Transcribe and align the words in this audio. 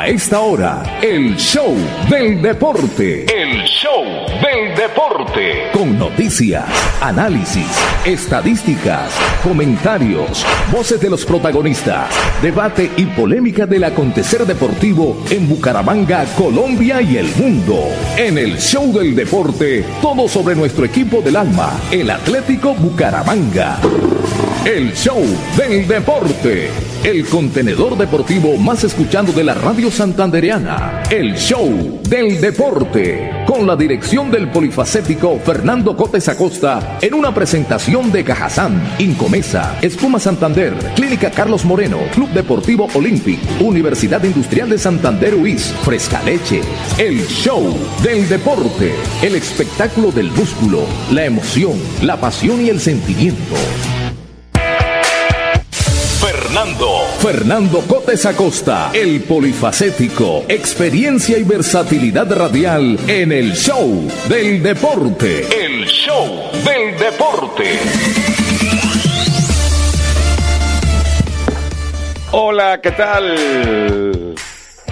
A 0.00 0.08
esta 0.08 0.40
hora, 0.40 0.82
el 1.02 1.36
show 1.36 1.76
del 2.08 2.40
deporte. 2.40 3.26
El 3.30 3.64
show 3.64 4.02
del 4.40 4.74
deporte. 4.74 5.68
Con 5.74 5.98
noticias, 5.98 6.64
análisis, 7.02 7.68
estadísticas, 8.06 9.12
comentarios, 9.42 10.42
voces 10.72 11.02
de 11.02 11.10
los 11.10 11.26
protagonistas, 11.26 12.08
debate 12.40 12.90
y 12.96 13.04
polémica 13.04 13.66
del 13.66 13.84
acontecer 13.84 14.46
deportivo 14.46 15.22
en 15.28 15.46
Bucaramanga, 15.46 16.24
Colombia 16.34 17.02
y 17.02 17.18
el 17.18 17.28
mundo. 17.36 17.84
En 18.16 18.38
el 18.38 18.58
show 18.58 18.90
del 18.94 19.14
deporte, 19.14 19.84
todo 20.00 20.28
sobre 20.28 20.54
nuestro 20.54 20.86
equipo 20.86 21.20
del 21.20 21.36
alma, 21.36 21.78
el 21.90 22.10
Atlético 22.10 22.72
Bucaramanga. 22.72 23.78
El 24.64 24.94
show 24.94 25.22
del 25.58 25.86
deporte. 25.86 26.89
El 27.02 27.24
contenedor 27.24 27.96
deportivo 27.96 28.58
más 28.58 28.84
escuchado 28.84 29.32
de 29.32 29.42
la 29.42 29.54
radio 29.54 29.90
santandereana. 29.90 31.02
El 31.08 31.34
show 31.34 31.98
del 32.06 32.38
deporte. 32.42 33.30
Con 33.46 33.66
la 33.66 33.74
dirección 33.74 34.30
del 34.30 34.50
polifacético 34.50 35.38
Fernando 35.38 35.96
Cotes 35.96 36.28
Acosta 36.28 36.98
en 37.00 37.14
una 37.14 37.32
presentación 37.32 38.12
de 38.12 38.22
Cajazán, 38.22 38.96
Incomesa, 38.98 39.78
Espuma 39.80 40.18
Santander, 40.18 40.74
Clínica 40.94 41.30
Carlos 41.30 41.64
Moreno, 41.64 42.00
Club 42.12 42.28
Deportivo 42.30 42.86
Olympic, 42.92 43.40
Universidad 43.62 44.22
Industrial 44.22 44.68
de 44.68 44.76
Santander 44.76 45.34
UIS, 45.34 45.72
Fresca 45.82 46.22
Leche. 46.22 46.60
El 46.98 47.26
show 47.26 47.74
del 48.02 48.28
deporte. 48.28 48.94
El 49.22 49.36
espectáculo 49.36 50.12
del 50.12 50.30
músculo, 50.32 50.82
la 51.10 51.24
emoción, 51.24 51.80
la 52.02 52.20
pasión 52.20 52.60
y 52.62 52.68
el 52.68 52.78
sentimiento. 52.78 53.54
Fernando. 57.20 57.80
Cotes 57.86 58.24
Acosta, 58.24 58.90
el 58.94 59.20
polifacético, 59.24 60.46
experiencia 60.48 61.36
y 61.36 61.42
versatilidad 61.42 62.32
radial 62.32 62.98
en 63.06 63.30
el 63.30 63.52
show 63.52 64.08
del 64.26 64.62
deporte. 64.62 65.40
El 65.40 65.84
show 65.84 66.50
del 66.64 66.98
deporte. 66.98 67.78
Hola, 72.32 72.80
¿qué 72.80 72.90
tal? 72.92 74.19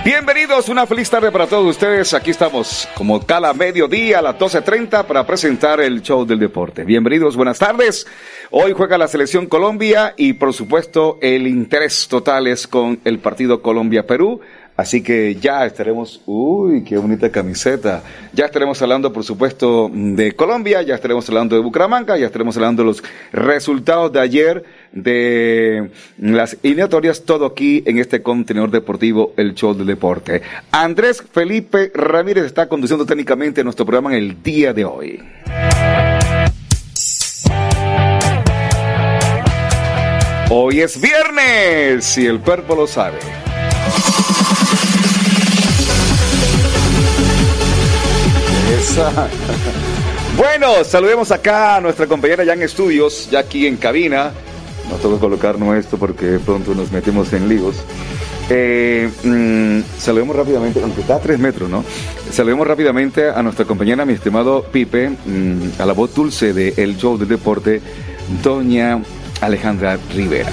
Bienvenidos, 0.08 0.70
una 0.70 0.86
feliz 0.86 1.10
tarde 1.10 1.30
para 1.30 1.46
todos 1.46 1.66
ustedes. 1.66 2.14
Aquí 2.14 2.30
estamos 2.30 2.88
como 2.94 3.26
cada 3.26 3.52
mediodía 3.52 4.20
a 4.20 4.22
las 4.22 4.38
12.30 4.38 5.04
para 5.04 5.26
presentar 5.26 5.82
el 5.82 6.00
show 6.00 6.24
del 6.24 6.38
deporte. 6.38 6.82
Bienvenidos, 6.84 7.36
buenas 7.36 7.58
tardes. 7.58 8.06
Hoy 8.50 8.72
juega 8.72 8.96
la 8.96 9.06
selección 9.06 9.44
Colombia 9.44 10.14
y 10.16 10.32
por 10.32 10.54
supuesto 10.54 11.18
el 11.20 11.46
interés 11.46 12.08
total 12.08 12.46
es 12.46 12.66
con 12.66 13.00
el 13.04 13.18
partido 13.18 13.60
Colombia-Perú. 13.60 14.40
Así 14.78 15.02
que 15.02 15.34
ya 15.34 15.66
estaremos, 15.66 16.22
uy, 16.24 16.84
qué 16.84 16.96
bonita 16.98 17.32
camiseta. 17.32 18.04
Ya 18.32 18.44
estaremos 18.44 18.80
hablando, 18.80 19.12
por 19.12 19.24
supuesto, 19.24 19.90
de 19.92 20.36
Colombia, 20.36 20.82
ya 20.82 20.94
estaremos 20.94 21.28
hablando 21.28 21.56
de 21.56 21.62
Bucaramanga, 21.62 22.16
ya 22.16 22.26
estaremos 22.26 22.56
hablando 22.56 22.84
de 22.84 22.86
los 22.86 23.02
resultados 23.32 24.12
de 24.12 24.20
ayer, 24.20 24.62
de 24.92 25.90
las 26.16 26.56
eliminatorias, 26.62 27.24
todo 27.24 27.44
aquí 27.46 27.82
en 27.86 27.98
este 27.98 28.22
contenedor 28.22 28.70
deportivo, 28.70 29.32
el 29.36 29.56
show 29.56 29.74
del 29.74 29.88
deporte. 29.88 30.42
Andrés 30.70 31.24
Felipe 31.32 31.90
Ramírez 31.92 32.44
está 32.44 32.68
conduciendo 32.68 33.04
técnicamente 33.04 33.64
nuestro 33.64 33.84
programa 33.84 34.16
en 34.16 34.22
el 34.22 34.42
día 34.44 34.72
de 34.72 34.84
hoy. 34.84 35.20
Hoy 40.50 40.80
es 40.80 41.00
viernes 41.00 42.16
y 42.16 42.26
el 42.26 42.38
cuerpo 42.38 42.76
lo 42.76 42.86
sabe. 42.86 43.18
Bueno, 50.36 50.84
saludemos 50.84 51.30
acá 51.32 51.76
a 51.76 51.80
nuestra 51.80 52.06
compañera 52.06 52.44
ya 52.44 52.52
en 52.52 52.62
estudios, 52.62 53.28
ya 53.30 53.40
aquí 53.40 53.66
en 53.66 53.76
cabina. 53.76 54.32
No 54.88 54.96
tengo 54.96 55.16
que 55.16 55.20
colocar 55.20 55.58
nuestro 55.58 55.98
porque 55.98 56.38
pronto 56.44 56.74
nos 56.74 56.90
metemos 56.90 57.32
en 57.32 57.48
líos. 57.48 57.76
Eh, 58.48 59.10
mm, 59.24 59.98
saludemos 59.98 60.34
rápidamente, 60.34 60.80
aunque 60.82 61.02
está 61.02 61.16
a 61.16 61.20
tres 61.20 61.38
metros, 61.38 61.68
¿no? 61.68 61.84
Saludemos 62.30 62.66
rápidamente 62.66 63.28
a 63.28 63.42
nuestra 63.42 63.66
compañera, 63.66 64.06
mi 64.06 64.14
estimado 64.14 64.62
Pipe, 64.62 65.10
mm, 65.10 65.80
a 65.80 65.84
la 65.84 65.92
voz 65.92 66.14
dulce 66.14 66.54
de 66.54 66.74
El 66.76 66.96
Show 66.96 67.18
del 67.18 67.28
Deporte, 67.28 67.82
doña 68.42 69.02
Alejandra 69.40 69.98
Rivera. 70.14 70.50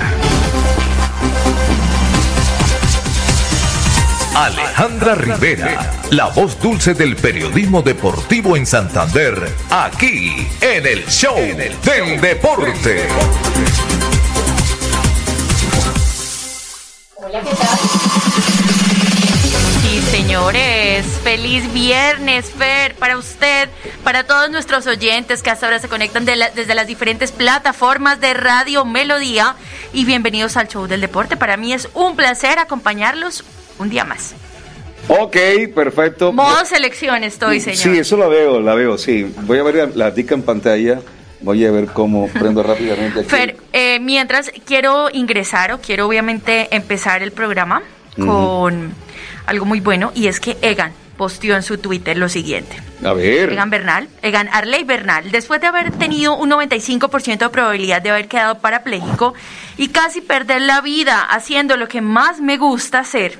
Alejandra 4.35 5.15
Rivera, 5.15 5.89
la 6.11 6.25
voz 6.25 6.59
dulce 6.59 6.93
del 6.93 7.15
periodismo 7.15 7.81
deportivo 7.81 8.57
en 8.57 8.65
Santander, 8.65 9.49
aquí 9.69 10.45
en 10.59 10.85
el 10.85 11.05
show 11.07 11.37
del 11.37 12.19
deporte. 12.19 13.07
Hola, 17.15 17.39
¿qué 17.39 17.55
tal? 17.55 17.77
Sí, 19.81 20.01
señores, 20.11 21.05
feliz 21.23 21.71
viernes, 21.71 22.51
Fer, 22.51 22.93
para 22.95 23.17
usted, 23.17 23.69
para 24.03 24.25
todos 24.25 24.51
nuestros 24.51 24.85
oyentes 24.85 25.43
que 25.43 25.49
hasta 25.49 25.67
ahora 25.67 25.79
se 25.79 25.87
conectan 25.87 26.25
desde 26.25 26.75
las 26.75 26.87
diferentes 26.87 27.31
plataformas 27.31 28.19
de 28.19 28.33
Radio 28.33 28.83
Melodía 28.83 29.55
y 29.93 30.03
bienvenidos 30.03 30.57
al 30.57 30.67
show 30.67 30.87
del 30.87 30.99
deporte. 30.99 31.37
Para 31.37 31.55
mí 31.55 31.71
es 31.71 31.87
un 31.93 32.17
placer 32.17 32.59
acompañarlos 32.59 33.45
un 33.79 33.89
día 33.89 34.05
más. 34.05 34.35
Ok, 35.07 35.37
perfecto. 35.73 36.33
Modo 36.33 36.65
selección 36.65 37.23
estoy, 37.23 37.59
señor. 37.59 37.77
Sí, 37.77 37.99
eso 37.99 38.17
la 38.17 38.27
veo, 38.27 38.59
la 38.59 38.73
veo, 38.73 38.97
sí. 38.97 39.31
Voy 39.41 39.59
a 39.59 39.63
ver 39.63 39.95
la 39.95 40.11
dica 40.11 40.33
en 40.33 40.41
pantalla. 40.41 40.99
Voy 41.41 41.63
a 41.65 41.71
ver 41.71 41.87
cómo 41.87 42.27
prendo 42.27 42.63
rápidamente 42.63 43.19
aquí. 43.19 43.29
Fer, 43.29 43.57
eh, 43.71 43.99
mientras 43.99 44.51
quiero 44.65 45.09
ingresar 45.11 45.71
o 45.73 45.79
quiero 45.79 46.07
obviamente 46.07 46.75
empezar 46.75 47.21
el 47.21 47.31
programa 47.31 47.83
con 48.17 48.93
algo 49.45 49.65
muy 49.65 49.79
bueno 49.79 50.11
y 50.15 50.27
es 50.27 50.39
que 50.39 50.57
Egan 50.61 50.93
posteó 51.17 51.55
en 51.55 51.63
su 51.63 51.77
Twitter 51.77 52.17
lo 52.17 52.29
siguiente. 52.29 52.77
A 53.03 53.13
ver. 53.13 53.51
Egan 53.51 53.69
Bernal, 53.69 54.07
Egan 54.21 54.49
Arley 54.51 54.83
Bernal, 54.83 55.31
después 55.31 55.61
de 55.61 55.67
haber 55.67 55.91
tenido 55.91 56.35
un 56.35 56.49
95% 56.49 57.37
de 57.37 57.49
probabilidad 57.49 58.01
de 58.01 58.09
haber 58.09 58.27
quedado 58.27 58.59
parapléjico 58.59 59.33
y 59.77 59.89
casi 59.89 60.21
perder 60.21 60.61
la 60.61 60.81
vida 60.81 61.21
haciendo 61.21 61.77
lo 61.77 61.87
que 61.87 62.01
más 62.01 62.41
me 62.41 62.57
gusta 62.57 62.99
hacer, 62.99 63.39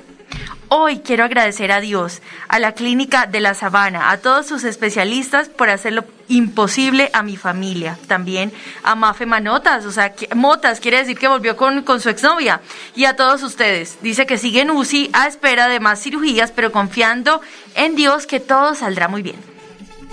Hoy 0.68 0.98
quiero 0.98 1.24
agradecer 1.24 1.70
a 1.70 1.80
Dios, 1.80 2.22
a 2.48 2.58
la 2.58 2.72
Clínica 2.72 3.26
de 3.26 3.40
la 3.40 3.54
Sabana, 3.54 4.10
a 4.10 4.18
todos 4.18 4.46
sus 4.46 4.64
especialistas 4.64 5.48
por 5.48 5.70
hacerlo 5.70 6.04
imposible 6.28 7.08
a 7.12 7.22
mi 7.22 7.36
familia. 7.36 7.96
También 8.08 8.52
a 8.82 8.96
Mafe 8.96 9.26
Manotas, 9.26 9.84
o 9.86 9.92
sea, 9.92 10.12
Motas, 10.34 10.80
quiere 10.80 10.98
decir 10.98 11.16
que 11.16 11.28
volvió 11.28 11.56
con, 11.56 11.82
con 11.82 12.00
su 12.00 12.08
exnovia. 12.08 12.60
Y 12.96 13.04
a 13.04 13.14
todos 13.14 13.44
ustedes. 13.44 13.98
Dice 14.02 14.26
que 14.26 14.38
sigue 14.38 14.62
en 14.62 14.70
UCI 14.70 15.10
a 15.12 15.28
espera 15.28 15.68
de 15.68 15.78
más 15.78 16.02
cirugías, 16.02 16.50
pero 16.50 16.72
confiando 16.72 17.40
en 17.76 17.94
Dios 17.94 18.26
que 18.26 18.40
todo 18.40 18.74
saldrá 18.74 19.06
muy 19.06 19.22
bien. 19.22 19.36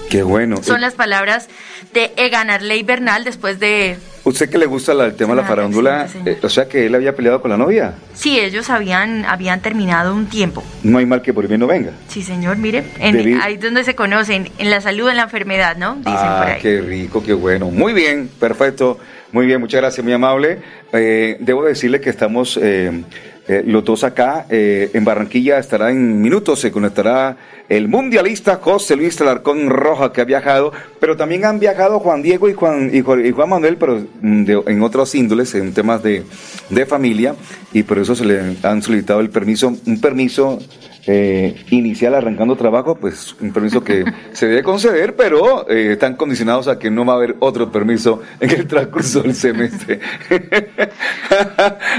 Qué 0.09 0.21
bueno. 0.21 0.61
Son 0.61 0.81
las 0.81 0.93
palabras 0.93 1.47
de 1.93 2.13
Egan 2.15 2.51
Arley 2.51 2.83
Bernal 2.83 3.23
después 3.23 3.59
de 3.59 3.97
¿Usted 4.25 4.49
que 4.49 4.57
le 4.57 4.65
gusta 4.65 4.93
el 4.93 5.15
tema 5.15 5.35
de 5.35 5.41
la 5.41 5.47
farándula? 5.47 6.07
Eh, 6.25 6.39
o 6.41 6.49
sea, 6.49 6.67
que 6.67 6.85
él 6.85 6.95
había 6.95 7.13
peleado 7.13 7.41
con 7.41 7.51
la 7.51 7.57
novia. 7.57 7.95
Sí, 8.13 8.39
ellos 8.39 8.69
habían, 8.69 9.25
habían 9.25 9.61
terminado 9.61 10.15
un 10.15 10.27
tiempo. 10.27 10.63
No 10.81 10.97
hay 10.97 11.05
mal 11.05 11.21
que 11.21 11.33
por 11.33 11.45
bien 11.47 11.59
no 11.59 11.67
venga. 11.67 11.91
Sí, 12.07 12.23
señor, 12.23 12.57
mire, 12.57 12.85
ahí 13.01 13.55
es 13.55 13.61
donde 13.61 13.83
se 13.83 13.95
conocen, 13.95 14.49
en 14.57 14.69
la 14.69 14.79
salud, 14.79 15.09
en 15.09 15.17
la 15.17 15.23
enfermedad, 15.23 15.75
¿no? 15.75 15.95
Dicen 15.95 16.13
ah, 16.15 16.39
por 16.41 16.51
ahí. 16.53 16.61
qué 16.61 16.81
rico, 16.81 17.21
qué 17.21 17.33
bueno. 17.33 17.69
Muy 17.69 17.91
bien, 17.91 18.29
perfecto. 18.39 18.97
Muy 19.33 19.45
bien, 19.45 19.59
muchas 19.59 19.81
gracias, 19.81 20.03
muy 20.03 20.13
amable. 20.13 20.59
Eh, 20.93 21.37
debo 21.39 21.65
decirle 21.65 21.99
que 21.99 22.09
estamos... 22.09 22.57
Eh, 22.61 23.03
eh, 23.47 23.61
los 23.65 23.83
dos 23.83 24.05
acá 24.05 24.45
eh, 24.49 24.89
en 24.93 25.03
Barranquilla 25.03 25.59
estará 25.59 25.91
en 25.91 26.21
minutos, 26.21 26.61
se 26.61 26.71
conectará 26.71 27.35
el 27.67 27.89
mundialista 27.89 28.55
José 28.61 28.95
Luis 28.95 29.17
Talarcón 29.17 29.69
Roja 29.69 30.13
que 30.13 30.21
ha 30.21 30.23
viajado, 30.23 30.71
pero 30.99 31.17
también 31.17 31.43
han 31.43 31.59
viajado 31.59 31.99
Juan 31.99 32.21
Diego 32.21 32.47
y 32.47 32.53
Juan, 32.53 32.89
y 32.93 33.01
Juan, 33.01 33.49
Manuel, 33.49 33.75
pero 33.75 34.01
mm, 34.21 34.45
en 34.65 34.81
otros 34.81 35.13
índoles, 35.15 35.53
en 35.55 35.73
temas 35.73 36.01
de, 36.01 36.23
de 36.69 36.85
familia, 36.85 37.35
y 37.73 37.83
por 37.83 37.99
eso 37.99 38.15
se 38.15 38.25
le 38.25 38.55
han 38.63 38.81
solicitado 38.81 39.19
el 39.19 39.29
permiso, 39.29 39.75
un 39.85 39.99
permiso 39.99 40.59
eh, 41.05 41.65
inicial 41.69 42.15
arrancando 42.15 42.55
trabajo, 42.55 42.95
pues 42.95 43.35
un 43.41 43.51
permiso 43.51 43.83
que 43.83 44.05
se 44.33 44.47
debe 44.47 44.63
conceder, 44.63 45.15
pero 45.15 45.69
eh, 45.69 45.93
están 45.93 46.15
condicionados 46.15 46.67
a 46.67 46.79
que 46.79 46.89
no 46.89 47.05
va 47.05 47.13
a 47.13 47.15
haber 47.17 47.35
otro 47.39 47.71
permiso 47.71 48.21
en 48.39 48.51
el 48.51 48.67
transcurso 48.67 49.21
del 49.21 49.35
semestre. 49.35 49.99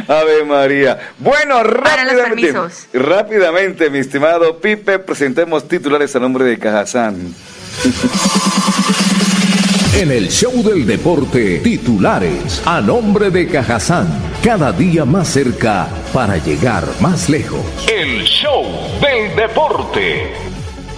Ave 0.09 0.45
María. 0.45 0.99
Bueno, 1.19 1.63
rápidamente, 1.63 2.53
rápidamente, 2.95 3.91
mi 3.91 3.99
estimado 3.99 4.59
Pipe, 4.59 4.99
presentemos 4.99 5.69
titulares 5.69 6.17
a 6.17 6.21
nombre 6.21 6.45
de 6.45 6.59
Cajazán. 6.59 7.17
En 9.97 10.11
el 10.11 10.29
show 10.29 10.53
del 10.65 10.85
deporte, 10.85 11.61
titulares 11.61 12.61
a 12.67 12.81
nombre 12.81 13.31
de 13.31 13.47
Cajazán, 13.47 14.09
cada 14.43 14.73
día 14.73 15.05
más 15.05 15.29
cerca 15.29 15.87
para 16.13 16.37
llegar 16.37 16.83
más 17.01 17.29
lejos. 17.29 17.61
El 17.89 18.25
show 18.25 18.65
del 19.01 19.37
deporte. 19.37 20.33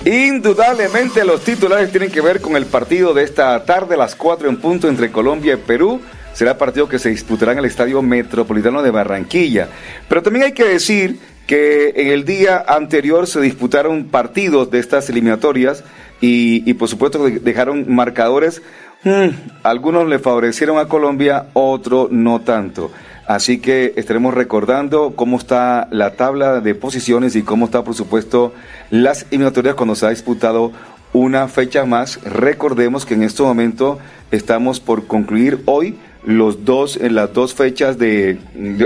Indudablemente 0.07 1.27
los 1.27 1.45
titulares 1.45 1.91
tienen 1.91 2.11
que 2.11 2.23
ver 2.23 2.41
con 2.41 2.57
el 2.57 2.65
partido 2.65 3.13
de 3.13 3.25
esta 3.25 3.63
tarde 3.67 3.97
a 3.97 3.99
las 3.99 4.15
4 4.15 4.49
en 4.49 4.57
punto 4.57 4.89
entre 4.89 5.13
Colombia 5.13 5.53
y 5.53 5.59
Perú. 5.59 6.01
Será 6.33 6.57
partido 6.57 6.89
que 6.89 6.99
se 6.99 7.11
disputará 7.11 7.53
en 7.53 7.59
el 7.59 7.67
Estadio 7.67 8.01
Metropolitano 8.01 8.83
de 8.83 8.93
Barranquilla. 8.93 9.69
Pero 10.09 10.23
también 10.23 10.47
hay 10.47 10.53
que 10.53 10.65
decir 10.65 11.19
que 11.47 11.93
en 11.97 12.09
el 12.09 12.25
día 12.25 12.65
anterior 12.67 13.27
se 13.27 13.41
disputaron 13.41 14.07
partidos 14.07 14.71
de 14.71 14.79
estas 14.79 15.09
eliminatorias 15.11 15.85
y, 16.21 16.73
por 16.75 16.89
supuesto 16.89 17.29
dejaron 17.29 17.95
marcadores. 17.95 18.63
Hmm, 19.05 19.29
algunos 19.63 20.09
le 20.09 20.19
favorecieron 20.19 20.79
a 20.79 20.89
Colombia, 20.89 21.47
otros 21.53 22.11
no 22.11 22.41
tanto. 22.41 22.91
Así 23.27 23.59
que 23.59 23.93
estaremos 23.97 24.35
recordando 24.35 25.15
cómo 25.17 25.37
está 25.37 25.89
la 25.91 26.15
tabla 26.15 26.61
de 26.61 26.75
posiciones 26.75 27.35
y 27.35 27.43
cómo 27.43 27.67
está, 27.67 27.83
por 27.83 27.95
supuesto, 27.95 28.53
las 28.91 29.27
eliminatorias 29.31 29.75
cuando 29.75 29.97
se 29.97 30.07
ha 30.07 30.11
disputado 30.11 30.73
una 31.13 31.49
fecha 31.49 31.85
más. 31.85 32.23
Recordemos 32.23 33.05
que 33.05 33.15
en 33.15 33.23
este 33.23 33.43
momento 33.43 33.99
estamos 34.31 34.81
por 34.81 35.07
concluir 35.07 35.63
hoy 35.67 35.97
los 36.25 36.65
dos 36.65 36.97
en 36.97 37.15
las 37.15 37.33
dos 37.33 37.55
fechas 37.55 37.99
de 37.99 38.39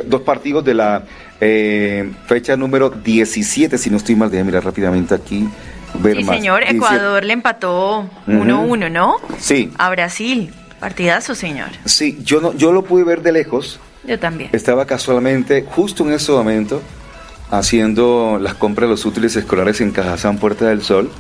dos 0.07 0.21
partidos 0.23 0.65
de 0.65 0.75
la 0.75 1.05
eh, 1.41 2.11
fecha 2.27 2.57
número 2.57 2.91
17, 2.91 3.79
si 3.79 3.91
no 3.91 3.97
estoy 3.97 4.15
mal, 4.15 4.31
déjame 4.31 4.49
mirar 4.49 4.65
rápidamente 4.65 5.15
aquí. 5.15 5.49
Sí, 6.03 6.25
señor, 6.25 6.63
Ecuador 6.65 7.25
le 7.25 7.33
empató 7.33 8.09
1-1, 8.27 8.91
¿no? 8.91 9.17
Sí. 9.39 9.73
A 9.79 9.91
Brasil. 9.91 10.53
Partidazo, 10.79 11.35
señor. 11.35 11.69
Sí, 11.85 12.19
yo 12.25 12.41
no 12.41 12.55
yo 12.55 12.73
lo 12.73 12.83
pude 12.83 13.05
ver 13.05 13.23
de 13.23 13.33
lejos 13.33 13.79
yo 14.05 14.19
también. 14.19 14.51
Estaba 14.53 14.87
casualmente, 14.87 15.65
justo 15.69 16.07
en 16.07 16.13
ese 16.13 16.33
momento, 16.33 16.81
haciendo 17.51 18.39
las 18.41 18.55
compras 18.55 18.89
de 18.89 18.93
los 18.93 19.05
útiles 19.05 19.37
escolares 19.37 19.81
en 19.81 19.91
Cajazán 19.91 20.39
Puerta 20.39 20.69
del 20.69 20.83
Sol. 20.83 21.11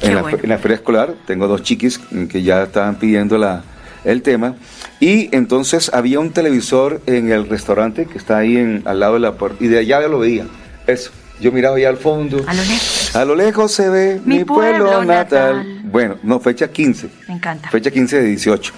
En 0.00 0.14
la, 0.14 0.20
en 0.30 0.48
la, 0.48 0.58
feria 0.58 0.76
escolar 0.76 1.14
tengo 1.26 1.48
dos 1.48 1.64
chiquis 1.64 1.98
que 2.30 2.42
ya 2.42 2.62
estaban 2.62 2.96
pidiendo 2.96 3.36
la, 3.38 3.64
el 4.04 4.22
tema. 4.22 4.54
Y 5.00 5.34
entonces 5.34 5.90
había 5.92 6.20
un 6.20 6.30
televisor 6.30 7.00
en 7.06 7.32
el 7.32 7.48
restaurante 7.48 8.06
que 8.06 8.16
está 8.16 8.38
ahí 8.38 8.56
en, 8.56 8.82
al 8.84 9.00
lado 9.00 9.14
de 9.14 9.20
la 9.20 9.32
puerta. 9.32 9.64
Y 9.64 9.68
de 9.68 9.78
allá 9.78 10.00
ya 10.00 10.08
lo 10.08 10.20
veía. 10.20 10.46
Eso. 10.86 11.10
Yo 11.40 11.52
miraba 11.52 11.76
allá 11.76 11.88
al 11.88 11.96
fondo. 11.96 12.44
A 12.46 12.54
lo 12.54 12.62
lejos. 12.62 13.16
A 13.16 13.24
lo 13.24 13.34
lejos 13.34 13.72
se 13.72 13.88
ve 13.88 14.20
mi, 14.24 14.44
pueblo, 14.44 15.04
natal. 15.04 15.80
Bueno, 15.84 16.16
no, 16.22 16.38
fecha 16.38 16.68
15. 16.68 17.08
Me 17.28 17.34
encanta. 17.34 17.70
Fecha 17.70 17.90
15 17.90 18.20
de 18.20 18.28
18. 18.28 18.72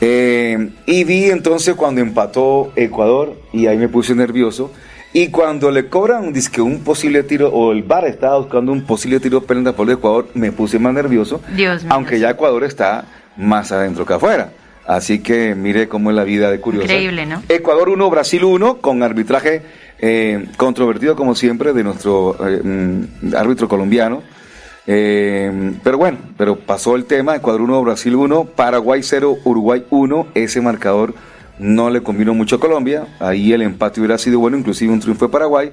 Eh, 0.00 0.70
y 0.86 1.04
vi 1.04 1.30
entonces 1.30 1.74
cuando 1.74 2.00
empató 2.00 2.72
Ecuador 2.76 3.36
y 3.52 3.66
ahí 3.66 3.76
me 3.76 3.88
puse 3.88 4.14
nervioso. 4.14 4.70
Y 5.12 5.28
cuando 5.28 5.70
le 5.70 5.88
cobran 5.88 6.32
que 6.32 6.60
un 6.60 6.80
posible 6.80 7.22
tiro, 7.22 7.48
o 7.50 7.70
el 7.70 7.84
VAR 7.84 8.04
estaba 8.06 8.38
buscando 8.38 8.72
un 8.72 8.82
posible 8.82 9.20
tiro 9.20 9.42
penal 9.44 9.72
por 9.74 9.88
Ecuador, 9.88 10.28
me 10.34 10.50
puse 10.50 10.80
más 10.80 10.92
nervioso. 10.92 11.40
Dios 11.54 11.84
Aunque 11.88 12.18
ya 12.18 12.30
Ecuador 12.30 12.64
está 12.64 13.04
más 13.36 13.70
adentro 13.70 14.04
que 14.04 14.14
afuera. 14.14 14.50
Así 14.86 15.20
que 15.20 15.54
mire 15.54 15.88
cómo 15.88 16.10
es 16.10 16.16
la 16.16 16.24
vida 16.24 16.50
de 16.50 16.60
curioso. 16.60 16.84
Increíble, 16.86 17.26
¿no? 17.26 17.42
Ecuador 17.48 17.88
1, 17.90 18.10
Brasil 18.10 18.44
1, 18.44 18.78
con 18.78 19.02
arbitraje 19.02 19.62
eh, 19.98 20.46
controvertido 20.56 21.16
como 21.16 21.34
siempre 21.34 21.72
de 21.72 21.84
nuestro 21.84 22.36
eh, 22.46 22.60
mm, 22.62 23.34
árbitro 23.36 23.68
colombiano. 23.68 24.22
Eh, 24.86 25.72
pero 25.82 25.96
bueno, 25.96 26.18
pero 26.36 26.56
pasó 26.56 26.94
el 26.96 27.06
tema, 27.06 27.36
Ecuador 27.36 27.62
1, 27.62 27.82
Brasil 27.82 28.14
1, 28.14 28.44
Paraguay 28.44 29.02
0, 29.02 29.38
Uruguay 29.44 29.84
1, 29.88 30.26
ese 30.34 30.60
marcador 30.60 31.14
no 31.58 31.88
le 31.88 32.02
combinó 32.02 32.34
mucho 32.34 32.56
a 32.56 32.60
Colombia, 32.60 33.06
ahí 33.20 33.52
el 33.52 33.62
empate 33.62 34.00
hubiera 34.00 34.18
sido 34.18 34.40
bueno, 34.40 34.58
inclusive 34.58 34.92
un 34.92 35.00
triunfo 35.00 35.26
de 35.26 35.32
Paraguay, 35.32 35.72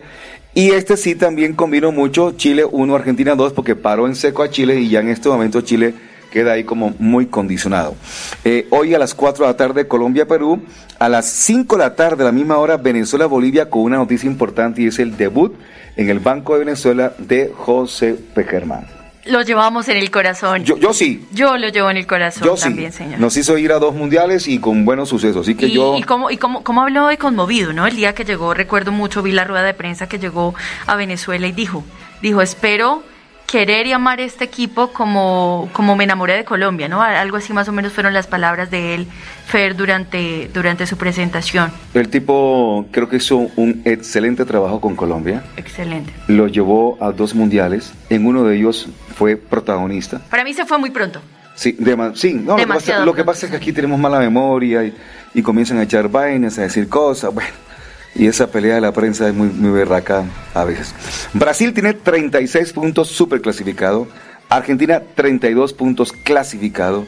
y 0.53 0.71
este 0.71 0.95
sí 0.95 1.15
también 1.15 1.53
combinó 1.53 1.91
mucho, 1.91 2.31
Chile 2.37 2.63
1, 2.69 2.95
Argentina 2.95 3.35
2, 3.35 3.53
porque 3.53 3.75
paró 3.75 4.07
en 4.07 4.15
seco 4.15 4.43
a 4.43 4.49
Chile 4.49 4.79
y 4.79 4.89
ya 4.89 4.99
en 4.99 5.09
este 5.09 5.27
momento 5.27 5.61
Chile 5.61 5.93
queda 6.31 6.53
ahí 6.53 6.63
como 6.63 6.95
muy 6.97 7.27
condicionado. 7.27 7.95
Eh, 8.43 8.65
hoy 8.71 8.95
a 8.95 8.99
las 8.99 9.13
4 9.13 9.45
de 9.45 9.51
la 9.51 9.57
tarde 9.57 9.87
Colombia-Perú, 9.87 10.63
a 10.97 11.09
las 11.09 11.27
5 11.27 11.77
de 11.77 11.83
la 11.83 11.95
tarde, 11.95 12.23
a 12.23 12.27
la 12.27 12.31
misma 12.31 12.57
hora, 12.57 12.77
Venezuela-Bolivia 12.77 13.69
con 13.69 13.83
una 13.83 13.97
noticia 13.97 14.27
importante 14.27 14.81
y 14.81 14.87
es 14.87 14.97
el 14.97 15.17
debut 15.17 15.53
en 15.97 16.09
el 16.09 16.19
Banco 16.19 16.53
de 16.53 16.59
Venezuela 16.59 17.13
de 17.19 17.51
José 17.55 18.15
Pejerman. 18.33 18.87
Lo 19.25 19.43
llevamos 19.43 19.87
en 19.87 19.97
el 19.97 20.09
corazón. 20.09 20.63
Yo, 20.63 20.77
yo 20.77 20.93
sí. 20.93 21.27
Yo 21.31 21.55
lo 21.57 21.69
llevo 21.69 21.91
en 21.91 21.97
el 21.97 22.07
corazón 22.07 22.43
yo 22.43 22.55
también, 22.55 22.91
sí. 22.91 22.99
señor. 22.99 23.19
Nos 23.19 23.37
hizo 23.37 23.55
ir 23.57 23.71
a 23.71 23.77
dos 23.77 23.93
mundiales 23.93 24.47
y 24.47 24.57
con 24.57 24.83
buenos 24.83 25.09
sucesos. 25.09 25.45
Así 25.45 25.53
que 25.53 25.69
yo. 25.69 25.95
Y 25.95 26.01
cómo, 26.01 26.31
y 26.31 26.37
cómo, 26.37 26.63
cómo 26.63 26.81
habló 26.81 27.05
de 27.05 27.19
conmovido, 27.19 27.71
¿no? 27.71 27.85
El 27.85 27.95
día 27.95 28.15
que 28.15 28.25
llegó, 28.25 28.55
recuerdo 28.55 28.91
mucho, 28.91 29.21
vi 29.21 29.31
la 29.31 29.43
rueda 29.43 29.63
de 29.63 29.75
prensa 29.75 30.09
que 30.09 30.17
llegó 30.17 30.55
a 30.87 30.95
Venezuela 30.95 31.45
y 31.45 31.51
dijo: 31.51 31.83
dijo, 32.23 32.41
espero 32.41 33.03
querer 33.51 33.85
y 33.85 33.91
amar 33.91 34.21
este 34.21 34.45
equipo 34.45 34.93
como, 34.93 35.69
como 35.73 35.97
me 35.97 36.05
enamoré 36.05 36.35
de 36.37 36.45
Colombia, 36.45 36.87
¿no? 36.87 37.01
Algo 37.01 37.35
así 37.35 37.51
más 37.51 37.67
o 37.67 37.73
menos 37.73 37.91
fueron 37.91 38.13
las 38.13 38.25
palabras 38.25 38.71
de 38.71 38.95
él, 38.95 39.07
Fer, 39.45 39.75
durante, 39.75 40.49
durante 40.53 40.87
su 40.87 40.95
presentación. 40.95 41.69
El 41.93 42.07
tipo 42.07 42.85
creo 42.91 43.09
que 43.09 43.17
hizo 43.17 43.49
un 43.57 43.81
excelente 43.83 44.45
trabajo 44.45 44.79
con 44.79 44.95
Colombia. 44.95 45.43
Excelente. 45.57 46.13
Lo 46.27 46.47
llevó 46.47 46.97
a 47.01 47.11
dos 47.11 47.35
mundiales, 47.35 47.91
en 48.09 48.25
uno 48.25 48.45
de 48.45 48.55
ellos 48.55 48.87
fue 49.17 49.35
protagonista. 49.35 50.21
Para 50.29 50.45
mí 50.45 50.53
se 50.53 50.65
fue 50.65 50.77
muy 50.77 50.91
pronto. 50.91 51.19
Sí, 51.53 51.77
sí 52.15 52.33
no, 52.33 52.53
lo 52.53 52.55
que, 52.55 52.67
pasa, 52.67 53.05
lo 53.05 53.13
que, 53.13 53.23
pasa, 53.25 53.45
es 53.47 53.49
que 53.51 53.57
aquí 53.57 53.73
tenemos 53.73 53.99
mala 53.99 54.19
memoria 54.19 54.85
y, 54.85 54.95
y 55.33 55.41
comienzan 55.41 55.77
a 55.79 55.83
echar 55.83 56.07
vainas, 56.07 56.57
a 56.57 56.61
decir 56.61 56.87
cosas, 56.87 57.33
bueno 57.33 57.70
y 58.15 58.27
esa 58.27 58.47
pelea 58.47 58.75
de 58.75 58.81
la 58.81 58.91
prensa 58.91 59.27
es 59.27 59.33
muy, 59.33 59.47
muy 59.47 59.71
berraca 59.71 60.25
a 60.53 60.63
veces. 60.63 60.93
Brasil 61.33 61.73
tiene 61.73 61.93
36 61.93 62.73
puntos 62.73 63.07
super 63.07 63.41
clasificado. 63.41 64.07
Argentina 64.49 65.01
32 65.15 65.73
puntos 65.73 66.11
clasificado. 66.11 67.05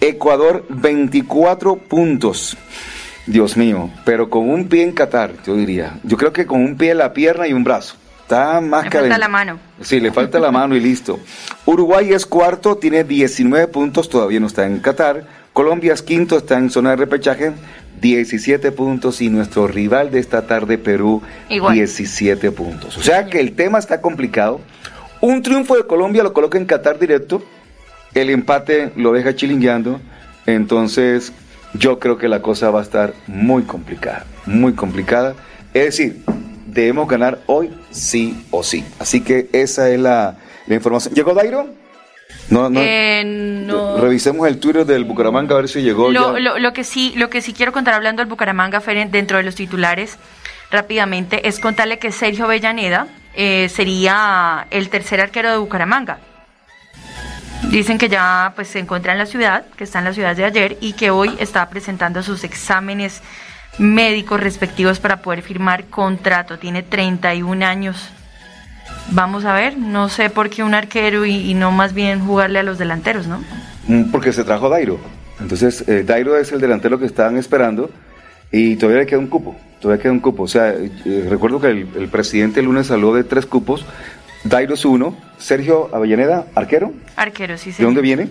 Ecuador 0.00 0.64
24 0.68 1.76
puntos. 1.76 2.56
Dios 3.26 3.56
mío, 3.56 3.90
pero 4.04 4.28
con 4.28 4.50
un 4.50 4.68
pie 4.68 4.82
en 4.82 4.92
Qatar, 4.92 5.32
yo 5.46 5.56
diría. 5.56 5.98
Yo 6.02 6.16
creo 6.16 6.32
que 6.32 6.46
con 6.46 6.62
un 6.62 6.76
pie 6.76 6.90
en 6.90 6.98
la 6.98 7.12
pierna 7.12 7.48
y 7.48 7.52
un 7.52 7.64
brazo. 7.64 7.96
Está 8.22 8.60
más 8.60 8.84
Le 8.84 8.90
falta 8.90 9.18
la 9.18 9.28
mano. 9.28 9.58
Sí, 9.82 10.00
le 10.00 10.10
falta 10.10 10.38
la 10.38 10.50
mano 10.50 10.74
y 10.76 10.80
listo. 10.80 11.20
Uruguay 11.66 12.12
es 12.12 12.24
cuarto, 12.26 12.76
tiene 12.76 13.04
19 13.04 13.68
puntos, 13.68 14.08
todavía 14.08 14.40
no 14.40 14.46
está 14.46 14.66
en 14.66 14.80
Qatar. 14.80 15.26
Colombia 15.52 15.92
es 15.92 16.02
quinto, 16.02 16.38
está 16.38 16.58
en 16.58 16.70
zona 16.70 16.90
de 16.90 16.96
repechaje. 16.96 17.52
17 18.04 18.70
puntos 18.72 19.22
y 19.22 19.30
nuestro 19.30 19.66
rival 19.66 20.10
de 20.10 20.18
esta 20.18 20.46
tarde, 20.46 20.76
Perú, 20.76 21.22
17 21.48 22.50
puntos. 22.50 22.98
O 22.98 23.02
sea 23.02 23.24
que 23.24 23.40
el 23.40 23.52
tema 23.52 23.78
está 23.78 24.02
complicado. 24.02 24.60
Un 25.22 25.40
triunfo 25.40 25.74
de 25.74 25.86
Colombia 25.86 26.22
lo 26.22 26.34
coloca 26.34 26.58
en 26.58 26.66
Qatar 26.66 26.98
directo, 26.98 27.42
el 28.12 28.28
empate 28.28 28.92
lo 28.94 29.12
deja 29.12 29.34
chilingueando, 29.34 30.02
entonces 30.44 31.32
yo 31.72 31.98
creo 31.98 32.18
que 32.18 32.28
la 32.28 32.42
cosa 32.42 32.70
va 32.70 32.80
a 32.80 32.82
estar 32.82 33.14
muy 33.26 33.62
complicada, 33.62 34.26
muy 34.44 34.74
complicada. 34.74 35.34
Es 35.72 35.84
decir, 35.86 36.22
debemos 36.66 37.08
ganar 37.08 37.40
hoy 37.46 37.70
sí 37.90 38.44
o 38.50 38.62
sí. 38.62 38.84
Así 38.98 39.22
que 39.22 39.48
esa 39.54 39.88
es 39.88 39.98
la, 39.98 40.36
la 40.66 40.74
información. 40.74 41.14
¿Llegó 41.14 41.32
Dairo? 41.32 41.70
No, 42.50 42.68
no, 42.68 42.80
eh, 42.82 43.66
Revisemos 44.00 44.46
el 44.46 44.58
Twitter 44.58 44.84
del 44.84 45.04
Bucaramanga 45.04 45.54
a 45.54 45.58
ver 45.58 45.68
si 45.68 45.82
llegó. 45.82 46.10
Lo, 46.10 46.38
ya. 46.38 46.58
lo, 46.58 46.72
que 46.72 46.84
sí, 46.84 47.14
lo 47.16 47.30
que 47.30 47.40
sí 47.40 47.52
quiero 47.52 47.72
contar 47.72 47.94
hablando 47.94 48.20
del 48.20 48.28
Bucaramanga 48.28 48.80
dentro 49.10 49.38
de 49.38 49.44
los 49.44 49.54
titulares 49.54 50.18
rápidamente 50.70 51.48
es 51.48 51.60
contarle 51.60 51.98
que 51.98 52.12
Sergio 52.12 52.46
Bellaneda 52.46 53.06
eh, 53.34 53.68
sería 53.68 54.66
el 54.70 54.88
tercer 54.88 55.20
arquero 55.20 55.50
de 55.50 55.56
Bucaramanga. 55.56 56.18
Dicen 57.70 57.98
que 57.98 58.08
ya 58.08 58.52
pues 58.54 58.68
se 58.68 58.78
encuentra 58.78 59.12
en 59.12 59.18
la 59.18 59.26
ciudad, 59.26 59.64
que 59.76 59.84
está 59.84 59.98
en 60.00 60.04
la 60.04 60.12
ciudad 60.12 60.36
de 60.36 60.44
ayer 60.44 60.76
y 60.80 60.92
que 60.92 61.10
hoy 61.10 61.34
está 61.38 61.68
presentando 61.70 62.22
sus 62.22 62.44
exámenes 62.44 63.22
médicos 63.78 64.40
respectivos 64.40 65.00
para 65.00 65.22
poder 65.22 65.42
firmar 65.42 65.86
contrato. 65.86 66.58
Tiene 66.58 66.82
31 66.82 67.64
años 67.64 68.10
Vamos 69.10 69.44
a 69.44 69.52
ver, 69.52 69.76
no 69.76 70.08
sé 70.08 70.30
por 70.30 70.50
qué 70.50 70.62
un 70.62 70.74
arquero 70.74 71.26
y, 71.26 71.54
no 71.54 71.72
más 71.72 71.94
bien 71.94 72.24
jugarle 72.24 72.58
a 72.58 72.62
los 72.62 72.78
delanteros, 72.78 73.26
¿no? 73.26 73.42
Mm, 73.86 74.10
porque 74.10 74.32
se 74.32 74.44
trajo 74.44 74.68
Dairo. 74.68 74.98
Entonces, 75.40 75.86
eh, 75.88 76.04
Dairo 76.04 76.36
es 76.36 76.52
el 76.52 76.60
delantero 76.60 76.98
que 76.98 77.06
estaban 77.06 77.36
esperando 77.36 77.90
y 78.50 78.76
todavía 78.76 79.02
le 79.02 79.06
queda 79.06 79.18
un 79.18 79.26
cupo. 79.26 79.56
Todavía 79.80 80.02
queda 80.02 80.12
un 80.12 80.20
cupo. 80.20 80.44
O 80.44 80.48
sea, 80.48 80.70
eh, 80.70 81.26
recuerdo 81.28 81.60
que 81.60 81.68
el, 81.68 82.08
presidente 82.10 82.60
el 82.60 82.66
lunes 82.66 82.90
habló 82.90 83.14
de 83.14 83.24
tres 83.24 83.46
cupos. 83.46 83.84
Dairo 84.44 84.74
es 84.74 84.84
uno. 84.84 85.16
Sergio 85.38 85.94
Avellaneda, 85.94 86.46
arquero. 86.54 86.92
Arquero, 87.16 87.58
sí, 87.58 87.72
sí. 87.72 87.78
¿De 87.78 87.84
dónde 87.84 88.00
viene? 88.00 88.28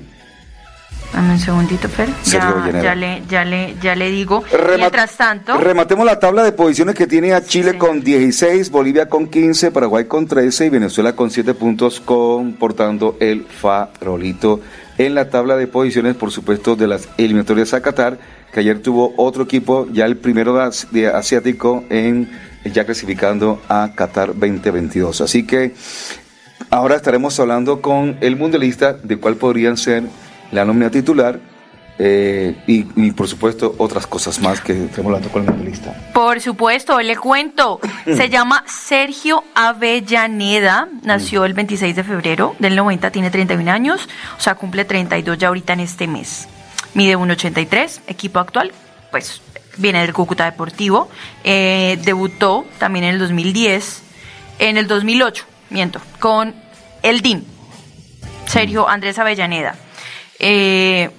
Dame 1.13 1.33
un 1.33 1.39
segundito, 1.39 1.87
Fer. 1.87 2.09
Ya, 2.25 2.71
ya, 2.81 2.95
le, 2.95 3.21
ya, 3.29 3.45
le, 3.45 3.75
ya 3.79 3.95
le 3.95 4.09
digo. 4.09 4.43
Mientras 4.75 5.15
tanto. 5.15 5.57
Rematemos 5.57 6.05
la 6.05 6.17
tabla 6.19 6.43
de 6.43 6.51
posiciones 6.51 6.95
que 6.95 7.05
tiene 7.05 7.33
a 7.33 7.43
Chile 7.43 7.77
con 7.77 8.01
16, 8.01 8.71
Bolivia 8.71 9.07
con 9.07 9.27
15, 9.27 9.71
Paraguay 9.71 10.05
con 10.05 10.25
13 10.25 10.65
y 10.65 10.69
Venezuela 10.69 11.15
con 11.15 11.29
7 11.29 11.53
puntos, 11.53 11.99
comportando 11.99 13.15
el 13.19 13.45
farolito 13.45 14.59
en 14.97 15.13
la 15.13 15.29
tabla 15.29 15.55
de 15.55 15.67
posiciones, 15.67 16.15
por 16.15 16.31
supuesto, 16.31 16.75
de 16.75 16.87
las 16.87 17.07
eliminatorias 17.17 17.73
a 17.75 17.81
Qatar, 17.81 18.17
que 18.51 18.59
ayer 18.59 18.81
tuvo 18.81 19.13
otro 19.17 19.43
equipo, 19.43 19.87
ya 19.91 20.05
el 20.05 20.17
primero 20.17 20.57
de 20.91 21.07
asiático, 21.07 21.83
en 21.89 22.29
ya 22.65 22.85
clasificando 22.85 23.61
a 23.69 23.91
Qatar 23.95 24.29
2022. 24.29 25.21
Así 25.21 25.45
que 25.45 25.75
ahora 26.69 26.95
estaremos 26.95 27.39
hablando 27.39 27.81
con 27.81 28.17
el 28.21 28.35
mundialista 28.35 28.93
de 28.93 29.17
cuál 29.17 29.35
podrían 29.35 29.77
ser 29.77 30.03
la 30.53 30.65
nómina 30.65 30.89
titular 30.89 31.39
eh, 31.99 32.55
y, 32.65 33.11
por 33.11 33.27
supuesto 33.27 33.75
otras 33.77 34.07
cosas 34.07 34.39
más 34.39 34.59
que 34.61 34.85
estamos 34.85 35.07
hablando 35.07 35.29
con 35.29 35.43
el 35.43 35.49
mundialista. 35.49 35.93
Por 36.13 36.41
supuesto, 36.41 36.99
le 36.99 37.15
cuento. 37.15 37.79
Se 38.05 38.29
llama 38.29 38.63
Sergio 38.67 39.43
Avellaneda, 39.53 40.87
nació 41.03 41.45
el 41.45 41.53
26 41.53 41.95
de 41.95 42.03
febrero 42.03 42.55
del 42.59 42.75
90, 42.75 43.11
tiene 43.11 43.29
31 43.29 43.71
años, 43.71 44.09
o 44.37 44.41
sea, 44.41 44.55
cumple 44.55 44.85
32 44.85 45.37
ya 45.37 45.49
ahorita 45.49 45.73
en 45.73 45.81
este 45.81 46.07
mes. 46.07 46.47
Mide 46.95 47.15
1,83, 47.17 48.01
equipo 48.07 48.39
actual, 48.39 48.71
pues 49.11 49.41
viene 49.77 50.01
del 50.01 50.13
Cúcuta 50.13 50.45
Deportivo, 50.45 51.09
eh, 51.43 51.99
debutó 52.03 52.65
también 52.77 53.05
en 53.05 53.13
el 53.15 53.19
2010, 53.19 54.03
en 54.59 54.77
el 54.77 54.87
2008, 54.87 55.45
miento, 55.69 56.01
con 56.19 56.53
el 57.01 57.21
DIM, 57.21 57.43
Sergio 58.47 58.87
Andrés 58.87 59.17
Avellaneda. 59.19 59.75
Eh, 60.39 61.09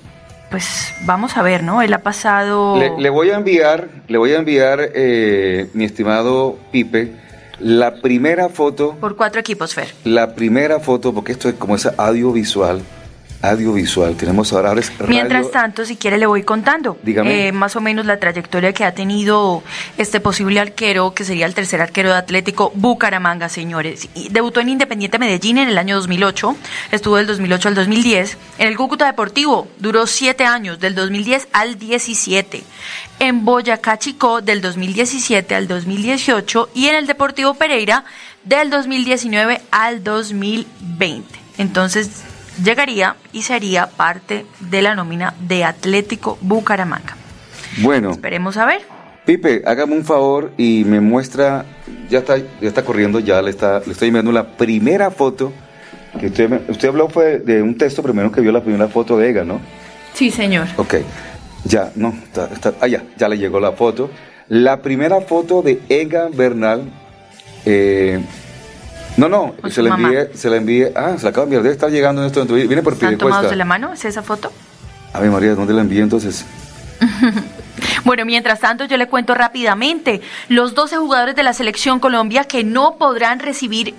pues 0.50 0.94
vamos 1.02 1.37
a 1.37 1.42
ver, 1.42 1.62
¿no? 1.62 1.83
Él 1.83 1.92
ha 1.92 2.02
pasado... 2.02 2.76
Le, 2.76 3.11
voy 3.11 3.30
a 3.30 3.37
enviar, 3.37 3.88
le 4.09 4.18
voy 4.18 4.33
a 4.33 4.38
enviar, 4.38 4.90
eh, 4.94 5.68
mi 5.75 5.85
estimado 5.85 6.59
Pipe, 6.71 7.12
la 7.59 7.97
primera 7.97 8.49
foto... 8.49 8.97
Por 9.00 9.16
cuatro 9.16 9.40
equipos, 9.40 9.75
Fer. 9.75 9.88
La 10.04 10.35
primera 10.35 10.80
foto, 10.80 11.12
porque 11.12 11.33
esto 11.33 11.49
es 11.49 11.54
como 11.54 11.75
esa 11.75 11.94
audiovisual 11.97 12.83
audiovisual. 13.51 14.17
Tenemos 14.17 14.53
ahora 14.53 14.75
Mientras 15.09 15.51
tanto, 15.51 15.85
si 15.85 15.97
quiere 15.97 16.19
le 16.19 16.27
voy 16.27 16.43
contando 16.43 16.99
eh, 17.05 17.53
más 17.53 17.77
o 17.77 17.81
menos 17.81 18.07
la 18.07 18.19
trayectoria 18.19 18.73
que 18.73 18.85
ha 18.85 18.95
tenido 18.95 19.63
este 19.99 20.21
posible 20.21 20.61
arquero, 20.61 21.15
que 21.15 21.25
sería 21.25 21.47
el 21.47 21.55
tercer 21.55 21.81
arquero 21.81 22.11
de 22.11 22.17
Atlético 22.17 22.73
Bucaramanga, 22.75 23.49
señores. 23.49 24.09
debutó 24.31 24.61
en 24.61 24.71
Independiente 24.71 25.19
Medellín 25.19 25.59
en 25.59 25.69
el 25.69 25.79
año 25.79 25.97
2008, 25.97 26.57
estuvo 26.93 27.17
del 27.17 27.27
2008 27.27 27.69
al 27.69 27.75
2010. 27.75 28.39
En 28.59 28.69
el 28.69 28.77
Cúcuta 28.77 29.07
Deportivo 29.07 29.69
duró 29.79 30.07
siete 30.07 30.45
años, 30.45 30.81
del 30.81 30.95
2010 30.95 31.49
al 31.53 31.79
17. 31.79 32.63
En 33.19 33.45
Boyacá 33.45 33.99
Chicó 33.99 34.41
del 34.41 34.61
2017 34.61 35.55
al 35.55 35.69
2018 35.69 36.71
y 36.75 36.87
en 36.87 36.97
el 36.97 37.07
Deportivo 37.07 37.55
Pereira 37.55 38.05
del 38.45 38.71
2019 38.71 39.61
al 39.71 40.05
2020. 40.05 41.27
Entonces, 41.59 42.25
llegaría 42.62 43.16
y 43.32 43.42
sería 43.42 43.88
parte 43.88 44.46
de 44.61 44.82
la 44.82 44.94
nómina 44.94 45.34
de 45.40 45.64
Atlético 45.64 46.38
Bucaramanga. 46.40 47.16
Bueno. 47.78 48.11
Esperemos 48.11 48.56
a 48.56 48.66
ver. 48.66 48.82
Pipe, 49.25 49.62
hágame 49.64 49.94
un 49.94 50.04
favor 50.04 50.52
y 50.58 50.84
me 50.84 51.00
muestra, 51.00 51.64
ya 52.11 52.18
está, 52.18 52.37
ya 52.37 52.46
está 52.61 52.84
corriendo, 52.84 53.20
ya 53.20 53.40
le, 53.40 53.50
está, 53.50 53.80
le 53.80 53.92
estoy 53.92 54.08
enviando 54.08 54.32
la 54.32 54.56
primera 54.56 55.11
foto 55.11 55.52
que 56.20 56.26
usted, 56.26 56.68
usted 56.68 56.88
habló 56.88 57.08
fue 57.08 57.38
de 57.38 57.62
un 57.62 57.76
texto 57.76 58.02
primero 58.02 58.30
que 58.30 58.40
vio 58.40 58.52
la 58.52 58.62
primera 58.62 58.88
foto 58.88 59.16
de 59.16 59.30
Ega, 59.30 59.44
¿no? 59.44 59.61
Sí, 60.12 60.30
señor. 60.30 60.68
Ok, 60.76 60.96
ya, 61.64 61.90
no, 61.96 62.11
está, 62.11 62.49
está, 62.52 62.75
ah, 62.80 62.87
ya, 62.87 63.02
ya 63.16 63.28
le 63.28 63.38
llegó 63.38 63.58
la 63.61 63.73
foto. 63.73 64.11
La 64.49 64.82
primera 64.82 65.23
foto 65.23 65.62
de 65.62 65.80
Ega 65.88 66.28
Bernal, 66.32 66.84
eh, 67.64 68.20
no, 69.16 69.28
no, 69.28 69.54
se 69.71 69.83
la, 69.83 69.94
envié, 69.94 70.30
se 70.35 70.50
la 70.50 70.56
envié, 70.56 70.92
ah, 70.94 71.14
se 71.16 71.25
la 71.25 71.30
acabo 71.30 71.47
de 71.47 71.56
enviar, 71.56 71.62
debe 71.62 71.75
estar 71.75 71.90
llegando 71.90 72.23
en 72.23 72.26
esto, 72.26 72.44
viene 72.47 72.83
por 72.83 72.94
¿Están 72.94 73.18
tomados 73.18 73.50
de 73.50 73.56
la 73.56 73.64
mano? 73.64 73.92
¿Es 73.92 74.04
esa 74.04 74.23
foto? 74.23 74.52
A 75.12 75.21
ver, 75.21 75.30
María, 75.30 75.54
¿dónde 75.54 75.73
la 75.73 75.83
envié 75.83 76.02
entonces? 76.02 76.44
Bueno, 78.04 78.26
mientras 78.26 78.61
tanto, 78.61 78.85
yo 78.85 78.97
le 78.99 79.09
cuento 79.09 79.35
rápidamente 79.35 80.21
los 80.49 80.75
12 80.75 80.99
jugadores 80.99 81.35
de 81.35 81.42
la 81.42 81.54
selección 81.54 82.00
Colombia 82.00 82.44
que 82.44 82.62
no 82.62 82.97
podrán 82.99 83.38
recibir 83.40 83.94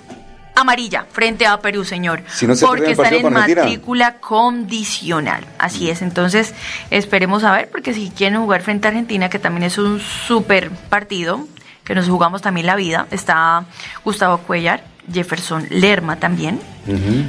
amarilla 0.54 1.04
frente 1.10 1.46
a 1.46 1.60
Perú, 1.60 1.84
señor, 1.84 2.22
porque 2.60 2.92
están 2.92 3.14
en 3.14 3.32
matrícula 3.32 4.14
condicional. 4.18 5.44
Así 5.58 5.90
es, 5.90 6.02
entonces 6.02 6.54
esperemos 6.90 7.44
a 7.44 7.52
ver, 7.52 7.68
porque 7.70 7.92
si 7.92 8.10
quieren 8.10 8.40
jugar 8.40 8.62
frente 8.62 8.88
a 8.88 8.90
Argentina, 8.90 9.28
que 9.28 9.38
también 9.38 9.64
es 9.64 9.76
un 9.76 10.00
súper 10.00 10.70
partido, 10.70 11.46
que 11.84 11.94
nos 11.94 12.08
jugamos 12.08 12.42
también 12.42 12.66
la 12.66 12.74
vida, 12.74 13.06
está 13.10 13.64
Gustavo 14.04 14.38
Cuellar, 14.38 14.82
Jefferson 15.12 15.66
Lerma 15.70 16.16
también. 16.16 16.60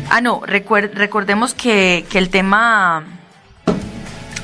Ah, 0.09 0.21
no, 0.21 0.41
recordemos 0.45 1.53
que, 1.53 2.05
que 2.09 2.17
el 2.17 2.29
tema 2.29 3.03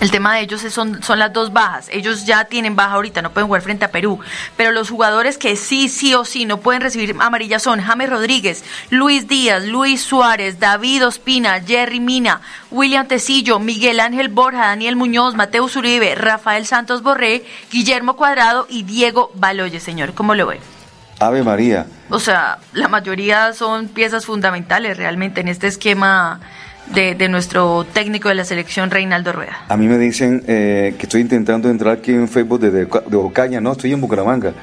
el 0.03 0.11
tema 0.11 0.35
de 0.35 0.41
ellos 0.41 0.59
son, 0.69 1.01
son 1.01 1.17
las 1.17 1.31
dos 1.31 1.53
bajas. 1.53 1.87
Ellos 1.89 2.25
ya 2.25 2.43
tienen 2.43 2.75
baja 2.75 2.95
ahorita, 2.95 3.21
no 3.21 3.31
pueden 3.31 3.47
jugar 3.47 3.61
frente 3.61 3.85
a 3.85 3.91
Perú. 3.91 4.19
Pero 4.57 4.73
los 4.73 4.89
jugadores 4.89 5.37
que 5.37 5.55
sí, 5.55 5.87
sí 5.87 6.13
o 6.13 6.25
sí 6.25 6.43
no 6.43 6.57
pueden 6.57 6.81
recibir 6.81 7.15
amarilla 7.21 7.57
son 7.57 7.79
James 7.79 8.09
Rodríguez, 8.09 8.65
Luis 8.89 9.29
Díaz, 9.29 9.63
Luis 9.63 10.01
Suárez, 10.01 10.59
David 10.59 11.07
Ospina, 11.07 11.61
Jerry 11.61 12.01
Mina, 12.01 12.41
William 12.69 13.07
Tecillo, 13.07 13.59
Miguel 13.59 14.01
Ángel 14.01 14.27
Borja, 14.27 14.67
Daniel 14.67 14.97
Muñoz, 14.97 15.35
Mateo 15.35 15.69
Uribe, 15.73 16.15
Rafael 16.15 16.65
Santos 16.65 17.01
Borré, 17.01 17.45
Guillermo 17.71 18.17
Cuadrado 18.17 18.67
y 18.69 18.83
Diego 18.83 19.31
Baloye, 19.35 19.79
señor. 19.79 20.13
¿Cómo 20.13 20.35
lo 20.35 20.47
ve? 20.47 20.59
Ave 21.27 21.43
María. 21.43 21.85
O 22.09 22.19
sea, 22.19 22.59
la 22.73 22.87
mayoría 22.87 23.53
son 23.53 23.87
piezas 23.87 24.25
fundamentales 24.25 24.97
realmente 24.97 25.41
en 25.41 25.47
este 25.47 25.67
esquema 25.67 26.39
de, 26.93 27.29
nuestro 27.29 27.85
técnico 27.85 28.29
de 28.29 28.35
la 28.35 28.45
selección, 28.45 28.91
Reinaldo 28.91 29.31
Rueda. 29.31 29.65
A 29.67 29.77
mí 29.77 29.87
me 29.87 29.97
dicen 29.97 30.43
eh, 30.47 30.95
que 30.97 31.03
estoy 31.03 31.21
intentando 31.21 31.69
entrar 31.69 31.97
aquí 31.97 32.11
en 32.11 32.27
Facebook 32.27 32.59
de, 32.59 32.71
de, 32.71 33.17
Ocaña, 33.17 33.61
no, 33.61 33.71
estoy 33.71 33.93
en 33.93 34.01
Bucaramanga. 34.01 34.53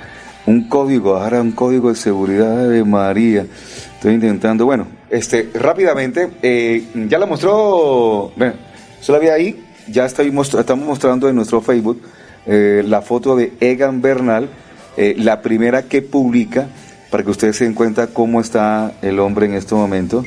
Un 0.47 0.69
código, 0.69 1.17
ahora 1.17 1.40
un 1.40 1.52
código 1.52 1.90
de 1.90 1.97
seguridad 1.97 2.69
de 2.69 2.85
María. 2.85 3.47
Estoy 3.95 4.14
intentando, 4.14 4.64
bueno, 4.64 4.87
este, 5.11 5.50
rápidamente, 5.55 6.31
eh, 6.43 6.85
ya 7.09 7.19
la 7.19 7.26
mostró, 7.26 8.33
bueno, 8.37 8.55
se 9.00 9.12
la 9.12 9.19
vi 9.19 9.29
ahí, 9.29 9.64
ya 9.88 10.07
estoy 10.07 10.33
estamos 10.59 10.87
mostrando 10.87 11.29
en 11.29 11.37
nuestro 11.37 11.61
Facebook 11.61 12.00
eh, 12.47 12.83
la 12.87 13.02
foto 13.02 13.37
de 13.37 13.52
Egan 13.61 14.00
Bernal, 14.00 14.49
la 14.97 15.42
primera 15.42 15.82
que 15.82 16.02
publica, 16.02 16.68
para 17.11 17.25
que 17.25 17.30
ustedes 17.30 17.56
se 17.56 17.64
den 17.64 17.75
cuenta 17.75 18.09
cómo 18.09 18.40
está 18.40 18.92
el 19.02 19.18
hombre 19.18 19.47
en 19.47 19.54
este 19.54 19.75
momento. 19.75 20.25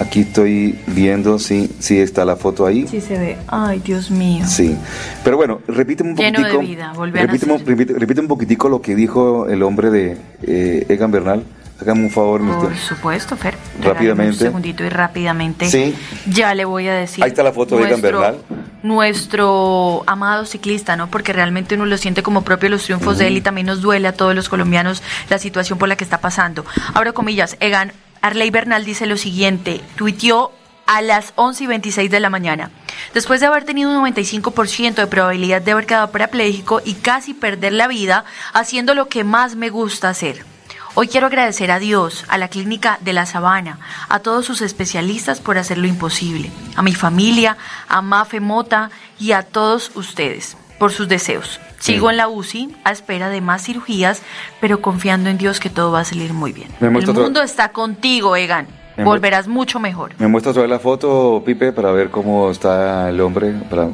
Aquí 0.00 0.20
estoy 0.20 0.78
viendo 0.86 1.38
si 1.38 1.70
sí, 1.78 1.98
está 1.98 2.24
la 2.24 2.36
foto 2.36 2.66
ahí. 2.66 2.86
Sí 2.88 3.00
se 3.00 3.18
ve. 3.18 3.36
Ay, 3.46 3.80
Dios 3.84 4.10
mío. 4.10 4.44
Sí. 4.46 4.76
Pero 5.22 5.36
bueno, 5.36 5.60
repíteme 5.68 6.10
un 6.10 6.16
poquitico. 6.16 6.48
Lleno 6.48 6.58
de 6.58 6.66
vida, 6.66 6.92
repíteme, 7.12 7.58
repite, 7.58 7.94
repite, 7.94 8.20
un 8.20 8.28
poquitico 8.28 8.68
lo 8.68 8.80
que 8.80 8.94
dijo 8.94 9.48
el 9.48 9.62
hombre 9.62 9.90
de 9.90 10.16
eh, 10.42 10.86
Egan 10.88 11.10
Bernal. 11.10 11.44
Hágame 11.80 12.04
un 12.04 12.10
favor, 12.10 12.40
Por 12.40 12.76
supuesto, 12.76 13.36
Fer. 13.36 13.54
Rápidamente. 13.82 14.32
Un 14.34 14.38
segundito 14.38 14.84
y 14.84 14.88
rápidamente. 14.88 15.66
Sí. 15.68 15.94
Ya 16.30 16.54
le 16.54 16.64
voy 16.64 16.86
a 16.86 16.94
decir. 16.94 17.24
Ahí 17.24 17.30
está 17.30 17.42
la 17.42 17.52
foto 17.52 17.76
de 17.76 17.84
Egan 17.84 18.00
Bernal. 18.00 18.36
Nuestro 18.82 20.02
amado 20.06 20.44
ciclista, 20.44 20.96
¿no? 20.96 21.08
Porque 21.08 21.32
realmente 21.32 21.74
uno 21.76 21.86
lo 21.86 21.96
siente 21.98 22.22
como 22.22 22.42
propio 22.42 22.68
los 22.68 22.84
triunfos 22.84 23.18
de 23.18 23.28
él 23.28 23.36
y 23.36 23.40
también 23.40 23.66
nos 23.66 23.80
duele 23.80 24.08
a 24.08 24.12
todos 24.12 24.34
los 24.34 24.48
colombianos 24.48 25.02
la 25.30 25.38
situación 25.38 25.78
por 25.78 25.88
la 25.88 25.96
que 25.96 26.04
está 26.04 26.20
pasando. 26.20 26.64
Ahora 26.94 27.12
comillas, 27.12 27.56
Egan 27.60 27.92
Arley 28.22 28.50
Bernal 28.50 28.84
dice 28.84 29.06
lo 29.06 29.16
siguiente, 29.16 29.80
tuiteó 29.96 30.52
a 30.86 31.00
las 31.00 31.32
11 31.36 31.64
y 31.64 31.66
26 31.66 32.10
de 32.10 32.20
la 32.20 32.30
mañana. 32.30 32.70
Después 33.14 33.40
de 33.40 33.46
haber 33.46 33.64
tenido 33.64 33.90
un 33.90 34.12
95% 34.12 34.94
de 34.94 35.06
probabilidad 35.06 35.62
de 35.62 35.72
haber 35.72 35.86
quedado 35.86 36.10
parapléjico 36.10 36.80
y 36.84 36.94
casi 36.94 37.34
perder 37.34 37.72
la 37.72 37.88
vida 37.88 38.24
haciendo 38.52 38.94
lo 38.94 39.08
que 39.08 39.24
más 39.24 39.56
me 39.56 39.70
gusta 39.70 40.08
hacer. 40.08 40.51
Hoy 40.94 41.08
quiero 41.08 41.28
agradecer 41.28 41.70
a 41.70 41.78
Dios, 41.78 42.26
a 42.28 42.36
la 42.36 42.48
Clínica 42.48 42.98
de 43.00 43.14
la 43.14 43.24
Sabana, 43.24 43.78
a 44.10 44.18
todos 44.18 44.44
sus 44.44 44.60
especialistas 44.60 45.40
por 45.40 45.56
hacer 45.56 45.78
lo 45.78 45.86
imposible, 45.86 46.50
a 46.76 46.82
mi 46.82 46.92
familia, 46.92 47.56
a 47.88 48.02
Mafe 48.02 48.40
Mota 48.40 48.90
y 49.18 49.32
a 49.32 49.42
todos 49.42 49.92
ustedes 49.94 50.54
por 50.78 50.92
sus 50.92 51.08
deseos. 51.08 51.60
Sigo 51.78 52.10
en 52.10 52.18
la 52.18 52.28
UCI 52.28 52.76
a 52.84 52.92
espera 52.92 53.30
de 53.30 53.40
más 53.40 53.64
cirugías, 53.64 54.20
pero 54.60 54.82
confiando 54.82 55.30
en 55.30 55.38
Dios 55.38 55.60
que 55.60 55.70
todo 55.70 55.92
va 55.92 56.00
a 56.00 56.04
salir 56.04 56.34
muy 56.34 56.52
bien. 56.52 56.68
El 56.80 56.90
mundo 56.90 57.42
está 57.42 57.70
contigo, 57.70 58.36
Egan. 58.36 58.68
Volverás 58.96 59.48
mucho 59.48 59.78
mejor. 59.80 60.12
¿Me 60.18 60.28
muestras 60.28 60.56
otra 60.56 60.68
la 60.68 60.78
foto, 60.78 61.42
Pipe, 61.44 61.72
para 61.72 61.92
ver 61.92 62.10
cómo 62.10 62.50
está 62.50 63.08
el 63.08 63.20
hombre? 63.20 63.52
Para 63.70 63.88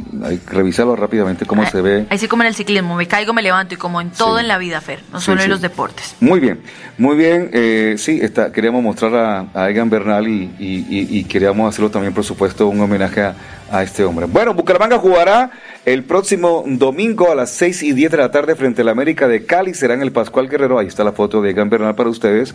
revisarlo 0.47 0.97
rápidamente, 0.97 1.47
cómo 1.47 1.65
se 1.67 1.81
ve. 1.83 2.07
Así 2.11 2.29
como 2.29 2.43
en 2.43 2.49
el 2.49 2.55
ciclismo, 2.55 2.97
me 2.97 3.07
caigo, 3.07 3.33
me 3.33 3.43
levanto 3.43 3.75
y 3.75 3.77
como 3.77 4.01
en 4.01 4.11
todo 4.11 4.39
en 4.39 4.49
la 4.49 4.59
vida, 4.59 4.81
Fer, 4.81 5.01
no 5.13 5.21
solo 5.21 5.43
en 5.43 5.51
los 5.51 5.61
deportes. 5.61 6.17
Muy 6.21 6.41
bien, 6.41 6.61
muy 6.97 7.17
bien. 7.17 7.51
Eh, 7.53 7.95
sí, 7.99 8.19
está, 8.23 8.53
queríamos 8.53 8.83
mostrar 8.83 9.15
a, 9.15 9.47
a 9.55 9.71
Egan 9.71 9.91
Bernal 9.91 10.29
y, 10.29 10.55
y, 10.59 11.25
queríamos 11.25 11.69
hacerlo 11.69 11.91
también, 11.91 12.15
por 12.15 12.25
supuesto, 12.25 12.69
un 12.69 12.81
homenaje 12.81 13.23
a, 13.23 13.35
a 13.71 13.83
este 13.83 14.05
hombre. 14.05 14.27
Bueno, 14.27 14.55
Bucaramanga 14.55 14.99
jugará 14.99 15.51
el 15.93 16.05
próximo 16.05 16.65
domingo 16.67 17.33
a 17.33 17.35
las 17.35 17.49
6 17.53 17.83
y 17.83 17.93
10 17.93 18.11
de 18.11 18.17
la 18.19 18.31
tarde 18.31 18.55
frente 18.55 18.83
a 18.83 18.85
la 18.85 18.91
América 18.91 19.27
de 19.27 19.47
Cali. 19.47 19.73
Será 19.73 19.95
en 19.95 20.03
el 20.03 20.13
Pascual 20.13 20.47
Guerrero. 20.47 20.79
Ahí 20.79 20.87
está 20.87 21.03
la 21.03 21.13
foto 21.13 21.41
de 21.41 21.51
Egan 21.51 21.71
Bernal 21.71 21.95
para 21.95 22.11
ustedes. 22.11 22.55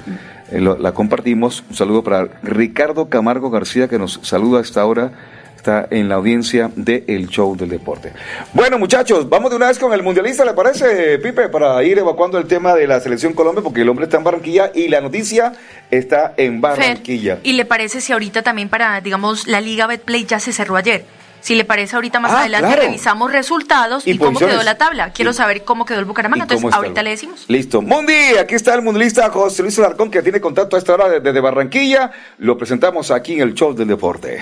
Eh, 0.51 0.61
la 0.61 0.91
compartimos. 0.93 1.63
Un 1.67 1.75
saludo 1.75 2.03
para 2.03 2.27
Ricardo 2.43 3.09
Camargo 3.09 3.49
García 3.49 3.87
que 3.87 3.97
nos 3.97 4.19
saluda 4.21 4.59
a 4.59 4.61
esta 4.61 4.85
hora 4.85 5.13
está 5.55 5.87
en 5.91 6.09
la 6.09 6.15
audiencia 6.15 6.71
de 6.75 7.05
El 7.07 7.29
Show 7.29 7.55
del 7.55 7.69
Deporte. 7.69 8.11
Bueno, 8.51 8.77
muchachos, 8.77 9.29
vamos 9.29 9.49
de 9.49 9.55
una 9.55 9.67
vez 9.67 9.79
con 9.79 9.93
el 9.93 10.03
mundialista, 10.03 10.43
¿le 10.43 10.51
parece, 10.51 11.17
Pipe? 11.19 11.47
Para 11.47 11.81
ir 11.85 11.97
evacuando 11.97 12.37
el 12.37 12.47
tema 12.47 12.75
de 12.75 12.85
la 12.85 12.99
selección 12.99 13.31
Colombia, 13.31 13.63
porque 13.63 13.81
el 13.81 13.87
hombre 13.87 14.03
está 14.03 14.17
en 14.17 14.25
Barranquilla 14.25 14.71
y 14.75 14.89
la 14.89 14.99
noticia 14.99 15.53
está 15.89 16.33
en 16.35 16.59
Barranquilla. 16.59 17.39
¿Y 17.43 17.53
le 17.53 17.63
parece 17.63 18.01
si 18.01 18.11
ahorita 18.11 18.41
también 18.41 18.67
para, 18.67 18.99
digamos, 18.99 19.47
la 19.47 19.61
Liga 19.61 19.87
Betplay 19.87 20.25
ya 20.25 20.41
se 20.41 20.51
cerró 20.51 20.75
ayer? 20.75 21.05
Si 21.43 21.55
le 21.55 21.65
parece 21.65 21.95
ahorita 21.95 22.21
más 22.21 22.31
ah, 22.31 22.39
adelante 22.39 22.73
revisamos 22.77 23.29
resultados 23.29 24.07
y, 24.07 24.17
cómo 24.17 24.39
quedó 24.39 24.63
la 24.63 24.77
tabla. 24.77 25.11
Quiero 25.11 25.33
saber 25.33 25.65
cómo 25.65 25.85
quedó 25.85 25.99
el 25.99 26.05
Bucaramanga, 26.05 26.43
entonces 26.43 26.73
ahorita 26.73 27.03
le 27.03 27.09
decimos. 27.09 27.43
Listo. 27.49 27.81
Mundi, 27.81 28.37
aquí 28.39 28.55
está 28.55 28.73
el 28.75 28.81
mundialista 28.81 29.29
José 29.29 29.61
Luis 29.61 29.77
Alarcón 29.77 30.09
que 30.09 30.21
tiene 30.21 30.39
contacto 30.39 30.77
a 30.77 30.79
esta 30.79 30.93
hora 30.93 31.19
desde 31.19 31.39
Barranquilla. 31.41 32.11
Lo 32.37 32.57
presentamos 32.57 33.11
aquí 33.11 33.33
en 33.33 33.41
el 33.41 33.53
Show 33.53 33.73
del 33.73 33.89
Deporte. 33.89 34.41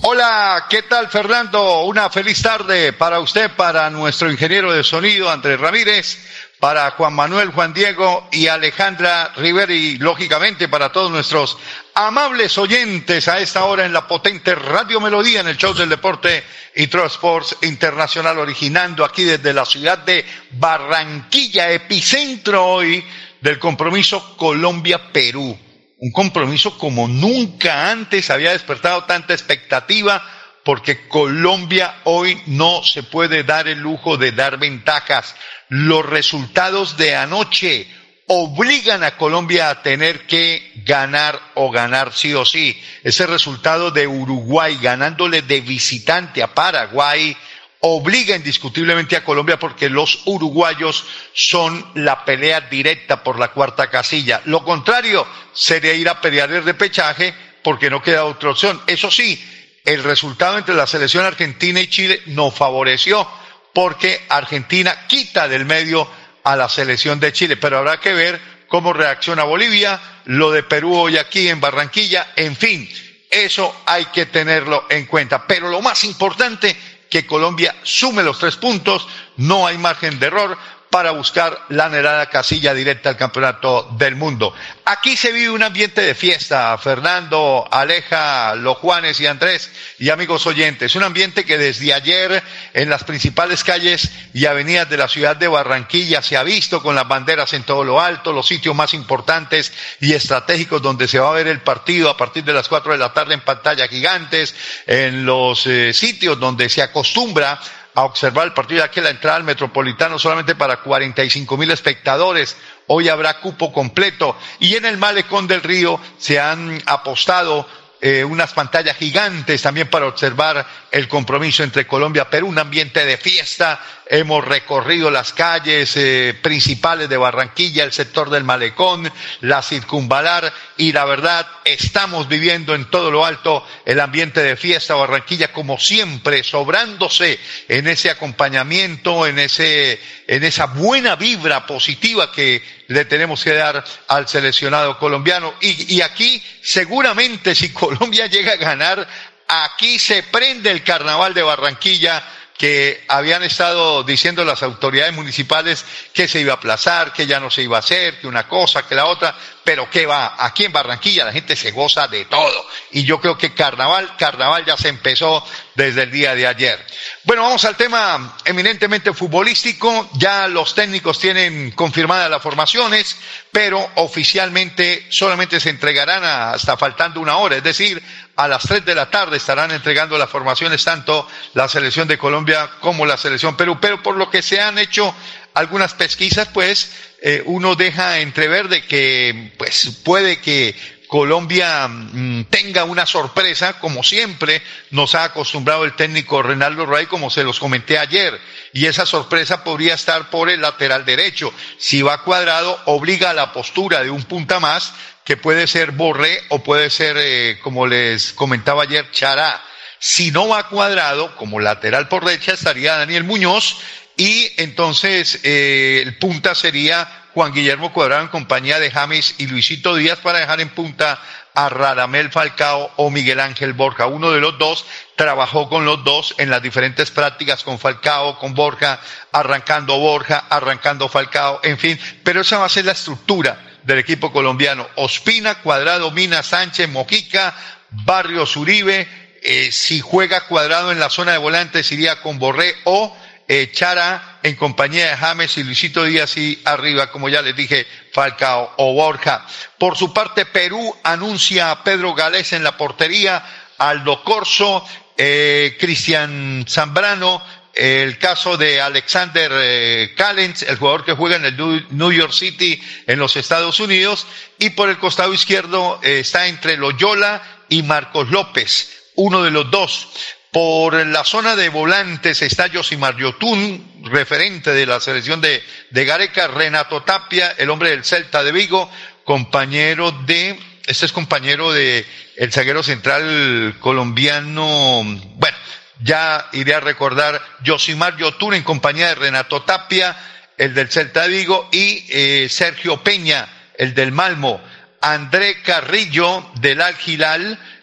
Hola, 0.00 0.66
¿qué 0.68 0.82
tal 0.82 1.08
Fernando? 1.08 1.84
Una 1.84 2.10
feliz 2.10 2.42
tarde 2.42 2.92
para 2.92 3.20
usted, 3.20 3.52
para 3.56 3.88
nuestro 3.88 4.28
ingeniero 4.32 4.72
de 4.72 4.82
sonido 4.82 5.30
Andrés 5.30 5.60
Ramírez, 5.60 6.18
para 6.62 6.92
Juan 6.92 7.14
Manuel, 7.14 7.50
Juan 7.50 7.74
Diego 7.74 8.28
y 8.30 8.46
Alejandra 8.46 9.32
Rivera 9.34 9.74
y 9.74 9.98
lógicamente 9.98 10.68
para 10.68 10.92
todos 10.92 11.10
nuestros 11.10 11.58
amables 11.92 12.56
oyentes 12.56 13.26
a 13.26 13.40
esta 13.40 13.64
hora 13.64 13.84
en 13.84 13.92
la 13.92 14.06
potente 14.06 14.54
Radio 14.54 15.00
Melodía 15.00 15.40
en 15.40 15.48
el 15.48 15.56
show 15.56 15.74
del 15.74 15.88
deporte 15.88 16.44
y 16.76 16.84
Sports 16.84 17.56
Internacional 17.62 18.38
originando 18.38 19.04
aquí 19.04 19.24
desde 19.24 19.52
la 19.52 19.64
ciudad 19.64 19.98
de 19.98 20.24
Barranquilla, 20.52 21.68
epicentro 21.72 22.64
hoy 22.64 23.04
del 23.40 23.58
compromiso 23.58 24.36
Colombia-Perú 24.36 25.58
un 25.98 26.12
compromiso 26.12 26.78
como 26.78 27.08
nunca 27.08 27.90
antes 27.90 28.30
había 28.30 28.52
despertado 28.52 29.02
tanta 29.02 29.34
expectativa 29.34 30.22
porque 30.64 31.08
Colombia 31.08 31.96
hoy 32.04 32.40
no 32.46 32.82
se 32.84 33.02
puede 33.02 33.42
dar 33.42 33.66
el 33.66 33.80
lujo 33.80 34.16
de 34.16 34.32
dar 34.32 34.58
ventajas. 34.58 35.34
Los 35.74 36.04
resultados 36.04 36.98
de 36.98 37.16
anoche 37.16 37.86
obligan 38.26 39.02
a 39.04 39.16
Colombia 39.16 39.70
a 39.70 39.80
tener 39.80 40.26
que 40.26 40.70
ganar 40.84 41.40
o 41.54 41.70
ganar 41.70 42.12
sí 42.12 42.34
o 42.34 42.44
sí. 42.44 42.78
Ese 43.02 43.26
resultado 43.26 43.90
de 43.90 44.06
Uruguay 44.06 44.78
ganándole 44.82 45.40
de 45.40 45.62
visitante 45.62 46.42
a 46.42 46.52
Paraguay 46.52 47.34
obliga 47.80 48.36
indiscutiblemente 48.36 49.16
a 49.16 49.24
Colombia 49.24 49.58
porque 49.58 49.88
los 49.88 50.20
uruguayos 50.26 51.06
son 51.32 51.82
la 51.94 52.22
pelea 52.26 52.60
directa 52.60 53.24
por 53.24 53.38
la 53.38 53.48
cuarta 53.48 53.88
casilla. 53.88 54.42
Lo 54.44 54.62
contrario 54.64 55.26
sería 55.54 55.94
ir 55.94 56.10
a 56.10 56.20
pelear 56.20 56.52
el 56.52 56.64
repechaje 56.64 57.32
porque 57.62 57.88
no 57.88 58.02
queda 58.02 58.26
otra 58.26 58.50
opción. 58.50 58.78
Eso 58.86 59.10
sí, 59.10 59.42
el 59.86 60.02
resultado 60.04 60.58
entre 60.58 60.74
la 60.74 60.86
selección 60.86 61.24
argentina 61.24 61.80
y 61.80 61.86
Chile 61.86 62.20
nos 62.26 62.52
favoreció 62.52 63.26
porque 63.72 64.24
Argentina 64.28 65.06
quita 65.06 65.48
del 65.48 65.64
medio 65.64 66.08
a 66.44 66.56
la 66.56 66.68
selección 66.68 67.20
de 67.20 67.32
Chile, 67.32 67.56
pero 67.56 67.78
habrá 67.78 67.98
que 68.00 68.12
ver 68.12 68.40
cómo 68.68 68.92
reacciona 68.92 69.44
Bolivia, 69.44 70.00
lo 70.24 70.50
de 70.50 70.62
Perú 70.62 70.94
hoy 70.96 71.18
aquí 71.18 71.48
en 71.48 71.60
Barranquilla, 71.60 72.32
en 72.36 72.56
fin, 72.56 72.88
eso 73.30 73.82
hay 73.86 74.06
que 74.06 74.26
tenerlo 74.26 74.86
en 74.88 75.06
cuenta. 75.06 75.46
Pero 75.46 75.68
lo 75.68 75.80
más 75.80 76.04
importante 76.04 76.76
que 77.08 77.26
Colombia 77.26 77.74
sume 77.82 78.22
los 78.22 78.38
tres 78.38 78.56
puntos, 78.56 79.06
no 79.36 79.66
hay 79.66 79.78
margen 79.78 80.18
de 80.18 80.26
error 80.26 80.58
para 80.92 81.12
buscar 81.12 81.58
la 81.70 81.86
anhelada 81.86 82.26
casilla 82.26 82.74
directa 82.74 83.08
al 83.08 83.16
campeonato 83.16 83.88
del 83.92 84.14
mundo. 84.14 84.54
Aquí 84.84 85.16
se 85.16 85.32
vive 85.32 85.48
un 85.48 85.62
ambiente 85.62 86.02
de 86.02 86.14
fiesta, 86.14 86.76
Fernando, 86.76 87.66
Aleja, 87.70 88.54
Los 88.56 88.76
Juanes 88.76 89.18
y 89.18 89.26
Andrés 89.26 89.70
y 89.98 90.10
amigos 90.10 90.46
oyentes. 90.46 90.94
Un 90.94 91.02
ambiente 91.02 91.46
que 91.46 91.56
desde 91.56 91.94
ayer 91.94 92.42
en 92.74 92.90
las 92.90 93.04
principales 93.04 93.64
calles 93.64 94.12
y 94.34 94.44
avenidas 94.44 94.90
de 94.90 94.98
la 94.98 95.08
ciudad 95.08 95.34
de 95.34 95.48
Barranquilla 95.48 96.20
se 96.20 96.36
ha 96.36 96.42
visto 96.42 96.82
con 96.82 96.94
las 96.94 97.08
banderas 97.08 97.54
en 97.54 97.62
todo 97.62 97.84
lo 97.84 97.98
alto, 97.98 98.34
los 98.34 98.46
sitios 98.46 98.76
más 98.76 98.92
importantes 98.92 99.72
y 99.98 100.12
estratégicos 100.12 100.82
donde 100.82 101.08
se 101.08 101.18
va 101.18 101.30
a 101.30 101.34
ver 101.34 101.46
el 101.46 101.62
partido 101.62 102.10
a 102.10 102.18
partir 102.18 102.44
de 102.44 102.52
las 102.52 102.68
cuatro 102.68 102.92
de 102.92 102.98
la 102.98 103.14
tarde 103.14 103.32
en 103.32 103.40
pantalla 103.40 103.88
gigantes, 103.88 104.54
en 104.86 105.24
los 105.24 105.66
eh, 105.66 105.94
sitios 105.94 106.38
donde 106.38 106.68
se 106.68 106.82
acostumbra 106.82 107.58
a 107.94 108.04
observar 108.04 108.46
el 108.46 108.52
partido, 108.52 108.80
ya 108.80 108.90
que 108.90 109.00
la 109.00 109.10
entrada 109.10 109.36
al 109.36 109.44
Metropolitano 109.44 110.18
solamente 110.18 110.54
para 110.54 110.78
45 110.78 111.56
mil 111.56 111.70
espectadores. 111.70 112.56
Hoy 112.86 113.08
habrá 113.08 113.40
cupo 113.40 113.72
completo. 113.72 114.36
Y 114.60 114.76
en 114.76 114.86
el 114.86 114.96
Malecón 114.96 115.46
del 115.46 115.62
Río 115.62 116.00
se 116.18 116.40
han 116.40 116.82
apostado 116.86 117.66
eh, 118.00 118.24
unas 118.24 118.52
pantallas 118.52 118.96
gigantes 118.96 119.62
también 119.62 119.88
para 119.88 120.06
observar 120.06 120.66
el 120.90 121.06
compromiso 121.06 121.62
entre 121.62 121.86
Colombia 121.86 122.26
y 122.26 122.30
Perú, 122.32 122.48
un 122.48 122.58
ambiente 122.58 123.04
de 123.04 123.16
fiesta. 123.16 123.80
Hemos 124.14 124.44
recorrido 124.44 125.10
las 125.10 125.32
calles 125.32 125.96
eh, 125.96 126.38
principales 126.42 127.08
de 127.08 127.16
Barranquilla, 127.16 127.82
el 127.82 127.94
sector 127.94 128.28
del 128.28 128.44
Malecón, 128.44 129.10
la 129.40 129.62
circunvalar 129.62 130.52
y 130.76 130.92
la 130.92 131.06
verdad 131.06 131.46
estamos 131.64 132.28
viviendo 132.28 132.74
en 132.74 132.90
todo 132.90 133.10
lo 133.10 133.24
alto 133.24 133.66
el 133.86 133.98
ambiente 134.00 134.42
de 134.42 134.56
fiesta 134.56 134.96
Barranquilla 134.96 135.50
como 135.50 135.78
siempre, 135.78 136.44
sobrándose 136.44 137.40
en 137.68 137.88
ese 137.88 138.10
acompañamiento, 138.10 139.26
en 139.26 139.38
ese, 139.38 139.98
en 140.26 140.44
esa 140.44 140.66
buena 140.66 141.16
vibra 141.16 141.64
positiva 141.64 142.30
que 142.32 142.62
le 142.88 143.06
tenemos 143.06 143.42
que 143.42 143.54
dar 143.54 143.82
al 144.08 144.28
seleccionado 144.28 144.98
colombiano. 144.98 145.54
Y, 145.62 145.94
y 145.94 146.02
aquí 146.02 146.44
seguramente 146.60 147.54
si 147.54 147.70
Colombia 147.72 148.26
llega 148.26 148.52
a 148.52 148.56
ganar 148.56 149.08
aquí 149.48 149.98
se 149.98 150.22
prende 150.22 150.70
el 150.70 150.82
carnaval 150.82 151.34
de 151.34 151.42
Barranquilla 151.42 152.22
que 152.56 153.04
habían 153.08 153.42
estado 153.42 154.04
diciendo 154.04 154.44
las 154.44 154.62
autoridades 154.62 155.12
municipales 155.14 155.84
que 156.12 156.28
se 156.28 156.40
iba 156.40 156.52
a 156.52 156.56
aplazar, 156.56 157.12
que 157.12 157.26
ya 157.26 157.40
no 157.40 157.50
se 157.50 157.62
iba 157.62 157.76
a 157.76 157.80
hacer, 157.80 158.20
que 158.20 158.26
una 158.26 158.46
cosa, 158.46 158.86
que 158.86 158.94
la 158.94 159.06
otra, 159.06 159.34
pero 159.64 159.88
que 159.90 160.06
va, 160.06 160.36
aquí 160.38 160.64
en 160.64 160.72
Barranquilla 160.72 161.24
la 161.24 161.32
gente 161.32 161.56
se 161.56 161.70
goza 161.70 162.08
de 162.08 162.24
todo. 162.26 162.66
Y 162.92 163.04
yo 163.04 163.20
creo 163.20 163.36
que 163.38 163.54
carnaval, 163.54 164.16
carnaval 164.16 164.64
ya 164.64 164.76
se 164.76 164.88
empezó 164.88 165.44
desde 165.74 166.02
el 166.02 166.10
día 166.10 166.34
de 166.34 166.46
ayer. 166.46 166.84
Bueno, 167.24 167.42
vamos 167.42 167.64
al 167.64 167.76
tema 167.76 168.36
eminentemente 168.44 169.12
futbolístico. 169.12 170.10
Ya 170.14 170.48
los 170.48 170.74
técnicos 170.74 171.18
tienen 171.18 171.70
confirmadas 171.72 172.30
las 172.30 172.42
formaciones, 172.42 173.16
pero 173.50 173.90
oficialmente 173.96 175.06
solamente 175.10 175.60
se 175.60 175.70
entregarán 175.70 176.24
hasta 176.24 176.76
faltando 176.76 177.20
una 177.20 177.36
hora, 177.36 177.56
es 177.56 177.62
decir, 177.62 178.02
a 178.36 178.48
las 178.48 178.62
3 178.62 178.84
de 178.84 178.94
la 178.94 179.10
tarde 179.10 179.36
estarán 179.36 179.70
entregando 179.70 180.16
las 180.16 180.30
formaciones 180.30 180.84
tanto 180.84 181.28
la 181.54 181.68
selección 181.68 182.08
de 182.08 182.18
Colombia 182.18 182.70
como 182.80 183.04
la 183.04 183.16
selección 183.16 183.56
Perú. 183.56 183.78
Pero 183.80 184.02
por 184.02 184.16
lo 184.16 184.30
que 184.30 184.42
se 184.42 184.60
han 184.60 184.78
hecho 184.78 185.14
algunas 185.54 185.94
pesquisas, 185.94 186.48
pues 186.48 186.92
eh, 187.22 187.42
uno 187.46 187.76
deja 187.76 188.20
entrever 188.20 188.68
de 188.68 188.84
que 188.84 189.52
pues 189.58 190.00
puede 190.02 190.40
que 190.40 190.74
Colombia 191.12 191.88
mm, 191.88 192.44
tenga 192.44 192.84
una 192.84 193.04
sorpresa, 193.04 193.78
como 193.78 194.02
siempre 194.02 194.62
nos 194.90 195.14
ha 195.14 195.24
acostumbrado 195.24 195.84
el 195.84 195.94
técnico 195.94 196.42
Renaldo 196.42 196.86
Ray, 196.86 197.04
como 197.04 197.28
se 197.28 197.44
los 197.44 197.58
comenté 197.58 197.98
ayer. 197.98 198.40
Y 198.72 198.86
esa 198.86 199.04
sorpresa 199.04 199.62
podría 199.62 199.92
estar 199.92 200.30
por 200.30 200.48
el 200.48 200.62
lateral 200.62 201.04
derecho. 201.04 201.52
Si 201.76 202.00
va 202.00 202.24
cuadrado, 202.24 202.80
obliga 202.86 203.28
a 203.28 203.34
la 203.34 203.52
postura 203.52 204.02
de 204.02 204.08
un 204.08 204.22
punta 204.22 204.58
más, 204.58 204.94
que 205.24 205.36
puede 205.36 205.66
ser 205.66 205.92
Borré 205.92 206.42
o 206.48 206.62
puede 206.62 206.90
ser, 206.90 207.16
eh, 207.18 207.58
como 207.62 207.86
les 207.86 208.32
comentaba 208.32 208.82
ayer, 208.82 209.10
Chará. 209.12 209.62
Si 209.98 210.32
no 210.32 210.48
va 210.48 210.68
cuadrado, 210.68 211.36
como 211.36 211.60
lateral 211.60 212.08
por 212.08 212.24
derecha, 212.24 212.52
estaría 212.52 212.96
Daniel 212.96 213.24
Muñoz 213.24 213.78
y 214.16 214.52
entonces 214.60 215.40
eh, 215.44 216.02
el 216.02 216.18
punta 216.18 216.54
sería 216.54 217.08
Juan 217.34 217.52
Guillermo 217.52 217.92
Cuadrado 217.92 218.22
en 218.22 218.28
compañía 218.28 218.78
de 218.78 218.90
James 218.90 219.36
y 219.38 219.46
Luisito 219.46 219.94
Díaz 219.94 220.18
para 220.18 220.40
dejar 220.40 220.60
en 220.60 220.68
punta 220.70 221.20
a 221.54 221.68
Radamel 221.68 222.30
Falcao 222.30 222.90
o 222.96 223.10
Miguel 223.10 223.40
Ángel 223.40 223.74
Borja. 223.74 224.06
Uno 224.06 224.32
de 224.32 224.40
los 224.40 224.58
dos 224.58 224.84
trabajó 225.16 225.68
con 225.68 225.84
los 225.84 226.02
dos 226.04 226.34
en 226.38 226.50
las 226.50 226.62
diferentes 226.62 227.10
prácticas 227.10 227.62
con 227.62 227.78
Falcao, 227.78 228.38
con 228.38 228.54
Borja, 228.54 229.00
arrancando 229.32 229.98
Borja, 229.98 230.44
arrancando 230.50 231.08
Falcao, 231.08 231.60
en 231.62 231.78
fin, 231.78 231.98
pero 232.24 232.40
esa 232.40 232.58
va 232.58 232.66
a 232.66 232.70
ser 232.70 232.86
la 232.86 232.92
estructura 232.92 233.71
del 233.82 233.98
equipo 233.98 234.32
colombiano. 234.32 234.88
Ospina, 234.96 235.56
Cuadrado, 235.56 236.10
Mina, 236.10 236.42
Sánchez, 236.42 236.88
Mojica, 236.88 237.54
Barrio 237.90 238.44
Uribe. 238.56 239.08
Eh, 239.42 239.72
si 239.72 240.00
juega 240.00 240.46
Cuadrado 240.46 240.92
en 240.92 241.00
la 241.00 241.10
zona 241.10 241.32
de 241.32 241.38
volantes 241.38 241.90
iría 241.90 242.22
con 242.22 242.38
Borré 242.38 242.76
o 242.84 243.16
eh, 243.48 243.70
Chara 243.72 244.38
en 244.42 244.54
compañía 244.56 245.10
de 245.10 245.16
James 245.16 245.58
y 245.58 245.64
Luisito 245.64 246.04
Díaz 246.04 246.36
y 246.36 246.60
arriba, 246.64 247.10
como 247.10 247.28
ya 247.28 247.42
les 247.42 247.56
dije, 247.56 247.86
Falcao 248.12 248.72
o 248.76 248.94
Borja. 248.94 249.44
Por 249.78 249.96
su 249.96 250.12
parte, 250.12 250.46
Perú 250.46 250.96
anuncia 251.02 251.70
a 251.70 251.82
Pedro 251.82 252.14
Galés 252.14 252.52
en 252.52 252.62
la 252.62 252.76
portería, 252.76 253.44
Aldo 253.78 254.22
Corso, 254.22 254.86
eh, 255.16 255.76
Cristian 255.78 256.64
Zambrano, 256.68 257.42
el 257.74 258.18
caso 258.18 258.56
de 258.56 258.80
Alexander 258.80 259.50
eh, 259.54 260.12
Callens, 260.16 260.62
el 260.62 260.76
jugador 260.76 261.04
que 261.04 261.14
juega 261.14 261.36
en 261.36 261.44
el 261.46 261.86
New 261.90 262.12
York 262.12 262.32
City 262.32 262.80
en 263.06 263.18
los 263.18 263.36
Estados 263.36 263.80
Unidos, 263.80 264.26
y 264.58 264.70
por 264.70 264.88
el 264.88 264.98
costado 264.98 265.32
izquierdo 265.32 265.98
eh, 266.02 266.20
está 266.20 266.46
entre 266.48 266.76
Loyola 266.76 267.42
y 267.68 267.82
Marcos 267.82 268.28
López, 268.30 269.12
uno 269.14 269.42
de 269.42 269.50
los 269.50 269.70
dos. 269.70 270.08
Por 270.50 271.06
la 271.06 271.24
zona 271.24 271.56
de 271.56 271.70
volantes 271.70 272.42
está 272.42 272.68
Josimar 272.68 273.16
Yotun, 273.16 274.02
referente 274.04 274.72
de 274.72 274.84
la 274.84 275.00
selección 275.00 275.40
de, 275.40 275.62
de 275.88 276.04
Gareca, 276.04 276.46
Renato 276.48 277.02
Tapia, 277.04 277.54
el 277.56 277.70
hombre 277.70 277.88
del 277.88 278.04
Celta 278.04 278.44
de 278.44 278.52
Vigo, 278.52 278.90
compañero 279.24 280.12
de, 280.26 280.58
este 280.86 281.06
es 281.06 281.12
compañero 281.12 281.72
de 281.72 282.04
el 282.36 282.52
zaguero 282.52 282.82
central 282.82 283.76
colombiano, 283.80 285.02
bueno, 285.36 285.56
ya 286.02 286.48
iré 286.52 286.74
a 286.74 286.80
recordar 286.80 287.40
Josimar 287.64 288.16
Yotun 288.16 288.54
en 288.54 288.62
compañía 288.62 289.08
de 289.08 289.14
Renato 289.14 289.62
Tapia, 289.62 290.16
el 290.58 290.74
del 290.74 290.90
Celta 290.90 291.26
Vigo, 291.26 291.68
y 291.72 292.06
eh, 292.08 292.48
Sergio 292.50 293.02
Peña, 293.02 293.48
el 293.76 293.94
del 293.94 294.12
Malmo, 294.12 294.60
André 295.00 295.62
Carrillo 295.62 296.50
del 296.60 296.80
Al 296.80 296.96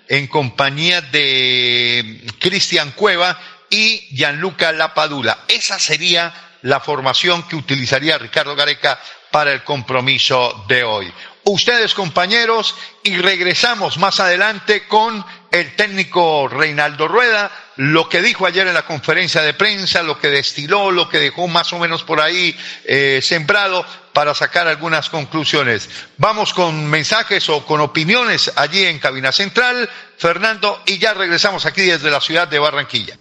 en 0.08 0.27
compañía 0.27 1.01
de 1.01 2.21
Cristian 2.39 2.91
Cueva 2.91 3.39
y 3.69 4.08
Gianluca 4.15 4.71
Lapadula. 4.71 5.39
Esa 5.47 5.77
sería 5.77 6.34
la 6.63 6.79
formación 6.79 7.47
que 7.47 7.55
utilizaría 7.55 8.17
Ricardo 8.17 8.55
Gareca 8.55 8.99
para 9.32 9.51
el 9.53 9.63
compromiso 9.63 10.65
de 10.67 10.84
hoy. 10.84 11.13
Ustedes 11.43 11.93
compañeros 11.93 12.75
y 13.02 13.17
regresamos 13.17 13.97
más 13.97 14.19
adelante 14.19 14.88
con 14.88 15.25
el 15.52 15.75
técnico 15.75 16.47
Reinaldo 16.47 17.08
Rueda, 17.08 17.52
lo 17.78 18.08
que 18.08 18.21
dijo 18.21 18.45
ayer 18.45 18.67
en 18.67 18.73
la 18.73 18.86
conferencia 18.86 19.41
de 19.41 19.54
prensa, 19.54 20.04
lo 20.04 20.19
que 20.19 20.30
destiló, 20.30 20.91
lo 20.91 21.10
que 21.10 21.17
dejó 21.17 21.47
más 21.47 21.73
o 21.73 21.80
menos 21.80 22.04
por 22.04 22.21
ahí 22.21 22.56
eh, 22.84 23.19
sembrado 23.23 23.86
para 24.13 24.36
sacar 24.36 24.67
algunas 24.67 25.10
conclusiones. 25.10 25.89
Vamos 26.17 26.54
con 26.54 26.86
mensajes 26.88 27.47
o 27.49 27.65
con 27.65 27.80
opiniones 27.80 28.52
allí 28.56 28.86
en 28.86 28.99
Cabina 28.99 29.32
Central, 29.32 29.89
Fernando, 30.17 30.84
y 30.86 30.99
ya 30.99 31.13
regresamos 31.13 31.65
aquí 31.65 31.82
desde 31.82 32.12
la 32.12 32.21
ciudad 32.21 32.47
de 32.47 32.60
Barranquilla. 32.60 33.17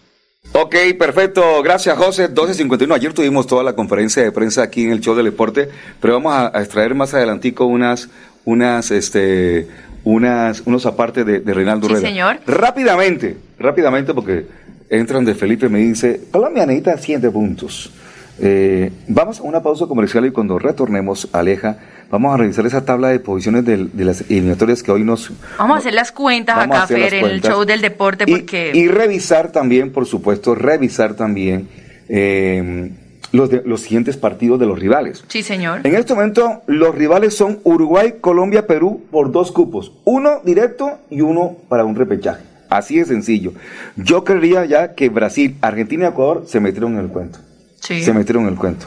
Ok, 0.52 0.74
perfecto. 0.98 1.62
Gracias, 1.62 1.96
José. 1.96 2.32
12.51. 2.32 2.94
Ayer 2.94 3.12
tuvimos 3.12 3.46
toda 3.46 3.62
la 3.62 3.74
conferencia 3.74 4.22
de 4.22 4.32
prensa 4.32 4.62
aquí 4.62 4.84
en 4.84 4.90
el 4.90 5.00
show 5.00 5.14
del 5.14 5.26
deporte, 5.26 5.68
pero 6.00 6.14
vamos 6.14 6.34
a, 6.34 6.60
extraer 6.60 6.94
más 6.94 7.14
adelantico 7.14 7.66
unas, 7.66 8.08
unas, 8.44 8.90
este, 8.90 9.68
unas, 10.04 10.62
unos 10.66 10.86
aparte 10.86 11.24
de, 11.24 11.40
de 11.40 11.54
Reinaldo 11.54 11.88
sí, 11.88 11.96
señor. 11.96 12.38
Rápidamente, 12.46 13.36
rápidamente, 13.58 14.14
porque 14.14 14.46
entran 14.90 15.24
de 15.24 15.34
Felipe 15.34 15.68
me 15.68 15.80
dice, 15.80 16.22
Colombia 16.30 16.66
necesita 16.66 16.96
siete 16.98 17.30
puntos. 17.30 17.92
Eh, 18.40 18.92
vamos 19.08 19.40
a 19.40 19.42
una 19.42 19.62
pausa 19.62 19.86
comercial 19.86 20.24
y 20.26 20.30
cuando 20.30 20.58
retornemos, 20.58 21.28
Aleja, 21.32 21.78
vamos 22.10 22.34
a 22.34 22.36
revisar 22.36 22.66
esa 22.66 22.84
tabla 22.84 23.08
de 23.08 23.20
posiciones 23.20 23.64
de, 23.64 23.88
las 24.04 24.22
eliminatorias 24.22 24.82
que 24.82 24.90
hoy 24.90 25.04
nos... 25.04 25.32
Vamos 25.58 25.76
a 25.76 25.78
hacer 25.78 25.94
las 25.94 26.12
cuentas 26.12 26.58
acá, 26.58 26.86
Fer, 26.86 27.14
en 27.14 27.26
el 27.26 27.40
show 27.40 27.64
del 27.64 27.80
deporte, 27.80 28.26
porque... 28.26 28.72
Y, 28.74 28.88
revisar 28.88 29.52
también, 29.52 29.92
por 29.92 30.06
supuesto, 30.06 30.54
revisar 30.54 31.14
también 31.14 31.68
eh, 32.08 32.90
los, 33.32 33.50
los 33.64 33.80
siguientes 33.82 34.16
partidos 34.16 34.58
de 34.58 34.66
los 34.66 34.78
rivales. 34.78 35.24
Sí, 35.28 35.42
señor. 35.42 35.80
En 35.84 35.94
este 35.94 36.14
momento, 36.14 36.62
los 36.66 36.94
rivales 36.94 37.36
son 37.36 37.60
Uruguay, 37.64 38.14
Colombia, 38.20 38.66
Perú 38.66 39.02
por 39.10 39.30
dos 39.30 39.52
cupos. 39.52 39.92
Uno 40.04 40.40
directo 40.44 40.98
y 41.10 41.20
uno 41.20 41.56
para 41.68 41.84
un 41.84 41.94
repechaje. 41.94 42.42
Así 42.70 42.98
de 42.98 43.06
sencillo. 43.06 43.52
Yo 43.96 44.24
creería 44.24 44.64
ya 44.66 44.94
que 44.94 45.08
Brasil, 45.08 45.56
Argentina 45.62 46.04
y 46.04 46.08
Ecuador 46.08 46.44
se 46.46 46.60
metieron 46.60 46.94
en 46.94 47.00
el 47.00 47.08
cuento. 47.08 47.38
Se 47.80 48.12
metieron 48.12 48.44
en 48.44 48.50
el 48.50 48.56
cuento. 48.56 48.86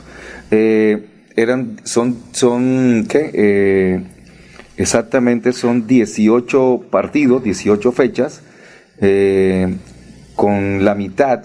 Eh, 0.51 1.07
eran, 1.36 1.80
son, 1.84 2.17
son, 2.32 3.06
¿qué? 3.10 3.32
Eh, 3.34 4.04
exactamente 4.78 5.54
son 5.54 5.88
18 5.88 6.86
partidos, 6.89 7.44
18 7.44 7.91
fechas, 7.91 8.41
eh, 9.00 9.76
con 10.36 10.86
la 10.86 10.96
mitad, 10.96 11.44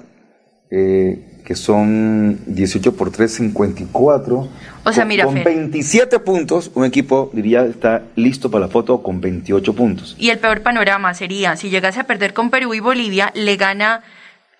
que 1.46 1.54
son 1.54 2.40
18 2.46 2.96
por 2.96 3.12
3, 3.12 3.32
54. 3.32 4.48
O 4.84 4.92
sea, 4.92 5.04
mira, 5.04 5.24
con 5.24 5.44
27 5.44 6.18
puntos, 6.18 6.72
un 6.74 6.84
equipo 6.84 7.30
diría 7.32 7.64
está 7.64 8.02
listo 8.16 8.50
para 8.50 8.66
la 8.66 8.68
foto 8.68 9.00
con 9.00 9.20
28 9.20 9.72
puntos. 9.72 10.16
Y 10.18 10.30
el 10.30 10.38
peor 10.38 10.62
panorama 10.62 11.14
sería, 11.14 11.56
si 11.56 11.70
llegase 11.70 12.00
a 12.00 12.04
perder 12.04 12.34
con 12.34 12.50
Perú 12.50 12.74
y 12.74 12.80
Bolivia, 12.80 13.30
le 13.34 13.56
gana 13.56 14.02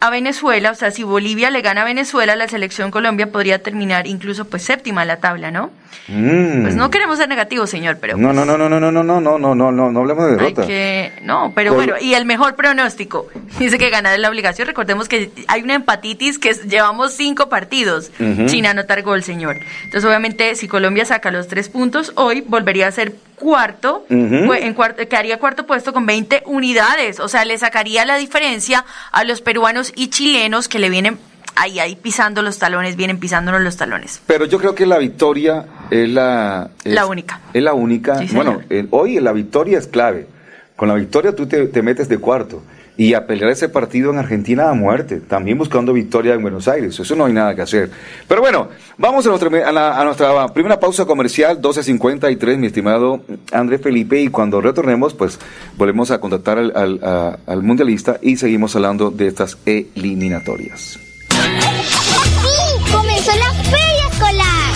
a 0.07 0.11
Venezuela, 0.11 0.71
o 0.71 0.75
sea, 0.75 0.91
si 0.91 1.03
Bolivia 1.03 1.51
le 1.51 1.63
gana 1.63 1.83
a 1.83 1.85
Venezuela, 1.85 2.37
la 2.37 2.49
selección 2.49 2.91
Colombia 2.91 3.31
podría 3.31 3.63
terminar 3.63 4.07
incluso 4.07 4.45
pues 4.47 4.63
séptima 4.63 5.03
en 5.03 5.09
la 5.09 5.17
tabla, 5.19 5.51
¿no? 5.51 5.71
Mm. 6.09 6.63
Pues 6.63 6.77
no 6.77 6.91
queremos 6.91 7.19
ser 7.19 7.29
negativos, 7.29 7.69
señor, 7.69 7.99
pero 8.01 8.17
No, 8.17 8.33
no, 8.33 8.45
no, 8.45 8.57
no, 8.57 8.69
no, 8.69 8.81
no, 8.81 8.91
no, 8.93 9.03
no, 9.03 9.21
no, 9.21 9.39
no, 9.39 9.55
no, 9.55 9.73
no, 9.73 9.91
no 9.91 10.01
hablemos 10.01 10.25
de 10.25 10.31
derrota. 10.33 10.63
Hay 10.63 10.69
que 10.69 11.13
no, 11.23 11.53
pero 11.55 11.75
bueno, 11.75 11.95
y 12.01 12.15
el 12.15 12.25
mejor 12.25 12.55
pronóstico. 12.55 13.27
Dice 13.59 13.79
que 13.79 13.91
ganar 13.91 14.15
es 14.15 14.21
la 14.21 14.29
obligación. 14.29 14.67
Recordemos 14.67 15.09
que 15.09 15.31
hay 15.49 15.63
una 15.63 15.75
empatitis 15.75 16.39
que 16.39 16.55
llevamos 16.55 17.13
cinco 17.13 17.49
partidos 17.49 18.11
sin 18.47 18.67
anotar 18.67 19.03
gol, 19.03 19.23
señor. 19.23 19.57
Entonces, 19.85 20.05
obviamente, 20.05 20.55
si 20.55 20.69
Colombia 20.69 21.05
saca 21.05 21.31
los 21.31 21.49
tres 21.49 21.69
puntos 21.69 22.13
hoy, 22.17 22.43
volvería 22.43 22.87
a 22.87 22.93
ser 22.93 23.15
cuarto, 23.37 24.05
en 24.09 24.75
cuarto, 24.75 25.07
quedaría 25.09 25.39
cuarto 25.39 25.67
puesto 25.67 25.93
con 25.93 26.07
20 26.07 26.43
unidades, 26.47 27.21
o 27.21 27.29
sea, 27.29 27.45
le 27.45 27.57
sacaría 27.59 28.05
la 28.05 28.17
diferencia 28.17 28.85
a 29.13 29.25
los 29.25 29.41
peruanos 29.41 29.93
y 29.97 30.09
chilenos 30.09 30.69
que 30.69 30.79
le 30.79 30.91
vienen 30.91 31.19
ahí, 31.57 31.81
ahí 31.81 31.97
pisando 31.97 32.43
los 32.43 32.59
talones, 32.59 32.97
vienen 32.97 33.19
pisándonos 33.19 33.63
los 33.63 33.77
talones. 33.77 34.21
Pero 34.27 34.45
yo 34.45 34.59
creo 34.59 34.75
que 34.75 34.87
la 34.87 34.99
victoria 34.99 35.67
es 35.91 36.09
la... 36.09 36.71
la 36.85 37.07
única. 37.07 37.41
Es 37.53 37.63
la 37.63 37.75
única. 37.75 38.21
bueno, 38.33 38.61
hoy 38.91 39.19
la 39.21 39.33
victoria 39.33 39.79
es 39.79 39.87
clave. 39.87 40.29
Con 40.77 40.89
la 40.89 40.95
victoria 40.95 41.35
tú 41.35 41.47
te 41.47 41.83
metes 41.83 42.09
de 42.09 42.19
cuarto 42.19 42.63
y 42.97 43.15
a 43.15 43.27
pelear 43.27 43.51
ese 43.51 43.69
partido 43.69 44.11
en 44.11 44.19
Argentina 44.19 44.71
a 44.71 44.75
muerte, 44.75 45.21
también 45.21 45.59
buscando 45.59 45.93
victoria 45.93 46.35
en 46.35 46.43
Buenos 46.43 46.67
Aires. 46.69 46.99
Eso 46.99 47.15
no 47.15 47.27
hay 47.27 47.33
nada 47.33 47.55
que 47.55 47.63
hacer. 47.63 47.91
Pero 48.27 48.41
bueno, 48.41 48.69
vamos 48.97 49.27
a 49.27 49.31
nuestra, 49.31 49.51
a, 49.69 50.05
nuestra 50.05 50.49
primera 50.49 50.81
pausa 50.81 51.05
comercial, 51.05 51.61
12.53, 51.61 52.57
mi 52.57 52.69
estimado 52.69 53.21
André 53.53 53.79
Felipe, 53.79 54.21
y 54.21 54.29
cuando 54.29 54.61
retornemos, 54.61 55.15
pues 55.15 55.39
volvemos 55.77 56.11
a 56.11 56.21
contactar 56.21 56.59
al, 56.59 57.37
al 57.47 57.63
mundialista 57.63 58.19
y 58.23 58.37
seguimos 58.37 58.75
hablando 58.77 59.11
de 59.11 59.27
estas 59.27 59.59
eliminatorias. 59.67 60.99
¡Sí! 61.31 62.93
¡Comenzó 62.93 63.33
la 63.37 63.53
feria 63.65 64.07
escolar! 64.11 64.73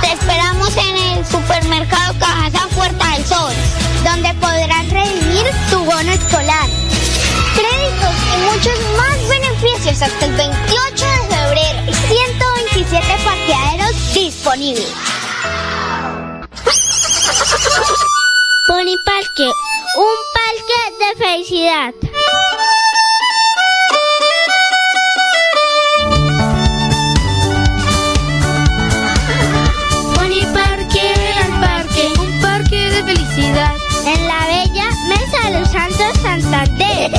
Te 0.00 0.12
esperamos 0.12 0.76
en 0.76 1.18
el 1.18 1.24
supermercado 1.24 2.14
Cajazán 2.18 2.43
hasta 10.02 10.26
el 10.26 10.32
28 10.32 11.06
de 11.06 11.36
febrero 11.36 11.78
y 11.86 11.94
127 11.94 13.06
parqueaderos 13.24 14.14
disponibles. 14.14 14.92
Pony 18.66 18.96
Parque, 19.04 19.52
un 19.96 20.16
parque 20.34 20.78
de 20.98 21.24
felicidad. 21.24 21.94
Pony 30.16 30.42
Parque, 30.52 31.14
el 31.40 31.60
parque, 31.60 32.12
un 32.18 32.40
parque 32.40 32.90
de 32.90 33.04
felicidad. 33.04 33.76
En 34.06 34.26
la 34.26 34.46
bella 34.46 34.88
Mesa 35.08 35.50
de 35.50 35.60
los 35.60 35.70
Santos 35.70 36.20
Santander. 36.20 37.13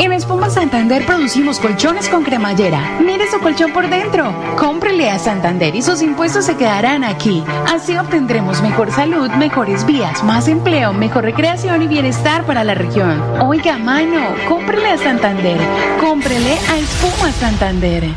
En 0.00 0.10
Espuma 0.10 0.48
Santander 0.48 1.04
producimos 1.04 1.60
colchones 1.60 2.08
con 2.08 2.24
cremallera. 2.24 2.98
Mire 3.04 3.30
su 3.30 3.38
colchón 3.40 3.74
por 3.74 3.90
dentro. 3.90 4.32
Cómprele 4.56 5.10
a 5.10 5.18
Santander 5.18 5.76
y 5.76 5.82
sus 5.82 6.00
impuestos 6.00 6.46
se 6.46 6.56
quedarán 6.56 7.04
aquí. 7.04 7.44
Así 7.70 7.94
obtendremos 7.94 8.62
mejor 8.62 8.90
salud, 8.90 9.30
mejores 9.32 9.84
vías, 9.84 10.24
más 10.24 10.48
empleo, 10.48 10.94
mejor 10.94 11.24
recreación 11.24 11.82
y 11.82 11.88
bienestar 11.88 12.44
para 12.44 12.64
la 12.64 12.74
región. 12.74 13.22
Oiga, 13.42 13.76
mano, 13.76 14.34
cómprele 14.48 14.88
a 14.88 14.96
Santander. 14.96 15.58
Cómprele 16.00 16.54
a 16.70 16.78
Espuma 16.78 17.30
Santander. 17.32 18.08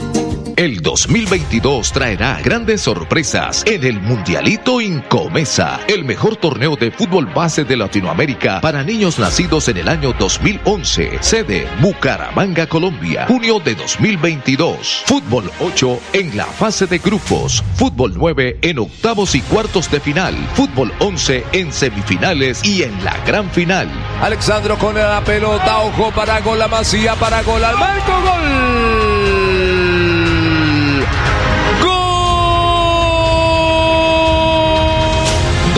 El 0.57 0.81
2022 0.81 1.91
traerá 1.91 2.41
grandes 2.43 2.81
sorpresas 2.81 3.63
en 3.67 3.83
el 3.83 4.01
Mundialito 4.01 4.81
Incomesa, 4.81 5.79
el 5.87 6.03
mejor 6.03 6.35
torneo 6.35 6.75
de 6.75 6.89
fútbol 6.89 7.27
base 7.27 7.63
de 7.63 7.77
Latinoamérica 7.77 8.59
para 8.59 8.83
niños 8.83 9.19
nacidos 9.19 9.67
en 9.67 9.77
el 9.77 9.87
año 9.87 10.13
2011. 10.17 11.19
Sede 11.21 11.67
Bucaramanga, 11.79 12.65
Colombia, 12.65 13.27
junio 13.27 13.59
de 13.59 13.75
2022. 13.75 15.03
Fútbol 15.05 15.51
8 15.59 15.99
en 16.13 16.35
la 16.35 16.47
fase 16.47 16.87
de 16.87 16.97
grupos. 16.97 17.63
Fútbol 17.75 18.13
9 18.15 18.57
en 18.63 18.79
octavos 18.79 19.35
y 19.35 19.41
cuartos 19.41 19.91
de 19.91 19.99
final. 19.99 20.33
Fútbol 20.55 20.91
11 20.97 21.45
en 21.51 21.71
semifinales 21.71 22.63
y 22.63 22.81
en 22.81 23.03
la 23.03 23.15
gran 23.27 23.47
final. 23.51 23.87
Alexandro 24.23 24.75
con 24.79 24.95
la 24.95 25.23
pelota, 25.23 25.81
ojo 25.81 26.11
para 26.15 26.39
gol, 26.39 26.57
la 26.57 26.67
para 26.67 27.43
gol, 27.43 27.63
al 27.63 27.77
marco, 27.77 28.11
gol. 28.23 29.06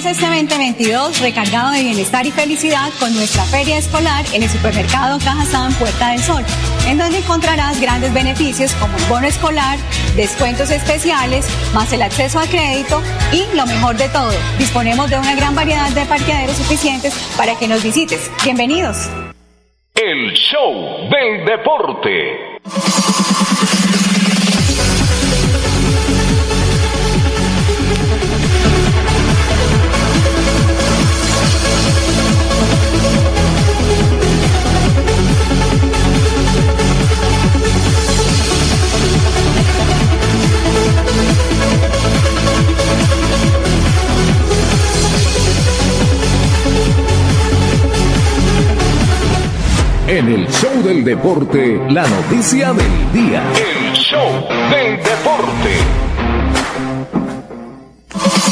Comienza 0.02 0.26
este 0.26 0.36
2022 0.36 1.20
recargado 1.20 1.72
de 1.74 1.84
bienestar 1.84 2.26
y 2.26 2.32
felicidad 2.32 2.90
con 3.00 3.14
nuestra 3.14 3.44
feria 3.44 3.78
escolar 3.78 4.26
en 4.34 4.42
el 4.42 4.50
supermercado 4.50 5.20
Cajazán 5.20 5.72
Puerta 5.74 6.10
del 6.10 6.20
Sol, 6.22 6.44
en 6.88 6.98
donde 6.98 7.20
encontrarás 7.20 7.80
grandes 7.80 8.12
beneficios 8.12 8.74
como 8.74 8.98
el 8.98 9.04
bono 9.04 9.28
escolar, 9.28 9.78
descuentos 10.16 10.72
especiales, 10.72 11.46
más 11.76 11.94
el 11.94 12.02
acceso 12.02 12.40
a 12.40 12.48
crédito 12.48 13.00
y 13.32 13.46
lo 13.56 13.68
mejor 13.68 13.96
de 13.96 14.10
todo, 14.10 14.34
disponemos 14.58 15.08
de 15.12 15.20
una 15.20 15.36
gran 15.36 15.54
variedad 15.54 15.92
de 15.92 16.04
parqueaderos 16.06 16.58
suficientes 16.58 17.14
para 17.38 17.54
que 17.54 17.68
nos 17.68 17.84
visites. 17.84 18.32
Bienvenidos. 18.44 19.08
El 19.94 20.34
show 20.34 21.12
del 21.12 21.46
deporte. 21.46 22.60
En 50.12 50.28
el 50.28 50.46
show 50.50 50.84
del 50.84 51.06
deporte, 51.06 51.80
la 51.90 52.06
noticia 52.06 52.74
del 52.74 53.14
día. 53.14 53.42
El 53.56 53.94
show 53.94 54.28
del 54.70 54.98
deporte. 54.98 55.72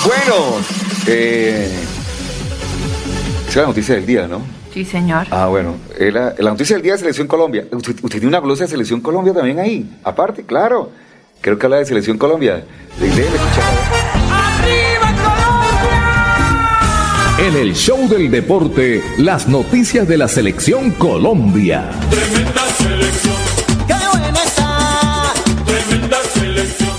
Bueno, 0.06 0.56
eh, 1.06 1.70
es 3.46 3.56
la 3.58 3.64
noticia 3.66 3.96
del 3.96 4.06
día, 4.06 4.26
¿no? 4.26 4.42
Sí, 4.74 4.86
señor. 4.86 5.28
Ah, 5.32 5.48
bueno, 5.48 5.76
eh, 5.98 6.10
la, 6.14 6.34
la 6.38 6.52
noticia 6.52 6.78
del 6.78 6.84
día 6.84 6.94
de 6.94 7.00
Selección 7.00 7.28
Colombia. 7.28 7.66
¿Usted, 7.74 7.92
usted 8.02 8.20
tiene 8.20 8.28
una 8.28 8.40
blusa 8.40 8.64
de 8.64 8.70
Selección 8.70 9.02
Colombia 9.02 9.34
también 9.34 9.60
ahí? 9.60 9.98
Aparte, 10.06 10.46
claro. 10.46 10.92
Creo 11.42 11.60
que 11.60 11.66
habla 11.66 11.80
de 11.80 11.86
Selección 11.86 12.18
Colombia. 12.18 12.64
Escuchar. 13.02 13.99
En 17.42 17.56
el 17.56 17.74
show 17.74 18.10
del 18.10 18.30
deporte, 18.30 19.02
las 19.18 19.48
noticias 19.48 20.06
de 20.06 20.18
la 20.18 20.28
selección 20.28 20.92
Colombia. 20.92 21.90
Tremenda 22.10 22.66
selección. 22.66 23.36
¡Qué 23.88 23.94
buena 24.12 24.44
está! 24.44 25.34
Tremenda 25.66 26.18
selección. 26.34 26.90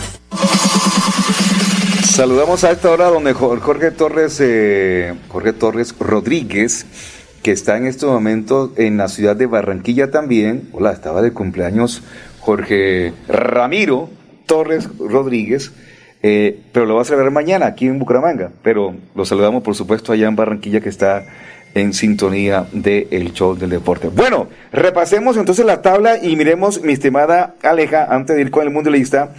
Saludamos 2.05 2.65
a 2.65 2.71
esta 2.71 2.91
hora 2.91 3.09
a 3.09 3.11
don 3.11 3.31
Jorge 3.35 3.91
Torres, 3.91 4.39
eh, 4.41 5.15
Jorge 5.29 5.53
Torres 5.53 5.95
Rodríguez, 6.01 6.87
que 7.43 7.53
está 7.53 7.77
en 7.77 7.87
este 7.87 8.07
momento 8.07 8.73
en 8.79 8.97
la 8.97 9.09
ciudad 9.09 9.37
de 9.37 9.45
Barranquilla 9.45 10.11
también. 10.11 10.71
Hola, 10.73 10.93
estaba 10.93 11.21
de 11.21 11.35
cumpleaños 11.35 12.03
Jorge 12.41 13.13
Ramiro 13.29 14.09
Torres 14.47 14.89
Rodríguez. 14.99 15.71
Eh, 16.23 16.61
pero 16.73 16.87
lo 16.87 16.97
va 16.97 17.03
a 17.03 17.05
celebrar 17.05 17.31
mañana 17.31 17.67
aquí 17.67 17.87
en 17.87 17.99
Bucaramanga. 17.99 18.51
Pero 18.63 18.95
lo 19.15 19.25
saludamos, 19.25 19.63
por 19.63 19.75
supuesto, 19.75 20.13
allá 20.13 20.29
en 20.29 20.37
Barranquilla, 20.37 20.81
que 20.81 20.89
está 20.89 21.25
en 21.75 21.93
sintonía 21.95 22.67
del 22.73 23.33
show 23.33 23.57
del 23.57 23.71
deporte. 23.71 24.09
Bueno, 24.09 24.49
repasemos 24.73 25.37
entonces 25.37 25.65
la 25.65 25.83
tabla 25.83 26.19
y 26.23 26.37
miremos, 26.37 26.83
mi 26.83 26.93
estimada 26.93 27.55
Aleja, 27.63 28.07
antes 28.11 28.37
de 28.37 28.43
ir 28.43 28.51
con 28.51 28.65
el 28.65 28.71
mundialista, 28.71 29.35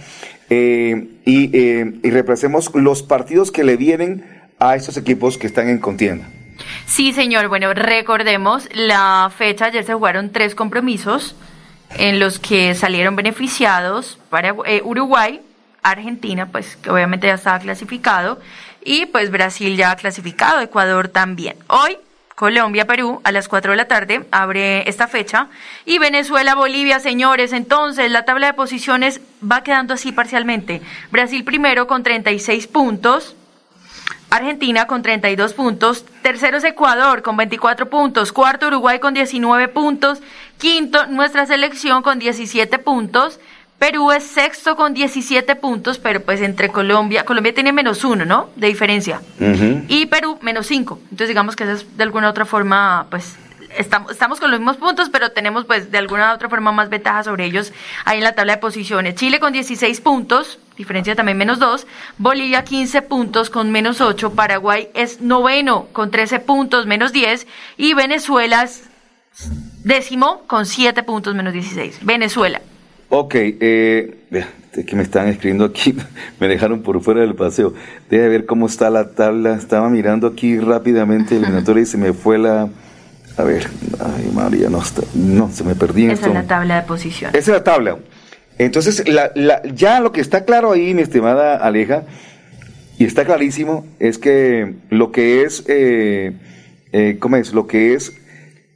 eh, 0.48 1.08
y, 1.24 1.56
eh, 1.56 1.92
y 2.02 2.10
repasemos 2.10 2.74
los 2.74 3.02
partidos 3.02 3.52
que 3.52 3.64
le 3.64 3.76
vienen 3.76 4.24
a 4.58 4.76
estos 4.76 4.96
equipos 4.96 5.38
que 5.38 5.46
están 5.46 5.68
en 5.68 5.78
contienda. 5.78 6.26
Sí, 6.86 7.12
señor. 7.12 7.48
Bueno, 7.48 7.72
recordemos, 7.74 8.68
la 8.74 9.30
fecha, 9.36 9.66
ayer 9.66 9.84
se 9.84 9.94
jugaron 9.94 10.30
tres 10.30 10.54
compromisos 10.54 11.34
en 11.98 12.20
los 12.20 12.38
que 12.38 12.74
salieron 12.74 13.16
beneficiados 13.16 14.18
para 14.30 14.54
eh, 14.66 14.80
Uruguay, 14.84 15.40
Argentina, 15.82 16.46
pues 16.46 16.76
que 16.76 16.90
obviamente 16.90 17.26
ya 17.26 17.34
estaba 17.34 17.58
clasificado, 17.58 18.40
y 18.84 19.06
pues 19.06 19.30
Brasil 19.30 19.76
ya 19.76 19.94
clasificado, 19.96 20.60
Ecuador 20.60 21.08
también. 21.08 21.56
Hoy 21.68 21.98
Colombia, 22.34 22.86
Perú, 22.86 23.20
a 23.24 23.30
las 23.30 23.46
4 23.46 23.70
de 23.70 23.76
la 23.76 23.86
tarde, 23.86 24.26
abre 24.32 24.88
esta 24.88 25.06
fecha. 25.06 25.46
Y 25.84 25.98
Venezuela, 25.98 26.56
Bolivia, 26.56 26.98
señores. 26.98 27.52
Entonces, 27.52 28.10
la 28.10 28.24
tabla 28.24 28.48
de 28.48 28.54
posiciones 28.54 29.20
va 29.48 29.62
quedando 29.62 29.94
así 29.94 30.10
parcialmente. 30.10 30.82
Brasil 31.12 31.44
primero 31.44 31.86
con 31.86 32.02
36 32.02 32.66
puntos. 32.66 33.36
Argentina 34.30 34.86
con 34.86 35.02
32 35.02 35.52
puntos. 35.52 36.04
Tercero 36.22 36.56
es 36.56 36.64
Ecuador 36.64 37.22
con 37.22 37.36
24 37.36 37.90
puntos. 37.90 38.32
Cuarto, 38.32 38.66
Uruguay 38.66 38.98
con 38.98 39.14
19 39.14 39.68
puntos. 39.68 40.20
Quinto, 40.58 41.06
nuestra 41.06 41.46
selección 41.46 42.02
con 42.02 42.18
17 42.18 42.78
puntos. 42.78 43.38
Perú 43.82 44.12
es 44.12 44.22
sexto 44.22 44.76
con 44.76 44.94
17 44.94 45.56
puntos, 45.56 45.98
pero 45.98 46.20
pues 46.20 46.40
entre 46.40 46.68
Colombia, 46.68 47.24
Colombia 47.24 47.52
tiene 47.52 47.72
menos 47.72 48.04
uno, 48.04 48.24
¿no? 48.24 48.50
De 48.54 48.68
diferencia. 48.68 49.20
Y 49.88 50.06
Perú 50.06 50.38
menos 50.40 50.68
cinco. 50.68 51.00
Entonces 51.06 51.26
digamos 51.26 51.56
que 51.56 51.64
eso 51.64 51.72
es 51.72 51.96
de 51.96 52.04
alguna 52.04 52.30
otra 52.30 52.44
forma, 52.44 53.08
pues 53.10 53.34
estamos, 53.76 54.12
estamos 54.12 54.38
con 54.38 54.52
los 54.52 54.60
mismos 54.60 54.76
puntos, 54.76 55.10
pero 55.10 55.32
tenemos 55.32 55.64
pues 55.64 55.90
de 55.90 55.98
alguna 55.98 56.32
otra 56.32 56.48
forma 56.48 56.70
más 56.70 56.90
ventaja 56.90 57.24
sobre 57.24 57.44
ellos 57.44 57.72
ahí 58.04 58.18
en 58.18 58.22
la 58.22 58.36
tabla 58.36 58.52
de 58.52 58.58
posiciones. 58.60 59.16
Chile 59.16 59.40
con 59.40 59.52
16 59.52 60.00
puntos, 60.00 60.60
diferencia 60.76 61.16
también 61.16 61.36
menos 61.36 61.58
2. 61.58 61.84
Bolivia 62.18 62.62
15 62.62 63.02
puntos 63.02 63.50
con 63.50 63.72
menos 63.72 64.00
8. 64.00 64.34
Paraguay 64.34 64.90
es 64.94 65.20
noveno 65.20 65.88
con 65.92 66.12
13 66.12 66.38
puntos, 66.38 66.86
menos 66.86 67.12
10. 67.12 67.48
Y 67.78 67.94
Venezuela 67.94 68.62
es 68.62 68.84
décimo 69.82 70.44
con 70.46 70.66
7 70.66 71.02
puntos, 71.02 71.34
menos 71.34 71.52
16. 71.52 71.98
Venezuela. 72.02 72.60
Ok, 73.14 73.34
eh, 73.34 74.14
que 74.86 74.96
me 74.96 75.02
están 75.02 75.28
escribiendo 75.28 75.66
aquí, 75.66 75.94
me 76.40 76.48
dejaron 76.48 76.80
por 76.80 76.98
fuera 77.02 77.20
del 77.20 77.34
paseo. 77.34 77.74
Deja 78.08 78.26
ver 78.26 78.46
cómo 78.46 78.64
está 78.64 78.88
la 78.88 79.10
tabla. 79.10 79.54
Estaba 79.54 79.90
mirando 79.90 80.26
aquí 80.26 80.58
rápidamente 80.58 81.36
el 81.36 81.42
eliminatorio 81.42 81.82
y 81.82 81.86
se 81.86 81.98
me 81.98 82.14
fue 82.14 82.38
la. 82.38 82.70
A 83.36 83.42
ver, 83.42 83.68
ay 84.00 84.32
María, 84.34 84.70
no, 84.70 84.80
está, 84.80 85.02
no 85.14 85.50
se 85.50 85.62
me 85.62 85.74
perdí. 85.74 86.06
Esa 86.06 86.28
es 86.28 86.32
la 86.32 86.44
tabla 86.44 86.76
de 86.80 86.86
posición. 86.86 87.32
Esa 87.34 87.38
es 87.38 87.48
la 87.58 87.62
tabla. 87.62 87.98
Entonces, 88.56 89.06
la, 89.06 89.30
la, 89.34 89.62
ya 89.64 90.00
lo 90.00 90.10
que 90.12 90.22
está 90.22 90.46
claro 90.46 90.72
ahí, 90.72 90.94
mi 90.94 91.02
estimada 91.02 91.56
Aleja, 91.56 92.04
y 92.98 93.04
está 93.04 93.26
clarísimo, 93.26 93.86
es 93.98 94.16
que 94.16 94.76
lo 94.88 95.12
que 95.12 95.42
es, 95.42 95.64
eh, 95.68 96.32
eh, 96.92 97.18
¿cómo 97.20 97.36
es? 97.36 97.52
Lo 97.52 97.66
que 97.66 97.92
es 97.92 98.14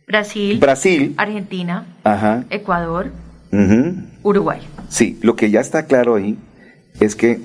Brasil, 0.07 0.59
Brasil, 0.59 1.14
Argentina, 1.16 1.87
ajá, 2.05 2.44
Ecuador, 2.51 3.12
Uruguay. 4.23 4.61
Sí, 4.88 5.19
lo 5.23 5.37
que 5.37 5.51
ya 5.51 5.61
está 5.61 5.87
claro 5.87 6.14
ahí 6.14 6.38
es 7.01 7.14
que 7.16 7.38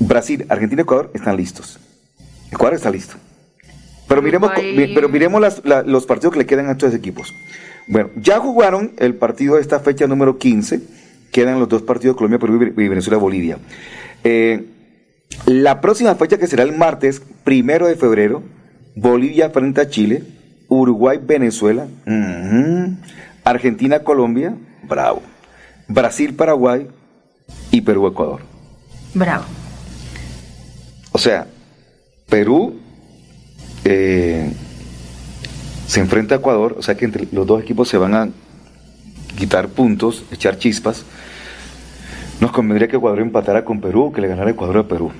Brasil, 0.00 0.44
Argentina 0.48 0.80
y 0.80 0.84
Ecuador 0.84 1.10
están 1.14 1.36
listos. 1.36 1.78
Ecuador 2.50 2.74
está 2.74 2.90
listo. 2.90 3.14
Pero 4.08 4.20
miremos, 4.22 4.50
Uruguay- 4.50 4.94
pero 4.94 5.08
miremos 5.08 5.40
las- 5.40 5.64
la- 5.64 5.82
los 5.82 6.06
partidos 6.06 6.32
que 6.32 6.40
le 6.40 6.46
quedan 6.46 6.68
a 6.68 6.72
estos 6.72 6.94
equipos. 6.94 7.32
Bueno, 7.86 8.10
ya 8.16 8.38
jugaron 8.38 8.92
el 8.98 9.14
partido 9.14 9.54
de 9.56 9.60
esta 9.60 9.80
fecha 9.80 10.06
número 10.06 10.38
15. 10.38 10.80
Quedan 11.32 11.58
los 11.58 11.68
dos 11.68 11.82
partidos, 11.82 12.16
Colombia, 12.16 12.38
Perú 12.38 12.72
y 12.76 12.88
Venezuela, 12.88 13.18
Bolivia. 13.18 13.58
Eh, 14.24 14.64
la 15.46 15.80
próxima 15.80 16.14
fecha 16.14 16.38
que 16.38 16.46
será 16.46 16.62
el 16.62 16.76
martes, 16.76 17.22
primero 17.44 17.86
de 17.86 17.96
febrero, 17.96 18.42
Bolivia 18.94 19.50
frente 19.50 19.80
a 19.80 19.88
Chile, 19.88 20.22
Uruguay, 20.68 21.18
Venezuela, 21.22 21.86
ujú, 22.06 22.94
Argentina, 23.42 24.00
Colombia, 24.00 24.54
bravo. 24.86 25.22
Brasil, 25.88 26.34
Paraguay 26.34 26.86
y 27.70 27.80
Perú, 27.80 28.06
Ecuador. 28.06 28.40
Bravo. 29.12 29.44
O 31.12 31.18
sea, 31.18 31.46
Perú 32.28 32.80
eh, 33.84 34.52
se 35.86 36.00
enfrenta 36.00 36.34
a 36.34 36.38
Ecuador, 36.38 36.76
o 36.78 36.82
sea 36.82 36.96
que 36.96 37.04
entre 37.04 37.28
los 37.30 37.46
dos 37.46 37.62
equipos 37.62 37.88
se 37.88 37.98
van 37.98 38.14
a 38.14 38.28
quitar 39.36 39.68
puntos, 39.68 40.24
echar 40.32 40.58
chispas. 40.58 41.04
Nos 42.40 42.50
convendría 42.52 42.88
que 42.88 42.96
Ecuador 42.96 43.20
empatara 43.20 43.64
con 43.64 43.80
Perú, 43.80 44.12
que 44.12 44.20
le 44.20 44.28
ganara 44.28 44.50
Ecuador 44.50 44.78
a 44.78 44.88
Perú. 44.88 45.12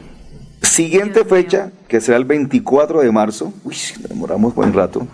Siguiente 0.62 1.24
fecha, 1.24 1.70
que 1.87 2.00
será 2.00 2.16
el 2.16 2.24
24 2.24 3.03
de 3.03 3.12
marzo, 3.12 3.53
uy, 3.62 3.77
demoramos 4.09 4.55
buen 4.55 4.72
rato, 4.72 5.07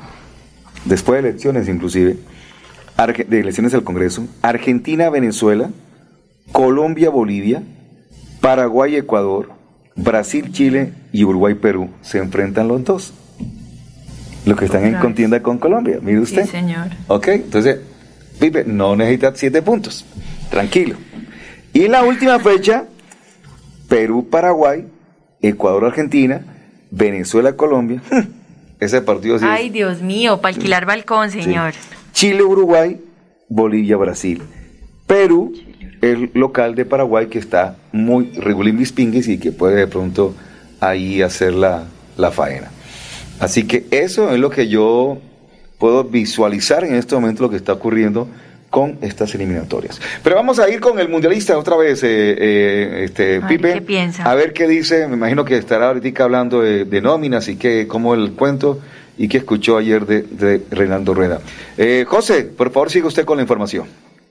después 0.84 1.22
de 1.22 1.28
elecciones 1.28 1.68
inclusive, 1.68 2.16
Arge- 3.00 3.26
de 3.26 3.40
elecciones 3.40 3.72
al 3.74 3.82
Congreso, 3.84 4.26
Argentina, 4.42 5.08
Venezuela, 5.10 5.70
Colombia, 6.52 7.10
Bolivia, 7.10 7.62
Paraguay, 8.40 8.96
Ecuador, 8.96 9.50
Brasil, 9.96 10.50
Chile 10.52 10.92
y 11.12 11.24
Uruguay, 11.24 11.54
Perú. 11.54 11.90
Se 12.02 12.18
enfrentan 12.18 12.68
los 12.68 12.84
dos. 12.84 13.12
Los 14.46 14.58
que 14.58 14.64
están 14.64 14.84
en 14.84 14.94
contienda 14.96 15.42
con 15.42 15.58
Colombia, 15.58 15.98
mire 16.02 16.20
usted. 16.20 16.44
Sí, 16.44 16.50
señor. 16.50 16.88
Ok, 17.08 17.28
entonces, 17.28 17.80
Pipe, 18.38 18.64
no 18.64 18.96
necesita 18.96 19.32
siete 19.34 19.60
puntos. 19.62 20.04
Tranquilo. 20.50 20.96
Y 21.72 21.86
la 21.88 22.02
última 22.02 22.38
fecha, 22.40 22.84
Perú, 23.88 24.28
Paraguay, 24.30 24.86
Ecuador, 25.42 25.84
Argentina, 25.84 26.40
Venezuela, 26.90 27.54
Colombia. 27.54 28.02
Ese 28.80 29.02
partido 29.02 29.38
sí 29.38 29.44
es- 29.44 29.50
Ay, 29.50 29.68
Dios 29.70 30.00
mío, 30.00 30.40
para 30.40 30.54
alquilar 30.54 30.86
balcón, 30.86 31.30
señor. 31.30 31.74
Chile, 32.12 32.42
Uruguay, 32.42 33.00
Bolivia, 33.48 33.96
Brasil. 33.96 34.42
Perú, 35.06 35.52
el 36.00 36.30
local 36.34 36.74
de 36.74 36.84
Paraguay 36.84 37.26
que 37.26 37.38
está 37.38 37.76
muy 37.92 38.30
regulín 38.32 38.78
bispingues 38.78 39.28
y 39.28 39.38
que 39.38 39.52
puede 39.52 39.76
de 39.76 39.86
pronto 39.86 40.34
ahí 40.80 41.22
hacer 41.22 41.54
la, 41.54 41.84
la 42.16 42.30
faena. 42.30 42.70
Así 43.38 43.66
que 43.66 43.86
eso 43.90 44.30
es 44.30 44.38
lo 44.38 44.50
que 44.50 44.68
yo 44.68 45.18
puedo 45.78 46.04
visualizar 46.04 46.84
en 46.84 46.94
este 46.94 47.14
momento 47.14 47.42
lo 47.42 47.50
que 47.50 47.56
está 47.56 47.72
ocurriendo 47.72 48.28
con 48.68 48.98
estas 49.00 49.34
eliminatorias. 49.34 50.00
Pero 50.22 50.36
vamos 50.36 50.60
a 50.60 50.68
ir 50.70 50.78
con 50.78 50.98
el 51.00 51.08
mundialista 51.08 51.58
otra 51.58 51.76
vez, 51.76 52.02
eh, 52.04 52.36
eh, 52.38 53.04
este, 53.04 53.40
Ay, 53.42 53.56
Pipe. 53.56 53.74
¿qué 53.74 53.80
piensa? 53.82 54.22
A 54.30 54.34
ver 54.34 54.52
qué 54.52 54.68
dice. 54.68 55.08
Me 55.08 55.16
imagino 55.16 55.44
que 55.44 55.56
estará 55.56 55.88
ahorita 55.88 56.22
hablando 56.22 56.62
de, 56.62 56.84
de 56.84 57.00
nóminas 57.00 57.48
y 57.48 57.56
que, 57.56 57.88
cómo 57.88 58.14
el 58.14 58.32
cuento 58.32 58.78
y 59.20 59.28
que 59.28 59.37
escuchó 59.37 59.76
ayer 59.76 60.06
de, 60.06 60.22
de 60.22 60.64
Reinaldo 60.70 61.12
Rueda. 61.12 61.42
Eh, 61.76 62.06
José, 62.09 62.44
por 62.44 62.72
favor, 62.72 62.90
siga 62.90 63.06
usted 63.06 63.26
con 63.26 63.37
la 63.37 63.42
información. 63.42 63.87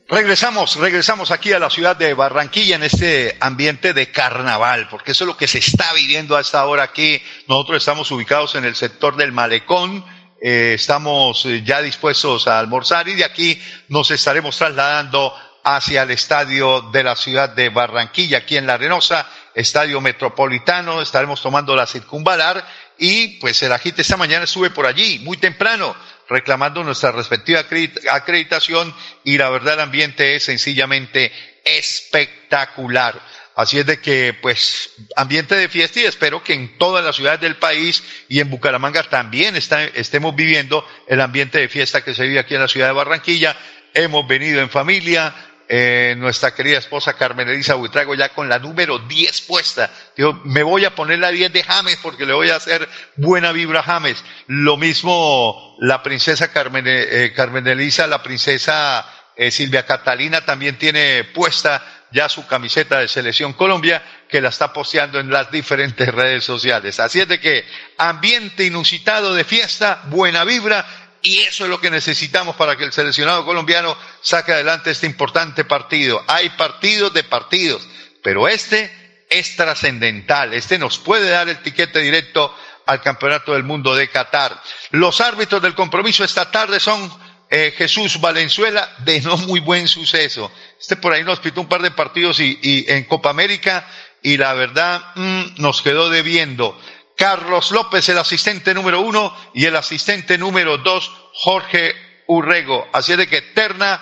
Regresamos, 0.08 0.78
regresamos 0.78 1.30
aquí 1.30 1.54
a 1.54 1.60
la 1.60 1.70
ciudad 1.70 1.96
de 1.96 2.16
Barranquilla 2.16 2.76
en 2.76 2.82
este 2.82 3.38
ambiente 3.40 3.94
de 3.94 4.10
carnaval, 4.10 4.88
porque 4.90 5.12
eso 5.12 5.26
es 5.26 5.28
lo 5.28 5.38
que 5.38 5.48
se 5.48 5.60
está 5.60 5.94
viviendo 5.94 6.36
a 6.36 6.42
esta 6.42 6.66
hora 6.66 6.82
aquí. 6.82 7.22
Nosotros 7.48 7.78
estamos 7.78 8.10
ubicados 8.10 8.56
en 8.56 8.66
el 8.66 8.76
sector 8.76 9.16
del 9.16 9.32
malecón, 9.32 10.04
eh, 10.42 10.72
estamos 10.74 11.46
eh, 11.46 11.62
ya 11.64 11.84
dispuestos 11.84 12.48
a 12.48 12.58
almorzar 12.58 13.08
y 13.10 13.14
de 13.14 13.26
aquí 13.26 13.62
nos 13.90 14.10
estaremos 14.10 14.58
trasladando 14.58 15.36
hacia 15.64 16.02
el 16.02 16.10
estadio 16.10 16.82
de 16.92 17.04
la 17.04 17.16
ciudad 17.16 17.50
de 17.50 17.70
Barranquilla, 17.70 18.40
aquí 18.40 18.58
en 18.58 18.66
La 18.66 18.74
Arenosa, 18.74 19.28
estadio 19.54 20.02
metropolitano, 20.02 21.00
estaremos 21.00 21.44
tomando 21.44 21.76
la 21.76 21.86
circunvalar 21.86 22.66
y 23.00 23.40
pues 23.40 23.62
el 23.64 23.72
agite 23.72 24.02
esta 24.02 24.18
mañana 24.18 24.44
estuve 24.44 24.70
por 24.70 24.86
allí 24.86 25.20
muy 25.20 25.38
temprano 25.38 25.96
reclamando 26.30 26.84
nuestra 26.84 27.12
respectiva 27.12 27.62
acredit- 27.62 28.08
acreditación 28.12 28.94
y 29.24 29.38
la 29.38 29.50
verdad 29.50 29.76
el 29.76 29.80
ambiente 29.80 30.36
es 30.36 30.44
sencillamente 30.44 31.32
espectacular. 31.66 33.20
Así 33.56 33.78
es 33.80 33.86
de 33.86 34.00
que, 34.00 34.34
pues, 34.42 34.92
ambiente 35.18 35.54
de 35.56 35.68
fiesta 35.68 36.00
y 36.00 36.04
espero 36.06 36.42
que 36.44 36.54
en 36.54 36.78
todas 36.78 37.04
las 37.04 37.16
ciudades 37.18 37.42
del 37.42 37.58
país 37.58 38.04
y 38.30 38.40
en 38.40 38.50
Bucaramanga 38.50 39.04
también 39.04 39.56
estemos 39.58 40.36
viviendo 40.36 40.88
el 41.08 41.20
ambiente 41.20 41.58
de 41.60 41.68
fiesta 41.68 42.02
que 42.04 42.14
se 42.14 42.24
vive 42.24 42.40
aquí 42.40 42.56
en 42.56 42.62
la 42.62 42.68
ciudad 42.70 42.88
de 42.88 42.94
Barranquilla. 42.94 43.58
Hemos 43.94 44.26
venido 44.28 44.62
en 44.62 44.70
familia, 44.70 45.34
eh, 45.72 46.16
nuestra 46.18 46.56
querida 46.56 46.80
esposa 46.80 47.14
Carmen 47.14 47.48
Elisa 47.48 47.76
Buitrago 47.76 48.16
ya 48.16 48.30
con 48.30 48.50
la 48.50 48.58
número 48.58 48.98
10 48.98 49.42
puesta. 49.42 49.92
Dijo, 50.18 50.34
me 50.44 50.64
voy 50.64 50.84
a 50.84 50.96
poner 50.96 51.20
la 51.20 51.30
10 51.30 51.54
de 51.54 51.62
James 51.62 52.00
porque 52.02 52.26
le 52.26 52.34
voy 52.34 52.50
a 52.50 52.56
hacer 52.56 52.90
buena 53.18 53.52
vibra 53.52 53.82
a 53.82 53.84
James. 53.84 54.26
Lo 54.48 54.78
mismo 54.78 55.78
la 55.80 56.02
princesa 56.02 56.52
Carmen, 56.52 56.86
eh, 56.88 57.32
Carmen 57.36 57.68
Elisa, 57.68 58.08
la 58.08 58.24
princesa 58.24 59.06
eh, 59.36 59.52
Silvia 59.52 59.86
Catalina 59.86 60.42
también 60.42 60.80
tiene 60.80 61.24
puesta 61.24 61.82
ya 62.12 62.28
su 62.28 62.48
camiseta 62.48 63.00
de 63.00 63.08
Selección 63.08 63.54
Colombia 63.54 64.04
que 64.28 64.42
la 64.42 64.50
está 64.50 64.74
posteando 64.74 65.20
en 65.20 65.30
las 65.30 65.52
diferentes 65.52 66.08
redes 66.10 66.44
sociales. 66.44 67.00
Así 67.00 67.20
es 67.20 67.28
de 67.28 67.40
que 67.40 67.66
ambiente 67.98 68.66
inusitado 68.66 69.34
de 69.34 69.44
fiesta, 69.44 70.02
buena 70.08 70.44
vibra 70.44 70.86
y 71.22 71.40
eso 71.40 71.66
es 71.66 71.70
lo 71.70 71.82
que 71.82 71.92
necesitamos 71.92 72.56
para 72.56 72.76
que 72.78 72.86
el 72.86 72.94
seleccionado 72.94 73.46
colombiano 73.46 73.98
saque 74.22 74.54
adelante 74.54 74.92
este 74.92 75.06
importante 75.06 75.66
partido. 75.66 76.24
Hay 76.28 76.50
partidos 76.52 77.14
de 77.14 77.24
partidos, 77.24 77.88
pero 78.24 78.48
este 78.48 79.26
es 79.30 79.56
trascendental. 79.56 80.54
Este 80.54 80.78
nos 80.78 80.98
puede 80.98 81.30
dar 81.30 81.50
el 81.50 81.62
tiquete 81.62 82.00
directo 82.00 82.56
al 82.86 83.02
Campeonato 83.02 83.54
del 83.54 83.64
Mundo 83.64 83.96
de 83.96 84.10
Qatar. 84.10 84.62
Los 84.92 85.22
árbitros 85.22 85.62
del 85.62 85.76
compromiso 85.76 86.24
esta 86.24 86.50
tarde 86.50 86.80
son 86.80 87.12
eh, 87.50 87.74
Jesús 87.78 88.20
Valenzuela, 88.20 88.96
de 89.00 89.22
no 89.22 89.38
muy 89.38 89.60
buen 89.60 89.88
suceso. 89.88 90.52
Este 90.80 90.96
por 90.96 91.14
ahí 91.14 91.24
nos 91.24 91.40
pitó 91.40 91.62
un 91.62 91.70
par 91.70 91.82
de 91.82 91.92
partidos 91.92 92.40
y, 92.40 92.60
y 92.62 92.86
en 92.88 93.04
Copa 93.06 93.30
América 93.30 93.88
y 94.22 94.38
la 94.38 94.54
verdad 94.54 95.02
mm, 95.16 95.62
nos 95.62 95.82
quedó 95.82 96.10
debiendo. 96.10 96.80
Carlos 97.20 97.72
López, 97.72 98.08
el 98.08 98.18
asistente 98.18 98.74
número 98.74 99.02
uno, 99.02 99.36
y 99.54 99.66
el 99.66 99.76
asistente 99.76 100.38
número 100.38 100.78
dos, 100.78 101.12
Jorge 101.34 101.94
Urrego. 102.28 102.88
Así 102.94 103.12
es 103.12 103.18
de 103.18 103.28
que 103.28 103.42
terna 103.42 104.00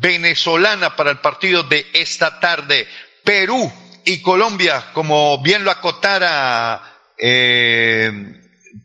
venezolana 0.00 0.94
para 0.94 1.10
el 1.10 1.18
partido 1.18 1.62
de 1.62 1.86
esta 1.94 2.38
tarde. 2.40 2.86
Perú 3.24 3.72
y 4.04 4.20
Colombia, 4.20 4.90
como 4.92 5.40
bien 5.42 5.64
lo 5.64 5.70
acotara, 5.70 6.82
eh, 7.16 8.12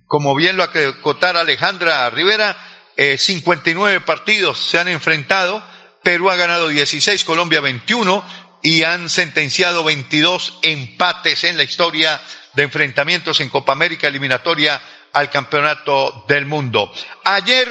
como 0.08 0.34
bien 0.34 0.56
lo 0.56 0.64
acotara 0.64 1.42
Alejandra 1.42 2.10
Rivera, 2.10 2.56
eh, 2.96 3.18
59 3.18 4.00
partidos 4.00 4.60
se 4.60 4.80
han 4.80 4.88
enfrentado. 4.88 5.62
Perú 6.02 6.30
ha 6.30 6.38
ganado 6.38 6.70
16, 6.70 7.26
Colombia 7.26 7.60
21 7.60 8.24
y 8.64 8.84
han 8.84 9.10
sentenciado 9.10 9.84
22 9.84 10.60
empates 10.64 11.44
en 11.44 11.58
la 11.58 11.64
historia 11.64 12.20
de 12.54 12.64
enfrentamientos 12.64 13.42
en 13.42 13.50
Copa 13.50 13.74
América 13.74 14.08
eliminatoria 14.08 14.82
al 15.12 15.30
Campeonato 15.30 16.26
del 16.28 16.46
Mundo. 16.46 16.92
Ayer 17.26 17.70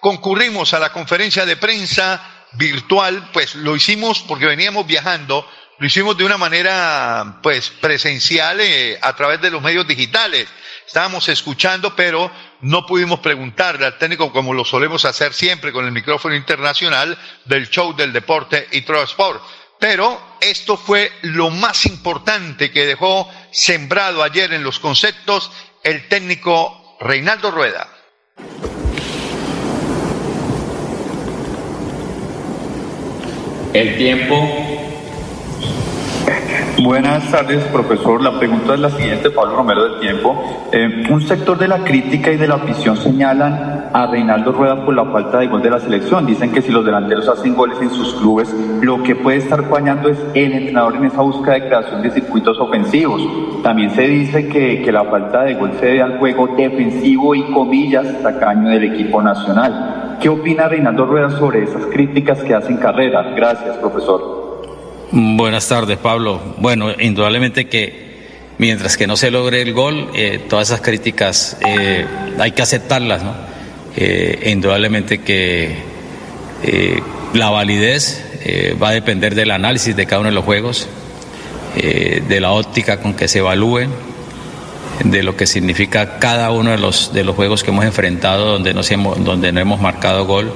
concurrimos 0.00 0.74
a 0.74 0.78
la 0.78 0.92
conferencia 0.92 1.46
de 1.46 1.56
prensa 1.56 2.46
virtual, 2.52 3.30
pues 3.32 3.54
lo 3.54 3.74
hicimos 3.74 4.20
porque 4.20 4.46
veníamos 4.46 4.86
viajando, 4.86 5.48
lo 5.78 5.86
hicimos 5.86 6.16
de 6.16 6.24
una 6.24 6.36
manera 6.36 7.38
pues 7.42 7.70
presencial 7.70 8.60
eh, 8.60 8.98
a 9.00 9.16
través 9.16 9.40
de 9.40 9.50
los 9.50 9.62
medios 9.62 9.88
digitales. 9.88 10.46
Estábamos 10.86 11.28
escuchando, 11.30 11.96
pero 11.96 12.30
no 12.60 12.84
pudimos 12.84 13.20
preguntarle 13.20 13.86
al 13.86 13.96
técnico 13.96 14.30
como 14.30 14.52
lo 14.52 14.64
solemos 14.64 15.06
hacer 15.06 15.32
siempre 15.32 15.72
con 15.72 15.86
el 15.86 15.92
micrófono 15.92 16.34
internacional 16.34 17.18
del 17.46 17.70
show 17.70 17.96
del 17.96 18.12
deporte 18.12 18.68
y 18.72 18.78
Sport. 18.78 19.42
Pero 19.86 20.18
esto 20.40 20.78
fue 20.78 21.12
lo 21.20 21.50
más 21.50 21.84
importante 21.84 22.70
que 22.70 22.86
dejó 22.86 23.30
sembrado 23.50 24.22
ayer 24.22 24.54
en 24.54 24.64
los 24.64 24.78
conceptos 24.78 25.52
el 25.82 26.08
técnico 26.08 26.96
Reinaldo 27.00 27.50
Rueda. 27.50 27.86
El 33.74 33.98
tiempo. 33.98 34.93
Buenas 36.82 37.30
tardes, 37.30 37.64
profesor. 37.64 38.20
La 38.20 38.38
pregunta 38.38 38.74
es 38.74 38.80
la 38.80 38.90
siguiente, 38.90 39.30
Pablo 39.30 39.56
Romero 39.56 39.84
del 39.84 40.00
Tiempo. 40.00 40.68
Eh, 40.72 41.04
un 41.08 41.22
sector 41.22 41.56
de 41.56 41.68
la 41.68 41.78
crítica 41.78 42.32
y 42.32 42.36
de 42.36 42.48
la 42.48 42.56
afición 42.56 42.96
señalan 42.96 43.90
a 43.92 44.06
Reinaldo 44.06 44.52
Rueda 44.52 44.84
por 44.84 44.94
la 44.94 45.04
falta 45.04 45.38
de 45.38 45.46
gol 45.46 45.62
de 45.62 45.70
la 45.70 45.78
selección. 45.78 46.26
Dicen 46.26 46.52
que 46.52 46.62
si 46.62 46.72
los 46.72 46.84
delanteros 46.84 47.28
hacen 47.28 47.54
goles 47.54 47.78
en 47.80 47.90
sus 47.90 48.14
clubes, 48.14 48.52
lo 48.82 49.02
que 49.02 49.14
puede 49.14 49.38
estar 49.38 49.62
fallando 49.68 50.08
es 50.08 50.18
el 50.34 50.52
entrenador 50.52 50.96
en 50.96 51.04
esa 51.04 51.22
búsqueda 51.22 51.54
de 51.54 51.68
creación 51.68 52.02
de 52.02 52.10
circuitos 52.10 52.58
ofensivos. 52.58 53.22
También 53.62 53.90
se 53.92 54.02
dice 54.02 54.48
que, 54.48 54.82
que 54.82 54.92
la 54.92 55.04
falta 55.04 55.44
de 55.44 55.54
gol 55.54 55.72
se 55.78 55.86
debe 55.86 56.02
al 56.02 56.18
juego 56.18 56.48
defensivo 56.56 57.34
y 57.34 57.44
comillas 57.52 58.22
tacaño 58.22 58.68
del 58.68 58.84
equipo 58.84 59.22
nacional. 59.22 60.18
¿Qué 60.20 60.28
opina 60.28 60.68
Reinaldo 60.68 61.06
Rueda 61.06 61.30
sobre 61.30 61.62
esas 61.62 61.86
críticas 61.86 62.42
que 62.42 62.54
hacen 62.54 62.78
carrera? 62.78 63.32
Gracias, 63.34 63.76
profesor. 63.78 64.43
Buenas 65.12 65.68
tardes, 65.68 65.98
Pablo. 65.98 66.40
Bueno, 66.58 66.92
indudablemente 66.98 67.68
que 67.68 68.04
mientras 68.58 68.96
que 68.96 69.06
no 69.06 69.16
se 69.16 69.30
logre 69.30 69.62
el 69.62 69.72
gol, 69.72 70.10
eh, 70.14 70.40
todas 70.48 70.68
esas 70.68 70.80
críticas 70.80 71.56
eh, 71.66 72.06
hay 72.38 72.52
que 72.52 72.62
aceptarlas, 72.62 73.22
¿no? 73.22 73.34
Eh, 73.96 74.50
indudablemente 74.50 75.18
que 75.18 75.76
eh, 76.62 77.00
la 77.32 77.50
validez 77.50 78.22
va 78.82 78.90
a 78.90 78.92
depender 78.92 79.34
del 79.34 79.50
análisis 79.52 79.96
de 79.96 80.04
cada 80.04 80.20
uno 80.20 80.28
de 80.28 80.34
los 80.34 80.44
juegos, 80.44 80.86
de 81.76 82.40
la 82.40 82.50
óptica 82.52 83.00
con 83.00 83.14
que 83.14 83.26
se 83.26 83.38
evalúen, 83.38 83.88
de 85.02 85.22
lo 85.22 85.34
que 85.34 85.46
significa 85.46 86.18
cada 86.18 86.50
uno 86.50 86.70
de 86.70 86.76
los, 86.76 87.14
de 87.14 87.24
los 87.24 87.34
juegos 87.36 87.64
que 87.64 87.70
hemos 87.70 87.86
enfrentado 87.86 88.52
donde, 88.52 88.74
nos 88.74 88.90
hemos, 88.90 89.24
donde 89.24 89.50
no 89.50 89.60
hemos 89.60 89.80
marcado 89.80 90.26
gol 90.26 90.52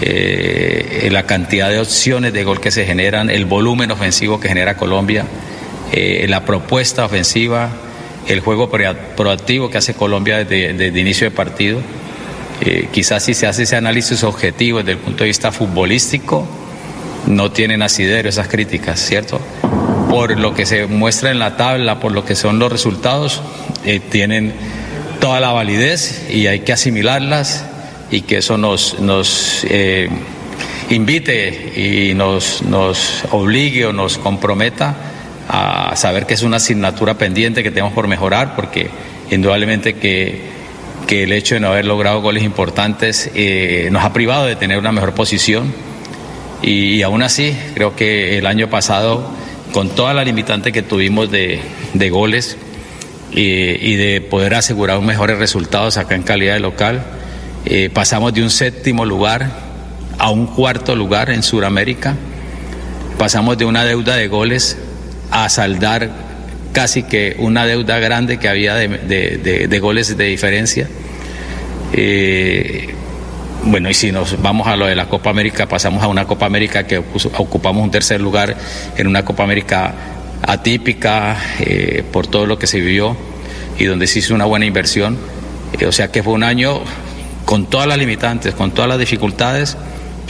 eh, 0.00 1.08
la 1.10 1.24
cantidad 1.24 1.70
de 1.70 1.80
opciones 1.80 2.32
de 2.32 2.44
gol 2.44 2.60
que 2.60 2.70
se 2.70 2.84
generan, 2.84 3.30
el 3.30 3.44
volumen 3.44 3.90
ofensivo 3.90 4.38
que 4.38 4.48
genera 4.48 4.76
Colombia, 4.76 5.24
eh, 5.92 6.26
la 6.28 6.44
propuesta 6.44 7.04
ofensiva, 7.04 7.70
el 8.26 8.40
juego 8.40 8.70
proactivo 8.70 9.70
que 9.70 9.78
hace 9.78 9.94
Colombia 9.94 10.44
desde, 10.44 10.72
desde 10.74 11.00
inicio 11.00 11.28
de 11.28 11.34
partido. 11.34 11.80
Eh, 12.60 12.88
quizás 12.92 13.24
si 13.24 13.34
se 13.34 13.46
hace 13.46 13.62
ese 13.62 13.76
análisis 13.76 14.24
objetivo 14.24 14.78
desde 14.78 14.92
el 14.92 14.98
punto 14.98 15.24
de 15.24 15.28
vista 15.28 15.52
futbolístico, 15.52 16.46
no 17.26 17.52
tienen 17.52 17.82
asidero 17.82 18.28
esas 18.28 18.48
críticas, 18.48 19.00
¿cierto? 19.00 19.40
Por 20.10 20.38
lo 20.38 20.54
que 20.54 20.66
se 20.66 20.86
muestra 20.86 21.30
en 21.30 21.38
la 21.38 21.56
tabla, 21.56 22.00
por 22.00 22.12
lo 22.12 22.24
que 22.24 22.34
son 22.34 22.58
los 22.58 22.70
resultados, 22.72 23.42
eh, 23.84 24.00
tienen 24.00 24.52
toda 25.20 25.40
la 25.40 25.52
validez 25.52 26.28
y 26.30 26.46
hay 26.46 26.60
que 26.60 26.72
asimilarlas 26.72 27.64
y 28.10 28.22
que 28.22 28.38
eso 28.38 28.56
nos, 28.56 28.98
nos 29.00 29.64
eh, 29.68 30.08
invite 30.90 32.10
y 32.10 32.14
nos, 32.14 32.62
nos 32.62 33.24
obligue 33.30 33.86
o 33.86 33.92
nos 33.92 34.18
comprometa 34.18 34.96
a 35.48 35.96
saber 35.96 36.26
que 36.26 36.34
es 36.34 36.42
una 36.42 36.58
asignatura 36.58 37.14
pendiente 37.14 37.62
que 37.62 37.70
tenemos 37.70 37.92
por 37.92 38.06
mejorar, 38.06 38.54
porque 38.54 38.90
indudablemente 39.30 39.94
que, 39.94 40.42
que 41.06 41.24
el 41.24 41.32
hecho 41.32 41.54
de 41.54 41.60
no 41.60 41.68
haber 41.68 41.86
logrado 41.86 42.20
goles 42.20 42.42
importantes 42.42 43.30
eh, 43.34 43.88
nos 43.90 44.04
ha 44.04 44.12
privado 44.12 44.46
de 44.46 44.56
tener 44.56 44.78
una 44.78 44.92
mejor 44.92 45.14
posición. 45.14 45.72
Y, 46.62 46.96
y, 46.96 47.02
aún 47.02 47.22
así, 47.22 47.56
creo 47.74 47.94
que 47.94 48.36
el 48.36 48.46
año 48.46 48.68
pasado, 48.68 49.30
con 49.72 49.90
toda 49.90 50.12
la 50.12 50.24
limitante 50.24 50.72
que 50.72 50.82
tuvimos 50.82 51.30
de, 51.30 51.60
de 51.94 52.10
goles 52.10 52.56
y, 53.32 53.42
y 53.42 53.96
de 53.96 54.20
poder 54.20 54.54
asegurar 54.54 55.00
mejores 55.00 55.38
resultados 55.38 55.98
acá 55.98 56.14
en 56.14 56.24
calidad 56.24 56.54
de 56.54 56.60
local, 56.60 57.04
eh, 57.70 57.90
pasamos 57.92 58.32
de 58.32 58.42
un 58.42 58.48
séptimo 58.48 59.04
lugar 59.04 59.50
a 60.18 60.30
un 60.30 60.46
cuarto 60.46 60.96
lugar 60.96 61.28
en 61.28 61.42
Sudamérica. 61.42 62.16
Pasamos 63.18 63.58
de 63.58 63.66
una 63.66 63.84
deuda 63.84 64.16
de 64.16 64.26
goles 64.26 64.78
a 65.30 65.50
saldar 65.50 66.10
casi 66.72 67.02
que 67.02 67.36
una 67.38 67.66
deuda 67.66 67.98
grande 67.98 68.38
que 68.38 68.48
había 68.48 68.74
de, 68.74 68.88
de, 68.88 69.68
de, 69.68 69.78
goles 69.80 70.16
de 70.16 70.24
diferencia. 70.24 70.88
Eh, 71.92 72.94
bueno, 73.64 73.90
y 73.90 73.94
si 73.94 74.12
nos 74.12 74.40
vamos 74.40 74.66
a 74.66 74.76
lo 74.76 74.86
de 74.86 74.94
la 74.94 75.10
Copa 75.10 75.28
América, 75.28 75.66
pasamos 75.66 76.02
a 76.02 76.08
una 76.08 76.24
Copa 76.24 76.46
América 76.46 76.86
que 76.86 76.96
ocupamos 76.98 77.82
un 77.82 77.90
tercer 77.90 78.20
lugar 78.20 78.56
en 78.96 79.06
una 79.06 79.26
Copa 79.26 79.42
América 79.42 79.92
atípica 80.40 81.36
eh, 81.60 82.02
por 82.10 82.26
todo 82.28 82.46
lo 82.46 82.58
que 82.58 82.66
se 82.66 82.80
vivió 82.80 83.14
y 83.78 83.84
donde 83.84 84.06
se 84.06 84.20
hizo 84.20 84.34
una 84.34 84.46
buena 84.46 84.64
inversión. 84.64 85.18
Eh, 85.78 85.84
o 85.84 85.92
sea 85.92 86.10
que 86.10 86.22
fue 86.22 86.32
un 86.32 86.44
año 86.44 86.80
con 87.48 87.64
todas 87.64 87.86
las 87.86 87.96
limitantes, 87.96 88.54
con 88.54 88.72
todas 88.72 88.90
las 88.90 88.98
dificultades, 88.98 89.74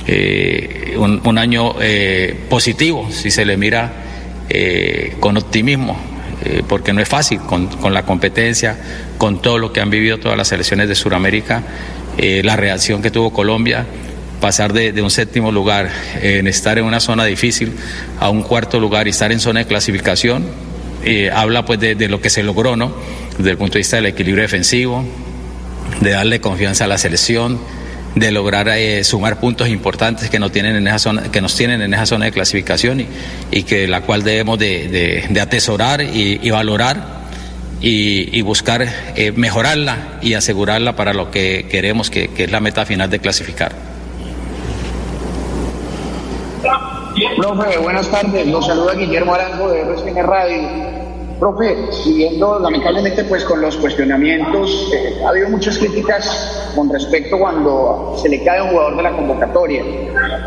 eh, 0.07 0.95
un, 0.97 1.37
año 1.37 1.75
eh, 1.81 2.45
positivo 2.49 3.09
si 3.11 3.33
se 3.33 3.45
le 3.45 3.57
mira 3.57 3.91
eh, 4.49 5.17
con 5.19 5.37
optimismo, 5.37 5.99
porque 6.69 6.93
no 6.93 7.01
es 7.01 7.09
fácil 7.09 7.41
con, 7.41 7.93
la 7.93 8.05
competencia, 8.05 8.77
con 9.19 9.43
todo 9.43 9.59
lo 9.59 9.73
que 9.73 9.81
han 9.81 9.91
vivido 9.91 10.19
todas 10.19 10.39
las 10.39 10.47
selecciones 10.47 10.89
de 10.89 10.95
Sudamérica, 10.95 11.65
la 12.17 12.55
reacción 12.55 13.03
que 13.03 13.11
tuvo 13.11 13.33
Colombia, 13.33 13.85
pasar 14.41 14.73
de, 14.73 14.93
de, 14.93 15.03
un 15.03 15.11
séptimo 15.11 15.51
lugar 15.51 15.91
en 16.23 16.47
estar 16.47 16.79
en 16.79 16.85
una 16.85 17.01
zona 17.01 17.25
difícil 17.25 17.73
a 18.21 18.31
un 18.31 18.43
cuarto 18.45 18.79
lugar 18.79 19.09
y 19.09 19.11
estar 19.11 19.33
en 19.33 19.41
zona 19.41 19.59
de 19.61 19.67
clasificación, 19.67 20.47
habla 21.35 21.65
pues 21.65 21.81
de, 21.81 21.97
de 21.97 22.09
lo 22.09 22.21
que 22.21 22.31
se 22.31 22.45
logró, 22.45 22.77
¿no? 22.77 22.95
Desde 23.37 23.51
el 23.51 23.59
punto 23.59 23.73
de 23.73 23.81
vista 23.81 23.97
del 23.97 24.07
equilibrio 24.07 24.43
defensivo, 24.43 25.05
de 26.01 26.11
darle 26.11 26.41
confianza 26.41 26.85
a 26.85 26.87
la 26.87 26.99
selección, 26.99 27.59
de 28.15 28.31
lograr 28.33 28.69
eh, 28.69 29.05
sumar 29.05 29.39
puntos 29.41 29.69
importantes 29.69 30.31
que 30.31 30.39
nos 30.39 30.53
tienen 30.53 30.77
en 30.77 30.87
esa 30.87 30.99
zona, 30.99 31.23
que 31.31 31.41
nos 31.41 31.55
tienen 31.57 31.83
en 31.83 31.95
esa 31.95 32.07
zona 32.07 32.27
de 32.27 32.33
clasificación 32.33 33.07
y, 33.51 33.63
que 33.65 33.87
la 33.87 34.03
cual 34.03 34.23
debemos 34.23 34.59
de, 34.59 35.29
atesorar 35.41 36.01
y, 36.03 36.51
valorar 36.51 37.19
y, 37.81 38.41
buscar 38.43 38.87
eh, 39.17 39.33
mejorarla 39.33 40.19
y 40.23 40.35
asegurarla 40.35 40.97
para 40.97 41.13
lo 41.13 41.31
que 41.31 41.67
queremos, 41.71 42.11
que, 42.11 42.31
es 42.37 42.51
la 42.51 42.61
meta 42.61 42.87
final 42.87 43.11
de 43.11 43.19
clasificar. 43.19 43.73
Buenas 47.83 48.11
tardes. 48.11 48.47
Los 48.47 48.67
saluda 48.67 48.95
Guillermo 48.95 49.35
Arango 49.35 49.71
de 49.71 50.23
Radio. 50.23 50.98
Profe, 51.39 51.93
siguiendo 51.93 52.59
lamentablemente 52.59 53.23
pues 53.25 53.45
con 53.45 53.61
los 53.61 53.77
cuestionamientos, 53.77 54.91
eh, 54.93 55.21
ha 55.25 55.29
habido 55.29 55.49
muchas 55.49 55.79
críticas 55.79 56.73
con 56.75 56.91
respecto 56.91 57.39
cuando 57.39 58.17
se 58.21 58.29
le 58.29 58.43
cae 58.43 58.59
a 58.59 58.65
un 58.65 58.71
jugador 58.71 58.97
de 58.97 59.03
la 59.05 59.13
convocatoria, 59.13 59.83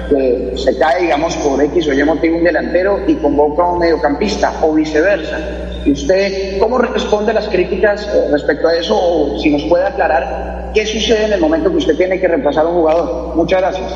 que 0.10 0.54
se 0.58 0.78
cae 0.78 1.04
digamos 1.04 1.36
por 1.38 1.64
X 1.64 1.88
o 1.88 1.94
Y 1.94 2.04
motivo 2.04 2.38
un 2.38 2.44
delantero 2.44 3.00
y 3.08 3.16
convoca 3.16 3.64
a 3.64 3.72
un 3.72 3.80
mediocampista 3.80 4.54
o 4.62 4.74
viceversa. 4.74 5.40
¿Y 5.86 5.94
usted 5.94 6.60
cómo 6.60 6.78
responde 6.78 7.32
a 7.32 7.36
las 7.36 7.48
críticas 7.48 8.06
eh, 8.14 8.28
respecto 8.30 8.68
a 8.68 8.76
eso 8.76 8.96
o 8.96 9.40
si 9.40 9.50
nos 9.50 9.64
puede 9.64 9.86
aclarar 9.86 10.72
qué 10.74 10.86
sucede 10.86 11.26
en 11.26 11.34
el 11.34 11.40
momento 11.40 11.70
que 11.72 11.78
usted 11.78 11.96
tiene 11.96 12.20
que 12.20 12.28
reemplazar 12.28 12.66
a 12.66 12.68
un 12.68 12.76
jugador? 12.76 13.36
Muchas 13.36 13.62
gracias. 13.62 13.94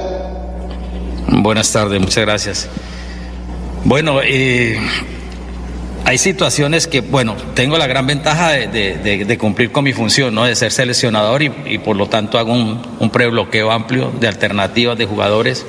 Buenas 1.28 1.72
tardes, 1.74 2.00
muchas 2.00 2.26
gracias. 2.26 2.70
Bueno, 3.84 4.20
eh, 4.24 4.78
hay 6.06 6.20
situaciones 6.20 6.86
que, 6.86 7.02
bueno, 7.02 7.36
tengo 7.56 7.80
la 7.80 7.88
gran 7.88 8.06
ventaja 8.06 8.52
de, 8.52 9.38
cumplir 9.40 9.72
con 9.72 9.84
mi 9.84 9.92
función, 9.92 10.36
¿no? 10.36 10.46
De 10.46 10.56
ser 10.56 10.72
seleccionador 10.72 11.42
y, 11.42 11.80
por 11.80 11.96
lo 11.96 12.08
tanto 12.08 12.38
hago 12.38 12.54
un, 12.54 12.80
un 13.00 13.10
prebloqueo 13.10 13.72
amplio 13.72 14.14
de 14.20 14.28
alternativas 14.28 14.98
de 15.00 15.06
jugadores. 15.08 15.66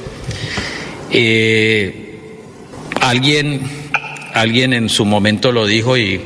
Eh, 1.11 2.19
alguien, 3.01 3.63
alguien 4.35 4.75
en 4.75 4.91
su 4.91 5.07
momento 5.07 5.53
lo 5.53 5.65
dijo 5.65 5.97
y, 5.97 6.21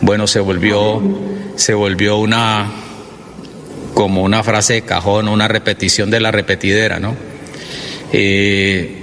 bueno, 0.00 0.26
se 0.26 0.40
volvió, 0.40 1.00
se 1.54 1.74
volvió 1.74 2.18
una, 2.18 2.72
como 3.94 4.22
una 4.22 4.42
frase 4.42 4.74
de 4.74 4.82
cajón, 4.82 5.28
una 5.28 5.46
repetición 5.46 6.10
de 6.10 6.18
la 6.18 6.32
repetidera, 6.32 6.98
¿no? 6.98 7.14
Eh, 8.12 9.01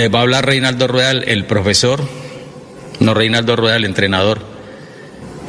les 0.00 0.12
va 0.12 0.20
a 0.20 0.22
hablar 0.22 0.46
Reinaldo 0.46 0.86
Rueda, 0.88 1.10
el- 1.10 1.44
profesor, 1.44 2.00
no 3.00 3.12
Reinaldo 3.12 3.54
Rueda, 3.54 3.76
el 3.76 3.84
entrenador. 3.84 4.40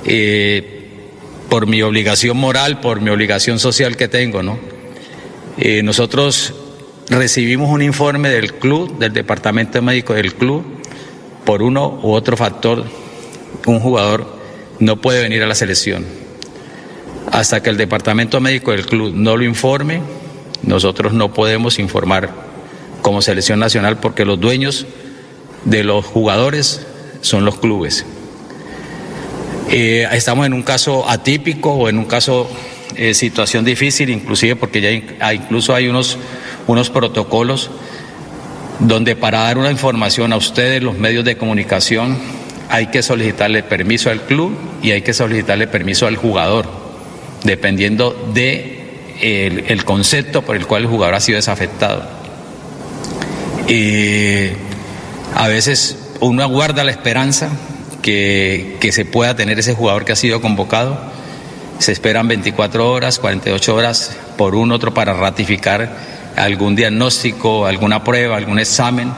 Eh, 0.03 0.77
por 1.47 1.67
mi 1.67 1.81
obligación 1.81 2.35
moral, 2.35 2.81
por 2.81 2.99
mi 2.99 3.09
obligación 3.11 3.59
social 3.59 3.95
que 3.95 4.09
tengo, 4.09 4.43
¿no? 4.43 4.59
Eh, 5.57 5.83
nosotros 5.83 6.53
recibimos 7.09 7.69
un 7.69 7.81
informe 7.81 8.27
del 8.29 8.55
club, 8.55 8.97
del 8.99 9.13
departamento 9.13 9.81
médico 9.81 10.13
del 10.13 10.33
club, 10.35 10.65
por 11.45 11.61
uno 11.61 11.99
u 12.03 12.11
otro 12.11 12.35
factor, 12.35 12.83
un 13.65 13.79
jugador 13.79 14.37
no 14.79 14.97
puede 14.99 15.21
venir 15.21 15.43
a 15.43 15.47
la 15.47 15.55
selección. 15.55 16.05
Hasta 17.31 17.63
que 17.63 17.69
el 17.69 17.77
departamento 17.77 18.41
médico 18.41 18.71
del 18.71 18.85
club 18.85 19.13
no 19.15 19.37
lo 19.37 19.45
informe, 19.45 20.01
nosotros 20.63 21.13
no 21.13 21.33
podemos 21.33 21.79
informar 21.79 22.50
como 23.01 23.21
selección 23.21 23.59
nacional 23.59 23.99
porque 23.99 24.25
los 24.25 24.39
dueños 24.39 24.85
de 25.65 25.83
los 25.83 26.05
jugadores 26.05 26.85
son 27.21 27.45
los 27.45 27.59
clubes. 27.59 28.05
Eh, 29.69 30.07
estamos 30.11 30.45
en 30.45 30.53
un 30.53 30.63
caso 30.63 31.09
atípico 31.09 31.71
o 31.71 31.89
en 31.89 31.97
un 31.97 32.05
caso 32.05 32.49
eh, 32.95 33.13
situación 33.13 33.63
difícil, 33.63 34.09
inclusive 34.09 34.55
porque 34.55 34.81
ya 34.81 35.33
incluso 35.33 35.73
hay 35.73 35.87
unos, 35.87 36.17
unos 36.67 36.89
protocolos 36.89 37.69
donde 38.79 39.15
para 39.15 39.43
dar 39.43 39.57
una 39.57 39.71
información 39.71 40.33
a 40.33 40.37
ustedes, 40.37 40.83
los 40.83 40.97
medios 40.97 41.23
de 41.23 41.37
comunicación, 41.37 42.17
hay 42.69 42.87
que 42.87 43.03
solicitarle 43.03 43.63
permiso 43.63 44.09
al 44.09 44.21
club 44.21 44.57
y 44.81 44.91
hay 44.91 45.03
que 45.03 45.13
solicitarle 45.13 45.67
permiso 45.67 46.07
al 46.07 46.15
jugador, 46.15 46.65
dependiendo 47.43 48.29
de 48.33 48.79
el 49.21 49.85
concepto 49.85 50.41
por 50.41 50.55
el 50.55 50.65
cual 50.65 50.81
el 50.81 50.87
jugador 50.87 51.13
ha 51.13 51.19
sido 51.19 51.35
desafectado. 51.35 52.20
Eh, 53.67 54.55
a 55.35 55.47
veces 55.47 55.97
uno 56.19 56.43
aguarda 56.43 56.83
la 56.83 56.91
esperanza 56.91 57.49
que, 58.01 58.77
que 58.79 58.91
se 58.91 59.05
pueda 59.05 59.35
tener 59.35 59.59
ese 59.59 59.73
jugador 59.73 60.05
que 60.05 60.11
ha 60.11 60.15
sido 60.15 60.41
convocado. 60.41 60.97
Se 61.79 61.91
esperan 61.91 62.27
24 62.27 62.91
horas, 62.91 63.19
48 63.19 63.75
horas 63.75 64.17
por 64.37 64.55
un 64.55 64.71
otro 64.71 64.93
para 64.93 65.13
ratificar 65.13 65.95
algún 66.35 66.75
diagnóstico, 66.75 67.65
alguna 67.65 68.03
prueba, 68.03 68.37
algún 68.37 68.59
examen, 68.59 69.11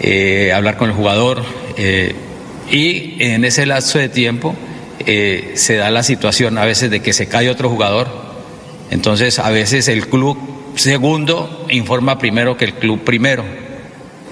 eh, 0.00 0.52
hablar 0.54 0.76
con 0.76 0.90
el 0.90 0.96
jugador. 0.96 1.44
eh, 1.76 2.14
y 2.70 3.16
en 3.20 3.44
ese 3.44 3.64
lapso 3.64 3.98
de 3.98 4.08
tiempo 4.08 4.54
eh, 5.06 5.52
se 5.54 5.76
da 5.76 5.90
la 5.90 6.02
situación 6.02 6.58
a 6.58 6.64
veces 6.64 6.90
de 6.90 7.00
que 7.00 7.12
se 7.12 7.26
cae 7.26 7.48
otro 7.48 7.70
jugador. 7.70 8.08
Entonces 8.90 9.38
a 9.38 9.50
veces 9.50 9.88
el 9.88 10.08
club 10.08 10.38
segundo 10.76 11.66
informa 11.70 12.18
primero 12.18 12.56
que 12.56 12.66
el 12.66 12.74
club 12.74 13.04
primero 13.04 13.44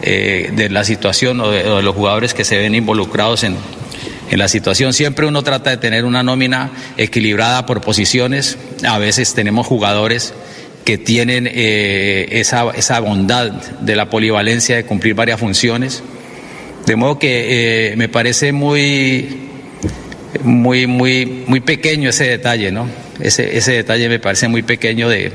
eh, 0.03 0.51
de 0.55 0.69
la 0.69 0.85
situación 0.85 1.41
o 1.41 1.51
de, 1.51 1.83
los 1.83 1.95
jugadores 1.95 2.35
que 2.35 2.45
se 2.45 2.59
ven 2.59 2.75
involucrados 2.75 3.45
en, 3.45 3.57
en 4.31 4.39
la 4.39 4.49
situación. 4.49 4.93
Siempre 4.93 5.27
uno 5.27 5.43
trata 5.43 5.71
de 5.71 5.77
tener 5.77 6.05
una 6.05 6.23
nómina 6.23 6.71
equilibrada 6.97 7.67
por 7.67 7.81
posiciones. 7.81 8.59
A 8.87 8.99
veces 8.99 9.35
tenemos 9.35 9.67
jugadores 9.67 10.35
que 10.85 10.99
tienen 10.99 11.49
eh, 11.51 12.29
esa, 12.31 12.71
esa 12.71 13.01
bondad 13.01 13.51
de 13.51 13.97
la 13.97 14.09
polivalencia 14.09 14.77
de 14.77 14.85
cumplir 14.85 15.15
varias 15.15 15.41
funciones. 15.41 16.03
De 16.87 16.95
modo 16.95 17.19
que 17.19 17.91
eh, 17.91 17.97
me 17.97 18.09
parece 18.09 18.53
muy, 18.53 19.49
muy, 20.45 20.87
muy, 20.87 21.45
muy 21.47 21.59
pequeño 21.59 22.11
ese 22.11 22.25
detalle, 22.29 22.71
¿no? 22.71 22.89
Ese, 23.19 23.57
ese 23.57 23.73
detalle 23.73 24.09
me 24.09 24.21
parece 24.21 24.47
muy 24.47 24.63
pequeño 24.63 25.09
de, 25.09 25.33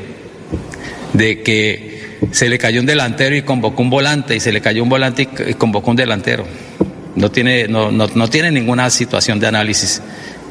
de 1.14 1.42
que 1.42 1.91
se 2.32 2.50
le 2.50 2.58
cayó 2.58 2.80
un 2.80 2.86
delantero 2.86 3.36
y 3.36 3.42
convocó 3.42 3.82
un 3.82 3.90
volante, 3.90 4.36
y 4.36 4.40
se 4.40 4.52
le 4.52 4.62
cayó 4.62 4.84
un 4.84 4.90
volante 4.90 5.28
y 5.48 5.54
convocó 5.56 5.92
un 5.92 5.98
delantero. 5.98 6.46
No 7.16 7.32
tiene, 7.32 7.68
no, 7.68 7.92
no, 7.92 8.08
no 8.14 8.30
tiene 8.30 8.52
ninguna 8.52 8.90
situación 8.90 9.40
de 9.40 9.48
análisis. 9.48 10.02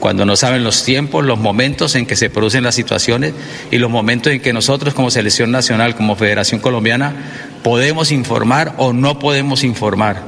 Cuando 0.01 0.25
no 0.25 0.35
saben 0.35 0.65
los 0.65 0.83
tiempos, 0.83 1.25
los 1.25 1.39
momentos 1.39 1.95
en 1.95 2.07
que 2.07 2.17
se 2.17 2.31
producen 2.31 2.65
las 2.65 2.75
situaciones 2.75 3.35
y 3.71 3.79
los 3.79 3.91
momentos 3.91 4.33
en 4.33 4.41
que 4.41 4.53
nosotros 4.53 4.95
como 4.95 5.11
selección 5.11 5.51
nacional, 5.51 5.95
como 5.95 6.17
Federación 6.17 6.61
Colombiana, 6.61 7.15
podemos 7.63 8.11
informar 8.11 8.75
o 8.79 8.95
no 8.95 9.19
podemos 9.19 9.63
informar 9.63 10.23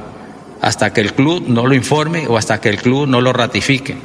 hasta 0.61 0.93
que 0.93 1.01
el 1.01 1.13
club 1.13 1.45
no 1.47 1.65
lo 1.65 1.73
informe 1.73 2.27
o 2.27 2.37
hasta 2.37 2.61
que 2.61 2.69
el 2.69 2.77
club 2.77 3.07
no 3.07 3.19
lo 3.19 3.33
ratifique. 3.33 3.95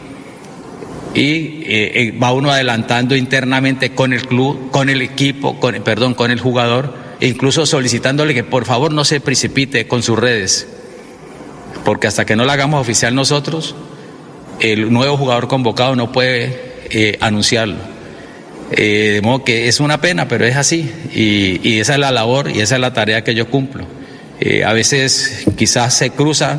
Y 1.14 1.62
eh, 1.66 1.92
eh, 1.94 2.18
va 2.20 2.32
uno 2.32 2.50
adelantando 2.50 3.14
internamente 3.14 3.90
con 3.90 4.12
el 4.12 4.26
club, 4.26 4.70
con 4.70 4.88
el 4.88 5.02
equipo, 5.02 5.60
con, 5.60 5.74
perdón, 5.82 6.14
con 6.14 6.30
el 6.30 6.40
jugador, 6.40 6.94
incluso 7.20 7.66
solicitándole 7.66 8.34
que 8.34 8.44
por 8.44 8.64
favor 8.64 8.92
no 8.92 9.04
se 9.04 9.20
precipite 9.20 9.86
con 9.86 10.02
sus 10.02 10.18
redes, 10.18 10.66
porque 11.84 12.06
hasta 12.06 12.24
que 12.24 12.36
no 12.36 12.44
la 12.44 12.54
hagamos 12.54 12.80
oficial 12.80 13.14
nosotros, 13.14 13.74
el 14.60 14.92
nuevo 14.92 15.16
jugador 15.16 15.48
convocado 15.48 15.96
no 15.96 16.12
puede 16.12 16.60
eh, 16.90 17.16
anunciarlo. 17.20 17.76
Eh, 18.70 19.12
de 19.14 19.22
modo 19.22 19.44
que 19.44 19.68
es 19.68 19.80
una 19.80 20.00
pena, 20.00 20.28
pero 20.28 20.44
es 20.44 20.56
así. 20.56 20.90
Y, 21.14 21.78
esa 21.78 21.94
es 21.94 21.98
la 21.98 22.10
labor 22.10 22.50
y 22.50 22.60
esa 22.60 22.74
es 22.74 22.80
la 22.80 22.92
tarea 22.92 23.24
que 23.24 23.34
yo 23.34 23.48
cumplo. 23.48 23.86
Eh, 24.40 24.64
a 24.64 24.72
veces 24.72 25.46
quizás 25.56 25.94
se 25.94 26.10
cruza 26.10 26.58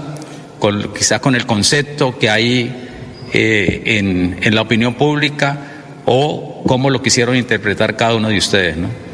con, 0.59 0.93
quizás 0.93 1.19
con 1.19 1.35
el 1.35 1.45
concepto 1.45 2.17
que 2.17 2.29
hay 2.29 2.87
eh, 3.31 3.83
en, 3.85 4.39
en 4.41 4.55
la 4.55 4.61
opinión 4.61 4.95
pública 4.95 5.59
o 6.05 6.63
cómo 6.65 6.89
lo 6.89 7.01
quisieron 7.01 7.35
interpretar 7.35 7.95
cada 7.95 8.15
uno 8.15 8.29
de 8.29 8.37
ustedes. 8.37 8.75
¿no? 8.75 9.08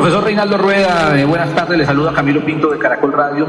Profesor 0.00 0.24
Reinaldo 0.24 0.56
Rueda, 0.56 1.12
eh, 1.20 1.26
buenas 1.26 1.54
tardes, 1.54 1.76
le 1.76 1.84
saluda 1.84 2.14
Camilo 2.14 2.42
Pinto 2.42 2.70
de 2.70 2.78
Caracol 2.78 3.12
Radio. 3.12 3.46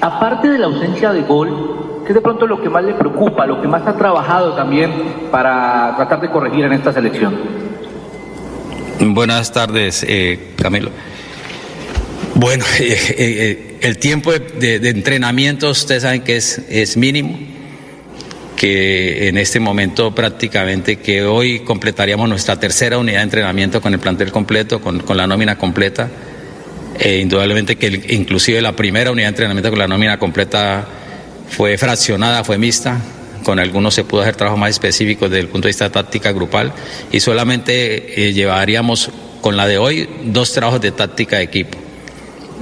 Aparte 0.00 0.46
de 0.48 0.56
la 0.56 0.66
ausencia 0.66 1.12
de 1.12 1.22
gol, 1.22 2.02
¿qué 2.06 2.10
es 2.12 2.14
de 2.14 2.20
pronto 2.20 2.46
lo 2.46 2.62
que 2.62 2.68
más 2.68 2.84
le 2.84 2.94
preocupa, 2.94 3.44
lo 3.44 3.60
que 3.60 3.66
más 3.66 3.84
ha 3.84 3.96
trabajado 3.96 4.54
también 4.54 4.92
para 5.32 5.94
tratar 5.96 6.20
de 6.20 6.30
corregir 6.30 6.64
en 6.66 6.74
esta 6.74 6.92
selección? 6.92 7.34
Buenas 9.00 9.50
tardes, 9.52 10.06
eh, 10.08 10.52
Camilo. 10.62 10.90
Bueno, 12.36 12.64
eh, 12.78 12.96
eh, 13.18 13.76
el 13.80 13.98
tiempo 13.98 14.30
de, 14.30 14.78
de- 14.78 14.90
entrenamiento, 14.90 15.70
ustedes 15.70 16.04
saben 16.04 16.22
que 16.22 16.36
es 16.36 16.96
mínimo, 16.96 17.36
que 18.56 19.28
en 19.28 19.36
este 19.38 19.58
momento 19.60 20.14
prácticamente 20.14 20.96
que 20.96 21.24
hoy 21.24 21.60
completaríamos 21.60 22.28
nuestra 22.28 22.58
tercera 22.58 22.98
unidad 22.98 23.18
de 23.18 23.24
entrenamiento 23.24 23.80
con 23.80 23.92
el 23.92 23.98
plantel 24.00 24.30
completo, 24.30 24.80
con, 24.80 25.00
con 25.00 25.16
la 25.16 25.26
nómina 25.26 25.56
completa. 25.58 26.08
Eh, 26.98 27.18
indudablemente 27.20 27.74
que 27.76 27.86
el- 27.88 28.10
inclusive 28.12 28.62
la 28.62 28.76
primera 28.76 29.10
unidad 29.10 29.26
de 29.26 29.30
entrenamiento 29.30 29.70
con 29.70 29.80
la 29.80 29.88
nómina 29.88 30.18
completa 30.18 30.86
fue 31.48 31.76
fraccionada, 31.76 32.44
fue 32.44 32.56
mixta, 32.56 33.00
con 33.42 33.58
algunos 33.58 33.94
se 33.94 34.04
pudo 34.04 34.22
hacer 34.22 34.36
trabajo 34.36 34.56
más 34.56 34.70
específico 34.70 35.28
desde 35.28 35.40
el 35.40 35.48
punto 35.48 35.66
de 35.66 35.70
vista 35.70 35.90
táctica 35.90 36.30
grupal 36.32 36.72
y 37.10 37.18
solamente 37.20 38.28
eh, 38.28 38.32
llevaríamos 38.32 39.10
con 39.40 39.56
la 39.56 39.66
de 39.66 39.76
hoy 39.78 40.08
dos 40.24 40.52
trabajos 40.52 40.80
de 40.80 40.92
táctica 40.92 41.38
de 41.38 41.42
equipo. 41.42 41.76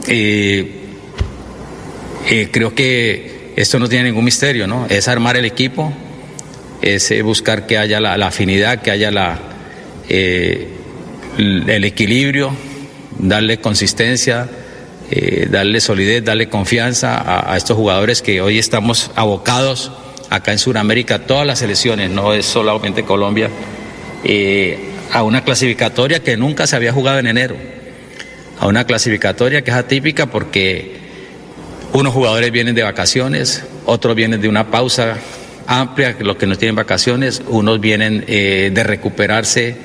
Eh, 0.08 0.78
eh, 2.28 2.48
creo 2.50 2.74
que 2.74 3.31
esto 3.56 3.78
no 3.78 3.88
tiene 3.88 4.04
ningún 4.04 4.24
misterio, 4.24 4.66
¿no? 4.66 4.86
Es 4.88 5.08
armar 5.08 5.36
el 5.36 5.44
equipo, 5.44 5.92
es 6.80 7.10
eh, 7.10 7.22
buscar 7.22 7.66
que 7.66 7.78
haya 7.78 8.00
la, 8.00 8.16
la 8.16 8.28
afinidad, 8.28 8.80
que 8.80 8.90
haya 8.90 9.10
la, 9.10 9.38
eh, 10.08 10.68
el 11.38 11.84
equilibrio, 11.84 12.54
darle 13.18 13.58
consistencia, 13.58 14.48
eh, 15.10 15.48
darle 15.50 15.80
solidez, 15.80 16.24
darle 16.24 16.48
confianza 16.48 17.18
a, 17.18 17.52
a 17.52 17.56
estos 17.56 17.76
jugadores 17.76 18.22
que 18.22 18.40
hoy 18.40 18.58
estamos 18.58 19.10
abocados 19.14 19.92
acá 20.30 20.52
en 20.52 20.58
Sudamérica, 20.58 21.20
todas 21.26 21.46
las 21.46 21.58
selecciones, 21.58 22.10
no 22.10 22.32
es 22.32 22.46
solamente 22.46 23.04
Colombia, 23.04 23.50
a 25.12 25.22
una 25.24 25.44
clasificatoria 25.44 26.20
que 26.20 26.38
nunca 26.38 26.66
se 26.66 26.74
había 26.74 26.92
jugado 26.92 27.18
en 27.18 27.26
enero, 27.26 27.56
a 28.58 28.66
una 28.66 28.86
clasificatoria 28.86 29.62
que 29.62 29.70
es 29.70 29.76
atípica 29.76 30.26
porque 30.26 31.01
unos 31.92 32.12
jugadores 32.12 32.50
vienen 32.50 32.74
de 32.74 32.82
vacaciones, 32.82 33.64
otros 33.84 34.16
vienen 34.16 34.40
de 34.40 34.48
una 34.48 34.70
pausa 34.70 35.18
amplia, 35.66 36.16
los 36.20 36.36
que 36.36 36.46
no 36.46 36.56
tienen 36.56 36.74
vacaciones, 36.74 37.42
unos 37.48 37.80
vienen 37.80 38.24
eh, 38.28 38.70
de 38.72 38.82
recuperarse 38.82 39.76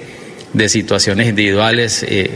de 0.53 0.69
situaciones 0.69 1.27
individuales, 1.27 2.03
eh, 2.07 2.31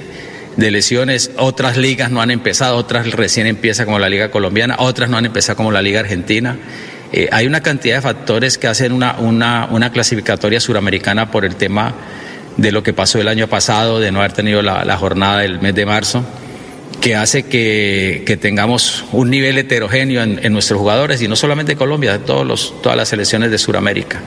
de 0.57 0.71
lesiones, 0.71 1.31
otras 1.37 1.77
ligas 1.77 2.11
no 2.11 2.21
han 2.21 2.31
empezado, 2.31 2.75
otras 2.75 3.09
recién 3.11 3.47
empieza 3.47 3.85
como 3.85 3.99
la 3.99 4.09
liga 4.09 4.29
colombiana, 4.29 4.75
otras 4.79 5.09
no 5.09 5.17
han 5.17 5.25
empezado 5.25 5.55
como 5.55 5.71
la 5.71 5.81
liga 5.81 6.01
argentina. 6.01 6.57
Eh, 7.13 7.29
hay 7.31 7.47
una 7.47 7.61
cantidad 7.61 7.95
de 7.95 8.01
factores 8.01 8.57
que 8.57 8.67
hacen 8.67 8.91
una, 8.91 9.15
una, 9.19 9.67
una, 9.71 9.91
clasificatoria 9.91 10.59
suramericana 10.59 11.31
por 11.31 11.45
el 11.45 11.55
tema 11.55 11.93
de 12.57 12.71
lo 12.71 12.83
que 12.83 12.93
pasó 12.93 13.19
el 13.19 13.29
año 13.29 13.47
pasado, 13.47 13.99
de 13.99 14.11
no 14.11 14.19
haber 14.19 14.33
tenido 14.33 14.61
la, 14.61 14.83
la 14.83 14.97
jornada 14.97 15.39
del 15.39 15.61
mes 15.61 15.73
de 15.73 15.85
marzo, 15.85 16.23
que 17.01 17.15
hace 17.15 17.43
que, 17.43 18.37
tengamos 18.39 19.03
un 19.11 19.29
nivel 19.29 19.57
heterogéneo 19.57 20.21
en, 20.21 20.53
nuestros 20.53 20.79
jugadores, 20.79 21.21
y 21.21 21.27
no 21.27 21.35
solamente 21.35 21.75
Colombia, 21.75 22.13
de 22.13 22.19
todos 22.19 22.45
los, 22.45 22.81
todas 22.81 22.97
las 22.97 23.09
selecciones 23.09 23.51
de 23.51 23.57
Sudamérica. 23.57 24.21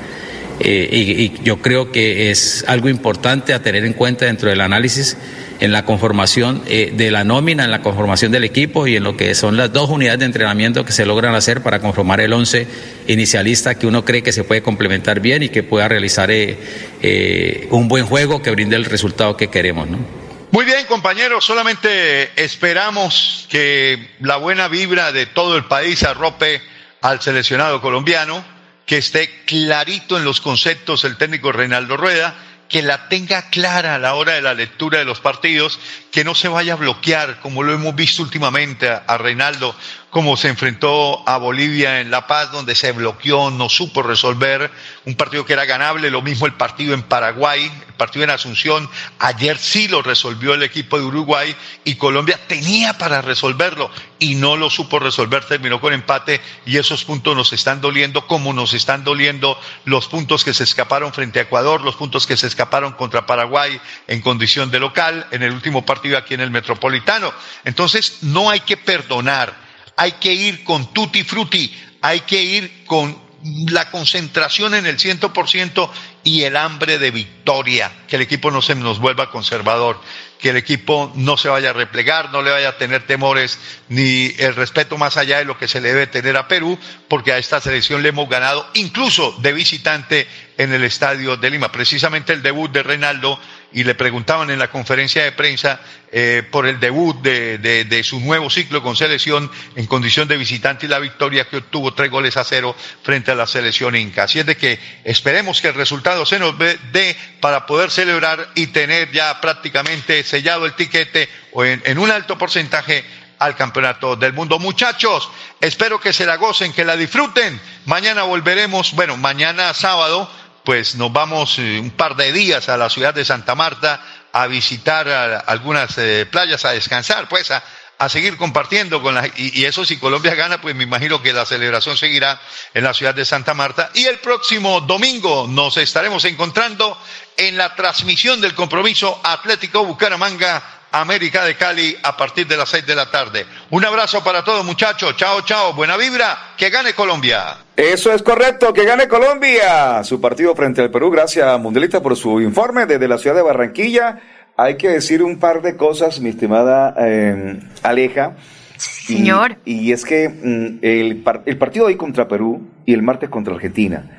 Eh, 0.61 0.89
y, 0.93 1.43
yo 1.43 1.59
creo 1.59 1.91
que 1.91 2.31
es 2.31 2.65
algo 2.69 2.89
importante 2.89 3.55
a 3.55 3.63
tener 3.63 3.85
en 3.85 3.93
cuenta 3.93 4.27
dentro 4.27 4.51
del 4.51 4.61
análisis 4.61 5.17
en 5.61 5.73
la 5.73 5.85
conformación 5.85 6.63
eh, 6.67 6.93
de 6.97 7.11
la 7.11 7.25
nómina, 7.25 7.65
en 7.65 7.71
la 7.71 7.81
conformación 7.81 8.33
del 8.33 8.45
equipo 8.45 8.87
y 8.87 8.97
en 8.97 9.05
lo 9.05 9.17
que 9.17 9.35
son 9.35 9.57
las 9.57 9.73
dos 9.73 9.89
unidades 9.89 10.19
de 10.21 10.27
entrenamiento 10.27 10.85
que 10.85 10.93
se 10.93 11.07
logran 11.07 11.35
hacer 11.35 11.63
para 11.63 11.81
conformar 11.81 12.21
el 12.21 12.33
once 12.33 12.67
inicialista 13.07 13.77
que 13.77 13.87
uno 13.87 14.05
cree 14.05 14.23
que 14.23 14.33
se 14.33 14.43
puede 14.43 14.63
complementar 14.63 15.21
bien 15.21 15.45
y 15.45 15.49
que 15.49 15.63
pueda 15.63 15.89
realizar 15.89 16.31
eh, 16.31 17.69
un 17.71 17.87
buen 17.87 18.05
juego 18.05 18.43
que 18.43 18.51
brinde 18.51 18.75
el 18.77 18.85
resultado 18.85 19.37
que 19.37 19.47
queremos. 19.47 19.89
¿no? 19.89 20.24
Muy 20.55 20.67
bien, 20.67 20.87
compañeros, 20.87 21.45
solamente 21.45 22.31
esperamos 22.41 23.49
que 23.51 24.15
la 24.21 24.37
buena 24.37 24.69
vibra 24.69 25.11
de 25.11 25.27
todo 25.27 25.57
el 25.57 25.65
país 25.65 26.05
arrope 26.05 26.63
al 27.01 27.21
seleccionado 27.21 27.81
colombiano, 27.81 28.45
que 28.87 28.99
esté 28.99 29.43
clarito 29.47 30.17
en 30.17 30.25
los 30.25 30.41
conceptos 30.41 31.03
el 31.03 31.17
técnico 31.17 31.51
Reinaldo 31.51 31.97
Rueda 31.97 32.37
que 32.69 32.83
la 32.83 33.09
tenga 33.09 33.51
clara 33.51 33.97
a 33.97 33.99
la 33.99 34.15
hora 34.15 34.35
de 34.35 34.43
la 34.43 34.55
lectura 34.55 34.99
de 34.99 35.05
los 35.05 35.21
partidos, 35.21 35.79
que 36.11 36.25
no 36.25 36.35
se 36.35 36.49
vaya 36.49 36.75
a 36.75 36.77
bloquear, 36.77 37.41
como 37.41 37.63
lo 37.63 37.73
hemos 37.73 37.95
visto 37.95 38.23
últimamente 38.23 38.89
a, 38.89 39.03
a 39.07 39.19
Reinaldo, 39.19 39.77
como 40.15 40.37
se 40.37 40.47
enfrentó 40.47 41.29
a 41.29 41.39
Bolivia 41.39 42.01
en 42.01 42.13
La 42.13 42.29
Paz, 42.29 42.53
donde 42.53 42.77
se 42.77 42.93
bloqueó, 42.93 43.51
no 43.51 43.69
supo 43.69 44.01
resolver 44.01 44.71
un 45.07 45.17
partido 45.17 45.45
que 45.45 45.55
era 45.55 45.65
ganable, 45.65 46.09
lo 46.09 46.23
mismo 46.23 46.47
el 46.47 46.53
partido 46.53 46.95
en 46.95 47.03
Paraguay, 47.03 47.65
el 47.65 47.95
partido 47.95 48.23
en 48.23 48.31
Asunción, 48.31 48.89
ayer 49.19 49.59
sí 49.59 49.89
lo 49.89 50.03
resolvió 50.03 50.55
el 50.55 50.63
equipo 50.63 50.99
de 50.99 51.05
Uruguay 51.05 51.57
y 51.83 51.97
Colombia 51.97 52.39
tenía 52.47 52.97
para 52.97 53.23
resolverlo 53.23 53.91
y 54.21 54.37
no 54.37 54.57
lo 54.57 54.71
supo 54.71 55.01
resolver, 55.01 55.47
terminó 55.47 55.81
con 55.81 55.93
empate 55.93 56.41
y 56.65 56.77
esos 56.77 57.03
puntos 57.03 57.35
nos 57.35 57.53
están 57.53 57.81
doliendo 57.81 58.29
como 58.29 58.53
nos 58.53 58.73
están 58.73 59.03
doliendo 59.03 59.59
los 59.85 60.07
puntos 60.07 60.45
que 60.45 60.55
se 60.55 60.63
escaparon 60.63 61.13
frente 61.13 61.41
a 61.41 61.43
Ecuador, 61.43 61.81
los 61.81 61.97
puntos 61.97 62.29
que 62.29 62.37
se 62.37 62.47
escaparon 62.47 62.93
contra 62.93 63.27
Paraguay 63.27 63.81
en 64.07 64.21
condición 64.21 64.71
de 64.71 64.79
local, 64.79 65.27
en 65.33 65.43
el 65.43 65.51
último 65.51 65.85
partido 65.85 66.17
aquí 66.17 66.35
en 66.35 66.41
el 66.41 66.53
Metropolitano. 66.53 67.33
Entonces, 67.65 68.19
no 68.23 68.49
hay 68.49 68.61
que 68.61 68.77
perdonar 68.77 69.64
hay 69.97 70.13
que 70.13 70.33
ir 70.33 70.65
con 70.65 70.93
tutti 70.93 71.23
frutti, 71.23 71.75
hay 72.01 72.21
que 72.21 72.43
ir 72.43 72.85
con 72.87 73.25
la 73.71 73.91
concentración 73.91 74.75
en 74.75 74.87
el 74.87 74.99
ciento 74.99 75.33
por 75.33 75.49
ciento 75.49 75.93
y 76.23 76.43
el 76.43 76.57
hambre 76.57 76.99
de 76.99 77.11
victoria, 77.11 77.93
que 78.09 78.17
el 78.17 78.23
equipo 78.23 78.51
no 78.51 78.63
se 78.63 78.75
nos 78.75 78.99
vuelva 78.99 79.31
conservador, 79.31 80.01
que 80.39 80.51
el 80.51 80.57
equipo 80.57 81.13
no 81.15 81.37
se 81.37 81.49
vaya 81.49 81.71
a 81.71 81.73
replegar, 81.75 82.31
no 82.33 82.41
le 82.41 82.51
vaya 82.51 82.71
a 82.71 82.79
tener 82.79 83.07
temores 83.07 83.59
ni 83.89 84.35
el 84.39 84.55
respeto 84.55 84.97
más 84.97 85.19
allá 85.19 85.39
de 85.39 85.45
lo 85.45 85.59
que 85.59 85.69
se 85.69 85.81
le 85.81 85.89
debe 85.89 86.07
tener 86.07 86.37
a 86.39 86.49
Perú, 86.49 86.79
porque 87.09 87.33
a 87.33 87.39
esta 87.39 87.61
selección 87.61 88.03
le 88.03 88.09
hemos 88.11 88.29
ganado 88.29 88.67
incluso 88.75 89.33
de 89.41 89.53
visitante 89.53 90.27
en 90.57 90.73
el 90.73 90.85
estadio 90.85 91.37
de 91.37 91.51
Lima. 91.51 91.71
Precisamente 91.71 92.33
el 92.33 92.43
debut 92.43 92.73
de 92.73 92.83
Reinaldo 92.83 93.39
y 93.75 93.85
le 93.85 93.95
preguntaban 93.95 94.51
en 94.51 94.59
la 94.59 94.71
conferencia 94.71 95.25
de 95.25 95.33
prensa 95.33 95.81
eh, 96.13 96.45
por 96.49 96.67
el 96.67 96.79
debut 96.79 97.21
de, 97.21 97.59
de, 97.59 98.05
su 98.05 98.21
nuevo 98.21 98.49
ciclo 98.49 98.83
con 98.83 98.97
selección 98.97 99.51
en 99.75 99.87
condición 99.87 100.29
de 100.29 100.37
visitante 100.37 100.87
y 100.87 100.89
la 100.89 101.01
victoria 101.01 101.49
que 101.49 101.57
obtuvo 101.57 101.93
tres 101.93 102.09
goles 102.09 102.37
a 102.37 102.45
cero 102.45 102.77
frente 103.03 103.33
a 103.33 103.35
la 103.35 103.49
selección 103.49 103.97
inca. 103.97 104.23
Así 104.25 104.39
es 104.39 104.47
de 104.47 104.57
que 104.57 104.79
esperemos 105.03 105.61
que 105.61 105.69
el 105.69 105.75
resultado 105.75 106.25
se 106.25 106.39
nos 106.39 106.57
dé 106.57 107.17
para 107.41 107.67
poder 107.67 107.91
celebrar 107.91 108.49
y 108.55 108.69
tener 108.69 109.11
ya 109.11 109.41
prácticamente 109.41 110.23
sellado 110.23 110.67
el 110.67 110.75
tiquete 110.75 111.29
o 111.53 111.65
en 111.65 111.99
un 111.99 112.11
alto 112.11 112.39
porcentaje 112.39 113.05
al 113.39 113.57
campeonato 113.57 114.17
del 114.17 114.33
mundo. 114.33 114.59
Muchachos, 114.59 115.29
espero 115.61 116.01
que 116.01 116.13
se 116.13 116.27
la 116.27 116.37
gocen, 116.37 116.73
que 116.73 116.85
la 116.85 116.97
disfruten. 116.97 117.61
Mañana 117.87 118.23
volveremos, 118.23 118.93
bueno, 118.93 119.17
mañana 119.17 119.75
sábado 119.75 120.31
pues 120.65 120.95
nos 120.97 121.13
vamos 121.13 121.59
eh, 121.59 121.79
un 121.79 121.91
par 121.91 122.17
de 122.17 122.33
días 122.33 122.69
a 122.69 122.77
la 122.77 122.89
ciudad 122.89 123.15
de 123.15 123.25
Santa 123.25 123.55
Marta 123.55 124.01
a 124.33 124.47
visitar 124.47 125.09
algunas 125.47 125.97
eh, 125.99 126.27
playas, 126.31 126.65
a 126.65 126.71
descansar, 126.73 127.29
pues 127.29 127.51
a, 127.51 127.63
a 127.99 128.09
seguir 128.09 128.37
compartiendo 128.37 129.01
con 129.01 129.15
la, 129.15 129.27
y, 129.27 129.61
y, 129.61 129.65
eso 129.65 129.85
si 129.85 129.99
Colombia 129.99 130.35
gana, 130.35 130.61
pues 130.61 130.75
me 130.75 130.85
imagino 130.85 131.23
que 131.23 131.33
la 131.33 131.47
celebración 131.47 131.97
seguirá 131.97 132.41
en 132.73 132.83
la 132.83 132.95
ciudad 132.95 133.15
de 133.15 133.25
Santa 133.25 133.55
Marta. 133.55 133.91
Y 133.95 134.07
el 134.07 134.19
próximo 134.19 134.81
domingo 134.81 135.47
nos 135.49 135.77
estaremos 135.77 136.25
encontrando 136.25 136.99
en 137.37 137.57
la 137.57 137.75
transmisión 137.77 138.41
del 138.41 138.55
compromiso 138.55 139.21
Atlético 139.23 139.85
Bucaramanga 139.85 140.63
América 141.01 141.45
de 141.45 141.57
Cali 141.57 141.97
a 142.03 142.17
partir 142.17 142.47
de 142.47 142.57
las 142.57 142.69
seis 142.69 142.87
de 142.87 142.95
la 142.95 143.11
tarde. 143.11 143.45
Un 143.71 143.85
abrazo 143.85 144.23
para 144.23 144.45
todos 144.45 144.65
muchachos, 144.65 145.17
chao, 145.17 145.41
chao, 145.41 145.75
buena 145.75 145.97
vibra, 145.97 146.55
que 146.57 146.71
gane 146.71 146.93
Colombia. 146.93 147.57
Eso 147.77 148.13
es 148.13 148.23
correcto, 148.23 148.73
que 148.73 148.85
gane 148.85 149.09
Colombia. 149.09 150.05
Su 150.05 150.21
partido 150.21 150.55
frente 150.55 150.83
al 150.83 150.91
Perú, 150.91 151.11
gracias 151.11 151.59
Mundialista 151.59 152.01
por 152.01 152.17
su 152.17 152.41
informe 152.41 152.87
desde 152.87 153.09
la 153.09 153.19
ciudad 153.19 153.35
de 153.35 153.43
Barranquilla. 153.43 154.21
Hay 154.57 154.77
que 154.77 154.89
decir 154.89 155.23
un 155.23 155.41
par 155.41 155.63
de 155.63 155.77
cosas, 155.77 156.21
mi 156.21 156.31
estimada 156.31 156.95
eh, 156.97 157.59
Aleja. 157.83 158.37
Señor. 158.77 159.57
Y, 159.65 159.89
y 159.89 159.93
es 159.93 160.05
que 160.05 160.29
mm, 160.29 160.79
el, 160.83 161.17
par 161.25 161.43
el 161.47 161.59
partido 161.59 161.87
hoy 161.87 161.97
contra 161.97 162.29
Perú 162.29 162.69
y 162.87 162.95
el 162.95 163.03
martes 163.03 163.31
contra 163.31 163.53
Argentina. 163.53 164.11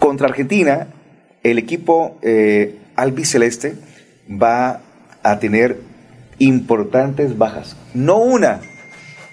Contra 0.00 0.26
Argentina, 0.26 0.88
el 1.44 1.58
equipo 1.58 2.18
eh, 2.22 2.78
albiceleste 2.96 3.76
va 4.28 4.80
a 5.22 5.38
tener 5.38 5.89
importantes 6.40 7.38
bajas. 7.38 7.76
No 7.94 8.16
una 8.16 8.60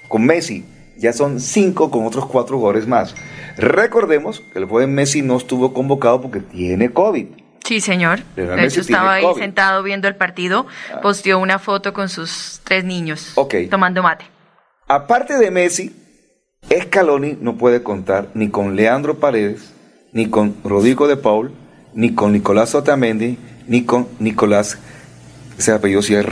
con 0.08 0.26
Messi, 0.26 0.64
ya 0.97 1.14
son 1.14 1.39
cinco 1.39 1.89
con 1.89 2.05
otros 2.05 2.28
cuatro 2.28 2.58
jugadores 2.58 2.88
más. 2.88 3.16
Recordemos 3.58 4.41
que 4.53 4.60
el 4.60 4.66
joven 4.66 4.93
Messi 4.93 5.24
no 5.24 5.38
estuvo 5.38 5.74
convocado 5.74 6.22
porque 6.22 6.41
tiene 6.41 6.91
COVID. 6.91 7.28
Sí, 7.66 7.82
señor. 7.82 8.20
De 8.36 8.64
hecho, 8.64 8.82
estaba 8.82 9.16
ahí 9.16 9.24
COVID. 9.24 9.41
sentado 9.41 9.84
viendo 9.84 10.08
el 10.08 10.16
partido, 10.16 10.68
ah. 10.93 11.01
posteó 11.01 11.39
una 11.39 11.60
foto 11.60 11.91
con 11.91 12.08
sus 12.08 12.62
tres 12.64 12.86
niños 12.86 13.34
okay. 13.36 13.68
tomando 13.68 14.03
mate. 14.03 14.26
Aparte 14.88 15.38
de 15.38 15.51
Messi, 15.51 15.93
Scaloni 16.72 17.38
no 17.41 17.58
puede 17.58 17.84
contar 17.84 18.30
ni 18.34 18.49
con 18.49 18.76
Leandro 18.76 19.20
Paredes, 19.20 19.74
ni 20.14 20.30
con 20.30 20.55
Rodrigo 20.64 21.08
de 21.08 21.18
Paul, 21.18 21.51
ni 21.93 22.14
con 22.14 22.32
Nicolás 22.32 22.74
Otamendi, 22.74 23.38
ni 23.68 23.84
con 23.84 24.08
Nicolás 24.20 24.78
ese 25.58 25.72
apellido 25.72 26.01
sí 26.01 26.16
es 26.16 26.26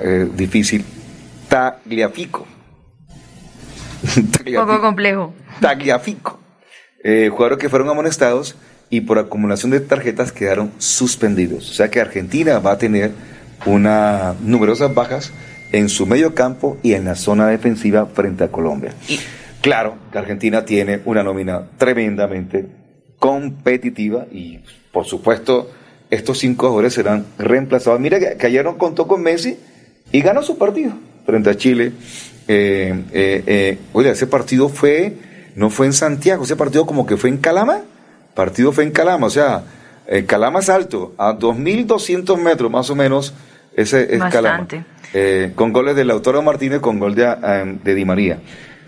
eh, 0.00 0.28
difícil, 0.34 0.84
Tagliafico. 1.48 2.46
Tagliafico. 4.32 4.66
Poco 4.66 4.80
complejo. 4.80 5.34
Tagliafico. 5.60 6.40
Eh, 7.02 7.28
jugadores 7.30 7.58
que 7.58 7.68
fueron 7.68 7.88
amonestados 7.88 8.56
y 8.90 9.02
por 9.02 9.18
acumulación 9.18 9.70
de 9.70 9.80
tarjetas 9.80 10.32
quedaron 10.32 10.72
suspendidos. 10.78 11.70
O 11.70 11.74
sea 11.74 11.90
que 11.90 12.00
Argentina 12.00 12.58
va 12.58 12.72
a 12.72 12.78
tener 12.78 13.12
una 13.66 14.34
numerosas 14.40 14.94
bajas 14.94 15.32
en 15.72 15.88
su 15.88 16.06
medio 16.06 16.34
campo 16.34 16.78
y 16.82 16.94
en 16.94 17.04
la 17.04 17.14
zona 17.14 17.48
defensiva 17.48 18.06
frente 18.06 18.44
a 18.44 18.48
Colombia. 18.48 18.94
Y 19.08 19.18
claro 19.60 19.96
que 20.10 20.18
Argentina 20.18 20.64
tiene 20.64 21.00
una 21.04 21.22
nómina 21.22 21.68
tremendamente 21.76 22.66
competitiva 23.18 24.26
y 24.30 24.60
por 24.92 25.04
supuesto 25.04 25.70
estos 26.10 26.38
cinco 26.38 26.68
jugadores 26.68 26.94
serán 26.94 27.26
reemplazados. 27.38 28.00
Mira 28.00 28.18
que, 28.18 28.36
que, 28.36 28.46
ayer 28.46 28.64
no 28.64 28.78
contó 28.78 29.06
con 29.06 29.22
Messi 29.22 29.58
y 30.12 30.20
ganó 30.20 30.42
su 30.42 30.56
partido 30.58 30.92
frente 31.26 31.50
a 31.50 31.56
Chile. 31.56 31.92
Eh, 32.46 32.94
eh, 33.12 33.42
eh, 33.46 33.78
oye, 33.92 34.10
ese 34.10 34.26
partido 34.26 34.68
fue, 34.68 35.14
no 35.54 35.70
fue 35.70 35.86
en 35.86 35.92
Santiago, 35.92 36.44
ese 36.44 36.56
partido 36.56 36.86
como 36.86 37.06
que 37.06 37.16
fue 37.16 37.30
en 37.30 37.38
Calama. 37.38 37.82
Partido 38.34 38.72
fue 38.72 38.84
en 38.84 38.92
Calama, 38.92 39.26
o 39.26 39.30
sea, 39.30 39.64
Calama 40.26 40.60
es 40.60 40.68
alto, 40.68 41.12
a 41.18 41.36
2.200 41.36 42.38
metros 42.40 42.70
más 42.70 42.88
o 42.88 42.94
menos 42.94 43.34
Ese 43.76 44.14
es 44.14 44.20
Calama. 44.30 44.58
Bastante. 44.60 45.52
Con 45.54 45.72
goles 45.72 45.96
de 45.96 46.04
Lautaro 46.04 46.40
Martínez, 46.42 46.80
con 46.80 46.98
gol 46.98 47.14
de, 47.14 47.78
de 47.82 47.94
Di 47.94 48.04
María. 48.04 48.38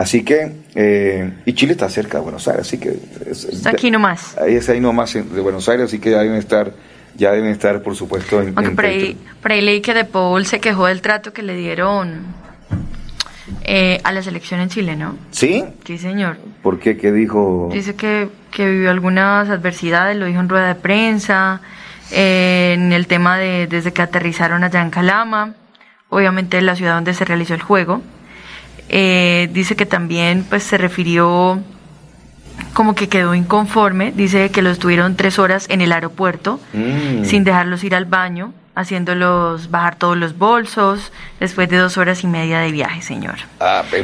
Así 0.00 0.22
que, 0.24 0.50
eh, 0.74 1.30
y 1.44 1.52
Chile 1.52 1.72
está 1.72 1.90
cerca 1.90 2.16
de 2.16 2.24
Buenos 2.24 2.48
Aires, 2.48 2.62
así 2.66 2.78
que... 2.78 2.98
es- 3.26 3.66
aquí 3.66 3.90
nomás. 3.90 4.34
Ahí 4.38 4.54
es 4.54 4.66
ahí 4.70 4.80
nomás 4.80 5.12
de 5.12 5.20
Buenos 5.42 5.68
Aires, 5.68 5.84
así 5.84 5.98
que 5.98 6.12
ya 6.12 6.20
deben 6.20 6.38
estar, 6.38 6.72
ya 7.20 7.32
deben 7.32 7.50
estar, 7.50 7.82
por 7.82 7.94
supuesto, 7.94 8.40
en, 8.40 8.54
Aunque 8.56 8.74
por 8.74 8.86
ahí, 8.86 9.16
por 9.42 9.52
ahí 9.52 9.60
leí 9.60 9.82
que 9.82 9.92
De 9.92 10.06
Paul 10.06 10.46
se 10.46 10.58
quejó 10.58 10.86
del 10.86 11.02
trato 11.02 11.34
que 11.34 11.42
le 11.42 11.54
dieron 11.54 12.22
eh, 13.62 14.00
a 14.04 14.10
la 14.10 14.22
selección 14.22 14.58
en 14.60 14.70
Chile, 14.70 14.96
¿no? 14.96 15.16
¿Sí? 15.30 15.62
Sí, 15.84 15.98
señor. 15.98 16.38
¿Por 16.62 16.78
qué? 16.78 16.96
¿Qué 16.96 17.12
dijo? 17.12 17.68
Dice 17.70 17.94
que, 17.94 18.30
que 18.50 18.66
vivió 18.66 18.90
algunas 18.90 19.50
adversidades, 19.50 20.16
lo 20.16 20.24
dijo 20.24 20.40
en 20.40 20.48
rueda 20.48 20.68
de 20.68 20.76
prensa, 20.76 21.60
eh, 22.10 22.72
en 22.74 22.94
el 22.94 23.06
tema 23.06 23.36
de 23.36 23.66
desde 23.66 23.92
que 23.92 24.00
aterrizaron 24.00 24.64
allá 24.64 24.80
en 24.80 24.88
Calama, 24.88 25.54
obviamente 26.08 26.62
la 26.62 26.74
ciudad 26.74 26.94
donde 26.94 27.12
se 27.12 27.26
realizó 27.26 27.52
el 27.52 27.62
juego. 27.62 28.00
Eh, 28.88 29.50
dice 29.52 29.76
que 29.76 29.84
también 29.84 30.46
pues 30.48 30.62
se 30.62 30.78
refirió 30.78 31.62
como 32.74 32.94
que 32.94 33.08
quedó 33.08 33.34
inconforme, 33.34 34.12
dice 34.12 34.50
que 34.50 34.62
los 34.62 34.78
tuvieron 34.78 35.16
tres 35.16 35.38
horas 35.38 35.66
en 35.68 35.80
el 35.80 35.92
aeropuerto 35.92 36.60
Mm. 36.72 37.24
sin 37.24 37.44
dejarlos 37.44 37.82
ir 37.84 37.94
al 37.94 38.04
baño, 38.04 38.52
haciéndolos 38.74 39.70
bajar 39.70 39.96
todos 39.96 40.16
los 40.16 40.38
bolsos, 40.38 41.12
después 41.38 41.68
de 41.68 41.76
dos 41.76 41.98
horas 41.98 42.22
y 42.24 42.26
media 42.26 42.60
de 42.60 42.70
viaje, 42.72 43.02
señor. 43.02 43.36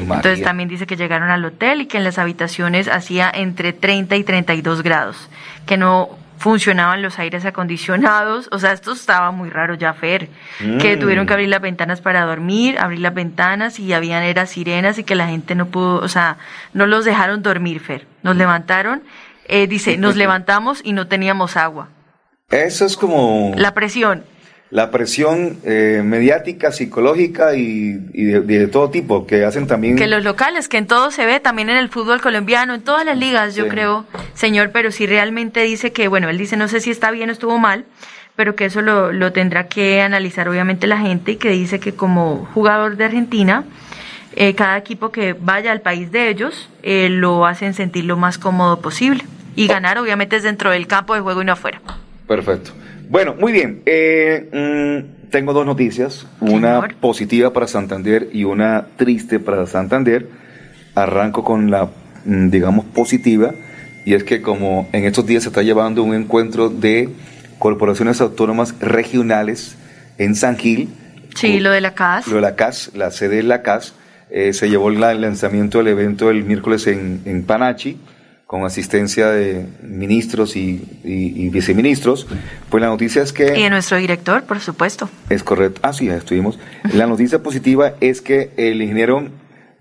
María. 0.01 0.17
Entonces 0.17 0.43
también 0.43 0.69
dice 0.69 0.87
que 0.87 0.97
llegaron 0.97 1.31
al 1.31 1.45
hotel 1.45 1.83
y 1.83 1.87
que 1.87 1.99
en 1.99 2.05
las 2.05 2.19
habitaciones 2.19 2.89
hacía 2.89 3.31
entre 3.33 3.73
30 3.73 4.17
y 4.17 4.25
32 4.25 4.83
grados, 4.83 5.29
que 5.67 5.77
no 5.77 6.11
funcionaban 6.39 7.03
los 7.03 7.19
aires 7.19 7.45
acondicionados, 7.45 8.49
o 8.53 8.59
sea, 8.59 8.73
esto 8.73 8.93
estaba 8.93 9.31
muy 9.31 9.51
raro 9.51 9.75
ya, 9.75 9.93
Fer, 9.95 10.29
que 10.81 10.97
Mm. 10.97 11.01
tuvieron 11.01 11.27
que 11.27 11.33
abrir 11.33 11.49
las 11.49 11.61
ventanas 11.61 12.01
para 12.01 12.23
dormir, 12.25 12.79
abrir 12.79 13.01
las 13.01 13.15
ventanas 13.15 13.79
y 13.79 13.93
habían 13.93 14.23
eras 14.23 14.51
sirenas 14.51 14.99
y 14.99 15.05
que 15.05 15.15
la 15.15 15.27
gente 15.29 15.55
no 15.55 15.67
pudo, 15.67 15.97
o 16.01 16.09
sea, 16.09 16.37
no 16.75 16.87
los 16.87 17.05
dejaron 17.05 17.43
dormir, 17.43 17.81
Fer, 17.81 18.07
nos 18.23 18.37
levantaron, 18.37 19.03
eh, 19.49 19.67
dice, 19.67 19.97
nos 19.97 20.17
levantamos 20.17 20.81
y 20.85 20.93
no 20.93 21.07
teníamos 21.07 21.57
agua, 21.57 21.89
Eso 22.51 22.85
es 22.87 22.97
como 22.97 23.53
la 23.57 23.73
presión, 23.75 24.25
la 24.71 24.91
presión 24.91 25.59
eh, 25.65 26.03
mediática, 26.05 26.73
psicológica 26.73 27.55
y, 27.55 28.01
y 28.13 28.25
de, 28.25 28.41
de 28.41 28.67
todo 28.67 28.91
tipo 28.91 29.27
que 29.27 29.45
hacen 29.45 29.67
también. 29.67 29.97
Que 29.97 30.09
los 30.09 30.25
locales, 30.25 30.69
que 30.69 30.77
en 30.79 30.87
todo 30.87 31.11
se 31.13 31.25
ve, 31.25 31.39
también 31.39 31.71
en 31.71 31.77
el 31.77 31.89
fútbol 31.89 32.21
colombiano, 32.21 32.75
en 32.75 32.83
todas 32.83 33.05
las 33.05 33.17
ligas, 33.17 33.55
yo 33.55 33.65
Sí. 33.65 33.71
creo, 33.71 34.05
señor, 34.35 34.71
pero 34.73 34.91
si 34.91 35.07
realmente 35.07 35.61
dice 35.63 35.93
que, 35.93 36.09
bueno, 36.09 36.29
él 36.29 36.37
dice, 36.39 36.57
no 36.57 36.67
sé 36.69 36.81
si 36.81 36.91
está 36.91 37.11
bien 37.13 37.29
o 37.29 37.33
estuvo 37.33 37.59
mal, 37.59 37.85
pero 38.35 38.57
que 38.57 38.65
eso 38.67 38.83
lo, 38.83 39.13
lo 39.13 39.33
tendrá 39.33 39.69
que 39.69 40.03
analizar 40.03 40.49
obviamente 40.49 40.87
la 40.87 40.99
gente 40.99 41.33
y 41.33 41.37
que 41.37 41.51
dice 41.51 41.79
que 41.81 41.93
como 41.95 42.47
jugador 42.53 42.97
de 42.97 43.05
Argentina, 43.05 43.65
eh, 44.35 44.55
cada 44.55 44.77
equipo 44.77 45.11
que 45.13 45.33
vaya 45.33 45.71
al 45.73 45.81
país 45.81 46.11
de 46.13 46.29
ellos 46.29 46.69
eh, 46.83 47.09
lo 47.09 47.47
hacen 47.47 47.73
sentir 47.73 48.05
lo 48.05 48.17
más 48.17 48.37
cómodo 48.37 48.81
posible. 48.81 49.25
Y 49.55 49.69
ganar 49.69 49.97
obviamente 49.97 50.37
es 50.37 50.43
dentro 50.43 50.71
del 50.71 50.87
campo 50.87 51.15
de 51.15 51.21
juego 51.23 51.41
y 51.41 51.47
no 51.47 51.53
afuera. 51.53 51.81
Perfecto. 52.29 52.73
Bueno, 53.09 53.35
muy 53.39 53.53
bien. 53.53 53.83
Eh, 53.87 54.49
mm, 54.53 55.31
tengo 55.31 55.53
dos 55.53 55.67
noticias, 55.67 56.27
una 56.41 56.89
positiva 57.01 57.53
para 57.53 57.67
Santander 57.67 58.29
y 58.33 58.45
una 58.45 58.87
triste 58.97 59.39
para 59.39 59.67
Santander. 59.67 60.29
Arranco 60.95 61.45
con 61.45 61.71
la, 61.71 61.91
mm, 62.25 62.51
digamos, 62.51 62.85
positiva, 62.87 63.53
y 64.05 64.15
es 64.15 64.25
que 64.25 64.41
como 64.41 64.89
en 64.93 65.05
estos 65.05 65.27
días 65.27 65.43
se 65.43 65.51
está 65.51 65.63
llevando 65.63 66.03
un 66.03 66.15
encuentro 66.15 66.69
de 66.69 67.11
corporaciones 67.59 68.21
autónomas 68.21 68.75
regionales 68.81 69.77
en 70.19 70.35
San 70.35 70.57
Gil, 70.57 70.89
Sí, 71.35 71.61
lo 71.61 71.71
de 71.71 71.83
la 71.83 71.93
CAS. 71.95 72.27
lo 72.29 72.37
de 72.37 72.41
la 72.41 72.57
CAS, 72.57 72.93
la 72.95 73.11
sede 73.11 73.37
de 73.37 73.43
la 73.43 73.61
CAS, 73.61 73.93
eh, 74.31 74.55
se 74.55 74.71
llevó 74.71 74.89
el 74.89 74.99
lanzamiento 75.01 75.79
del 75.79 75.89
evento 75.89 76.31
el 76.31 76.45
miércoles 76.45 76.87
en, 76.87 77.21
en 77.27 77.45
Panachi, 77.45 77.99
con 78.47 78.65
asistencia 78.65 79.29
de 79.29 79.67
ministros 79.83 80.55
y, 80.57 80.83
y- 81.05 81.33
y 81.47 81.49
viceministros. 81.49 82.27
Pues 82.71 82.81
la 82.81 82.87
noticia 82.89 83.23
es 83.23 83.33
que... 83.33 83.59
Y 83.59 83.63
de 83.65 83.71
nuestro 83.71 83.97
director, 83.99 84.45
por 84.45 84.61
supuesto. 84.61 85.09
Es 85.31 85.43
correcto. 85.43 85.81
Ah, 85.83 85.93
sí, 85.93 86.07
ya 86.07 86.17
estuvimos. 86.17 86.59
La 86.93 87.07
noticia 87.07 87.43
positiva 87.43 87.95
es 88.01 88.21
que 88.21 88.53
el 88.57 88.81
ingeniero 88.83 89.29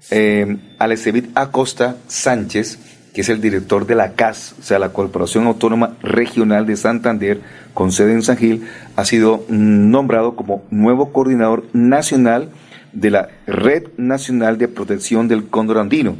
eh, 0.09 0.57
Alecevit 0.79 1.29
Acosta 1.35 1.97
Sánchez, 2.07 2.79
que 3.13 3.21
es 3.21 3.29
el 3.29 3.39
director 3.39 3.85
de 3.85 3.95
la 3.95 4.13
CAS, 4.13 4.55
o 4.59 4.63
sea, 4.63 4.79
la 4.79 4.89
Corporación 4.89 5.45
Autónoma 5.45 5.95
Regional 6.01 6.65
de 6.65 6.75
Santander, 6.75 7.41
con 7.75 7.91
sede 7.91 8.13
en 8.13 8.23
San 8.23 8.37
Gil, 8.37 8.65
ha 8.95 9.05
sido 9.05 9.45
nombrado 9.47 10.35
como 10.35 10.63
nuevo 10.71 11.13
coordinador 11.13 11.65
nacional 11.73 12.49
de 12.93 13.11
la 13.11 13.29
Red 13.45 13.89
Nacional 13.97 14.57
de 14.57 14.67
Protección 14.69 15.27
del 15.27 15.45
Cóndor 15.47 15.77
Andino. 15.77 16.15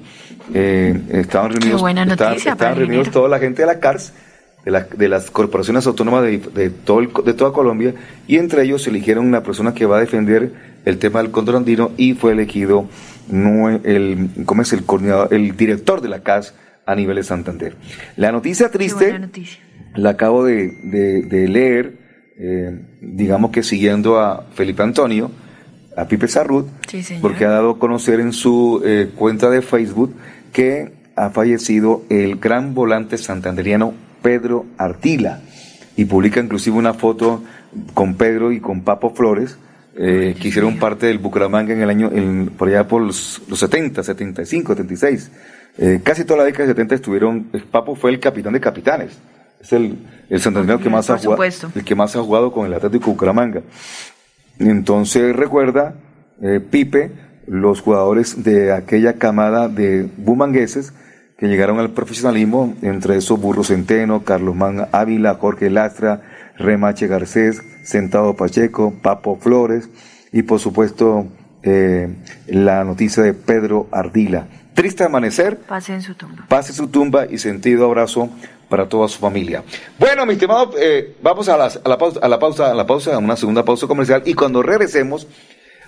Eh, 0.53 1.01
estaban 1.11 1.51
reunidos, 1.51 1.81
buena 1.81 2.03
estaban- 2.03 2.77
reunidos 2.77 3.09
toda 3.11 3.29
la 3.29 3.39
gente 3.39 3.61
de 3.63 3.65
la 3.67 3.79
CARS, 3.79 4.13
de, 4.63 4.71
la- 4.71 4.81
de 4.95 5.09
las 5.09 5.31
corporaciones 5.31 5.85
autónomas 5.87 6.23
de, 6.23 6.37
de 6.39 6.69
todo 6.69 6.99
el- 6.99 7.09
de 7.25 7.33
toda 7.33 7.51
Colombia, 7.53 7.93
y 8.27 8.37
entre 8.37 8.63
ellos 8.63 8.85
eligieron 8.87 9.25
una 9.25 9.43
persona 9.43 9.73
que 9.73 9.85
va 9.85 9.97
a 9.97 9.99
defender 9.99 10.51
el 10.85 10.97
tema 10.99 11.21
del 11.21 11.31
cóndor 11.31 11.55
andino 11.55 11.91
y 11.97 12.13
fue 12.13 12.33
elegido 12.33 12.87
nue- 13.31 13.81
el, 13.85 14.45
¿cómo 14.45 14.61
es? 14.61 14.71
el, 14.73 14.83
coordinador, 14.85 15.33
el 15.33 15.55
director 15.57 16.01
de 16.01 16.09
la 16.09 16.21
CAS 16.21 16.53
a 16.85 16.93
nivel 16.95 17.15
de 17.15 17.23
Santander. 17.23 17.75
La 18.15 18.31
noticia 18.31 18.69
triste 18.69 19.17
noticia. 19.17 19.59
la 19.95 20.11
acabo 20.11 20.43
de, 20.45 20.67
de- 20.83 21.23
de 21.23 21.47
leer, 21.47 21.97
eh, 22.37 22.79
digamos 23.01 23.49
que 23.51 23.63
siguiendo 23.63 24.19
a 24.19 24.45
Felipe 24.53 24.83
Antonio, 24.83 25.31
a 25.97 26.05
Pipe 26.07 26.27
Sarrut, 26.27 26.67
Sí, 26.89 27.01
porque 27.21 27.45
ha 27.45 27.49
dado 27.49 27.71
a 27.71 27.79
conocer 27.79 28.19
en 28.19 28.33
su 28.33 28.81
eh, 28.85 29.09
cuenta 29.15 29.49
de 29.49 29.61
Facebook 29.61 30.13
que 30.55 30.93
ha 31.17 31.29
fallecido 31.31 32.03
el 32.09 32.37
gran 32.37 32.73
volante 32.73 33.17
santanderiano 33.17 33.93
Pedro 34.21 34.65
Artila 34.77 35.41
y 35.97 36.05
publica 36.05 36.39
inclusive 36.39 36.77
una 36.77 36.93
foto 36.93 37.43
con 37.93 38.15
Pedro 38.15 38.53
y 38.53 38.61
con 38.61 38.81
Papo 38.83 39.09
Flores 39.13 39.57
eh, 39.97 40.33
que 40.41 40.47
hicieron 40.47 40.77
parte 40.77 41.07
del 41.07 41.19
Bucaramanga 41.19 41.73
en 41.73 41.81
el 41.81 41.89
año 41.89 42.09
en- 42.13 42.47
por 42.57 42.69
allá 42.69 42.87
por 42.87 43.01
los, 43.01 43.41
los 43.49 43.59
70, 43.59 44.01
75, 44.03 44.73
76. 44.75 45.31
Eh, 45.77 45.99
casi 46.03 46.23
toda 46.23 46.39
la 46.39 46.45
década 46.45 46.67
de 46.67 46.71
70 46.73 46.95
estuvieron, 46.95 47.47
eh, 47.51 47.61
Papo 47.69 47.95
fue 47.95 48.11
el 48.11 48.19
capitán 48.21 48.53
de 48.53 48.61
capitanes. 48.61 49.17
Es 49.61 49.73
el, 49.73 49.97
el 50.29 50.39
santandereano 50.39 50.81
que 50.81 50.89
más 50.89 51.09
ha 51.09 51.13
jugado, 51.25 51.37
el 51.75 51.83
que 51.83 51.95
más 51.95 52.15
ha 52.15 52.21
jugado 52.21 52.51
con 52.53 52.65
el 52.65 52.73
Atlético 52.73 53.11
Bucaramanga. 53.11 53.61
Entonces 54.59 55.35
recuerda, 55.35 55.95
eh, 56.41 56.59
Pipe, 56.61 57.11
los 57.47 57.81
jugadores 57.81 58.43
de 58.43 58.71
aquella 58.73 59.13
camada 59.13 59.67
de 59.67 60.09
bumangueses 60.17 60.93
que 61.37 61.47
llegaron 61.47 61.79
al 61.79 61.91
profesionalismo, 61.91 62.73
entre 62.81 63.17
esos 63.17 63.39
Burro 63.39 63.63
Centeno, 63.63 64.23
Carlos 64.23 64.55
Man 64.55 64.87
Ávila, 64.91 65.35
Jorge 65.35 65.69
Lastra, 65.69 66.21
Remache 66.57 67.07
Garcés, 67.07 67.61
Sentado 67.83 68.35
Pacheco, 68.35 68.93
Papo 69.01 69.37
Flores 69.37 69.89
y 70.31 70.43
por 70.43 70.59
supuesto 70.59 71.27
eh, 71.63 72.15
la 72.47 72.83
noticia 72.85 73.21
de 73.23 73.33
Pedro 73.33 73.87
Ardila. 73.91 74.47
Triste 74.73 75.03
amanecer, 75.03 75.57
Pase 75.59 75.93
en 75.93 76.01
su 76.01 76.15
tumba. 76.15 76.45
pase 76.49 76.73
su 76.73 76.87
tumba 76.87 77.25
y 77.29 77.37
sentido 77.37 77.85
abrazo 77.85 78.29
para 78.69 78.87
toda 78.89 79.07
su 79.07 79.19
familia. 79.19 79.63
Bueno, 79.99 80.25
mi 80.25 80.33
estimado, 80.33 80.71
eh, 80.79 81.15
vamos 81.21 81.47
a, 81.49 81.55
las- 81.57 81.79
a 81.83 81.87
la 81.89 81.97
pausa, 81.97 82.19
a 82.21 82.27
la 82.27 82.39
pausa, 82.39 82.71
a 82.71 82.73
la 82.73 82.85
pausa, 82.87 83.15
a 83.15 83.17
una 83.19 83.35
segunda 83.35 83.63
pausa 83.63 83.87
comercial 83.87 84.23
y 84.25 84.33
cuando 84.33 84.63
regresemos 84.63 85.27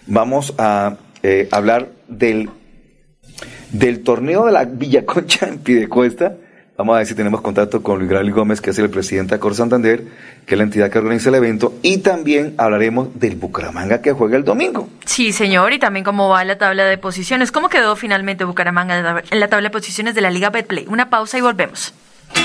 vamos 0.05 0.53
a 0.57 0.95
eh, 1.24 1.47
hablar 1.51 1.89
del 2.07 2.49
del 3.72 4.03
torneo 4.03 4.45
de 4.45 4.51
la 4.51 4.65
Villaconcha 4.65 5.47
en 5.47 5.59
Pidecuesta. 5.59 6.34
Vamos 6.78 6.93
a 6.93 6.97
ver 6.99 7.07
si 7.07 7.15
tenemos 7.15 7.41
contacto 7.41 7.82
con 7.82 7.97
Luis 7.97 8.11
Gabriel 8.11 8.34
Gómez, 8.34 8.61
que 8.61 8.70
es 8.70 8.78
el 8.78 8.91
presidente 8.91 9.34
de 9.34 9.39
Cor 9.39 9.55
Santander, 9.55 10.03
que 10.45 10.53
es 10.53 10.57
la 10.59 10.63
entidad 10.63 10.91
que 10.91 10.99
organiza 10.99 11.30
el 11.30 11.36
evento, 11.36 11.74
y 11.82 11.97
también 11.99 12.53
hablaremos 12.59 13.20
del 13.20 13.36
Bucaramanga 13.36 13.99
que 14.03 14.11
juega 14.11 14.38
el 14.38 14.43
domingo. 14.43 14.88
Sí, 15.03 15.32
señor, 15.32 15.74
y 15.74 15.80
también 15.80 16.05
cómo 16.05 16.30
va 16.30 16.43
la 16.45 16.59
tabla 16.59 16.86
de 16.86 16.99
posiciones. 16.99 17.51
¿Cómo 17.51 17.70
quedó 17.70 17.95
finalmente 17.95 18.43
Bucaramanga 18.43 19.24
en 19.28 19.39
la 19.39 19.47
tabla 19.47 19.70
de 19.70 19.72
posiciones 19.72 20.13
de 20.13 20.22
la 20.22 20.30
Liga 20.30 20.51
Betplay? 20.51 20.86
Una 20.88 21.09
pausa 21.09 21.39
y 21.39 21.41
volvemos. 21.41 21.95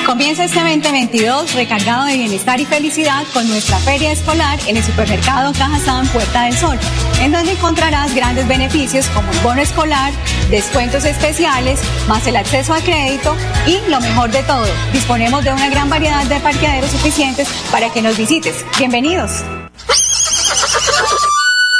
Comienza 0.06 0.44
este 0.44 0.58
2022 0.58 1.54
recargado 1.54 2.06
de 2.06 2.16
bienestar 2.16 2.60
y 2.60 2.66
felicidad 2.66 3.24
con 3.32 3.48
nuestra 3.48 3.78
feria 3.78 4.10
escolar 4.10 4.58
en 4.66 4.76
el 4.76 4.82
supermercado 4.82 5.52
Cajazán 5.52 6.08
Puerta 6.08 6.42
del 6.42 6.56
Sol, 6.56 6.78
en 7.20 7.30
donde 7.30 7.52
encontrarás 7.52 8.14
grandes 8.14 8.48
beneficios 8.48 9.06
como 9.14 9.30
el 9.30 9.38
bono 9.38 9.62
escolar, 9.62 10.12
descuentos 10.50 11.04
especiales, 11.04 11.78
más 12.08 12.26
el 12.26 12.36
acceso 12.36 12.74
a 12.74 12.80
crédito 12.80 13.36
y 13.66 13.78
lo 13.88 14.00
mejor 14.00 14.30
de 14.30 14.42
todo, 14.42 14.66
disponemos 14.92 15.44
de 15.44 15.52
una 15.52 15.70
gran 15.70 15.88
variedad 15.88 16.24
de 16.24 16.40
parqueaderos 16.40 16.90
suficientes 16.90 17.48
para 17.70 17.88
que 17.90 18.02
nos 18.02 18.18
visites. 18.18 18.64
Bienvenidos. 18.78 19.44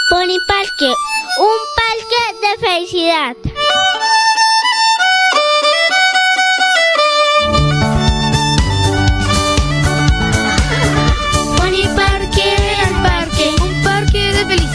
Pony 0.09 0.39
Parque, 0.47 0.95
un 1.39 1.59
parque 1.77 2.47
de 2.47 2.67
felicidad. 2.67 3.37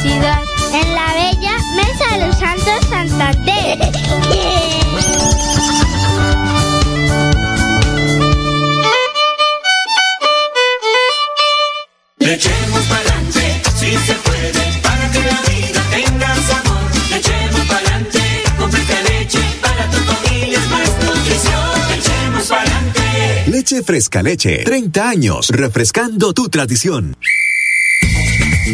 En 0.04 0.94
la 0.94 1.14
bella 1.14 1.58
Mesa 1.76 2.18
de 2.18 2.28
los 2.28 2.38
Santos 2.38 2.88
Santander. 2.88 3.80
Le 12.20 12.34
echemos 12.34 12.82
pa'lante, 12.84 13.62
si 13.80 13.98
se 13.98 14.14
puede, 14.14 14.82
para 14.84 15.12
que 15.12 15.20
la 15.20 15.42
vida 15.50 15.82
tenga 15.90 16.36
sabor. 16.36 16.78
Le 17.10 17.18
echemos 17.18 17.62
pa'lante, 17.68 18.22
con 18.60 18.72
fresca 18.72 19.02
leche, 19.02 19.40
para 19.62 19.90
tu 19.90 19.98
familia 19.98 20.60
es 20.60 20.70
más 20.70 20.90
nutrición. 21.06 21.90
Le 21.90 21.96
echemos 21.96 22.48
pa'lante. 22.48 23.44
Leche 23.48 23.84
fresca 23.84 24.22
leche, 24.22 24.64
30 24.64 25.10
años, 25.10 25.50
refrescando 25.50 26.34
tu 26.34 26.50
tradición. 26.50 27.18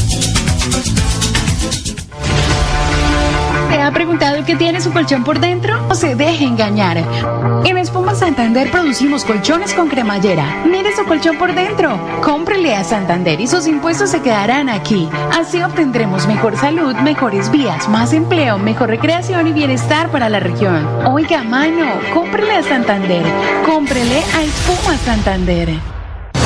¿Se 3.70 3.80
ha 3.80 3.92
preguntado 3.92 4.44
qué 4.46 4.56
tiene 4.56 4.82
su 4.82 4.92
colchón 4.92 5.24
por 5.24 5.40
dentro? 5.40 5.80
O 5.90 5.96
se 5.96 6.16
deje 6.16 6.44
engañar. 6.44 6.98
En 7.66 7.78
Espuma 7.78 8.16
Santander 8.16 8.72
producimos 8.72 9.24
colchones 9.24 9.74
con 9.76 9.90
cremallera. 9.90 10.66
Mire 10.66 10.96
su 10.96 11.06
colchón 11.06 11.38
por 11.38 11.54
dentro. 11.54 12.00
Cómprele 12.24 12.76
a 12.76 12.84
Santander 12.84 13.40
y 13.40 13.48
sus 13.48 13.68
impuestos 13.68 14.10
se 14.10 14.22
quedarán 14.22 14.70
aquí. 14.70 15.08
Así 15.38 15.62
obtendremos 15.62 16.28
mejor 16.28 16.58
salud, 16.58 16.96
mejores 16.96 17.52
vías, 17.52 17.88
más 17.88 18.12
empleo, 18.14 18.58
mejor 18.58 18.90
recreación 18.90 19.48
y 19.48 19.54
bienestar 19.54 20.10
para 20.10 20.30
la 20.30 20.40
región. 20.40 20.88
Oiga, 21.06 21.44
mano, 21.44 21.86
cómprele 22.14 22.56
a 22.56 22.64
Santander. 22.64 23.24
Cómprele 23.66 24.24
a 24.36 24.44
Espuma 24.44 24.98
Santander. 24.98 25.99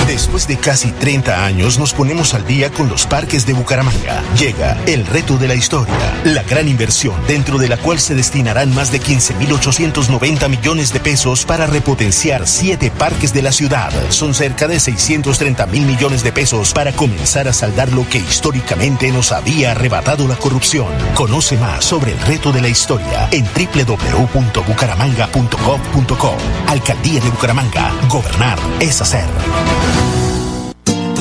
Después 0.08 0.48
de 0.48 0.58
casi 0.58 0.92
30 0.92 1.46
años 1.46 1.80
nos 1.80 1.94
ponemos 1.94 2.34
al 2.34 2.46
día 2.46 2.70
con 2.70 2.90
los 2.90 3.08
parques 3.08 3.46
de 3.46 3.54
Bucaramanga. 3.54 4.22
Llega 4.38 4.78
el 4.86 5.06
reto 5.06 5.38
de 5.38 5.48
la 5.48 5.56
historia, 5.56 5.96
la 6.26 6.44
gran 6.44 6.68
inversión 6.68 7.16
dentro 7.28 7.58
de 7.58 7.70
la 7.70 7.78
cual 7.78 8.00
se 8.00 8.14
destinarán 8.14 8.76
más 8.76 8.92
de 8.92 9.02
15.890 9.02 10.50
millones 10.50 10.92
de 10.92 11.00
pesos 11.00 11.46
para 11.46 11.68
repotenciar 11.68 12.48
siete 12.48 12.92
parques 12.92 13.34
de 13.34 13.42
la 13.42 13.52
ciudad. 13.52 13.92
Son 14.10 14.34
cerca 14.34 14.68
de 14.68 14.80
630 14.80 15.66
mil 15.68 15.86
millones 15.86 16.24
de 16.24 16.32
pesos 16.32 16.74
para 16.74 16.92
comenzar 16.92 17.48
a 17.48 17.54
saldar 17.54 17.92
lo 17.94 18.08
que 18.08 18.18
históricamente 18.18 19.12
nos 19.12 19.32
había 19.32 19.72
arrebatado 19.72 20.28
la 20.28 20.36
corrupción. 20.36 20.88
Conoce 21.16 21.58
más 21.58 21.86
sobre 21.86 22.12
el 22.12 22.20
reto 22.20 22.52
de 22.52 22.62
la 22.62 22.68
historia 22.68 23.30
en 23.32 23.46
www.bucaramanga.gov.co. 23.46 26.36
Alcaldía 26.68 27.22
de 27.22 27.30
Bucaramanga. 27.30 27.92
Gobernar 28.10 28.60
es 28.80 29.02
hacer. 29.02 29.26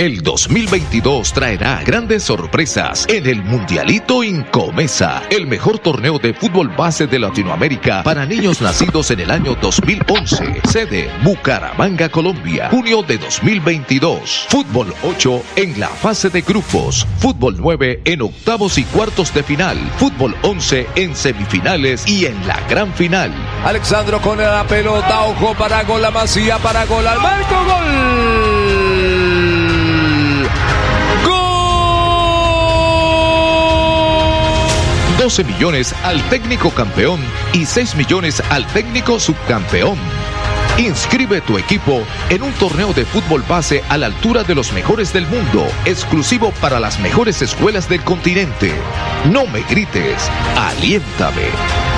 El 0.00 0.22
2022 0.22 1.30
traerá 1.34 1.82
grandes 1.84 2.22
sorpresas 2.22 3.04
en 3.10 3.26
el 3.26 3.44
Mundialito 3.44 4.24
Incomesa, 4.24 5.22
el 5.28 5.46
mejor 5.46 5.78
torneo 5.78 6.18
de 6.18 6.32
fútbol 6.32 6.68
base 6.68 7.06
de 7.06 7.18
Latinoamérica 7.18 8.02
para 8.02 8.24
niños 8.24 8.62
nacidos 8.62 9.10
en 9.10 9.20
el 9.20 9.30
año 9.30 9.54
2011. 9.60 10.62
Sede 10.66 11.10
Bucaramanga, 11.22 12.08
Colombia, 12.08 12.70
junio 12.70 13.02
de 13.02 13.18
2022. 13.18 14.46
Fútbol 14.48 14.94
8 15.02 15.42
en 15.56 15.78
la 15.78 15.88
fase 15.88 16.30
de 16.30 16.40
grupos. 16.40 17.06
Fútbol 17.18 17.56
9 17.58 18.00
en 18.06 18.22
octavos 18.22 18.78
y 18.78 18.84
cuartos 18.84 19.34
de 19.34 19.42
final. 19.42 19.76
Fútbol 19.98 20.34
11 20.40 20.86
en 20.94 21.14
semifinales 21.14 22.08
y 22.08 22.24
en 22.24 22.46
la 22.46 22.58
gran 22.70 22.90
final. 22.94 23.30
Alexandro 23.66 24.18
con 24.22 24.38
la 24.38 24.66
pelota, 24.66 25.26
ojo 25.26 25.54
para 25.58 25.82
gol, 25.82 26.00
la 26.00 26.10
para 26.10 26.86
gol, 26.86 27.06
al 27.06 27.20
marco, 27.20 27.54
gol. 27.66 28.89
12 35.20 35.44
millones 35.44 35.94
al 36.02 36.20
técnico 36.30 36.70
campeón 36.70 37.20
y 37.52 37.66
6 37.66 37.94
millones 37.96 38.42
al 38.48 38.66
técnico 38.68 39.20
subcampeón. 39.20 39.98
Inscribe 40.78 41.42
tu 41.42 41.58
equipo 41.58 42.06
en 42.30 42.42
un 42.42 42.52
torneo 42.52 42.94
de 42.94 43.04
fútbol 43.04 43.44
base 43.46 43.84
a 43.90 43.98
la 43.98 44.06
altura 44.06 44.44
de 44.44 44.54
los 44.54 44.72
mejores 44.72 45.12
del 45.12 45.26
mundo, 45.26 45.66
exclusivo 45.84 46.52
para 46.62 46.80
las 46.80 46.98
mejores 47.00 47.42
escuelas 47.42 47.86
del 47.86 48.02
continente. 48.02 48.72
No 49.30 49.46
me 49.46 49.60
grites, 49.68 50.30
aliéntame. 50.56 51.50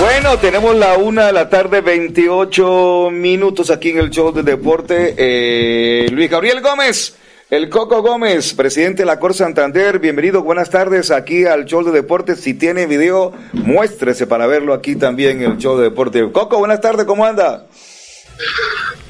Bueno, 0.00 0.38
tenemos 0.38 0.74
la 0.76 0.96
una 0.96 1.26
de 1.26 1.32
la 1.34 1.50
tarde, 1.50 1.82
28 1.82 3.10
minutos 3.12 3.70
aquí 3.70 3.90
en 3.90 3.98
el 3.98 4.08
show 4.08 4.32
de 4.32 4.42
deporte. 4.42 5.14
Eh, 5.18 6.08
Luis 6.10 6.30
Gabriel 6.30 6.62
Gómez, 6.62 7.16
el 7.50 7.68
Coco 7.68 8.00
Gómez, 8.00 8.54
presidente 8.54 9.02
de 9.02 9.06
la 9.06 9.18
Cor 9.18 9.34
Santander. 9.34 9.98
Bienvenido, 9.98 10.42
buenas 10.42 10.70
tardes 10.70 11.10
aquí 11.10 11.44
al 11.44 11.66
show 11.66 11.84
de 11.84 11.92
deporte. 11.92 12.34
Si 12.34 12.54
tiene 12.54 12.86
video, 12.86 13.34
muéstrese 13.52 14.26
para 14.26 14.46
verlo 14.46 14.72
aquí 14.72 14.96
también 14.96 15.42
en 15.42 15.52
el 15.52 15.58
show 15.58 15.76
de 15.76 15.84
deporte. 15.84 16.32
Coco, 16.32 16.56
buenas 16.56 16.80
tardes, 16.80 17.04
¿cómo 17.04 17.26
anda? 17.26 17.66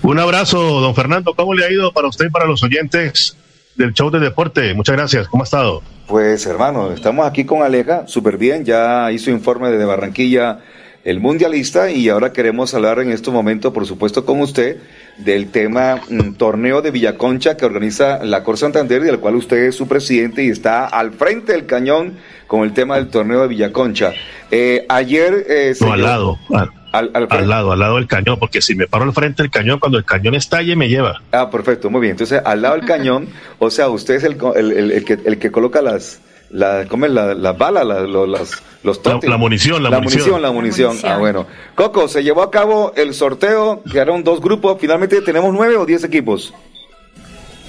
Un 0.03 0.19
abrazo, 0.19 0.81
don 0.81 0.95
Fernando. 0.95 1.35
¿Cómo 1.35 1.55
le 1.55 1.65
ha 1.65 1.71
ido 1.73 1.93
para 1.93 2.09
usted 2.09 2.27
y 2.27 2.31
para 2.31 2.47
los 2.47 2.63
oyentes 2.63 3.37
del 3.77 3.93
show 3.95 4.11
de 4.11 4.21
deporte? 4.21 4.75
Muchas 4.75 4.97
gracias. 4.97 5.29
¿Cómo 5.29 5.43
ha 5.43 5.47
estado? 5.47 5.83
Pues 6.07 6.45
hermano, 6.47 6.93
estamos 6.93 7.27
aquí 7.27 7.45
con 7.45 7.63
Aleja, 7.63 8.07
súper 8.07 8.37
bien, 8.37 8.65
ya 8.65 9.11
hizo 9.11 9.31
informe 9.31 9.71
de 9.71 9.85
Barranquilla 9.85 10.59
el 11.03 11.21
mundialista 11.21 11.91
y 11.91 12.09
ahora 12.09 12.33
queremos 12.33 12.73
hablar 12.75 12.99
en 12.99 13.11
este 13.11 13.31
momento, 13.31 13.73
por 13.75 13.87
supuesto, 13.87 14.25
con 14.25 14.41
usted 14.41 14.79
del 15.19 15.51
tema 15.51 16.01
mm, 16.09 16.33
torneo 16.35 16.81
de 16.83 16.91
Villaconcha 16.91 17.57
que 17.59 17.65
organiza 17.67 18.25
la 18.25 18.43
Cor 18.43 18.57
Santander 18.57 19.03
y 19.03 19.07
del 19.07 19.19
cual 19.21 19.37
usted 19.37 19.65
es 19.65 19.75
su 19.75 19.87
presidente 19.87 20.43
y 20.45 20.49
está 20.49 20.87
al 20.87 21.13
frente 21.13 21.53
del 21.53 21.67
cañón 21.67 22.17
con 22.47 22.63
el 22.63 22.73
tema 22.73 22.97
del 22.97 23.09
torneo 23.09 23.43
de 23.43 23.49
Villaconcha. 23.49 24.13
Eh, 24.51 24.87
ayer... 24.89 25.45
Eh, 25.49 25.75
No, 25.81 25.93
al 25.93 25.99
dio- 25.99 26.07
lado. 26.07 26.39
Al, 26.55 26.71
al, 26.95 27.11
al 27.15 27.27
al 27.31 27.49
lado, 27.49 27.73
al 27.73 27.79
lado 27.81 27.97
del 27.97 28.07
cañón, 28.07 28.39
porque 28.39 28.63
si 28.63 28.75
me 28.75 28.87
paro 28.87 29.05
al 29.05 29.13
frente 29.13 29.43
del 29.43 29.51
cañón, 29.51 29.79
cuando 29.79 29.99
el 29.99 30.05
cañón 30.05 30.35
estalle, 30.35 30.77
me 30.77 30.89
lleva. 30.89 31.21
Ah, 31.33 31.51
perfecto, 31.51 31.91
muy 31.91 32.01
bien. 32.01 32.13
Entonces, 32.13 32.41
al 32.45 32.63
lado 32.63 32.77
del 32.77 32.85
cañón, 32.87 33.29
o 33.59 33.71
sea, 33.71 33.89
usted 33.89 34.15
es 34.15 34.25
el, 34.25 34.39
el, 34.57 34.73
el- 34.73 34.91
el 34.93 35.05
que, 35.05 35.19
el 35.25 35.39
que 35.39 35.51
coloca 35.51 35.83
las, 35.83 36.21
la, 36.51 36.87
¿cómo 36.89 37.07
es? 37.07 37.13
La- 37.13 37.35
las 37.35 37.59
balas, 37.59 37.85
la- 37.87 38.01
lo- 38.03 38.27
las, 38.27 38.63
los 38.83 39.01
La- 39.05 39.37
munición, 39.37 39.83
la 39.83 39.91
munición. 39.91 39.91
la 39.91 40.01
munición. 40.01 40.43
La 40.43 40.51
munición. 40.53 40.97
Ah, 41.05 41.19
bueno. 41.19 41.47
Coco, 41.75 42.07
se 42.09 42.23
llevó 42.23 42.43
a 42.43 42.51
cabo 42.51 42.93
el 42.97 43.13
sorteo, 43.15 43.83
quedaron 43.91 44.23
dos 44.25 44.41
grupos, 44.41 44.77
finalmente 44.81 45.21
tenemos 45.23 45.53
nueve 45.53 45.77
o 45.77 45.85
diez 45.87 46.05
equipos. 46.05 46.53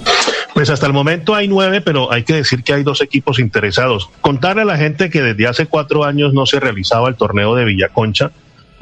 Pues 0.03 0.35
Pues 0.53 0.69
hasta 0.69 0.85
el 0.87 0.93
momento 0.93 1.35
hay 1.35 1.47
nueve, 1.47 1.81
pero 1.81 2.11
hay 2.11 2.23
que 2.23 2.33
decir 2.33 2.63
que 2.63 2.73
hay 2.73 2.83
dos 2.83 3.01
equipos 3.01 3.39
interesados. 3.39 4.09
Contarle 4.21 4.61
a 4.61 4.65
la 4.65 4.77
gente 4.77 5.09
que 5.09 5.21
desde 5.21 5.47
hace 5.47 5.65
cuatro 5.65 6.03
años 6.05 6.33
no 6.33 6.45
se 6.45 6.59
realizaba 6.59 7.09
el 7.09 7.15
torneo 7.15 7.55
de 7.55 7.65
Villaconcha 7.65 8.31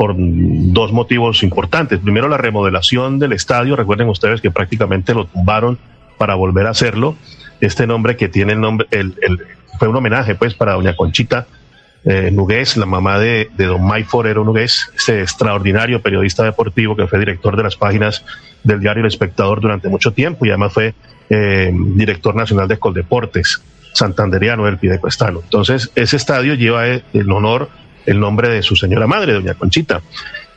por 0.03 0.15
dos 0.17 0.91
motivos 0.91 1.43
importantes. 1.43 1.97
Primero, 1.97 2.27
la 2.27 2.35
remodelación 2.35 3.19
del 3.19 3.31
estadio. 3.31 3.77
Recuerden 3.77 4.09
ustedes 4.09 4.41
que 4.41 4.51
prácticamente 4.51 5.13
lo 5.13 5.27
tumbaron 5.27 5.79
para 6.17 6.35
volver 6.35 6.67
a 6.67 6.71
hacerlo. 6.71 7.15
Este 7.61 7.87
nombre 7.87 8.17
que 8.17 8.27
tiene 8.27 8.51
el 8.51 8.59
nombre, 8.59 8.85
el, 8.91 9.15
el, 9.21 9.39
fue 9.79 9.87
un 9.87 9.95
homenaje 9.95 10.35
pues 10.35 10.55
para 10.55 10.73
doña 10.73 10.97
Conchita 10.97 11.47
eh, 12.03 12.31
Nugués, 12.33 12.75
la 12.75 12.85
mamá 12.85 13.17
de, 13.17 13.49
de 13.55 13.65
don 13.65 13.87
Mike 13.87 14.09
Forero 14.09 14.43
Nugués, 14.43 14.91
ese 14.93 15.21
extraordinario 15.21 16.01
periodista 16.01 16.43
deportivo 16.43 16.97
que 16.97 17.07
fue 17.07 17.17
director 17.17 17.55
de 17.55 17.63
las 17.63 17.77
páginas 17.77 18.25
del 18.65 18.81
diario 18.81 19.03
El 19.03 19.07
Espectador 19.07 19.61
durante 19.61 19.87
mucho 19.87 20.11
tiempo 20.11 20.45
y 20.45 20.49
además 20.49 20.73
fue 20.73 20.95
eh, 21.29 21.71
director 21.73 22.35
nacional 22.35 22.67
de 22.67 22.77
Coldeportes, 22.77 23.61
santanderiano 23.93 24.65
del 24.65 24.79
Pidecuestano. 24.79 25.39
Entonces, 25.41 25.91
ese 25.95 26.17
estadio 26.17 26.55
lleva 26.55 26.89
eh, 26.89 27.03
el 27.13 27.31
honor, 27.31 27.69
el 28.05 28.19
nombre 28.19 28.49
de 28.49 28.61
su 28.61 28.75
señora 28.75 29.07
madre, 29.07 29.33
doña 29.33 29.53
Conchita. 29.53 30.01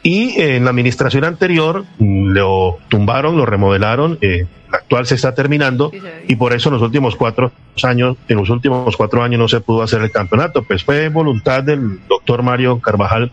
Y 0.02 0.40
en 0.40 0.64
la 0.64 0.70
administración 0.70 1.24
anterior 1.24 1.84
mm, 1.98 2.28
lo 2.28 2.78
tumbaron, 2.88 3.36
lo 3.36 3.44
remodelaron, 3.44 4.18
eh, 4.20 4.46
la 4.70 4.78
actual 4.78 5.06
se 5.06 5.14
está 5.14 5.34
terminando 5.34 5.90
y 6.28 6.36
por 6.36 6.52
eso 6.52 6.68
en 6.68 6.74
los 6.74 6.82
últimos 6.82 7.16
cuatro 7.16 7.52
años, 7.82 8.16
en 8.28 8.36
los 8.36 8.50
últimos 8.50 8.96
cuatro 8.96 9.22
años 9.22 9.38
no 9.38 9.48
se 9.48 9.60
pudo 9.60 9.82
hacer 9.82 10.02
el 10.02 10.10
campeonato. 10.10 10.62
Pues 10.62 10.84
fue 10.84 11.08
voluntad 11.08 11.62
del 11.62 12.00
doctor 12.08 12.42
Mario 12.42 12.80
Carvajal 12.80 13.32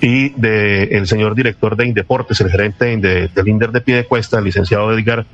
y 0.00 0.30
del 0.30 1.06
señor 1.06 1.34
director 1.34 1.76
de 1.76 1.86
Indeportes, 1.86 2.40
el 2.40 2.50
gerente 2.50 2.96
de, 2.96 3.28
del 3.28 3.48
Inder 3.48 3.70
de 3.72 3.80
Piedecuesta, 3.80 4.38
el 4.38 4.44
licenciado 4.44 4.92
Edgar 4.92 5.24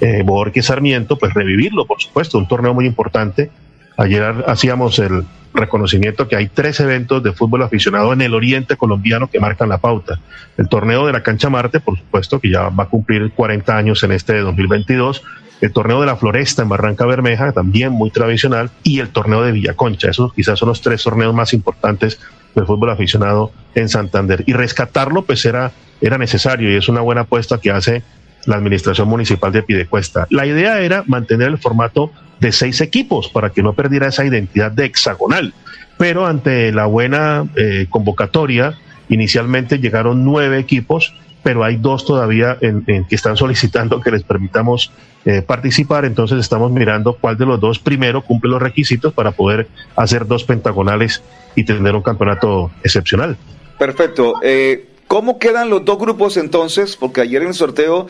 eh, 0.00 0.22
Borges 0.24 0.66
Sarmiento, 0.66 1.16
pues 1.18 1.34
revivirlo, 1.34 1.86
por 1.86 2.00
supuesto, 2.00 2.38
un 2.38 2.48
torneo 2.48 2.74
muy 2.74 2.86
importante. 2.86 3.50
Ayer 3.96 4.44
hacíamos 4.46 4.98
el 4.98 5.24
reconocimiento 5.54 6.28
que 6.28 6.36
hay 6.36 6.48
tres 6.48 6.80
eventos 6.80 7.22
de 7.22 7.32
fútbol 7.32 7.62
aficionado 7.62 8.12
en 8.12 8.22
el 8.22 8.34
oriente 8.34 8.76
colombiano 8.76 9.28
que 9.28 9.40
marcan 9.40 9.68
la 9.68 9.78
pauta. 9.78 10.18
El 10.56 10.68
torneo 10.68 11.06
de 11.06 11.12
la 11.12 11.22
Cancha 11.22 11.50
Marte, 11.50 11.80
por 11.80 11.98
supuesto, 11.98 12.40
que 12.40 12.50
ya 12.50 12.68
va 12.70 12.84
a 12.84 12.88
cumplir 12.88 13.32
40 13.32 13.76
años 13.76 14.02
en 14.02 14.12
este 14.12 14.32
de 14.32 14.40
2022. 14.40 15.22
El 15.60 15.72
torneo 15.72 16.00
de 16.00 16.06
la 16.06 16.16
Floresta 16.16 16.62
en 16.62 16.68
Barranca 16.68 17.06
Bermeja, 17.06 17.52
también 17.52 17.92
muy 17.92 18.10
tradicional. 18.10 18.70
Y 18.82 19.00
el 19.00 19.10
torneo 19.10 19.42
de 19.42 19.52
Villaconcha. 19.52 20.10
Esos 20.10 20.32
quizás 20.32 20.58
son 20.58 20.70
los 20.70 20.80
tres 20.80 21.02
torneos 21.02 21.34
más 21.34 21.52
importantes 21.52 22.18
del 22.54 22.66
fútbol 22.66 22.90
aficionado 22.90 23.52
en 23.74 23.88
Santander. 23.88 24.42
Y 24.46 24.54
rescatarlo, 24.54 25.22
pues 25.22 25.44
era, 25.44 25.72
era 26.00 26.18
necesario 26.18 26.72
y 26.72 26.76
es 26.76 26.88
una 26.88 27.00
buena 27.00 27.22
apuesta 27.22 27.58
que 27.58 27.70
hace 27.70 28.02
la 28.46 28.56
administración 28.56 29.08
municipal 29.08 29.52
de 29.52 29.62
Pidecuesta. 29.62 30.26
La 30.30 30.46
idea 30.46 30.80
era 30.80 31.04
mantener 31.06 31.48
el 31.48 31.58
formato 31.58 32.10
de 32.40 32.52
seis 32.52 32.80
equipos 32.80 33.28
para 33.28 33.50
que 33.50 33.62
no 33.62 33.72
perdiera 33.72 34.08
esa 34.08 34.24
identidad 34.24 34.72
de 34.72 34.86
hexagonal. 34.86 35.54
Pero 35.96 36.26
ante 36.26 36.72
la 36.72 36.86
buena 36.86 37.46
eh, 37.54 37.86
convocatoria, 37.88 38.74
inicialmente 39.08 39.78
llegaron 39.78 40.24
nueve 40.24 40.58
equipos, 40.58 41.14
pero 41.42 41.62
hay 41.62 41.76
dos 41.76 42.04
todavía 42.04 42.56
en, 42.60 42.84
que 42.84 43.14
están 43.14 43.36
solicitando 43.36 44.00
que 44.00 44.10
les 44.10 44.22
permitamos 44.22 44.90
eh, 45.24 45.42
participar. 45.42 46.04
Entonces 46.04 46.38
estamos 46.38 46.72
mirando 46.72 47.14
cuál 47.14 47.36
de 47.36 47.46
los 47.46 47.60
dos 47.60 47.78
primero 47.78 48.22
cumple 48.22 48.50
los 48.50 48.62
requisitos 48.62 49.12
para 49.12 49.32
poder 49.32 49.68
hacer 49.94 50.26
dos 50.26 50.44
pentagonales 50.44 51.22
y 51.54 51.64
tener 51.64 51.94
un 51.94 52.02
campeonato 52.02 52.70
excepcional. 52.82 53.36
Perfecto. 53.78 54.34
Eh, 54.42 54.91
¿Cómo 55.12 55.38
quedan 55.38 55.68
los 55.68 55.84
dos 55.84 55.98
grupos 55.98 56.38
entonces? 56.38 56.96
Porque 56.96 57.20
ayer 57.20 57.42
en 57.42 57.48
el 57.48 57.54
sorteo 57.54 58.06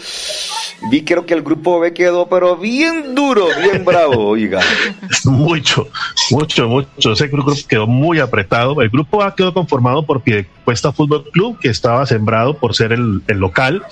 vi 0.88 1.02
creo 1.02 1.26
que 1.26 1.34
el 1.34 1.42
grupo 1.42 1.80
B 1.80 1.92
quedó 1.92 2.28
pero 2.28 2.56
bien 2.56 3.16
duro, 3.16 3.48
bien 3.60 3.84
bravo, 3.84 4.28
oiga. 4.28 4.60
Mucho, 5.24 5.88
mucho, 6.30 6.68
mucho. 6.68 7.12
Ese 7.12 7.26
grupo 7.26 7.54
quedó 7.68 7.88
muy 7.88 8.20
apretado. 8.20 8.80
El 8.82 8.88
grupo 8.88 9.20
A 9.20 9.34
quedó 9.34 9.52
conformado 9.52 10.04
por 10.04 10.20
Piedecuesta 10.20 10.92
Fútbol 10.92 11.24
Club, 11.32 11.58
que 11.58 11.70
estaba 11.70 12.06
sembrado 12.06 12.54
por 12.54 12.76
ser 12.76 12.92
el, 12.92 13.20
el 13.26 13.38
local. 13.38 13.82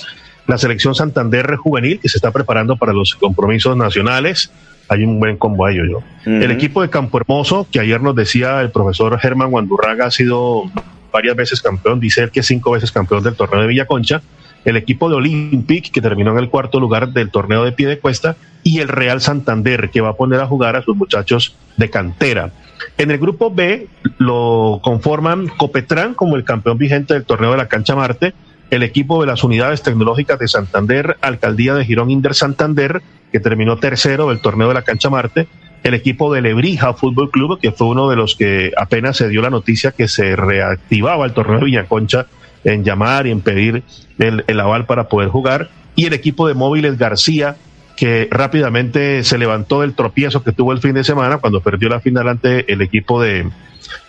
La 0.47 0.57
selección 0.57 0.95
Santander 0.95 1.57
Juvenil, 1.57 1.99
que 1.99 2.09
se 2.09 2.19
está 2.19 2.31
preparando 2.31 2.77
para 2.77 2.93
los 2.93 3.17
compromisos 3.17 3.77
nacionales. 3.77 4.53
Hay 4.89 5.03
un 5.03 5.19
buen 5.19 5.37
combo 5.37 5.67
a 5.67 5.73
ello, 5.73 5.85
yo. 5.85 5.99
Uh 5.99 6.03
-huh. 6.27 6.45
El 6.45 6.53
equipo 6.53 6.81
de 6.81 6.91
Campo 6.91 7.19
Hermoso, 7.19 7.67
que 7.73 7.81
ayer 7.81 8.01
nos 8.01 8.15
decía 8.15 8.61
el 8.61 8.71
profesor 8.71 9.19
Germán 9.19 9.51
Guandurraga, 9.51 10.07
ha 10.07 10.11
sido 10.13 10.71
varias 11.11 11.37
veces 11.37 11.61
campeón, 11.61 12.01
dice 12.01 12.23
él 12.23 12.31
que 12.31 12.43
cinco 12.43 12.73
veces 12.73 12.93
campeón 12.93 13.23
del 13.23 13.35
torneo 13.35 13.61
de 13.61 13.67
Villaconcha, 13.67 14.23
el 14.65 14.77
equipo 14.77 15.09
de 15.09 15.17
Olympic, 15.17 15.91
que 15.91 16.01
terminó 16.01 16.33
en 16.33 16.39
el 16.39 16.51
cuarto 16.51 16.81
lugar 16.81 17.13
del 17.13 17.31
torneo 17.31 17.65
de 17.65 17.73
pie 17.73 17.87
de 17.87 17.99
cuesta, 17.99 18.37
y 18.63 18.81
el 18.81 18.89
Real 18.89 19.21
Santander, 19.21 19.91
que 19.91 20.01
va 20.01 20.11
a 20.11 20.17
poner 20.17 20.41
a 20.41 20.47
jugar 20.47 20.77
a 20.77 20.83
sus 20.83 20.97
muchachos 20.97 21.55
de 21.77 21.89
cantera. 21.89 22.53
En 22.99 23.11
el 23.11 23.19
grupo 23.19 23.51
B 23.51 23.89
lo 24.19 24.81
conforman 24.83 25.49
Copetrán 25.49 26.15
como 26.15 26.37
el 26.37 26.45
campeón 26.45 26.79
vigente 26.79 27.15
del 27.15 27.25
torneo 27.25 27.53
de 27.53 27.57
la 27.57 27.69
Cancha 27.69 27.95
Marte, 27.95 28.35
el 28.71 28.83
equipo 28.83 29.21
de 29.21 29.27
las 29.27 29.43
unidades 29.43 29.83
tecnológicas 29.83 30.39
de 30.39 30.49
Santander, 30.49 31.17
Alcaldía 31.21 31.75
de 31.75 31.85
Girón 31.85 32.11
Inder 32.11 32.35
Santander, 32.35 33.03
que 33.33 33.41
terminó 33.41 33.79
tercero 33.79 34.29
del 34.29 34.41
torneo 34.41 34.69
de 34.69 34.75
la 34.75 34.83
Cancha 34.83 35.11
Marte, 35.11 35.49
el 35.83 35.95
equipo 35.95 36.33
de 36.33 36.43
Lebrija 36.43 36.93
Fútbol 36.95 37.31
Club, 37.31 37.59
que 37.61 37.73
fue 37.73 37.89
uno 37.89 38.09
de 38.09 38.17
los 38.17 38.37
que 38.37 38.73
apenas 38.77 39.17
se 39.17 39.29
dio 39.29 39.43
la 39.43 39.51
noticia 39.51 39.93
que 39.93 40.09
se 40.09 40.37
reactivaba 40.37 41.25
el 41.25 41.33
torneo 41.33 41.59
de 41.59 41.65
Villaconcha 41.65 42.27
en 42.65 42.85
llamar 42.85 43.27
y 43.27 43.31
en 43.31 43.41
pedir 43.41 43.83
el, 44.19 44.45
el 44.47 44.61
aval 44.61 44.87
para 44.87 45.09
poder 45.09 45.29
jugar, 45.29 45.71
y 45.97 46.07
el 46.07 46.13
equipo 46.13 46.47
de 46.47 46.55
Móviles 46.55 46.99
García, 46.99 47.57
que 47.97 48.29
rápidamente 48.31 49.25
se 49.25 49.39
levantó 49.39 49.83
del 49.83 49.95
tropiezo 49.95 50.43
que 50.43 50.53
tuvo 50.53 50.73
el 50.73 50.81
fin 50.81 50.95
de 50.95 51.05
semana 51.05 51.39
cuando 51.39 51.61
perdió 51.61 51.89
la 51.89 52.01
final 52.01 52.29
ante 52.29 52.73
el 52.73 52.81
equipo 52.81 53.21
de, 53.21 53.51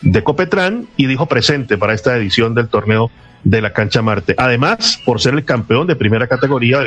de 0.02 0.24
Copetrán 0.24 0.88
y 0.98 1.08
dijo 1.08 1.26
presente 1.26 1.78
para 1.78 1.94
esta 1.94 2.16
edición 2.16 2.54
del 2.54 2.70
torneo 2.70 3.12
de 3.44 3.62
la 3.62 3.74
cancha 3.74 4.02
Marte. 4.02 4.36
Además, 4.38 5.00
por 5.06 5.20
ser 5.20 5.34
el 5.34 5.44
campeón 5.44 5.88
de 5.88 5.96
primera 5.96 6.28
categoría, 6.28 6.82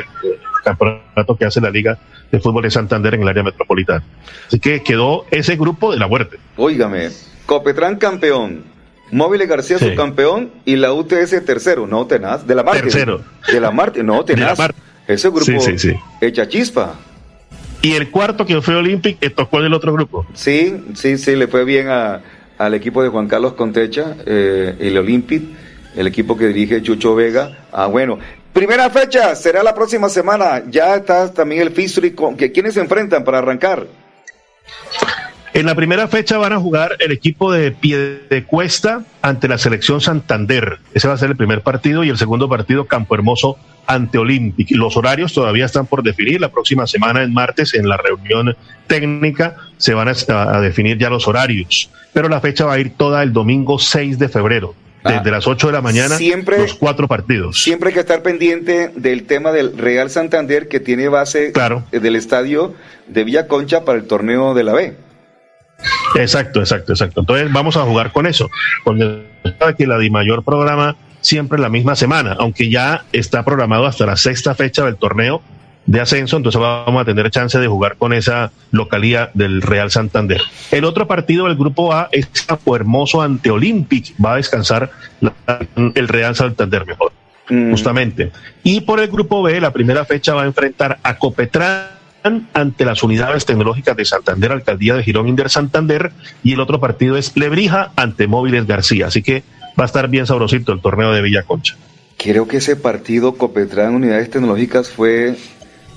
campeonato 0.65 1.37
que 1.37 1.45
hace 1.45 1.61
la 1.61 1.69
Liga 1.69 1.97
de 2.31 2.39
Fútbol 2.39 2.63
de 2.63 2.71
Santander 2.71 3.13
en 3.13 3.21
el 3.21 3.27
área 3.27 3.43
metropolitana. 3.43 4.03
Así 4.47 4.59
que 4.59 4.83
quedó 4.83 5.25
ese 5.31 5.55
grupo 5.55 5.91
de 5.91 5.99
la 5.99 6.07
muerte. 6.07 6.37
Óigame, 6.57 7.09
Copetrán 7.45 7.97
campeón, 7.97 8.63
Móviles 9.11 9.47
García 9.47 9.77
sí. 9.77 9.85
subcampeón 9.85 10.51
y 10.65 10.75
la 10.75 10.91
UTS 10.93 11.45
tercero, 11.45 11.87
no 11.87 12.07
tenaz, 12.07 12.45
de 12.45 12.55
la 12.55 12.63
Marte. 12.63 12.81
Tercero. 12.81 13.21
De 13.51 13.59
la 13.61 13.71
Marte, 13.71 14.03
no 14.03 14.25
tenaz. 14.25 14.57
Marte. 14.57 14.79
Ese 15.07 15.29
grupo 15.29 15.45
sí, 15.45 15.59
sí, 15.59 15.77
sí. 15.77 15.93
echa 16.19 16.47
chispa. 16.47 16.95
Y 17.81 17.93
el 17.93 18.09
cuarto 18.09 18.47
que 18.47 18.59
fue 18.61 18.75
Olympic 18.75 19.17
eh, 19.21 19.29
tocó 19.29 19.61
del 19.61 19.73
otro 19.73 19.93
grupo. 19.93 20.25
Sí, 20.33 20.83
sí, 20.95 21.19
sí, 21.19 21.35
le 21.35 21.47
fue 21.47 21.63
bien 21.65 21.87
a, 21.89 22.21
al 22.57 22.73
equipo 22.73 23.03
de 23.03 23.09
Juan 23.09 23.27
Carlos 23.27 23.53
Contecha, 23.53 24.15
eh, 24.25 24.75
el 24.79 24.97
Olympic, 24.97 25.43
el 25.95 26.07
equipo 26.07 26.35
que 26.35 26.47
dirige 26.47 26.81
Chucho 26.81 27.13
Vega. 27.13 27.59
Ah, 27.71 27.85
bueno. 27.85 28.17
Primera 28.55 28.89
fecha, 28.89 29.35
será 29.35 29.63
la 29.63 29.75
próxima 29.75 30.07
semana. 30.07 30.63
Ya 30.69 30.95
está 30.95 31.33
también 31.33 31.61
el. 31.61 32.15
Con, 32.15 32.37
que, 32.37 32.53
¿Quiénes 32.53 32.75
se 32.75 32.79
enfrentan 32.79 33.25
para 33.25 33.39
arrancar? 33.39 33.85
En 35.53 35.65
la 35.65 35.75
primera 35.75 36.07
fecha 36.07 36.37
van 36.37 36.53
a 36.53 36.57
jugar 36.57 36.95
el 36.99 37.11
equipo 37.11 37.51
de 37.51 37.71
Piedecuesta 37.71 39.03
ante 39.21 39.49
la 39.49 39.57
selección 39.57 39.99
Santander. 39.99 40.79
Ese 40.93 41.09
va 41.09 41.15
a 41.15 41.17
ser 41.17 41.31
el 41.31 41.35
primer 41.35 41.63
partido 41.63 42.05
y 42.05 42.09
el 42.09 42.17
segundo 42.17 42.47
partido 42.47 42.85
Campo 42.85 43.15
Hermoso 43.15 43.57
ante 43.87 44.19
Olympic. 44.19 44.71
Los 44.71 44.95
horarios 44.95 45.33
todavía 45.33 45.65
están 45.65 45.85
por 45.85 46.01
definir. 46.01 46.39
La 46.39 46.49
próxima 46.49 46.87
semana, 46.87 47.23
en 47.23 47.33
martes, 47.33 47.73
en 47.73 47.89
la 47.89 47.97
reunión 47.97 48.55
técnica, 48.87 49.57
se 49.75 49.93
van 49.93 50.07
a, 50.07 50.13
a 50.29 50.61
definir 50.61 50.97
ya 50.97 51.09
los 51.09 51.27
horarios. 51.27 51.89
Pero 52.13 52.29
la 52.29 52.39
fecha 52.39 52.63
va 52.63 52.75
a 52.75 52.79
ir 52.79 52.93
toda 52.95 53.21
el 53.21 53.33
domingo 53.33 53.79
6 53.79 54.17
de 54.17 54.29
febrero. 54.29 54.75
Desde 55.05 55.29
ah, 55.29 55.31
las 55.33 55.45
8 55.45 55.67
de 55.67 55.73
la 55.73 55.81
mañana, 55.81 56.17
siempre, 56.17 56.57
los 56.57 56.73
cuatro 56.73 57.07
partidos. 57.07 57.61
Siempre 57.61 57.89
hay 57.89 57.93
que 57.93 57.99
estar 57.99 58.23
pendiente 58.23 58.91
del 58.95 59.25
tema 59.27 59.51
del 59.51 59.77
Real 59.77 60.09
Santander, 60.09 60.67
que 60.67 60.79
tiene 60.79 61.09
base 61.09 61.51
claro. 61.51 61.83
del 61.91 62.15
estadio 62.15 62.73
de 63.07 63.23
Villa 63.23 63.47
Concha 63.47 63.85
para 63.85 63.99
el 63.99 64.07
torneo 64.07 64.55
de 64.55 64.63
la 64.63 64.73
B. 64.73 64.97
Exacto, 66.15 66.59
exacto, 66.59 66.93
exacto. 66.93 67.19
Entonces 67.19 67.51
vamos 67.51 67.77
a 67.77 67.83
jugar 67.83 68.11
con 68.11 68.25
eso. 68.25 68.49
Porque 68.83 69.25
que 69.77 69.85
la 69.85 69.99
DIMAYOR 69.99 70.43
programa 70.43 70.95
siempre 71.21 71.59
la 71.59 71.69
misma 71.69 71.95
semana, 71.95 72.35
aunque 72.39 72.69
ya 72.69 73.05
está 73.11 73.43
programado 73.45 73.85
hasta 73.85 74.05
la 74.05 74.17
sexta 74.17 74.55
fecha 74.55 74.85
del 74.85 74.95
torneo 74.95 75.41
de 75.85 76.01
ascenso, 76.01 76.37
entonces 76.37 76.59
vamos 76.59 77.01
a 77.01 77.05
tener 77.05 77.29
chance 77.29 77.59
de 77.59 77.67
jugar 77.67 77.97
con 77.97 78.13
esa 78.13 78.51
localía 78.71 79.29
del 79.33 79.61
Real 79.61 79.91
Santander. 79.91 80.41
El 80.71 80.85
otro 80.85 81.07
partido 81.07 81.45
del 81.45 81.55
grupo 81.55 81.93
A 81.93 82.09
es 82.11 82.27
Campo 82.45 82.75
Hermoso 82.75 83.21
ante 83.21 83.51
Olympic, 83.51 84.13
va 84.23 84.33
a 84.33 84.35
descansar 84.37 84.91
la, 85.21 85.33
el 85.93 86.07
Real 86.07 86.35
Santander 86.35 86.85
mejor, 86.85 87.11
mm. 87.49 87.71
justamente. 87.71 88.31
Y 88.63 88.81
por 88.81 88.99
el 88.99 89.07
grupo 89.07 89.43
B, 89.43 89.61
la 89.61 89.71
primera 89.71 90.05
fecha 90.05 90.33
va 90.33 90.43
a 90.43 90.45
enfrentar 90.45 90.99
a 91.03 91.17
Copetrán 91.17 91.95
ante 92.53 92.85
las 92.85 93.03
unidades 93.03 93.45
tecnológicas 93.45 93.95
de 93.95 94.05
Santander, 94.05 94.51
Alcaldía 94.51 94.95
de 94.95 95.03
Girón 95.03 95.27
Inder 95.27 95.49
Santander, 95.49 96.11
y 96.43 96.53
el 96.53 96.59
otro 96.59 96.79
partido 96.79 97.17
es 97.17 97.37
Lebrija 97.37 97.91
ante 97.95 98.25
Móviles 98.25 98.65
García. 98.65 99.07
Así 99.07 99.21
que 99.21 99.43
va 99.79 99.83
a 99.83 99.85
estar 99.85 100.07
bien 100.07 100.25
sabrosito 100.25 100.71
el 100.71 100.81
torneo 100.81 101.11
de 101.11 101.21
Villa 101.21 101.43
Concha. 101.43 101.75
Creo 102.17 102.47
que 102.47 102.57
ese 102.57 102.75
partido 102.75 103.35
Copetrán 103.35 103.93
Unidades 103.93 104.29
Tecnológicas 104.29 104.89
fue 104.89 105.35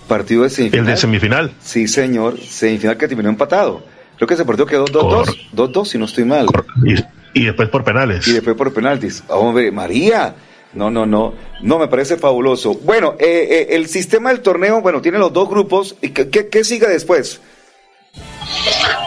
Partido 0.09 0.43
de 0.43 0.51
semifinal. 0.51 0.87
El 0.87 0.95
de 0.95 0.97
semifinal. 0.97 1.53
Sí, 1.61 1.87
señor. 1.87 2.41
Semifinal 2.41 2.97
que 2.97 3.07
terminó 3.07 3.29
empatado. 3.29 3.85
Creo 4.17 4.27
que 4.27 4.35
ese 4.35 4.45
partido 4.45 4.67
quedó 4.67 4.87
2-2. 4.87 5.51
2-2, 5.55 5.85
si 5.85 5.99
no 5.99 6.07
estoy 6.07 6.25
mal. 6.25 6.47
Y, 6.85 7.41
y, 7.41 7.45
después 7.45 7.69
por 7.69 7.85
penales. 7.85 8.27
Y 8.27 8.33
después 8.33 8.57
por 8.57 8.73
penaltis. 8.73 9.23
Hombre, 9.29 9.71
María. 9.71 10.35
No, 10.73 10.91
no, 10.91 11.07
no. 11.07 11.35
No, 11.63 11.79
me 11.79 11.89
parece 11.89 12.17
fabuloso. 12.17 12.75
Bueno, 12.75 13.15
eh, 13.21 13.49
eh, 13.51 13.67
el 13.71 13.87
sistema 13.87 14.31
del 14.31 14.41
torneo, 14.41 14.81
bueno, 14.81 15.01
tiene 15.01 15.19
los 15.19 15.33
dos 15.33 15.49
grupos. 15.49 15.97
¿Y 16.03 16.09
qué, 16.09 16.29
qué, 16.29 16.49
qué 16.49 16.65
sigue 16.65 16.89
después? 16.89 17.41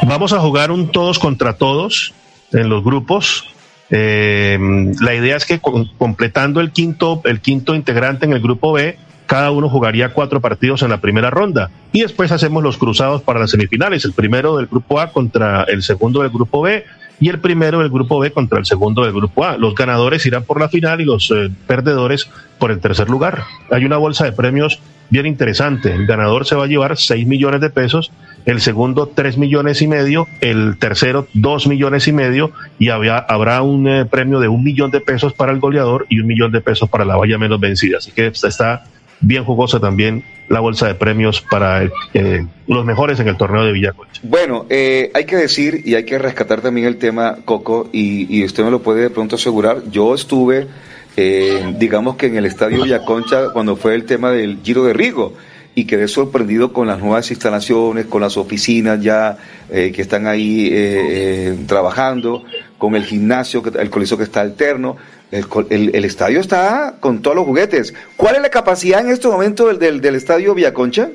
Vamos 0.08 0.34
a 0.34 0.40
jugar 0.40 0.72
un 0.72 0.92
todos 0.92 1.20
contra 1.20 1.58
todos 1.58 2.14
en 2.52 2.70
los 2.70 2.84
grupos. 2.84 3.48
Eh, 3.90 4.58
la 5.02 5.14
idea 5.14 5.36
es 5.36 5.46
que 5.46 5.60
con, 5.60 5.86
completando 5.98 6.62
el 6.62 6.72
quinto, 6.72 7.22
el 7.26 7.42
quinto 7.42 7.76
integrante 7.76 8.26
en 8.26 8.34
el 8.34 8.42
grupo 8.42 8.72
B, 8.72 8.98
cada 9.32 9.52
uno 9.52 9.70
jugaría 9.70 10.10
cuatro 10.10 10.42
partidos 10.42 10.82
en 10.82 10.90
la 10.90 11.00
primera 11.00 11.30
ronda 11.30 11.72
y 11.94 12.02
después 12.02 12.34
hacemos 12.34 12.62
los 12.64 12.78
cruzados 12.78 13.22
para 13.22 13.40
las 13.40 13.52
semifinales, 13.52 14.04
el 14.04 14.12
primero 14.12 14.58
del 14.58 14.66
grupo 14.66 15.00
A 15.00 15.14
contra 15.14 15.64
el 15.64 15.84
segundo 15.84 16.22
del 16.22 16.32
grupo 16.32 16.62
B 16.62 16.84
y 17.22 17.30
el 17.30 17.40
primero 17.40 17.80
del 17.80 17.90
grupo 17.90 18.20
B 18.20 18.32
contra 18.32 18.60
el 18.60 18.66
segundo 18.66 19.06
del 19.06 19.14
grupo 19.14 19.46
A. 19.46 19.56
Los 19.56 19.74
ganadores 19.74 20.26
irán 20.26 20.44
por 20.44 20.60
la 20.60 20.68
final 20.68 21.00
y 21.00 21.06
los 21.06 21.32
eh, 21.32 21.50
perdedores 21.66 22.30
por 22.60 22.72
el 22.72 22.82
tercer 22.82 23.10
lugar. 23.10 23.44
Hay 23.70 23.86
una 23.86 23.96
bolsa 23.96 24.26
de 24.26 24.34
premios 24.34 24.82
bien 25.10 25.26
interesante. 25.26 25.94
El 25.94 26.06
ganador 26.08 26.46
se 26.46 26.56
va 26.56 26.66
a 26.66 26.68
llevar 26.68 26.98
6 26.98 27.26
millones 27.26 27.62
de 27.62 27.70
pesos, 27.70 28.12
el 28.46 28.60
segundo 28.60 29.14
3 29.16 29.38
millones 29.38 29.82
y 29.82 29.88
medio, 29.88 30.28
el 30.42 30.78
tercero 30.78 31.30
2 31.36 31.68
millones 31.68 32.06
y 32.10 32.12
medio 32.12 32.52
y 32.80 32.90
habrá 32.90 33.62
un 33.62 33.88
eh, 33.88 34.06
premio 34.06 34.42
de 34.42 34.50
un 34.50 34.62
millón 34.62 34.92
de 34.92 35.00
pesos 35.00 35.32
para 35.32 35.54
el 35.54 35.62
goleador 35.62 36.06
y 36.10 36.20
un 36.20 36.28
millón 36.28 36.52
de 36.52 36.60
pesos 36.60 36.90
para 36.90 37.06
la 37.06 37.16
valla 37.16 37.38
menos 37.38 37.62
vencida. 37.62 38.00
Así 38.00 38.12
que 38.12 38.28
está 38.28 38.84
bien 39.22 39.44
jugosa 39.46 39.80
también 39.80 40.24
la 40.50 40.60
bolsa 40.60 40.88
de 40.88 40.96
premios 40.96 41.42
para 41.42 41.84
eh, 42.14 42.46
los 42.68 42.86
mejores 42.86 43.20
en 43.20 43.28
el 43.28 43.38
torneo 43.38 43.64
de 43.64 43.72
Villaconcha. 43.72 44.22
Bueno, 44.24 44.66
eh, 44.70 45.10
hay 45.14 45.26
que 45.26 45.38
decir 45.38 45.82
y 45.86 45.96
hay 45.96 46.04
que 46.04 46.20
rescatar 46.20 46.62
también 46.62 46.88
el 46.88 46.98
tema, 46.98 47.38
Coco, 47.46 47.90
y, 47.94 48.36
y 48.36 48.44
usted 48.44 48.64
me 48.64 48.72
lo 48.72 48.82
puede 48.82 49.04
de 49.04 49.10
pronto 49.10 49.38
asegurar. 49.38 49.84
Yo 49.90 50.14
estuve, 50.14 50.68
eh, 51.16 51.74
digamos 51.78 52.18
que 52.18 52.26
en 52.26 52.36
el 52.36 52.46
estadio 52.46 52.84
Villaconcha 52.84 53.52
cuando 53.54 53.78
fue 53.78 53.96
el 53.96 54.04
tema 54.04 54.32
del 54.32 54.60
Giro 54.62 54.84
de 54.84 54.94
Rigo 54.94 55.34
y 55.74 55.86
quedé 55.86 56.08
sorprendido 56.08 56.74
con 56.74 56.88
las 56.88 57.00
nuevas 57.00 57.30
instalaciones, 57.32 58.06
con 58.08 58.22
las 58.22 58.38
oficinas 58.38 59.02
ya 59.02 59.38
eh, 59.70 59.92
que 59.96 60.02
están 60.02 60.28
ahí 60.28 60.68
eh, 60.68 60.72
eh, 60.74 61.58
trabajando, 61.66 62.44
con 62.78 62.96
el 62.96 63.06
gimnasio, 63.06 63.64
el 63.80 63.90
coliseo 63.90 64.18
que 64.18 64.26
está 64.26 64.42
alterno. 64.42 64.98
El, 65.32 65.46
el, 65.70 65.96
el, 65.96 66.06
estadio 66.06 66.40
está 66.40 66.96
con 67.00 67.22
todos 67.22 67.36
los 67.36 67.46
juguetes. 67.46 67.94
¿Cuál 68.18 68.36
es 68.36 68.42
la 68.42 68.50
capacidad 68.50 69.00
en 69.00 69.10
este 69.10 69.28
momento 69.28 69.68
del, 69.68 70.02
del, 70.02 70.16
estadio 70.16 70.54
Villaconcha? 70.54 71.10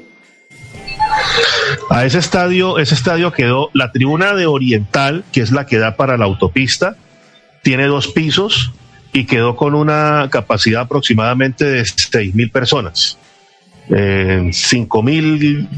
A 1.91 2.05
ese 2.05 2.19
estadio, 2.19 2.79
ese 2.79 2.95
estadio 2.95 3.33
quedó 3.33 3.71
la 3.75 3.93
tribuna 3.93 4.35
de 4.35 4.47
Oriental, 4.47 5.25
que 5.33 5.43
es 5.43 5.51
la 5.51 5.67
que 5.67 5.79
da 5.79 5.97
para 5.97 6.17
la 6.17 6.25
autopista, 6.25 6.97
tiene 7.62 7.87
dos 7.87 8.09
pisos 8.09 8.73
y 9.12 9.27
quedó 9.27 9.55
con 9.57 9.75
una 9.75 10.29
capacidad 10.31 10.83
aproximadamente 10.83 11.64
de 11.64 11.85
seis 11.85 12.35
mil 12.35 12.51
personas 12.51 13.19
eh, 13.91 14.51
cinco 14.53 15.03
mil, 15.03 15.69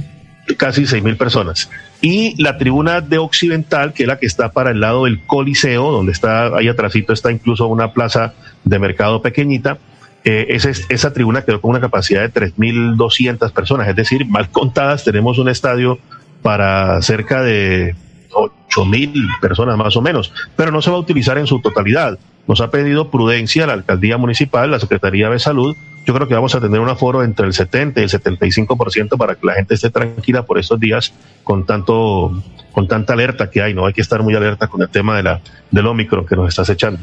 casi 0.56 0.86
seis 0.86 1.02
mil 1.02 1.16
personas. 1.16 1.68
Y 2.00 2.40
la 2.40 2.58
tribuna 2.58 3.00
de 3.00 3.18
Occidental, 3.18 3.92
que 3.92 4.04
es 4.04 4.08
la 4.08 4.18
que 4.18 4.26
está 4.26 4.52
para 4.52 4.70
el 4.70 4.80
lado 4.80 5.04
del 5.04 5.20
Coliseo, 5.24 5.90
donde 5.90 6.12
está 6.12 6.56
ahí 6.56 6.68
atrásito 6.68 7.12
está 7.12 7.32
incluso 7.32 7.66
una 7.66 7.92
plaza 7.92 8.34
de 8.64 8.78
mercado 8.78 9.20
pequeñita. 9.20 9.78
Eh, 10.24 10.46
esa, 10.50 10.70
esa 10.88 11.12
tribuna 11.12 11.42
quedó 11.42 11.60
con 11.60 11.70
una 11.70 11.80
capacidad 11.80 12.22
de 12.22 12.32
3.200 12.32 13.52
personas, 13.52 13.88
es 13.88 13.96
decir, 13.96 14.26
mal 14.26 14.48
contadas, 14.50 15.04
tenemos 15.04 15.38
un 15.38 15.48
estadio 15.48 15.98
para 16.42 17.00
cerca 17.02 17.42
de 17.42 17.94
ocho 18.32 18.84
mil 18.84 19.28
personas 19.40 19.76
más 19.76 19.96
o 19.96 20.02
menos, 20.02 20.32
pero 20.56 20.70
no 20.70 20.82
se 20.82 20.90
va 20.90 20.96
a 20.96 21.00
utilizar 21.00 21.38
en 21.38 21.46
su 21.46 21.60
totalidad. 21.60 22.18
Nos 22.46 22.60
ha 22.60 22.70
pedido 22.70 23.10
prudencia 23.10 23.66
la 23.66 23.74
alcaldía 23.74 24.16
municipal, 24.16 24.70
la 24.70 24.80
Secretaría 24.80 25.28
de 25.28 25.38
Salud. 25.38 25.76
Yo 26.08 26.14
creo 26.14 26.26
que 26.26 26.32
vamos 26.32 26.54
a 26.54 26.60
tener 26.62 26.80
un 26.80 26.88
aforo 26.88 27.22
entre 27.22 27.46
el 27.46 27.52
70 27.52 28.00
y 28.00 28.04
el 28.04 28.08
75% 28.08 29.18
para 29.18 29.34
que 29.34 29.46
la 29.46 29.52
gente 29.52 29.74
esté 29.74 29.90
tranquila 29.90 30.42
por 30.42 30.58
estos 30.58 30.80
días 30.80 31.12
con 31.44 31.66
tanto 31.66 32.32
con 32.72 32.88
tanta 32.88 33.12
alerta 33.12 33.50
que 33.50 33.60
hay, 33.60 33.74
no 33.74 33.84
hay 33.84 33.92
que 33.92 34.00
estar 34.00 34.22
muy 34.22 34.34
alerta 34.34 34.68
con 34.68 34.80
el 34.80 34.88
tema 34.88 35.14
de 35.18 35.22
la 35.22 35.42
del 35.70 35.86
Omicron 35.86 36.24
que 36.24 36.34
nos 36.34 36.48
estás 36.48 36.70
echando. 36.70 36.98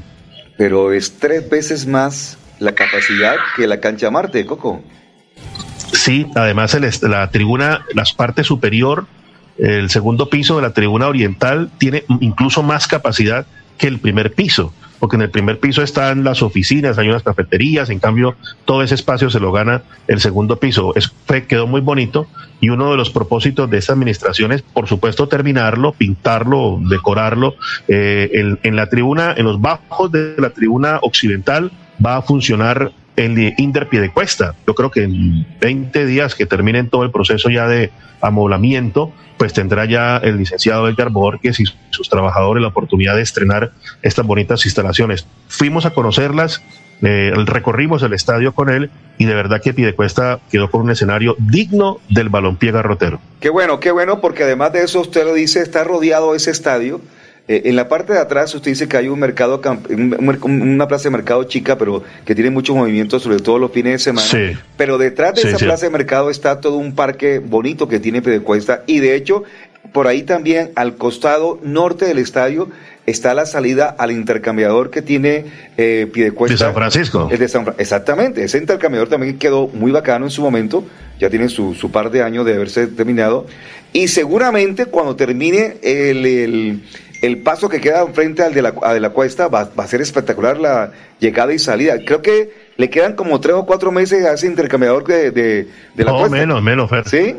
Pero 0.58 0.92
es 0.92 1.20
tres 1.20 1.48
veces 1.48 1.86
más 1.86 2.40
la 2.58 2.74
capacidad 2.74 3.36
que 3.56 3.68
la 3.68 3.80
cancha 3.80 4.10
Marte, 4.10 4.44
Coco. 4.44 4.82
Sí, 5.94 6.26
además 6.34 6.74
el, 6.74 6.90
la 7.04 7.30
tribuna, 7.30 7.86
las 7.94 8.12
partes 8.12 8.48
superior 8.48 9.06
el 9.60 9.92
segundo 9.92 10.32
piso 10.32 10.56
de 10.56 10.64
la 10.64 10.74
tribuna 10.74 11.08
oriental 11.08 11.70
tiene 11.78 12.06
incluso 12.22 12.64
más 12.64 12.88
capacidad 12.88 13.46
que 13.78 13.86
el 13.86 14.00
primer 14.00 14.34
piso, 14.34 14.74
porque 15.00 15.16
en 15.16 15.24
el 15.24 15.30
primer 15.30 15.60
piso 15.60 15.82
están 15.82 16.24
las 16.24 16.42
oficinas, 16.42 16.98
hay 16.98 17.10
unas 17.10 17.24
cafeterías, 17.24 17.90
en 17.90 18.00
cambio 18.00 18.36
todo 18.66 18.84
ese 18.84 18.96
espacio 18.96 19.30
se 19.30 19.40
lo 19.40 19.52
gana 19.52 19.84
el 20.08 20.20
segundo 20.20 20.58
piso. 20.58 20.94
Es, 20.96 21.12
quedó 21.48 21.68
muy 21.68 21.82
bonito 21.82 22.28
y 22.60 22.70
uno 22.70 22.92
de 22.92 22.98
los 22.98 23.10
propósitos 23.10 23.70
de 23.70 23.78
esta 23.78 23.94
administración 23.94 24.52
es, 24.52 24.62
por 24.62 24.88
supuesto, 24.88 25.28
terminarlo, 25.28 25.94
pintarlo, 25.94 26.80
decorarlo. 26.82 27.56
Eh, 27.88 28.58
en 28.64 28.76
la 28.76 28.88
tribuna, 28.88 29.34
en 29.36 29.46
los 29.46 29.62
bajos 29.62 30.12
de 30.12 30.36
la 30.38 30.50
tribuna 30.50 31.00
occidental 31.02 31.72
va 32.04 32.18
a 32.18 32.22
funcionar 32.22 32.92
el 33.16 33.54
Inder 33.58 33.88
Piedecuesta. 33.88 34.56
Yo 34.68 34.76
creo 34.76 34.92
que 34.92 35.04
en 35.04 35.46
20 35.60 36.06
días 36.06 36.36
que 36.36 36.46
terminen 36.46 36.90
todo 36.90 37.04
el 37.04 37.12
proceso 37.12 37.50
ya 37.50 37.68
de 37.68 37.92
amoblamiento, 38.22 39.14
pues 39.38 39.54
tendrá 39.54 39.86
ya 39.86 40.18
el 40.18 40.38
licenciado 40.38 40.88
Edgar 40.88 41.10
Borges 41.10 41.60
y 41.60 41.66
sus 41.90 42.10
trabajadores 42.10 42.62
la 42.62 42.70
oportunidad 42.70 43.16
de 43.16 43.22
estrenar 43.22 43.72
estas 44.02 44.26
bonitas 44.26 44.66
instalaciones. 44.66 45.28
Fuimos 45.48 45.86
a 45.86 45.92
conocerlas, 45.92 46.62
eh, 47.02 47.34
recorrimos 47.46 48.04
el 48.04 48.14
estadio 48.14 48.54
con 48.54 48.70
él 48.70 48.90
y 49.18 49.26
de 49.26 49.36
verdad 49.36 49.62
que 49.62 49.74
Piedecuesta 49.74 50.40
quedó 50.50 50.70
con 50.70 50.82
un 50.82 50.92
escenario 50.92 51.36
digno 51.38 52.00
del 52.10 52.30
balompié 52.30 52.72
garrotero. 52.72 53.20
Qué 53.40 53.50
bueno, 53.50 53.80
qué 53.80 53.92
bueno, 53.92 54.22
porque 54.22 54.44
además 54.44 54.74
de 54.74 54.84
eso 54.84 55.02
usted 55.02 55.26
lo 55.26 55.34
dice, 55.34 55.62
está 55.62 55.84
rodeado 55.84 56.36
ese 56.36 56.52
estadio 56.52 57.02
eh, 57.48 57.64
en 57.66 57.76
la 57.76 57.88
parte 57.88 58.14
de 58.14 58.20
atrás 58.20 58.54
usted 58.56 58.72
dice 58.72 58.88
que 58.88 58.98
hay 58.98 59.08
un 59.08 59.20
mercado, 59.20 59.62
una 60.44 60.88
plaza 60.88 61.04
de 61.06 61.10
mercado 61.12 61.44
chica, 61.44 61.78
pero 61.78 62.04
que 62.26 62.34
tiene 62.36 62.50
muchos 62.50 62.76
movimientos, 62.76 63.22
sobre 63.24 63.38
todo 63.40 63.60
los 63.60 63.72
fines 63.72 63.94
de 63.94 64.00
semana. 64.00 64.28
Sí. 64.28 64.58
Pero 64.78 64.98
detrás 64.98 65.36
de 65.36 65.42
Sí, 65.42 65.48
esa 65.50 65.58
sí. 65.60 65.66
plaza 65.66 65.86
de 65.86 65.92
mercado 65.92 66.30
está 66.30 66.60
todo 66.60 66.78
un 66.78 66.96
parque 66.96 67.40
bonito 67.40 67.88
que 67.88 68.00
tiene 68.00 68.22
Pedecuesta 68.22 68.84
y 68.88 69.00
de 69.00 69.16
hecho 69.16 69.44
por 69.94 70.08
ahí 70.08 70.24
también 70.24 70.72
al 70.76 70.96
costado 70.96 71.60
norte 71.64 72.06
del 72.06 72.18
estadio 72.18 72.70
está 73.06 73.36
la 73.36 73.46
salida 73.46 73.96
al 74.00 74.12
intercambiador 74.12 74.90
que 74.90 75.04
tiene 75.04 75.46
eh, 75.78 76.08
Piedecuesta. 76.12 76.56
De 76.56 76.58
San 76.58 76.74
Francisco. 76.74 77.30
El 77.32 77.38
de 77.38 77.48
San 77.48 77.64
Fra- 77.64 77.76
Exactamente, 77.78 78.44
ese 78.44 78.58
intercambiador 78.58 79.08
también 79.10 79.38
quedó 79.38 79.68
muy 79.68 79.92
bacano 79.92 80.26
en 80.26 80.32
su 80.32 80.42
momento, 80.42 80.84
ya 81.20 81.30
tiene 81.30 81.48
su, 81.50 81.76
su 81.76 81.92
par 81.92 82.10
de 82.10 82.24
años 82.24 82.46
de 82.48 82.56
haberse 82.56 82.88
terminado, 82.88 83.46
y 83.94 84.08
seguramente 84.08 84.88
cuando 84.88 85.16
termine 85.16 85.78
el, 85.84 86.26
el, 86.26 86.82
el 87.26 87.40
paso 87.40 87.70
que 87.70 87.80
queda 87.82 88.06
frente 88.08 88.44
al 88.44 88.54
de 88.54 88.62
la, 88.62 88.74
al 88.82 88.94
de 88.96 89.00
la 89.00 89.10
cuesta 89.12 89.48
va, 89.48 89.70
va 89.78 89.84
a 89.84 89.88
ser 89.88 90.02
espectacular 90.02 90.58
la 90.58 90.92
llegada 91.20 91.54
y 91.54 91.60
salida. 91.60 91.96
Creo 92.06 92.22
que 92.22 92.54
le 92.78 92.90
quedan 92.90 93.14
como 93.16 93.40
tres 93.40 93.56
o 93.56 93.66
cuatro 93.66 93.92
meses 93.92 94.26
a 94.26 94.34
ese 94.34 94.48
intercambiador 94.48 95.06
de, 95.06 95.32
de, 95.32 95.68
de 95.96 96.04
la 96.04 96.12
No, 96.12 96.18
cuesta. 96.20 96.38
menos, 96.38 96.62
menos, 96.62 96.90
Fer. 96.90 97.08
¿Sí? 97.08 97.36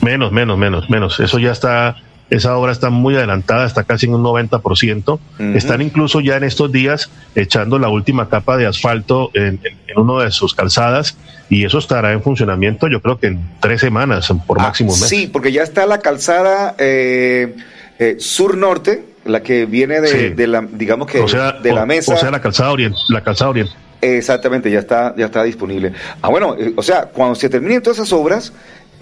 Menos, 0.00 0.32
menos, 0.32 0.58
menos, 0.58 0.90
menos. 0.90 1.20
Eso 1.20 1.38
ya 1.38 1.52
está, 1.52 1.96
esa 2.28 2.56
obra 2.56 2.72
está 2.72 2.90
muy 2.90 3.14
adelantada, 3.14 3.66
está 3.66 3.84
casi 3.84 4.06
en 4.06 4.14
un 4.14 4.22
90%. 4.24 5.18
Están 5.54 5.80
incluso 5.80 6.20
ya 6.20 6.36
en 6.36 6.44
estos 6.44 6.72
días 6.72 7.10
echando 7.36 7.78
la 7.78 7.88
última 7.88 8.28
capa 8.28 8.56
de 8.56 8.66
asfalto 8.66 9.30
en, 9.34 9.60
en- 9.62 9.82
en 9.86 9.98
uno 9.98 10.20
de 10.20 10.30
sus 10.30 10.54
calzadas 10.54 11.16
y 11.50 11.66
eso 11.66 11.76
estará 11.78 12.12
en 12.12 12.22
funcionamiento 12.22 12.88
yo 12.88 13.02
creo 13.02 13.18
que 13.18 13.26
en 13.26 13.40
tres 13.60 13.82
semanas, 13.82 14.32
por 14.46 14.58
máximo 14.58 14.90
un 14.92 14.96
mes. 14.98 15.04
Ah, 15.04 15.08
Sí, 15.08 15.26
porque 15.30 15.52
ya 15.52 15.62
está 15.62 15.84
la 15.86 15.98
calzada 15.98 16.74
eh, 16.78 17.54
eh, 18.02 18.16
sur-norte, 18.18 19.04
la 19.24 19.42
que 19.42 19.66
viene 19.66 20.00
de, 20.00 20.08
Sí. 20.08 20.28
de 20.30 20.46
la, 20.46 20.66
digamos 20.72 21.06
que 21.08 21.20
o 21.20 21.28
sea, 21.28 21.52
de 21.52 21.72
la 21.72 21.86
mesa. 21.86 22.14
O 22.14 22.16
sea, 22.16 22.30
la 22.30 22.40
calzada 22.40 22.72
oriental. 22.72 23.00
La 23.08 23.22
calzada 23.22 23.50
oriental. 23.50 23.76
Exactamente, 24.00 24.70
ya 24.70 24.80
está, 24.80 25.14
ya 25.16 25.26
está 25.26 25.44
disponible. 25.44 25.92
Ah, 26.20 26.28
bueno, 26.28 26.56
eh, 26.58 26.72
o 26.76 26.82
sea, 26.82 27.02
cuando 27.06 27.34
se 27.36 27.48
terminen 27.48 27.80
todas 27.82 27.98
esas 27.98 28.12
obras, 28.12 28.52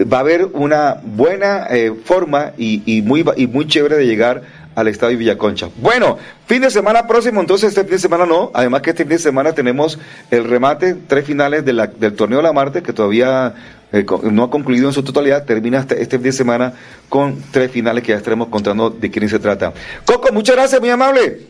va 0.01 0.18
a 0.18 0.20
haber 0.20 0.44
una 0.52 0.97
buena 1.02 1.66
eh, 1.70 1.93
forma 2.05 2.52
y, 2.59 2.82
y 2.85 3.01
muy, 3.02 3.24
y 3.36 3.47
muy 3.47 3.66
chévere 3.66 3.97
de 3.97 4.06
llegar 4.06 4.43
al 4.74 4.89
estadio 4.89 5.16
Villaconcha. 5.18 5.68
Bueno, 5.77 6.18
fin 6.47 6.62
de 6.62 6.70
semana 6.70 7.06
próximo, 7.06 7.40
entonces 7.40 7.70
este 7.70 7.82
fin 7.82 7.93
de 7.93 7.98
semana 7.98 8.24
no, 8.27 8.51
además 8.55 8.82
que 8.82 8.90
este 8.90 9.05
fin 9.05 9.12
de 9.12 9.18
semana 9.18 9.52
tenemos 9.52 9.98
el 10.31 10.44
remate, 10.44 10.94
tres 11.06 11.24
finales 11.24 11.64
de 11.64 11.72
la- 11.72 11.86
del 11.86 12.14
torneo 12.14 12.39
de 12.39 12.44
la 12.44 12.52
Marte, 12.52 12.82
que 12.82 12.93
todavía 12.93 13.55
eh, 13.92 14.04
no 14.30 14.44
ha 14.44 14.50
concluido 14.50 14.88
en 14.88 14.94
su 14.94 15.02
totalidad, 15.02 15.44
termina 15.44 15.80
este, 15.80 16.00
este 16.02 16.16
fin 16.18 16.24
de 16.24 16.32
semana 16.32 16.74
con 17.08 17.42
tres 17.50 17.70
finales 17.70 18.04
que 18.04 18.12
ya 18.12 18.18
estaremos 18.18 18.48
contando 18.48 18.90
de 18.90 19.10
quién 19.10 19.28
se 19.28 19.38
trata. 19.38 19.72
Coco, 20.04 20.32
muchas 20.32 20.56
gracias, 20.56 20.80
muy 20.80 20.90
amable. 20.90 21.40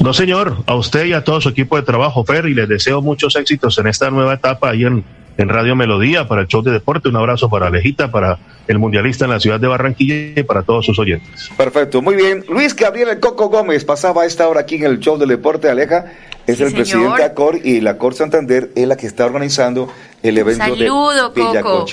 No, 0.00 0.12
señor, 0.12 0.58
a 0.66 0.74
usted 0.74 1.06
y 1.06 1.12
a 1.12 1.24
todo 1.24 1.40
su 1.40 1.48
equipo 1.48 1.76
de 1.76 1.82
trabajo, 1.82 2.24
Fer, 2.24 2.46
y 2.46 2.54
les 2.54 2.68
deseo 2.68 3.02
muchos 3.02 3.34
éxitos 3.36 3.78
en 3.78 3.86
esta 3.86 4.10
nueva 4.10 4.34
etapa 4.34 4.70
ahí 4.70 4.84
en, 4.84 5.04
en 5.38 5.48
Radio 5.48 5.74
Melodía, 5.74 6.28
para 6.28 6.42
el 6.42 6.46
show 6.46 6.62
de 6.62 6.70
deporte. 6.70 7.08
Un 7.08 7.16
abrazo 7.16 7.48
para 7.48 7.68
Alejita, 7.68 8.10
para 8.10 8.38
el 8.68 8.78
mundialista 8.78 9.24
en 9.24 9.30
la 9.30 9.40
ciudad 9.40 9.58
de 9.58 9.66
Barranquilla 9.66 10.40
y 10.40 10.42
para 10.42 10.62
todos 10.62 10.84
sus 10.86 10.98
oyentes. 10.98 11.50
Perfecto, 11.56 12.02
muy 12.02 12.14
bien. 12.14 12.44
Luis 12.48 12.76
Gabriel 12.76 13.08
El 13.08 13.20
Coco 13.20 13.48
Gómez 13.48 13.84
pasaba 13.84 14.22
a 14.22 14.26
esta 14.26 14.46
hora 14.48 14.60
aquí 14.60 14.76
en 14.76 14.84
el 14.84 15.00
show 15.00 15.18
del 15.18 15.30
deporte, 15.30 15.68
Aleja. 15.68 16.12
Es 16.46 16.58
Sí, 16.58 16.62
el 16.62 16.70
señor. 16.70 16.74
presidente 16.74 17.16
de 17.18 17.24
ACOR 17.24 17.60
y 17.64 17.80
la 17.80 17.90
ACOR 17.92 18.14
Santander 18.14 18.70
es 18.74 18.86
la 18.86 18.96
que 18.96 19.06
está 19.06 19.26
organizando 19.26 19.92
el 20.22 20.38
evento 20.38 20.64
Saludo, 20.64 21.30
de 21.30 21.42
Coco. 21.62 21.86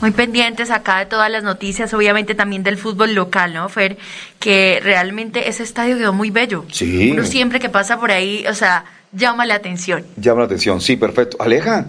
Muy 0.00 0.10
pendientes 0.10 0.70
acá 0.70 0.98
de 0.98 1.06
todas 1.06 1.30
las 1.30 1.44
noticias, 1.44 1.94
obviamente 1.94 2.34
también 2.34 2.62
del 2.62 2.76
fútbol 2.76 3.14
local, 3.14 3.54
¿no, 3.54 3.68
Fer? 3.68 3.96
Que 4.38 4.80
realmente 4.82 5.48
ese 5.48 5.62
estadio 5.62 5.96
quedó 5.96 6.12
muy 6.12 6.30
bello. 6.30 6.64
Sí. 6.70 7.12
Uno 7.12 7.24
siempre 7.24 7.60
que 7.60 7.68
pasa 7.68 7.98
por 7.98 8.10
ahí, 8.10 8.44
o 8.48 8.54
sea, 8.54 8.84
llama 9.12 9.46
la 9.46 9.54
atención. 9.54 10.04
Llama 10.16 10.40
la 10.40 10.46
atención, 10.46 10.80
sí, 10.80 10.96
perfecto. 10.96 11.36
Aleja, 11.40 11.86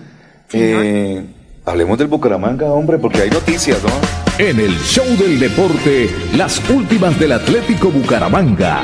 eh, 0.54 1.26
hablemos 1.66 1.98
del 1.98 2.08
Bucaramanga, 2.08 2.68
hombre, 2.68 2.98
porque 2.98 3.24
hay 3.24 3.30
noticias, 3.30 3.82
¿no? 3.84 3.90
En 4.38 4.60
el 4.60 4.78
show 4.82 5.06
del 5.18 5.40
deporte, 5.40 6.14
las 6.36 6.62
últimas 6.70 7.18
del 7.20 7.32
Atlético 7.32 7.90
Bucaramanga. 7.90 8.82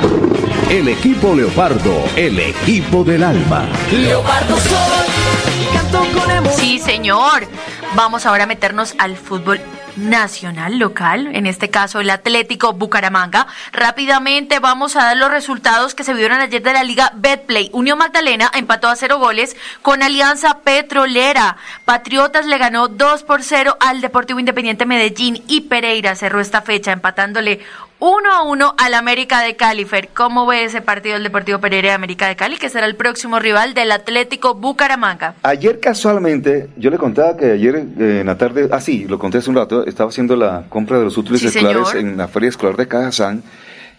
El 0.70 0.88
equipo 0.88 1.34
Leopardo, 1.34 2.04
el 2.16 2.38
equipo 2.38 3.04
del 3.04 3.22
alma. 3.22 3.68
Leopardo 3.92 4.56
soy, 4.56 5.66
canto 5.74 5.98
con 6.18 6.30
emoción. 6.30 6.60
Sí, 6.60 6.78
señor. 6.78 7.46
Vamos 7.94 8.24
ahora 8.24 8.44
a 8.44 8.46
meternos 8.46 8.94
al 8.98 9.18
fútbol 9.18 9.60
nacional, 9.96 10.78
local, 10.78 11.28
en 11.34 11.46
este 11.46 11.68
caso 11.68 12.00
el 12.00 12.08
Atlético 12.08 12.72
Bucaramanga. 12.72 13.46
Rápidamente 13.70 14.60
vamos 14.60 14.96
a 14.96 15.04
dar 15.04 15.16
los 15.18 15.30
resultados 15.30 15.94
que 15.94 16.02
se 16.02 16.14
vieron 16.14 16.40
ayer 16.40 16.62
de 16.62 16.72
la 16.72 16.84
Liga 16.84 17.12
Betplay. 17.16 17.68
Unión 17.74 17.98
Magdalena 17.98 18.50
empató 18.54 18.88
a 18.88 18.96
cero 18.96 19.18
goles 19.18 19.56
con 19.82 20.02
Alianza 20.02 20.60
Petrolera. 20.60 21.58
Patriotas 21.84 22.46
le 22.46 22.56
ganó 22.56 22.88
2 22.88 23.24
por 23.24 23.42
0 23.42 23.76
al 23.78 24.00
Deportivo 24.00 24.40
Independiente 24.40 24.86
Medellín 24.86 25.44
y 25.46 25.60
Pereira 25.62 26.14
cerró 26.14 26.40
esta 26.40 26.62
fecha 26.62 26.92
empatándole 26.92 27.60
1 28.04 28.32
a 28.32 28.42
1 28.42 28.74
al 28.78 28.94
América 28.94 29.42
de 29.42 29.54
Cali. 29.54 29.84
Fer, 29.84 30.08
¿cómo 30.08 30.44
ve 30.44 30.64
ese 30.64 30.80
partido 30.82 31.14
del 31.14 31.22
Deportivo 31.22 31.60
Pereira 31.60 31.90
de 31.90 31.94
América 31.94 32.26
de 32.26 32.34
Cali, 32.34 32.56
que 32.56 32.68
será 32.68 32.86
el 32.86 32.96
próximo 32.96 33.38
rival 33.38 33.74
del 33.74 33.92
Atlético 33.92 34.56
Bucaramanga? 34.56 35.36
Ayer 35.44 35.78
casualmente, 35.78 36.68
yo 36.76 36.90
le 36.90 36.98
contaba 36.98 37.36
que 37.36 37.52
ayer 37.52 37.76
eh, 37.76 38.18
en 38.22 38.26
la 38.26 38.36
tarde, 38.36 38.68
ah 38.72 38.80
sí, 38.80 39.06
lo 39.08 39.20
conté 39.20 39.38
hace 39.38 39.50
un 39.50 39.54
rato, 39.54 39.86
estaba 39.86 40.10
haciendo 40.10 40.34
la 40.34 40.64
compra 40.68 40.98
de 40.98 41.04
los 41.04 41.16
útiles 41.16 41.42
Sí, 41.42 41.46
escolares 41.46 41.90
señor. 41.90 42.10
en 42.10 42.16
la 42.16 42.26
Feria 42.26 42.48
Escolar 42.48 42.76
de 42.76 42.88
Cajazán 42.88 43.44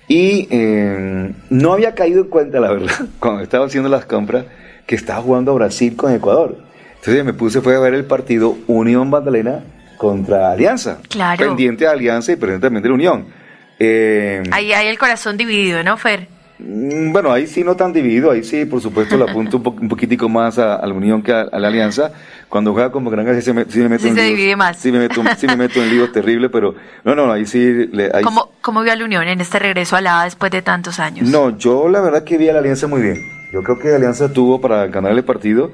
y 0.10 0.50
eh, 0.52 1.32
no 1.50 1.72
había 1.72 1.96
caído 1.96 2.24
en 2.24 2.28
cuenta, 2.28 2.60
la 2.60 2.72
verdad, 2.72 3.06
cuando 3.20 3.42
estaba 3.42 3.68
haciendo 3.68 3.88
las 3.88 4.04
compras, 4.06 4.44
que 4.86 4.96
estaba 4.96 5.22
jugando 5.22 5.56
Brasil 5.56 5.96
con 5.96 6.12
Ecuador. 6.12 6.58
Entonces 6.98 7.24
me 7.24 7.32
puse, 7.32 7.62
fue 7.62 7.78
a 7.78 7.80
ver 7.80 7.94
el 7.94 8.04
partido 8.04 8.58
Unión 8.68 9.10
Magdalena 9.10 9.64
contra 9.96 10.52
Alianza. 10.52 10.98
Claro. 11.08 11.38
Pendiente 11.46 11.86
de 11.86 11.92
Alianza 11.92 12.34
y 12.34 12.36
pendiente 12.36 12.66
también 12.68 12.84
de 12.84 12.90
la 12.90 12.96
Unión. 12.96 13.43
Eh, 13.85 14.43
Ahí 14.51 14.72
hay 14.73 14.88
el 14.88 14.97
corazón 14.97 15.35
dividido, 15.38 15.84
¿no, 15.84 15.97
Fer? 15.97 16.27
Mm, 16.60 17.11
Bueno, 17.11 17.31
ahí 17.34 17.47
sí 17.47 17.64
no 17.64 17.76
tan 17.76 17.91
dividido, 17.91 18.31
ahí 18.31 18.43
sí, 18.43 18.64
por 18.65 18.80
supuesto, 18.81 19.18
le 19.18 19.26
apunto 19.26 19.57
un, 19.57 19.64
po- 19.64 19.76
un 19.81 19.89
poquitico 19.89 20.30
más 20.30 20.57
a, 20.57 20.76
a 20.76 20.85
la 20.88 20.93
Unión 20.93 21.22
que 21.22 21.34
a, 21.34 21.41
a 21.41 21.60
la 21.60 21.68
Alianza. 21.68 22.11
Cuando 22.47 22.72
juega 22.72 22.91
como 22.91 23.10
Granja 23.10 23.34
sí, 23.35 23.41
se 23.41 23.53
me, 23.53 23.65
sí 23.65 23.80
me 23.80 23.89
meto 23.89 24.03
Sí 24.03 24.10
en 24.10 24.15
se 24.15 24.23
divide 24.23 24.55
más. 24.55 24.77
Sí 24.77 24.91
me 24.91 24.99
meto, 24.99 25.22
sí 25.38 25.47
me 25.47 25.57
meto 25.57 25.81
en 25.84 25.89
líos 25.89 26.11
terrible, 26.11 26.49
pero 26.49 26.76
no, 27.03 27.15
no, 27.15 27.31
ahí 27.31 27.45
sí. 27.45 27.88
le- 27.91 28.11
ahí 28.14 28.23
¿Cómo, 28.23 28.51
¿Cómo 28.61 28.81
vio 28.84 28.93
a 28.93 28.95
la 28.95 29.03
Unión 29.03 29.27
en 29.27 29.41
este 29.41 29.60
regreso 29.60 29.95
a 29.97 30.01
la 30.01 30.22
A 30.22 30.23
después 30.26 30.51
de 30.51 30.61
tantos 30.61 30.99
años? 30.99 31.27
No, 31.30 31.57
yo 31.57 31.89
la 31.89 31.99
verdad 31.99 32.23
que 32.23 32.38
vi 32.38 32.47
a 32.49 32.53
la 32.53 32.60
Alianza 32.60 32.88
muy 32.88 33.01
bien. 33.01 33.18
Yo 33.51 33.61
creo 33.64 33.77
que 33.80 33.89
la 33.89 33.95
Alianza 33.97 34.31
tuvo 34.31 34.61
para 34.61 34.88
ganar 34.88 35.11
el 35.11 35.23
partido. 35.23 35.72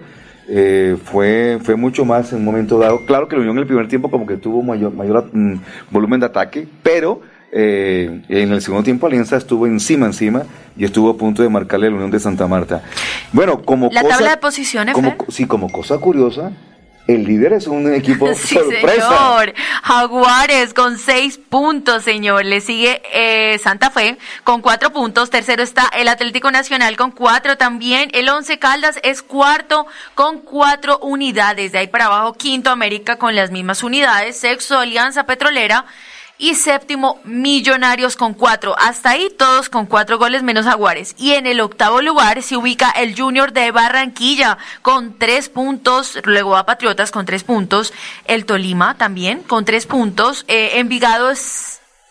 eh, 0.52 0.98
fue, 1.04 1.60
fue 1.62 1.76
mucho 1.76 2.06
más 2.06 2.32
en 2.32 2.40
un 2.40 2.46
momento 2.46 2.80
dado. 2.80 3.06
Claro 3.06 3.28
que 3.28 3.36
la 3.36 3.42
Unión 3.42 3.58
en 3.58 3.62
el 3.62 3.68
primer 3.68 3.88
tiempo 3.88 4.10
como 4.10 4.26
que 4.26 4.38
tuvo 4.38 4.64
mayor, 4.64 4.92
mayor 4.94 5.30
mm, 5.32 5.56
volumen 5.92 6.20
de 6.22 6.26
ataque, 6.26 6.68
pero 6.82 7.22
eh, 7.52 8.22
en 8.30 8.52
el 8.52 8.62
segundo 8.62 8.84
tiempo 8.84 9.08
Alianza 9.08 9.38
estuvo 9.38 9.66
encima, 9.68 10.06
encima 10.06 10.44
y 10.78 10.86
estuvo 10.86 11.10
a 11.10 11.18
punto 11.18 11.42
de 11.44 11.50
marcarle 11.50 11.88
a 11.88 11.90
la 11.90 11.96
Unión 11.96 12.12
de 12.12 12.20
Santa 12.20 12.48
Marta. 12.48 12.84
Bueno, 13.32 13.62
como 13.64 13.90
La 13.92 14.02
cosa, 14.02 14.16
tabla 14.16 14.32
de 14.32 14.38
posiciones, 14.38 14.94
como, 14.96 15.12
Fer. 15.12 15.20
sí, 15.30 15.46
como 15.46 15.72
cosa 15.72 15.98
curiosa, 15.98 16.52
el 17.08 17.24
líder 17.24 17.54
es 17.54 17.66
un 17.66 17.92
equipo 17.92 18.28
Sí, 18.36 18.54
sorpresa. 18.54 19.08
señor. 19.08 19.54
Jaguares 19.82 20.76
con 20.76 21.00
seis 21.00 21.40
puntos, 21.40 22.04
señor. 22.04 22.46
Le 22.46 22.62
sigue 22.62 23.02
eh, 23.12 23.58
Santa 23.58 23.90
Fe 23.90 24.20
con 24.44 24.62
cuatro 24.62 24.94
puntos. 24.94 25.32
Tercero 25.32 25.64
está 25.64 25.90
el 25.98 26.08
Atlético 26.08 26.52
Nacional 26.52 26.96
con 26.98 27.10
cuatro 27.10 27.58
también. 27.58 28.10
El 28.14 28.30
Once 28.30 28.60
Caldas 28.60 29.00
es 29.02 29.24
cuarto 29.24 29.88
con 30.14 30.40
cuatro 30.42 31.00
unidades. 31.00 31.72
De 31.72 31.80
ahí 31.80 31.88
para 31.88 32.06
abajo, 32.06 32.34
quinto 32.34 32.70
América 32.70 33.16
con 33.16 33.36
las 33.36 33.50
mismas 33.50 33.82
unidades. 33.82 34.38
Sexto 34.38 34.78
Alianza 34.78 35.26
Petrolera. 35.26 35.86
Y 36.42 36.56
séptimo, 36.56 37.20
Millonarios 37.26 38.16
con 38.16 38.34
cuatro. 38.34 38.74
Hasta 38.80 39.10
ahí 39.10 39.30
todos 39.38 39.68
con 39.68 39.86
cuatro 39.86 40.18
goles 40.18 40.42
menos 40.42 40.66
Jaguares. 40.66 41.14
Y 41.18 41.34
en 41.34 41.46
el 41.46 41.60
octavo 41.60 42.02
lugar 42.02 42.42
se 42.42 42.56
ubica 42.56 42.90
el 42.92 43.14
Junior 43.14 43.52
de 43.52 43.72
Barranquilla 43.72 44.58
con 44.82 45.20
tres 45.20 45.50
puntos. 45.50 46.18
Luego 46.24 46.52
va 46.52 46.66
Patriotas 46.66 47.12
con 47.12 47.26
tres 47.26 47.44
puntos. 47.44 47.92
El 48.24 48.46
Tolima 48.46 48.98
también 48.98 49.44
con 49.44 49.66
tres 49.66 49.86
puntos. 49.86 50.46
Eh, 50.48 50.80
Envigado 50.80 51.30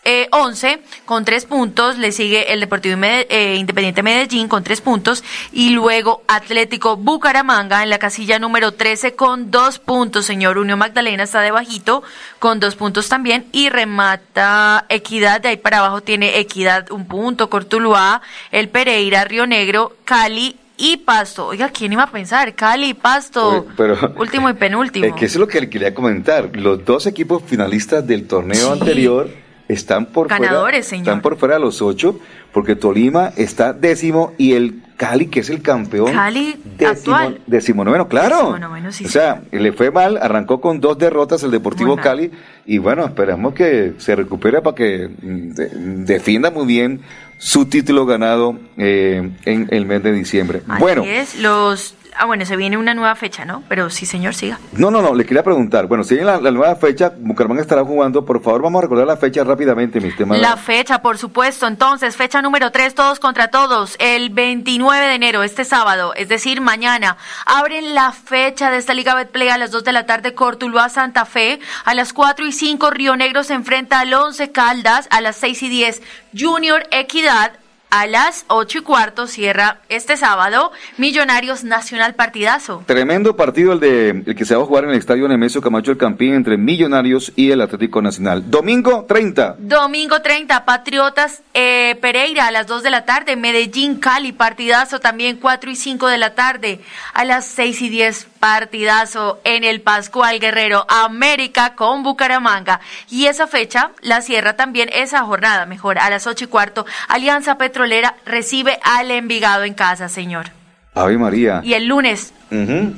eh, 0.05 0.27
11 0.31 0.81
con 1.05 1.25
tres 1.25 1.45
puntos, 1.45 1.97
le 1.97 2.11
sigue 2.11 2.53
el 2.53 2.59
Deportivo 2.61 2.97
eh, 3.03 3.55
Independiente 3.57 4.01
Medellín 4.01 4.47
con 4.47 4.63
tres 4.63 4.81
puntos 4.81 5.23
y 5.51 5.71
luego 5.71 6.23
Atlético 6.27 6.95
Bucaramanga 6.97 7.83
en 7.83 7.89
la 7.89 7.99
casilla 7.99 8.39
número 8.39 8.73
13 8.73 9.15
con 9.15 9.51
dos 9.51 9.79
puntos, 9.79 10.25
señor 10.25 10.57
Unión 10.57 10.79
Magdalena 10.79 11.23
está 11.23 11.41
debajito 11.41 12.01
con 12.39 12.59
dos 12.59 12.75
puntos 12.75 13.09
también 13.09 13.45
y 13.51 13.69
remata 13.69 14.85
Equidad, 14.89 15.41
de 15.41 15.49
ahí 15.49 15.57
para 15.57 15.79
abajo 15.79 16.01
tiene 16.01 16.39
Equidad 16.39 16.91
un 16.91 17.05
punto, 17.05 17.49
Cortuluá, 17.49 18.21
el 18.51 18.69
Pereira, 18.69 19.25
Río 19.25 19.45
Negro, 19.47 19.97
Cali 20.05 20.55
y 20.77 20.95
Pasto. 20.97 21.47
Oiga, 21.47 21.69
¿quién 21.69 21.91
iba 21.91 22.03
a 22.03 22.09
pensar? 22.11 22.55
Cali, 22.55 22.93
Pasto, 22.93 23.67
Pero, 23.75 24.13
último 24.17 24.49
y 24.49 24.53
penúltimo. 24.55 25.05
Es 25.05 25.13
que 25.13 25.25
eso 25.25 25.37
es 25.37 25.39
lo 25.41 25.47
que 25.47 25.59
le 25.59 25.69
quería 25.69 25.93
comentar. 25.93 26.49
Los 26.55 26.85
dos 26.85 27.05
equipos 27.05 27.43
finalistas 27.45 28.07
del 28.07 28.27
torneo 28.27 28.67
Sí. 28.73 28.79
anterior 28.79 29.29
están 29.69 30.07
por 30.07 30.27
Ganadores, 30.27 30.85
fuera. 30.87 30.89
señor. 30.89 31.03
Están 31.07 31.21
por 31.21 31.37
fuera 31.37 31.55
de 31.55 31.61
los 31.61 31.81
ocho, 31.81 32.19
porque 32.51 32.75
Tolima 32.75 33.31
está 33.37 33.71
décimo 33.71 34.33
y 34.37 34.53
el 34.53 34.81
Cali, 34.97 35.27
que 35.27 35.39
es 35.39 35.49
el 35.49 35.61
campeón. 35.61 36.11
Cali 36.11 36.55
décimo, 36.77 37.15
actual. 37.15 37.39
Decimonoveno, 37.47 38.09
claro. 38.09 38.35
Decimonoveno, 38.37 38.91
sí, 38.91 39.05
o 39.05 39.07
sea, 39.09 39.41
le 39.51 39.71
fue 39.71 39.91
mal, 39.91 40.17
arrancó 40.17 40.59
con 40.59 40.81
dos 40.81 40.97
derrotas 40.97 41.41
el 41.43 41.51
Deportivo 41.51 41.89
Muy 41.91 41.95
mal. 41.97 42.03
Cali 42.03 42.31
y 42.65 42.79
bueno, 42.79 43.05
esperamos 43.05 43.53
que 43.53 43.93
se 43.97 44.13
recupere 44.17 44.61
para 44.61 44.75
que 44.75 45.07
mm, 45.07 45.49
de- 45.51 45.69
defienda 46.03 46.51
muy 46.51 46.65
bien 46.65 46.99
su 47.37 47.65
título 47.67 48.05
ganado 48.05 48.59
eh, 48.75 49.29
en 49.45 49.67
el 49.71 49.85
mes 49.85 50.03
de 50.03 50.11
diciembre. 50.11 50.63
Así 50.67 50.81
bueno, 50.81 51.03
es, 51.05 51.39
los... 51.39 51.95
Ah, 52.21 52.25
bueno, 52.25 52.45
se 52.45 52.57
viene 52.57 52.75
una 52.75 52.93
nueva 52.93 53.15
fecha, 53.15 53.45
¿no? 53.45 53.63
Pero 53.69 53.89
sí, 53.89 54.05
señor, 54.05 54.35
siga. 54.35 54.59
No, 54.73 54.91
no, 54.91 55.01
no, 55.01 55.15
le 55.15 55.25
quería 55.25 55.41
preguntar. 55.41 55.87
Bueno, 55.87 56.03
si 56.03 56.15
viene 56.15 56.29
la, 56.29 56.41
la 56.41 56.51
nueva 56.51 56.75
fecha, 56.75 57.13
Bucaramanga 57.17 57.61
estará 57.61 57.85
jugando. 57.85 58.25
Por 58.25 58.43
favor, 58.43 58.61
vamos 58.61 58.79
a 58.79 58.81
recordar 58.81 59.07
la 59.07 59.15
fecha 59.15 59.41
rápidamente, 59.45 60.01
mis 60.01 60.17
temas. 60.17 60.37
La 60.37 60.57
fecha, 60.57 61.01
por 61.01 61.17
supuesto. 61.17 61.65
Entonces, 61.65 62.17
fecha 62.17 62.41
número 62.41 62.73
3, 62.73 62.93
todos 62.93 63.21
contra 63.21 63.47
todos. 63.47 63.95
El 63.99 64.31
29 64.31 65.07
de 65.07 65.13
enero, 65.15 65.43
este 65.43 65.63
sábado, 65.63 66.13
es 66.13 66.27
decir, 66.27 66.59
mañana, 66.59 67.15
abren 67.45 67.95
la 67.95 68.11
fecha 68.11 68.69
de 68.69 68.79
esta 68.79 68.93
Liga 68.93 69.15
Betplay 69.15 69.47
a 69.47 69.57
las 69.57 69.71
2 69.71 69.85
de 69.85 69.93
la 69.93 70.05
tarde, 70.05 70.33
Cortuluá 70.33 70.89
Santa 70.89 71.23
Fe. 71.23 71.61
A 71.85 71.95
las 71.95 72.11
4 72.11 72.45
y 72.45 72.51
5, 72.51 72.89
Río 72.89 73.15
Negro 73.15 73.45
se 73.45 73.53
enfrenta 73.53 74.01
al 74.01 74.13
11 74.13 74.51
Caldas. 74.51 75.07
A 75.09 75.21
las 75.21 75.37
6 75.37 75.63
y 75.63 75.69
10, 75.69 76.01
Junior 76.37 76.83
Equidad. 76.91 77.53
A 77.91 78.05
las 78.05 78.45
8 78.49 78.77
y 78.77 78.81
cuarto 78.81 79.25
cierra 79.25 79.79
este 79.89 80.15
sábado 80.15 80.71
Millonarios 80.97 81.63
Nacional 81.63 82.13
Partidazo. 82.13 82.83
Tremendo 82.85 83.35
partido 83.35 83.73
el 83.73 83.79
de 83.79 84.09
el 84.09 84.35
que 84.35 84.45
se 84.45 84.55
va 84.55 84.61
a 84.61 84.65
jugar 84.65 84.83
en 84.83 84.91
el 84.91 84.97
estadio 84.97 85.27
Nemesio 85.27 85.59
Camacho 85.59 85.91
el 85.91 85.97
Campín 85.97 86.35
entre 86.35 86.57
Millonarios 86.57 87.31
y 87.35 87.49
el 87.49 87.61
Atlético 87.61 88.01
Nacional. 88.01 88.49
Domingo 88.51 89.05
30. 89.07 89.55
Domingo 89.57 90.21
30, 90.21 90.65
Patriotas 90.65 91.41
eh, 91.53 91.97
Pereira 91.99 92.47
a 92.47 92.51
las 92.51 92.67
2 92.67 92.83
de 92.83 92.89
la 92.91 93.05
tarde, 93.05 93.35
Medellín 93.35 93.99
Cali, 93.99 94.33
partidazo 94.33 94.99
también 94.99 95.37
4 95.37 95.71
y 95.71 95.75
5 95.75 96.07
de 96.07 96.17
la 96.17 96.35
tarde, 96.35 96.79
a 97.13 97.25
las 97.25 97.45
6 97.47 97.81
y 97.81 97.89
10, 97.89 98.27
partidazo 98.39 99.39
en 99.43 99.63
el 99.63 99.81
Pascual 99.81 100.39
Guerrero, 100.39 100.85
América 100.87 101.75
con 101.75 102.03
Bucaramanga. 102.03 102.79
Y 103.09 103.25
esa 103.25 103.47
fecha 103.47 103.91
la 104.01 104.21
cierra 104.21 104.55
también 104.55 104.89
esa 104.93 105.21
jornada, 105.23 105.65
mejor, 105.65 105.97
a 105.99 106.09
las 106.09 106.27
8 106.27 106.45
y 106.45 106.47
cuarto, 106.47 106.85
Alianza 107.07 107.57
Petrolera 107.79 108.15
recibe 108.25 108.77
al 108.83 109.09
Envigado 109.09 109.63
en 109.63 109.73
casa, 109.73 110.09
señor. 110.09 110.47
Ave 110.95 111.17
María. 111.17 111.61
Y 111.63 111.75
el 111.75 111.85
lunes 111.85 112.33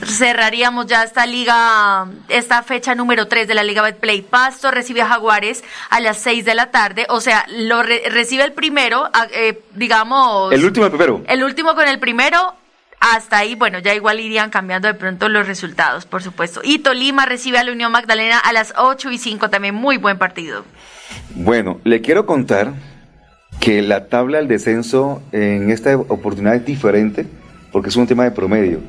cerraríamos 0.03 0.87
ya 0.87 1.03
esta 1.03 1.27
liga, 1.27 2.07
esta 2.29 2.63
fecha 2.63 2.95
número 2.95 3.27
3 3.27 3.47
de 3.47 3.53
la 3.53 3.63
Liga 3.63 3.83
Betplay. 3.83 4.23
Pasto 4.23 4.71
recibe 4.71 5.03
a 5.03 5.07
Jaguares 5.07 5.63
a 5.91 5.99
las 5.99 6.17
6 6.17 6.45
de 6.45 6.55
la 6.55 6.71
tarde, 6.71 7.05
o 7.09 7.21
sea, 7.21 7.45
lo 7.47 7.83
re- 7.83 8.01
recibe 8.09 8.43
el 8.43 8.53
primero, 8.53 9.07
eh, 9.35 9.61
digamos... 9.75 10.51
El 10.51 10.65
último 10.65 10.87
el 10.87 10.91
primero. 10.91 11.21
El 11.27 11.43
último 11.43 11.75
con 11.75 11.87
el 11.87 11.99
primero 11.99 12.55
hasta 12.99 13.37
ahí, 13.37 13.53
bueno, 13.53 13.77
ya 13.77 13.93
igual 13.93 14.19
irían 14.19 14.49
cambiando 14.49 14.87
de 14.87 14.95
pronto 14.95 15.29
los 15.29 15.45
resultados, 15.45 16.07
por 16.07 16.23
supuesto. 16.23 16.61
Y 16.63 16.79
Tolima 16.79 17.27
recibe 17.27 17.59
a 17.59 17.63
la 17.63 17.71
Unión 17.71 17.91
Magdalena 17.91 18.39
a 18.39 18.51
las 18.51 18.73
8 18.77 19.11
y 19.11 19.19
5, 19.19 19.51
también 19.51 19.75
muy 19.75 19.97
buen 19.97 20.17
partido. 20.17 20.65
Bueno, 21.35 21.79
le 21.83 22.01
quiero 22.01 22.25
contar 22.25 22.73
que 23.61 23.83
la 23.83 24.07
tabla 24.07 24.39
del 24.39 24.47
descenso 24.47 25.21
en 25.31 25.69
esta 25.69 25.95
oportunidad 25.95 26.55
es 26.55 26.65
diferente 26.65 27.27
porque 27.71 27.89
es 27.89 27.95
un 27.95 28.07
tema 28.07 28.23
de 28.23 28.31
promedio. 28.31 28.79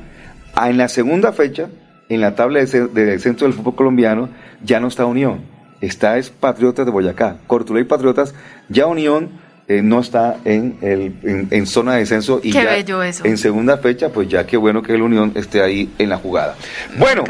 Ah, 0.55 0.69
En 0.71 0.77
la 0.77 0.89
segunda 0.89 1.31
fecha, 1.31 1.69
en 2.09 2.19
la 2.19 2.35
tabla 2.35 2.59
de 2.59 2.89
descenso 2.89 3.45
del 3.45 3.53
fútbol 3.53 3.75
colombiano, 3.75 4.29
ya 4.63 4.79
no 4.79 4.87
está 4.87 5.05
Unión, 5.05 5.41
está 5.79 6.17
es 6.17 6.31
Patriotas 6.31 6.85
de 6.87 6.91
Boyacá. 6.91 7.37
Cortuluá 7.45 7.81
y 7.81 7.85
Patriotas, 7.85 8.33
ya 8.67 8.87
Unión 8.87 9.29
eh, 9.67 9.83
no 9.83 9.99
está 9.99 10.37
en, 10.43 10.77
el, 10.81 11.17
en, 11.21 11.47
en 11.51 11.67
zona 11.67 11.93
de 11.93 11.99
descenso. 11.99 12.39
Y 12.43 12.51
Qué 12.51 12.63
ya 12.63 12.71
bello 12.71 13.03
eso. 13.03 13.25
En 13.25 13.37
segunda 13.37 13.77
fecha, 13.77 14.09
pues 14.09 14.27
ya 14.27 14.47
qué 14.47 14.57
bueno 14.57 14.81
que 14.81 14.95
el 14.95 15.03
Unión 15.03 15.33
esté 15.35 15.61
ahí 15.61 15.93
en 15.99 16.09
la 16.09 16.17
jugada. 16.17 16.55
Bueno, 16.97 17.23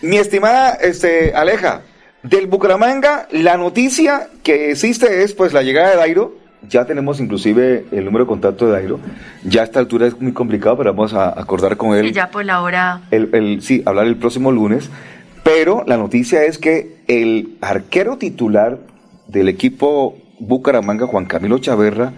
Me 0.00 0.08
mi 0.08 0.16
estimada 0.16 0.78
este, 0.80 1.34
Aleja, 1.34 1.82
del 2.22 2.46
Bucaramanga, 2.46 3.28
la 3.32 3.58
noticia 3.58 4.28
que 4.42 4.70
existe 4.70 5.22
es 5.22 5.34
pues 5.34 5.52
la 5.52 5.62
llegada 5.62 5.90
de 5.90 5.96
Dairo. 5.96 6.39
Ya 6.68 6.84
tenemos 6.84 7.20
inclusive 7.20 7.86
el 7.90 8.04
número 8.04 8.24
de 8.24 8.28
contacto 8.28 8.66
de 8.66 8.72
Dairo. 8.72 9.00
Ya 9.44 9.62
a 9.62 9.64
esta 9.64 9.80
altura 9.80 10.06
es 10.06 10.20
muy 10.20 10.32
complicado, 10.32 10.76
pero 10.76 10.92
vamos 10.92 11.14
a 11.14 11.28
acordar 11.40 11.76
con 11.76 11.96
él. 11.96 12.06
Y 12.06 12.12
ya 12.12 12.30
por 12.30 12.44
la 12.44 12.60
hora. 12.62 13.00
El, 13.10 13.30
el- 13.34 13.62
sí, 13.62 13.82
hablar 13.86 14.06
el 14.06 14.16
próximo 14.16 14.52
lunes. 14.52 14.90
Pero 15.42 15.84
la 15.86 15.96
noticia 15.96 16.44
es 16.44 16.58
que 16.58 16.96
el 17.08 17.56
arquero 17.60 18.18
titular 18.18 18.78
del 19.26 19.48
equipo 19.48 20.16
Bucaramanga, 20.38 21.06
Juan 21.06 21.24
Camilo 21.24 21.58
Chaverra, 21.58 22.12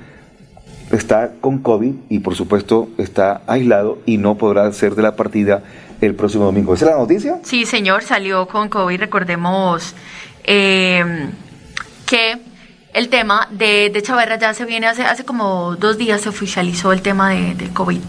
está 0.90 1.32
con 1.40 1.58
COVID 1.58 1.94
y 2.10 2.18
por 2.18 2.34
supuesto 2.34 2.88
está 2.98 3.42
aislado 3.46 3.98
y 4.04 4.18
no 4.18 4.36
podrá 4.36 4.70
ser 4.72 4.94
de 4.94 5.02
la 5.02 5.16
partida 5.16 5.62
el 6.00 6.14
próximo 6.14 6.44
domingo. 6.44 6.74
¿Esa 6.74 6.86
es 6.86 6.90
la 6.90 6.98
noticia? 6.98 7.38
Sí, 7.44 7.64
señor, 7.64 8.02
salió 8.02 8.46
con 8.48 8.68
COVID. 8.68 8.98
Recordemos 8.98 9.94
eh, 10.44 11.28
que 12.06 12.38
el 12.92 13.08
tema 13.08 13.48
de, 13.50 13.90
de 13.90 14.02
Chaverra 14.02 14.38
ya 14.38 14.54
se 14.54 14.64
viene 14.64 14.86
hace, 14.86 15.02
hace 15.02 15.24
como 15.24 15.76
dos 15.76 15.98
días, 15.98 16.20
se 16.20 16.28
oficializó 16.28 16.92
el 16.92 17.02
tema 17.02 17.30
de, 17.30 17.54
del 17.54 17.72
COVID. 17.72 18.00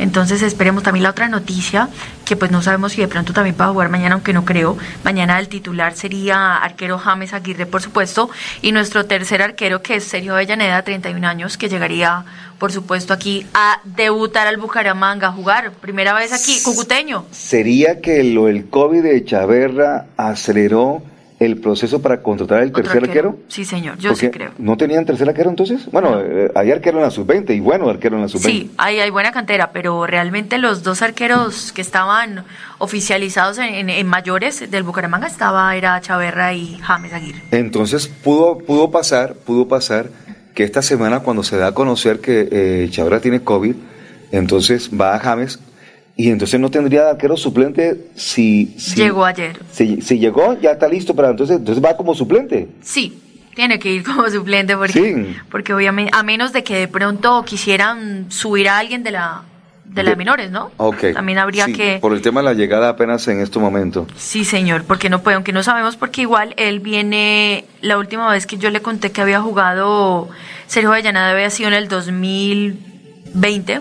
Entonces 0.00 0.40
esperemos 0.40 0.82
también 0.82 1.02
la 1.02 1.10
otra 1.10 1.28
noticia, 1.28 1.90
que 2.24 2.34
pues 2.34 2.50
no 2.50 2.62
sabemos 2.62 2.92
si 2.92 3.02
de 3.02 3.08
pronto 3.08 3.34
también 3.34 3.54
va 3.60 3.66
a 3.66 3.68
jugar 3.68 3.90
mañana, 3.90 4.14
aunque 4.14 4.32
no 4.32 4.46
creo. 4.46 4.78
Mañana 5.04 5.38
el 5.38 5.48
titular 5.48 5.94
sería 5.94 6.56
arquero 6.56 6.96
James 6.96 7.34
Aguirre, 7.34 7.66
por 7.66 7.82
supuesto, 7.82 8.30
y 8.62 8.72
nuestro 8.72 9.04
tercer 9.04 9.42
arquero, 9.42 9.82
que 9.82 9.96
es 9.96 10.04
Sergio 10.04 10.32
Avellaneda, 10.32 10.82
31 10.82 11.28
años, 11.28 11.58
que 11.58 11.68
llegaría, 11.68 12.24
por 12.58 12.72
supuesto, 12.72 13.12
aquí 13.12 13.46
a 13.52 13.82
debutar 13.84 14.46
al 14.46 14.56
Bucaramanga, 14.56 15.28
a 15.28 15.32
jugar. 15.32 15.72
Primera 15.72 16.14
vez 16.14 16.32
aquí, 16.32 16.62
cucuteño. 16.64 17.26
¿Sería 17.30 18.00
que 18.00 18.24
lo 18.24 18.46
del 18.46 18.70
COVID 18.70 19.02
de 19.02 19.22
Chaverra 19.22 20.06
aceleró 20.16 21.02
el 21.40 21.56
proceso 21.56 22.00
para 22.02 22.22
contratar 22.22 22.62
el 22.62 22.70
tercer 22.70 23.02
arquero? 23.02 23.38
Sí, 23.48 23.64
señor, 23.64 23.96
yo 23.98 24.10
Porque 24.10 24.26
sí 24.26 24.30
creo. 24.30 24.50
¿No 24.58 24.76
tenían 24.76 25.04
tercer 25.06 25.26
arquero 25.28 25.48
entonces? 25.50 25.90
Bueno, 25.90 26.20
eh, 26.20 26.52
hay 26.54 26.70
arquero 26.70 26.98
en 26.98 27.04
la 27.04 27.10
sub-20 27.10 27.56
y 27.56 27.60
bueno 27.60 27.88
arquero 27.88 28.16
en 28.16 28.22
la 28.22 28.28
sub-20. 28.28 28.42
Sí, 28.44 28.70
hay, 28.76 29.00
hay 29.00 29.08
buena 29.10 29.32
cantera, 29.32 29.70
pero 29.72 30.06
realmente 30.06 30.58
los 30.58 30.82
dos 30.82 31.00
arqueros 31.00 31.72
que 31.72 31.80
estaban 31.80 32.44
oficializados 32.78 33.56
en, 33.58 33.74
en- 33.74 33.90
en 33.90 34.06
mayores 34.06 34.70
del 34.70 34.82
Bucaramanga 34.82 35.26
estaba 35.26 35.74
era 35.76 36.00
Chaverra 36.00 36.52
y 36.52 36.76
James 36.78 37.12
Aguirre. 37.12 37.40
Entonces 37.52 38.06
pudo, 38.08 38.58
pudo 38.58 38.90
pasar, 38.90 39.34
pudo 39.34 39.66
pasar 39.66 40.10
que 40.54 40.64
esta 40.64 40.82
semana 40.82 41.20
cuando 41.20 41.42
se 41.42 41.56
da 41.56 41.68
a 41.68 41.72
conocer 41.72 42.20
que 42.20 42.48
eh, 42.52 42.88
Chaverra 42.90 43.20
tiene 43.20 43.40
COVID, 43.42 43.74
entonces 44.32 44.90
va 44.98 45.14
a 45.14 45.18
James 45.18 45.58
y 46.22 46.30
entonces 46.30 46.58
no 46.60 46.70
tendría 46.70 47.10
arquero 47.10 47.36
suplente 47.36 48.08
si, 48.14 48.74
si, 48.78 48.96
Llegó 48.96 49.24
ayer. 49.24 49.58
si, 49.72 50.00
si 50.02 50.18
llegó, 50.18 50.58
ya 50.60 50.72
está 50.72 50.88
listo 50.88 51.14
para 51.14 51.30
entonces, 51.30 51.56
entonces 51.58 51.82
va 51.84 51.96
como 51.96 52.14
suplente. 52.14 52.68
Sí, 52.82 53.18
tiene 53.54 53.78
que 53.78 53.92
ir 53.92 54.02
como 54.04 54.28
suplente 54.28 54.76
porque, 54.76 54.92
Sí. 54.92 55.36
porque 55.50 55.72
obviamente, 55.74 56.10
a 56.14 56.22
menos 56.22 56.52
de 56.52 56.62
que 56.64 56.76
de 56.76 56.88
pronto 56.88 57.42
quisieran 57.44 58.26
subir 58.30 58.68
a 58.68 58.78
alguien 58.78 59.02
de 59.02 59.10
la 59.12 59.42
de 59.84 60.04
las 60.04 60.16
menores, 60.16 60.52
¿no? 60.52 60.70
Ok. 60.76 61.06
También 61.14 61.38
habría 61.38 61.64
Sí, 61.64 61.72
que 61.72 61.98
Por 62.00 62.12
el 62.12 62.22
tema 62.22 62.42
de 62.42 62.44
la 62.44 62.54
llegada 62.54 62.90
apenas 62.90 63.26
en 63.26 63.40
este 63.40 63.58
momento. 63.58 64.06
Sí, 64.16 64.44
señor, 64.44 64.84
porque 64.84 65.10
no 65.10 65.20
puede, 65.22 65.34
aunque 65.34 65.52
no 65.52 65.64
sabemos, 65.64 65.96
porque 65.96 66.20
igual 66.20 66.54
él 66.58 66.78
viene, 66.78 67.64
la 67.80 67.98
última 67.98 68.30
vez 68.30 68.46
que 68.46 68.56
yo 68.56 68.70
le 68.70 68.82
conté 68.82 69.10
que 69.10 69.20
había 69.20 69.40
jugado 69.40 70.28
Sergio 70.68 70.92
Avellaneda 70.92 71.32
había 71.32 71.50
sido 71.50 71.70
en 71.70 71.74
el 71.74 71.88
2020 71.88 73.80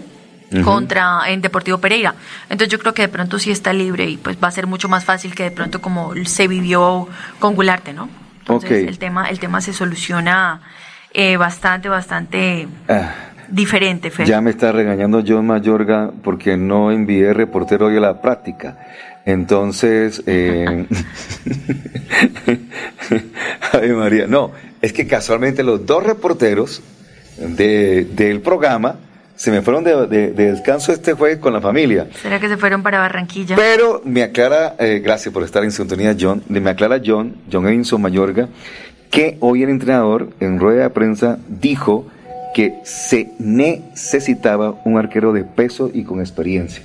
Contra 0.64 1.22
en 1.28 1.42
Deportivo 1.42 1.78
Pereira. 1.78 2.16
Entonces 2.50 2.70
yo 2.70 2.80
creo 2.80 2.94
que 2.94 3.04
de 3.04 3.08
pronto 3.10 3.38
sí 3.38 3.52
está 3.52 3.72
libre 3.72 4.06
y 4.10 4.18
pues 4.18 4.38
va 4.44 4.48
a 4.48 4.52
ser 4.52 4.66
mucho 4.68 4.90
más 4.90 5.06
fácil 5.06 5.36
que 5.36 5.44
de 5.44 5.52
pronto 5.52 5.80
como 5.82 6.14
se 6.26 6.48
vivió 6.48 7.08
con 7.40 7.56
Gularte, 7.56 7.94
¿no? 7.94 8.10
Entonces 8.40 8.88
el 8.88 8.98
tema 8.98 9.30
el 9.30 9.40
tema 9.40 9.62
se 9.62 9.74
soluciona 9.74 10.62
eh, 11.14 11.38
bastante, 11.38 11.88
bastante 11.88 12.68
Ah, 12.88 13.14
diferente, 13.48 14.10
Fer. 14.10 14.26
ya 14.28 14.42
me 14.42 14.50
está 14.50 14.72
regañando 14.72 15.24
John 15.26 15.46
Mayorga 15.46 16.12
porque 16.24 16.58
no 16.58 16.92
envié 16.92 17.34
reportero 17.34 17.88
hoy 17.88 17.98
a 17.98 18.00
la 18.00 18.22
práctica. 18.22 18.78
Entonces, 19.26 20.24
eh, 20.26 20.88
ay 23.74 23.90
María, 23.92 24.28
no, 24.28 24.52
es 24.82 24.94
que 24.94 25.08
casualmente 25.08 25.64
los 25.64 25.86
dos 25.86 26.04
reporteros 26.04 26.82
de, 27.38 28.06
del 28.06 28.42
programa 28.42 28.96
se 29.40 29.52
me 29.52 29.62
fueron 29.62 29.86
de, 29.86 30.06
de- 30.08 30.32
de 30.34 30.52
descanso 30.52 30.92
este 30.92 31.14
jueves 31.14 31.38
con 31.40 31.54
la 31.54 31.62
familia. 31.62 32.08
¿Será 32.22 32.42
que 32.42 32.50
se 32.50 32.58
fueron 32.58 32.84
para 32.84 33.00
Barranquilla? 33.00 33.56
Pero 33.56 34.02
me 34.04 34.22
aclara, 34.22 34.76
eh, 34.80 35.00
gracias 35.02 35.34
por 35.34 35.44
estar 35.44 35.64
en 35.64 35.72
sintonía, 35.72 36.14
John. 36.20 36.44
Me 36.50 36.70
aclara 36.70 37.00
John, 37.04 37.36
John 37.50 37.66
Edinson 37.66 38.02
Mayorga, 38.02 38.50
que 39.10 39.38
hoy 39.40 39.64
el 39.64 39.70
entrenador 39.70 40.32
en 40.42 40.60
rueda 40.60 40.84
de 40.84 40.90
prensa 40.90 41.38
dijo 41.48 42.06
que 42.54 42.80
se 42.84 43.32
necesitaba 43.40 44.76
un 44.84 44.98
arquero 44.98 45.32
de 45.32 45.46
peso 45.46 45.90
y 45.94 46.04
con 46.04 46.20
experiencia. 46.20 46.84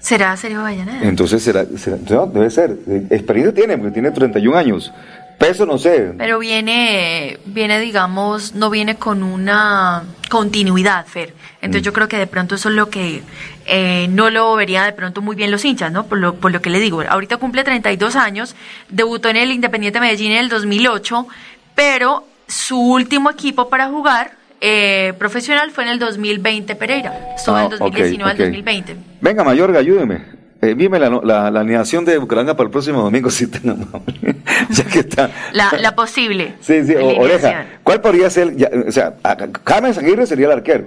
¿Será 0.00 0.36
Sergio 0.36 0.60
Avellaneda? 0.60 1.00
Entonces 1.08 1.42
será, 1.42 1.64
será- 1.76 1.96
no, 2.10 2.26
debe 2.26 2.50
ser. 2.50 2.76
Experiencia 3.10 3.54
tiene, 3.54 3.78
porque 3.78 3.92
tiene 3.92 4.10
31 4.10 4.56
años. 4.58 4.92
Peso 5.38 5.64
no 5.66 5.78
sé. 5.78 6.12
Pero 6.18 6.40
viene, 6.40 7.38
viene, 7.46 7.78
digamos, 7.78 8.54
no 8.54 8.70
viene 8.70 8.96
con 8.96 9.22
una 9.22 10.02
continuidad, 10.28 11.06
Fer. 11.06 11.32
Entonces 11.60 11.82
Mm. 11.82 11.84
yo 11.84 11.92
creo 11.92 12.08
que 12.08 12.18
de 12.18 12.26
pronto 12.26 12.56
eso 12.56 12.68
es 12.68 12.74
lo 12.74 12.90
que 12.90 13.22
eh, 13.66 14.08
no 14.10 14.30
lo 14.30 14.54
vería 14.56 14.84
de 14.84 14.92
pronto 14.92 15.22
muy 15.22 15.36
bien 15.36 15.50
los 15.50 15.64
hinchas, 15.64 15.92
¿no? 15.92 16.06
Por 16.06 16.18
lo, 16.18 16.34
por 16.34 16.50
lo 16.52 16.60
que 16.60 16.70
le 16.70 16.80
digo. 16.80 17.02
Ahorita 17.08 17.36
cumple 17.36 17.62
32 17.64 18.16
años, 18.16 18.56
debutó 18.88 19.28
en 19.28 19.36
el 19.36 19.52
Independiente 19.52 20.00
Medellín 20.00 20.32
en 20.32 20.38
el 20.38 20.48
2008, 20.48 21.26
pero 21.74 22.24
su 22.48 22.78
último 22.80 23.30
equipo 23.30 23.68
para 23.68 23.88
jugar 23.88 24.32
eh, 24.60 25.12
profesional 25.18 25.70
fue 25.70 25.84
en 25.84 25.90
el 25.90 25.98
2020 26.00 26.74
Pereira. 26.74 27.12
Estuvo 27.36 27.54
Ah, 27.54 27.68
del 27.68 27.78
2019 27.78 28.30
ok, 28.32 28.34
ok. 28.34 28.40
al 28.40 28.46
2020. 28.46 28.96
Venga, 29.20 29.44
Mayorga, 29.44 29.78
ayúdeme. 29.78 30.37
Eh, 30.60 30.74
dime 30.76 30.98
la, 30.98 31.08
la, 31.22 31.50
la 31.52 31.60
alineación 31.60 32.04
de 32.04 32.18
Bucaramanga 32.18 32.56
para 32.56 32.66
el 32.66 32.70
próximo 32.72 33.00
domingo, 33.02 33.30
si 33.30 33.44
amable. 33.62 34.36
ya 34.70 34.84
que 34.84 34.98
está. 35.00 35.30
La, 35.52 35.72
la 35.80 35.94
posible. 35.94 36.54
Sí, 36.60 36.84
sí, 36.84 36.94
o- 36.96 37.18
oreja. 37.20 37.66
¿Cuál 37.84 38.00
podría 38.00 38.28
ser? 38.28 38.56
ya, 38.56 38.68
o 38.86 38.90
sea, 38.90 39.14
James 39.64 39.98
Aguirre 39.98 40.26
sería 40.26 40.46
el 40.46 40.52
arquero. 40.52 40.86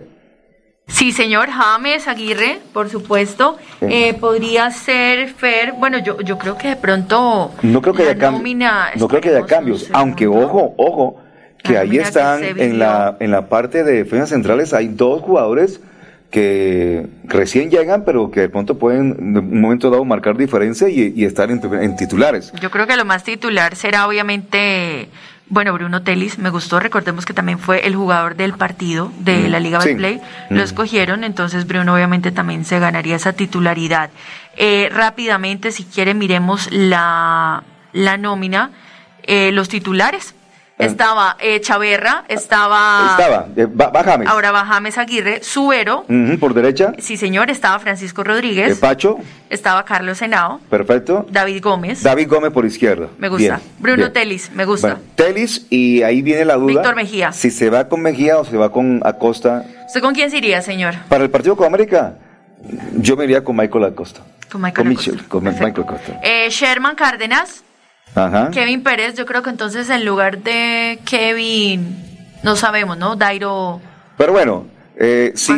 Sí, 0.88 1.14
señor 1.14 1.48
James 1.50 2.06
Aguirre, 2.10 2.60
por 2.74 2.90
supuesto. 2.90 3.58
Sí. 3.80 3.86
Eh, 3.90 4.14
podría 4.20 4.72
ser 4.72 5.30
Fer. 5.30 5.72
Bueno, 5.74 6.00
yo, 6.00 6.20
yo 6.20 6.38
creo 6.38 6.58
que 6.58 6.68
de 6.70 6.76
pronto. 6.76 7.54
No 7.62 7.82
creo 7.82 7.94
que 7.94 8.04
haya 8.04 8.18
cambios. 8.18 8.58
No 8.98 9.08
creo 9.08 9.22
que 9.22 9.30
haya 9.30 9.46
cambios. 9.46 9.90
Aunque, 9.94 10.28
ojo, 10.28 10.74
ojo, 10.78 11.22
que 11.64 11.78
ahí 11.78 11.92
que 11.92 12.02
están 12.02 12.44
en 12.44 12.78
la, 12.78 13.16
en 13.22 13.32
la 13.32 13.48
parte 13.48 13.86
de 13.86 13.94
defensas 13.94 14.30
centrales, 14.32 14.74
hay 14.74 14.90
dos 14.90 15.22
jugadores 15.22 15.80
que 16.32 17.08
recién 17.26 17.70
llegan, 17.70 18.04
pero 18.06 18.32
que 18.32 18.40
de 18.40 18.50
pronto 18.50 18.80
pueden 18.80 19.16
en 19.20 19.38
un 19.38 19.62
momento 19.62 19.90
dado 19.90 20.06
marcar 20.06 20.38
diferencia 20.38 20.90
y, 20.90 21.14
y 21.16 21.26
estar 21.26 21.52
en, 21.52 21.96
titulares. 21.96 22.52
Yo 22.62 22.72
creo 22.72 22.88
que 22.88 22.96
lo 22.96 23.06
más 23.06 23.24
titular 23.24 23.76
será 23.76 24.08
obviamente. 24.08 25.10
Bueno, 25.50 25.74
Bruno 25.74 26.02
Telis, 26.02 26.40
me 26.40 26.50
gustó. 26.50 26.80
Recordemos 26.80 27.26
que 27.26 27.34
también 27.34 27.60
fue 27.60 27.86
el 27.86 27.94
jugador 27.94 28.38
del 28.38 28.54
partido 28.54 29.12
de 29.20 29.50
Mm, 29.50 29.52
la 29.52 29.60
Liga 29.60 29.82
sí. 29.82 29.90
Betplay. 29.90 30.22
Mm. 30.50 30.56
Lo 30.56 30.64
escogieron, 30.64 31.26
entonces 31.26 31.68
Bruno 31.68 31.94
obviamente 31.94 32.32
también 32.32 32.64
se 32.64 32.80
ganaría 32.80 33.18
esa 33.18 33.34
titularidad. 33.34 34.12
Eh, 34.56 34.90
rápidamente, 34.94 35.72
si 35.72 35.84
quiere, 35.84 36.14
miremos 36.14 36.72
la, 36.72 37.64
la 37.92 38.18
nómina. 38.18 38.72
Eh, 39.24 39.52
los 39.52 39.68
titulares. 39.68 40.36
Estaba 40.86 41.38
eh, 41.40 41.60
Chaverra, 41.62 42.26
estaba. 42.28 43.08
Estaba, 43.18 43.48
eh, 43.56 43.66
va, 43.66 43.90
va 43.90 44.04
James. 44.04 44.28
Ahora 44.28 44.52
va 44.52 44.66
James 44.66 44.98
Aguirre, 44.98 45.44
Suero. 45.44 46.06
Ujú, 46.10 46.40
por 46.40 46.54
derecha, 46.54 46.94
Sí, 47.00 47.18
señor, 47.18 47.50
estaba 47.50 47.80
Francisco 47.80 48.22
eh, 48.22 48.26
Rodríguez. 48.26 48.80
Pacho, 48.80 49.18
Estaba 49.50 49.84
Carlos 49.86 50.22
Henao. 50.22 50.60
perfecto. 50.70 51.26
David 51.30 51.62
Gómez. 51.62 52.04
David 52.04 52.28
Gómez 52.30 52.52
por 52.52 52.66
izquierda. 52.66 53.08
Me 53.18 53.28
gusta. 53.30 53.58
Bien, 53.58 53.60
Bruno 53.80 53.98
bien. 53.98 54.14
Telis, 54.14 54.52
me 54.54 54.66
gusta. 54.66 54.88
Bueno, 54.96 55.02
Telis, 55.16 55.66
y 55.70 56.04
ahí 56.04 56.22
viene 56.22 56.46
la 56.46 56.56
duda. 56.56 56.68
Víctor 56.68 56.96
Mejía. 56.96 57.32
Si 57.32 57.52
se 57.52 57.70
va 57.70 57.88
con 57.90 58.02
Mejía 58.02 58.38
o 58.38 58.46
se 58.46 58.56
va 58.58 58.72
con 58.72 59.02
Acosta 59.04 59.64
¿Usted 59.88 60.02
con 60.02 60.14
quién 60.14 60.32
se 60.32 60.38
iría, 60.38 60.62
señor? 60.62 60.96
Para 61.10 61.24
el 61.26 61.30
partido 61.30 61.56
con 61.58 61.66
América, 61.68 62.16
Yo 62.98 63.18
me 63.18 63.26
iría 63.26 63.44
con 63.44 63.56
Michael 63.58 63.84
Acosta. 63.86 64.22
Con 64.50 64.62
Michael 64.62 64.74
Con 64.86 64.88
Acosta. 64.94 65.12
Michel, 65.12 65.28
con 65.28 65.44
Michael 65.44 65.72
Acosta. 65.72 66.20
Eh, 66.24 66.48
Sherman 66.50 66.96
Cárdenas, 66.96 67.64
Ajá. 68.16 68.50
Kevin 68.52 68.84
Pérez, 68.84 69.16
yo 69.16 69.26
creo 69.26 69.42
que 69.42 69.50
entonces 69.50 69.90
en 69.90 70.06
lugar 70.06 70.40
de 70.40 71.00
Kevin, 71.06 71.98
no 72.44 72.56
sabemos, 72.56 72.98
¿no? 72.98 73.16
Dairo 73.16 73.80
Pero 74.18 74.34
bueno, 74.34 74.66
eh, 74.98 75.32
sí, 75.36 75.54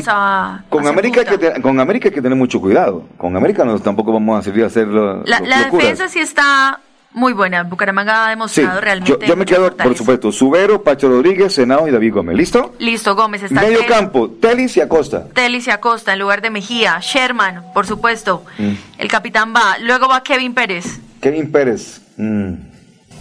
con 0.69 0.85
a 0.85 0.89
América, 0.89 1.21
hay 1.21 1.25
que 1.25 1.38
te- 1.38 1.61
con 1.61 1.80
América 1.80 2.09
hay 2.09 2.13
que 2.13 2.21
tener 2.21 2.38
mucho 2.38 2.61
cuidado. 2.61 3.05
Con 3.17 3.35
América 3.35 3.65
no, 3.65 3.77
tampoco 3.80 4.13
vamos 4.13 4.39
a 4.39 4.43
salir 4.43 4.63
a 4.63 4.67
hacer 4.67 4.88
lo- 4.88 5.23
La, 5.25 5.39
lo- 5.39 5.45
la 5.47 5.61
locuras. 5.63 5.71
defensa 5.89 6.07
sí 6.07 6.19
está 6.19 6.80
muy 7.11 7.34
buena. 7.34 7.63
Bucaramanga 7.63 8.25
ha 8.27 8.30
demostrado 8.30 8.80
realmente. 8.81 9.25
yo 9.25 9.35
me 9.35 9.45
quedo, 9.45 9.75
por 9.75 9.95
supuesto, 9.97 10.31
Subero, 10.31 10.81
Pacho 10.84 11.09
Rodríguez, 11.09 11.53
Senado 11.53 11.88
y 11.88 11.91
David 11.91 12.13
Gómez. 12.13 12.38
¿Listo? 12.38 12.73
Listo, 12.80 13.15
Gómez 13.15 13.43
está 13.43 13.61
Medio 13.61 13.85
campo, 13.88 14.30
Telis 14.30 14.77
y 14.77 14.81
Acosta. 14.81 15.25
Telis 15.34 15.67
y 15.67 15.71
Acosta 15.71 16.13
en 16.13 16.19
lugar 16.19 16.41
de 16.41 16.49
Mejía. 16.51 16.99
Sherman, 17.01 17.63
por 17.73 17.85
supuesto. 17.88 18.43
Mm. 18.59 18.73
El 18.99 19.07
capitán 19.09 19.53
va. 19.55 19.77
Luego 19.81 20.07
va 20.07 20.21
Kevin 20.23 20.53
Pérez. 20.53 20.99
Kevin 21.23 21.51
Pérez. 21.51 22.01
mm, 22.17 22.53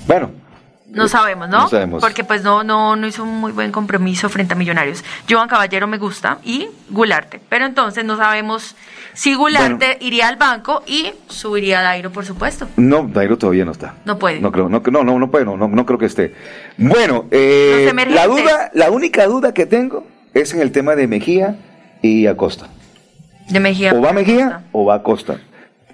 Bueno, 0.07 0.31
No 0.91 1.09
sabemos, 1.09 1.49
¿no? 1.49 1.61
no 1.63 1.69
sabemos. 1.69 2.03
Porque 2.03 2.23
pues 2.25 2.43
no, 2.43 2.63
no, 2.65 2.97
no 2.97 3.07
hizo 3.07 3.23
un 3.23 3.41
muy 3.41 3.53
buen 3.53 3.73
compromiso 3.73 4.29
frente 4.29 4.53
a 4.53 4.57
Millonarios. 4.57 5.03
Joan 5.31 5.49
Caballero 5.49 5.87
me 5.87 5.97
gusta 5.97 6.39
y 6.45 6.69
Gularte. 6.91 7.41
Pero 7.49 7.65
entonces 7.65 8.05
no 8.05 8.17
sabemos 8.19 8.75
si 9.15 9.35
Gularte 9.35 9.97
iría 10.01 10.29
al 10.29 10.37
banco 10.37 10.83
y 10.87 11.13
subiría 11.29 11.79
a 11.81 11.83
Dairo, 11.83 12.11
por 12.11 12.25
supuesto. 12.27 12.69
no, 12.77 13.05
Dairo 13.11 13.39
todavía 13.39 13.65
no 13.65 13.73
está. 13.73 13.95
No 14.05 14.19
puede. 14.19 14.41
No 14.41 14.51
creo, 14.53 14.69
no, 14.69 14.83
no, 14.85 15.05
no, 15.05 15.19
no 15.19 15.31
puede, 15.31 15.45
no, 15.47 15.57
no, 15.57 15.69
no 15.69 15.87
creo 15.87 15.99
que 15.99 16.07
esté. 16.07 16.35
Bueno, 16.77 17.27
eh, 17.31 17.91
la 18.11 18.27
duda, 18.27 18.71
la 18.75 18.91
única 18.91 19.27
duda 19.27 19.55
que 19.55 19.65
tengo 19.67 20.07
es 20.35 20.53
en 20.53 20.61
el 20.61 20.73
tema 20.73 20.95
de 20.97 21.07
Mejía 21.07 21.57
y 22.03 22.27
Acosta. 22.27 22.67
De 23.49 23.61
Mejía. 23.61 23.95
O 23.95 24.01
va 24.03 24.13
Mejía 24.13 24.65
o 24.73 24.85
va 24.87 24.97
Acosta. 24.97 25.39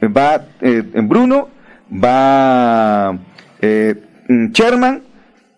Va 0.02 0.42
eh, 0.60 0.82
en 0.94 1.08
Bruno, 1.08 1.48
va 1.92 3.16
eh, 3.60 3.94
mm, 4.28 4.46
Sherman, 4.52 5.02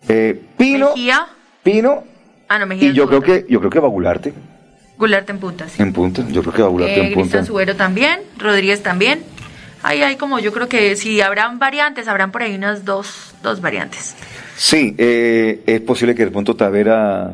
eh, 0.07 0.41
Pino, 0.57 0.89
Mejía. 0.89 1.27
Pino 1.63 2.03
Ah, 2.47 2.59
no, 2.59 2.65
Mejía. 2.65 2.89
y 2.89 2.93
yo 2.93 3.07
creo 3.07 3.21
que 3.21 3.45
yo 3.49 3.59
creo 3.59 3.71
que 3.71 3.79
va 3.79 3.87
Gularte 3.87 4.33
Gularte 4.97 5.31
en 5.31 5.39
punta, 5.39 5.67
sí. 5.67 5.81
en 5.81 5.93
punta. 5.93 6.23
Yo 6.29 6.41
creo 6.41 6.53
que 6.53 6.61
va 6.61 6.67
Gularte 6.67 7.01
Eh, 7.01 7.07
en 7.07 7.13
punta. 7.13 7.43
Subero 7.43 7.75
también, 7.75 8.19
Rodríguez 8.37 8.83
también. 8.83 9.23
Ahí 9.83 10.03
hay 10.03 10.15
como, 10.15 10.37
yo 10.37 10.51
creo 10.53 10.69
que 10.69 10.95
si 10.95 11.21
habrán 11.21 11.57
variantes, 11.57 12.07
habrán 12.07 12.31
por 12.31 12.43
ahí 12.43 12.53
unas 12.53 12.85
dos, 12.85 13.33
dos 13.41 13.61
variantes. 13.61 14.15
Sí, 14.55 14.93
eh, 14.99 15.63
es 15.65 15.81
posible 15.81 16.13
que 16.13 16.25
de 16.25 16.29
pronto 16.31 16.55
Tavera 16.55 17.33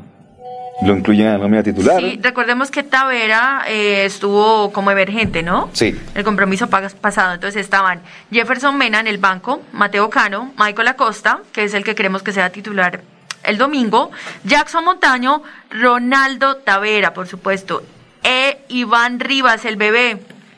lo 0.84 0.96
incluya 0.96 1.26
en 1.26 1.32
la 1.34 1.38
nómina 1.40 1.64
titular. 1.64 2.00
Sí, 2.00 2.20
recordemos 2.22 2.70
que 2.72 2.84
Tavera 2.84 3.64
eh, 3.68 4.06
estuvo 4.06 4.72
como 4.72 4.92
emergente, 4.92 5.42
¿no? 5.44 5.70
Sí. 5.74 6.00
El 6.14 6.24
compromiso 6.24 6.68
pas- 6.70 6.94
pasado. 6.94 7.34
Entonces 7.34 7.62
estaban 7.62 8.02
Jefferson 8.32 8.78
Mena 8.78 9.00
en 9.00 9.08
el 9.08 9.18
banco, 9.18 9.62
Mateo 9.74 10.10
Cano, 10.10 10.54
Michael 10.58 10.88
Acosta, 10.90 11.40
que 11.52 11.64
es 11.64 11.74
el 11.74 11.84
que 11.84 11.96
queremos 11.96 12.22
que 12.24 12.32
sea 12.32 12.50
titular 12.52 13.02
el 13.44 13.58
domingo, 13.58 14.12
Jackson 14.44 14.84
Montaño, 14.84 15.42
Ronaldo 15.70 16.58
Tavera, 16.58 17.14
por 17.14 17.28
supuesto, 17.28 17.82
e 18.24 18.60
Iván 18.68 19.20
Rivas, 19.22 19.64
el 19.64 19.78
bebé. 19.78 20.18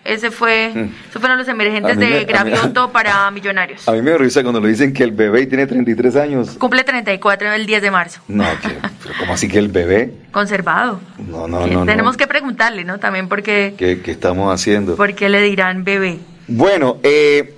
Ese 0.10 0.32
fue, 0.32 0.72
Mm. 0.74 0.90
esos 1.10 1.22
fueron 1.22 1.38
los 1.38 1.48
emergentes 1.48 1.96
me- 1.98 2.06
de 2.10 2.20
mí- 2.20 2.26
Gravioto 2.26 2.90
para 2.92 3.30
Millonarios. 3.32 3.88
A 3.88 3.92
mí 3.92 4.02
me 4.02 4.18
risa 4.18 4.42
cuando 4.42 4.60
le 4.60 4.70
dicen 4.70 4.92
que 4.94 5.04
el 5.04 5.12
bebé 5.12 5.46
tiene 5.46 5.68
33 5.68 6.16
años. 6.16 6.58
Cumple 6.58 6.84
34 6.84 7.52
el 7.54 7.66
10 7.66 7.82
de 7.82 7.92
marzo. 7.92 8.22
No, 8.28 8.44
que, 8.62 8.70
pero 9.04 9.14
¿cómo 9.20 9.34
así 9.34 9.48
que 9.48 9.60
el 9.60 9.68
bebé? 9.68 10.12
Conservado. 10.32 11.00
No, 11.28 11.48
no, 11.48 11.64
Que 11.66 11.72
no. 11.72 11.86
Tenemos 11.86 12.14
no. 12.14 12.18
que 12.18 12.28
preguntarle, 12.28 12.84
¿no? 12.84 12.98
También 13.00 13.28
porque, 13.30 13.76
¿Qué, 13.78 14.02
qué 14.02 14.12
estamos 14.12 14.54
haciendo? 14.54 14.96
porque 14.96 15.30
le 15.30 15.42
dirán 15.42 15.84
bebé. 15.84 16.18
Bueno, 16.48 16.98
eh, 17.04 17.56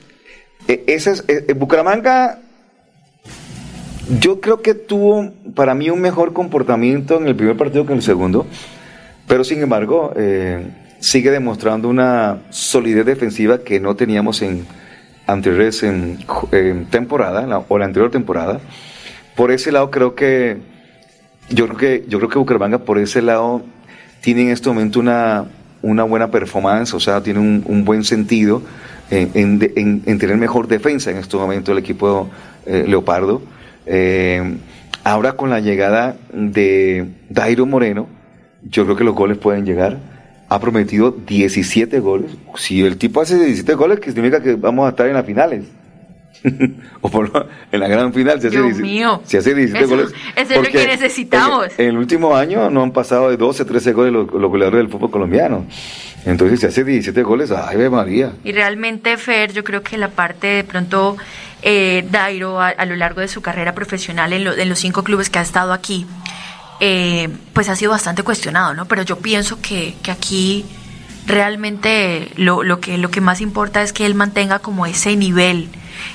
eh, 0.68 0.84
ese 0.88 1.12
es, 1.12 1.24
eh, 1.30 1.46
eh, 1.48 1.54
Bucaramanga, 1.54 2.40
yo 4.20 4.42
creo 4.42 4.62
que 4.62 4.74
tuvo 4.74 5.32
para 5.56 5.74
mí 5.74 5.90
un 5.90 6.02
mejor 6.02 6.34
comportamiento 6.34 7.18
en 7.18 7.28
el 7.28 7.36
primer 7.36 7.56
partido 7.56 7.86
que 7.86 7.94
en 7.94 8.00
el 8.00 8.04
segundo, 8.04 8.46
pero 9.28 9.44
sin 9.46 9.62
embargo 9.62 10.12
eh, 10.18 10.68
sigue 11.02 11.32
demostrando 11.32 11.90
una 11.90 12.44
solidez 12.52 13.06
defensiva 13.06 13.58
que 13.60 13.80
no 13.82 13.96
teníamos 13.98 14.42
en 14.42 14.66
anteriores 15.28 15.84
en, 15.84 16.18
temporada 16.90 17.46
la- 17.46 17.60
o 17.68 17.78
la 17.78 17.86
anterior 17.86 18.10
temporada. 18.12 18.60
Por 19.36 19.52
ese 19.52 19.72
lado 19.74 19.92
creo 19.92 20.16
que 20.16 20.58
yo 21.50 21.68
creo 21.68 21.78
que 21.78 22.06
yo 22.08 22.18
creo 22.20 22.30
que 22.30 22.38
Bucaramanga 22.40 22.80
por 22.80 22.98
ese 22.98 23.22
lado 23.22 23.62
tiene 24.22 24.44
en 24.44 24.50
este 24.50 24.70
momento 24.70 25.00
una, 25.00 25.46
una 25.82 26.04
buena 26.04 26.30
performance, 26.32 26.94
o 26.94 27.00
sea, 27.00 27.22
tiene 27.22 27.40
un, 27.40 27.84
buen 27.84 28.04
sentido 28.04 28.62
en- 29.10 30.02
en 30.06 30.18
tener 30.20 30.38
mejor 30.38 30.68
defensa 30.68 31.12
en 31.12 31.18
este 31.18 31.36
momento 31.36 31.72
el 31.72 31.80
equipo 31.80 32.30
eh, 32.66 32.86
Leopardo. 32.88 33.42
Eh, 33.88 34.58
ahora 35.04 35.34
con 35.34 35.50
la 35.50 35.60
llegada 35.60 36.16
de 36.32 37.08
Dairo 37.30 37.66
Moreno, 37.66 38.08
yo 38.64 38.84
creo 38.86 38.96
que 38.96 39.04
los 39.04 39.16
goles 39.16 39.38
pueden 39.40 39.66
llegar. 39.66 39.98
Ha 40.54 40.60
prometido 40.60 41.12
17 41.26 42.00
goles. 42.02 42.32
Si 42.58 42.82
el 42.84 42.98
tipo 42.98 43.22
hace 43.22 43.36
17 43.38 43.74
goles, 43.76 44.00
que 44.02 44.12
significa 44.12 44.44
que 44.44 44.56
vamos 44.56 44.86
a 44.86 44.90
estar 44.90 45.08
en 45.08 45.14
las 45.14 45.26
finales. 45.26 45.64
o 47.02 47.10
por 47.10 47.32
lo- 47.34 47.48
en 47.72 47.80
la 47.80 47.88
gran 47.88 48.12
final. 48.14 48.42
Si 48.42 48.48
hace, 48.48 48.58
Dios 48.58 48.66
17 48.78 48.82
mío. 48.94 49.22
si 49.26 49.38
hace 49.38 49.54
17 49.56 49.86
Eso- 49.86 49.96
goles. 49.96 50.12
eso 50.36 50.54
es 50.54 50.58
lo 50.58 50.64
que 50.64 50.88
necesitamos. 50.88 51.68
En, 51.78 51.88
el 51.90 51.98
último 51.98 52.36
año 52.36 52.70
no 52.70 52.84
han 52.84 52.92
pasado 52.92 53.30
de 53.30 53.38
12, 53.38 53.64
13 53.64 53.94
goles 53.94 54.12
los, 54.12 54.32
los 54.34 54.50
goleadores 54.52 54.80
del 54.84 54.92
fútbol 54.92 55.12
colombiano. 55.12 55.66
Entonces, 56.26 56.60
si 56.60 56.66
hace 56.66 56.84
17 56.84 57.24
goles, 57.24 57.52
¡ay, 57.52 57.78
María! 57.90 58.34
Y 58.44 58.52
realmente, 58.52 59.16
Fer, 59.18 59.54
yo 59.54 59.64
creo 59.64 59.82
que 59.84 59.98
la 59.98 60.10
parte 60.10 60.48
de 60.48 60.64
pronto 60.64 61.16
eh, 61.62 62.06
Dairo 62.12 62.60
a, 62.60 62.68
a 62.70 62.86
lo 62.86 62.96
largo 62.96 63.22
de 63.22 63.28
su 63.28 63.42
carrera 63.42 63.74
profesional 63.74 64.34
en, 64.34 64.44
lo- 64.44 64.54
en 64.54 64.68
los 64.70 64.80
cinco 64.80 65.04
clubes 65.04 65.30
que 65.30 65.40
ha 65.40 65.44
estado 65.44 65.72
aquí, 65.74 66.06
eh, 66.82 67.30
pues 67.54 67.70
ha 67.70 67.76
sido 67.78 67.92
bastante 67.92 68.24
cuestionado, 68.24 68.74
¿no? 68.74 68.86
Pero 68.88 69.04
yo 69.04 69.20
pienso 69.20 69.62
que, 69.62 69.96
que 70.04 70.12
aquí 70.12 70.66
realmente 71.28 72.30
lo, 72.36 72.64
lo, 72.64 72.80
que, 72.82 72.98
lo 72.98 73.10
que 73.10 73.22
más 73.22 73.40
importa 73.42 73.82
es 73.82 73.94
que 73.94 74.06
él 74.06 74.16
mantenga 74.16 74.60
como 74.60 74.86
ese 74.86 75.16
nivel, 75.16 75.70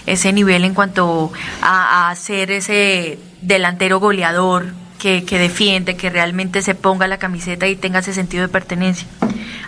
ese 0.07 0.33
nivel 0.33 0.65
en 0.65 0.75
cuanto 0.75 1.33
a, 1.63 2.11
a 2.11 2.15
ser 2.17 2.51
ese 2.51 3.19
delantero 3.41 3.99
goleador 4.01 4.67
que, 4.99 5.25
que 5.25 5.39
defiende, 5.39 5.97
que 5.97 6.11
realmente 6.11 6.61
se 6.63 6.75
ponga 6.75 7.07
la 7.07 7.19
camiseta 7.19 7.67
y 7.69 7.77
tenga 7.77 8.01
ese 8.01 8.13
sentido 8.13 8.43
de 8.43 8.49
pertenencia. 8.49 9.07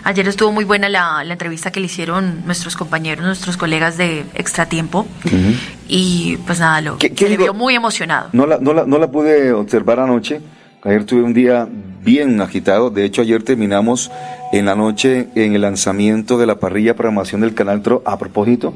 Ayer 0.03 0.27
estuvo 0.27 0.51
muy 0.51 0.63
buena 0.65 0.87
la, 0.89 1.23
la 1.23 1.33
entrevista 1.33 1.71
que 1.71 1.79
le 1.79 1.85
hicieron 1.87 2.45
nuestros 2.45 2.75
compañeros, 2.75 3.25
nuestros 3.25 3.57
colegas 3.57 3.97
de 3.97 4.25
Extratiempo, 4.35 5.07
y 5.87 6.37
pues 6.45 6.59
nada, 6.59 6.81
lo, 6.81 6.97
¿Qué- 6.97 7.11
qué 7.13 7.25
se 7.25 7.29
le 7.31 7.37
vio 7.37 7.53
muy 7.53 7.75
emocionado. 7.75 8.29
No 8.33 8.45
la, 8.45 8.57
no, 8.59 8.73
la, 8.73 8.85
no 8.85 8.97
la 8.97 9.07
pude 9.09 9.51
observar 9.53 9.99
anoche. 9.99 10.41
Ayer 10.83 11.03
tuve 11.03 11.23
un 11.23 11.33
día 11.33 11.67
bien 12.03 12.39
agitado. 12.41 12.89
De 12.89 13.03
hecho, 13.03 13.21
ayer 13.21 13.43
terminamos 13.43 14.11
en 14.53 14.65
la 14.65 14.75
noche 14.75 15.27
en 15.35 15.53
el 15.53 15.61
lanzamiento 15.61 16.37
de 16.37 16.45
la 16.45 16.59
parrilla 16.59 16.91
de 16.91 16.97
programación 16.97 17.41
del 17.41 17.53
Canal 17.53 17.81
Tro. 17.81 18.01
A 18.05 18.17
propósito, 18.17 18.73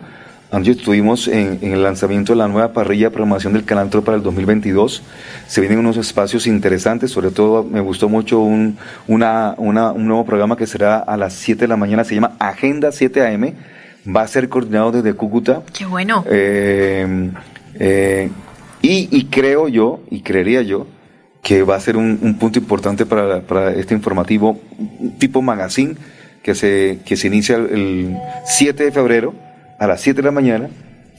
anoche 0.51 0.71
estuvimos 0.71 1.29
en, 1.29 1.59
en 1.61 1.71
el 1.73 1.81
lanzamiento 1.81 2.33
de 2.33 2.39
la 2.39 2.49
nueva 2.49 2.73
parrilla 2.73 3.07
de 3.07 3.11
programación 3.11 3.53
del 3.53 3.63
Canal 3.63 3.89
Tro 3.89 4.03
para 4.03 4.17
el 4.17 4.23
2022. 4.23 5.01
Se 5.47 5.61
vienen 5.61 5.79
unos 5.79 5.95
espacios 5.95 6.45
interesantes. 6.45 7.09
Sobre 7.11 7.31
todo, 7.31 7.63
me 7.63 7.79
gustó 7.79 8.09
mucho 8.09 8.41
un, 8.41 8.77
una, 9.07 9.55
una- 9.57 9.93
un 9.93 10.05
nuevo 10.05 10.25
programa 10.25 10.57
que 10.57 10.67
será 10.67 10.97
a 10.99 11.15
las 11.15 11.33
7 11.33 11.61
de 11.61 11.67
la 11.69 11.77
mañana. 11.77 12.03
Se 12.03 12.15
llama 12.15 12.33
Agenda 12.39 12.91
7 12.91 13.25
AM. 13.25 13.53
Va 14.13 14.23
a 14.23 14.27
ser 14.27 14.49
coordinado 14.49 14.91
desde 14.91 15.13
Cúcuta. 15.13 15.61
Qué 15.77 15.85
bueno. 15.85 16.25
Eh, 16.29 17.29
eh, 17.79 18.29
y, 18.81 19.07
y 19.17 19.25
creo 19.27 19.69
yo, 19.69 20.01
y 20.11 20.19
creería 20.19 20.61
yo, 20.61 20.85
que 21.43 21.61
va 21.63 21.75
a 21.75 21.79
ser 21.79 21.97
un, 21.97 22.17
un 22.21 22.39
punto 22.39 22.57
importante 22.57 23.05
para, 23.05 23.41
para 23.41 23.71
este 23.73 23.93
informativo 23.93 24.59
tipo 25.19 25.41
magazine 25.41 25.95
que 26.41 26.55
se, 26.55 26.99
que 27.05 27.15
se 27.17 27.27
inicia 27.27 27.57
el, 27.57 27.67
el 27.69 28.17
7 28.45 28.85
de 28.85 28.91
febrero 28.91 29.35
a 29.77 29.85
las 29.85 30.01
7 30.01 30.21
de 30.21 30.25
la 30.25 30.31
mañana 30.31 30.69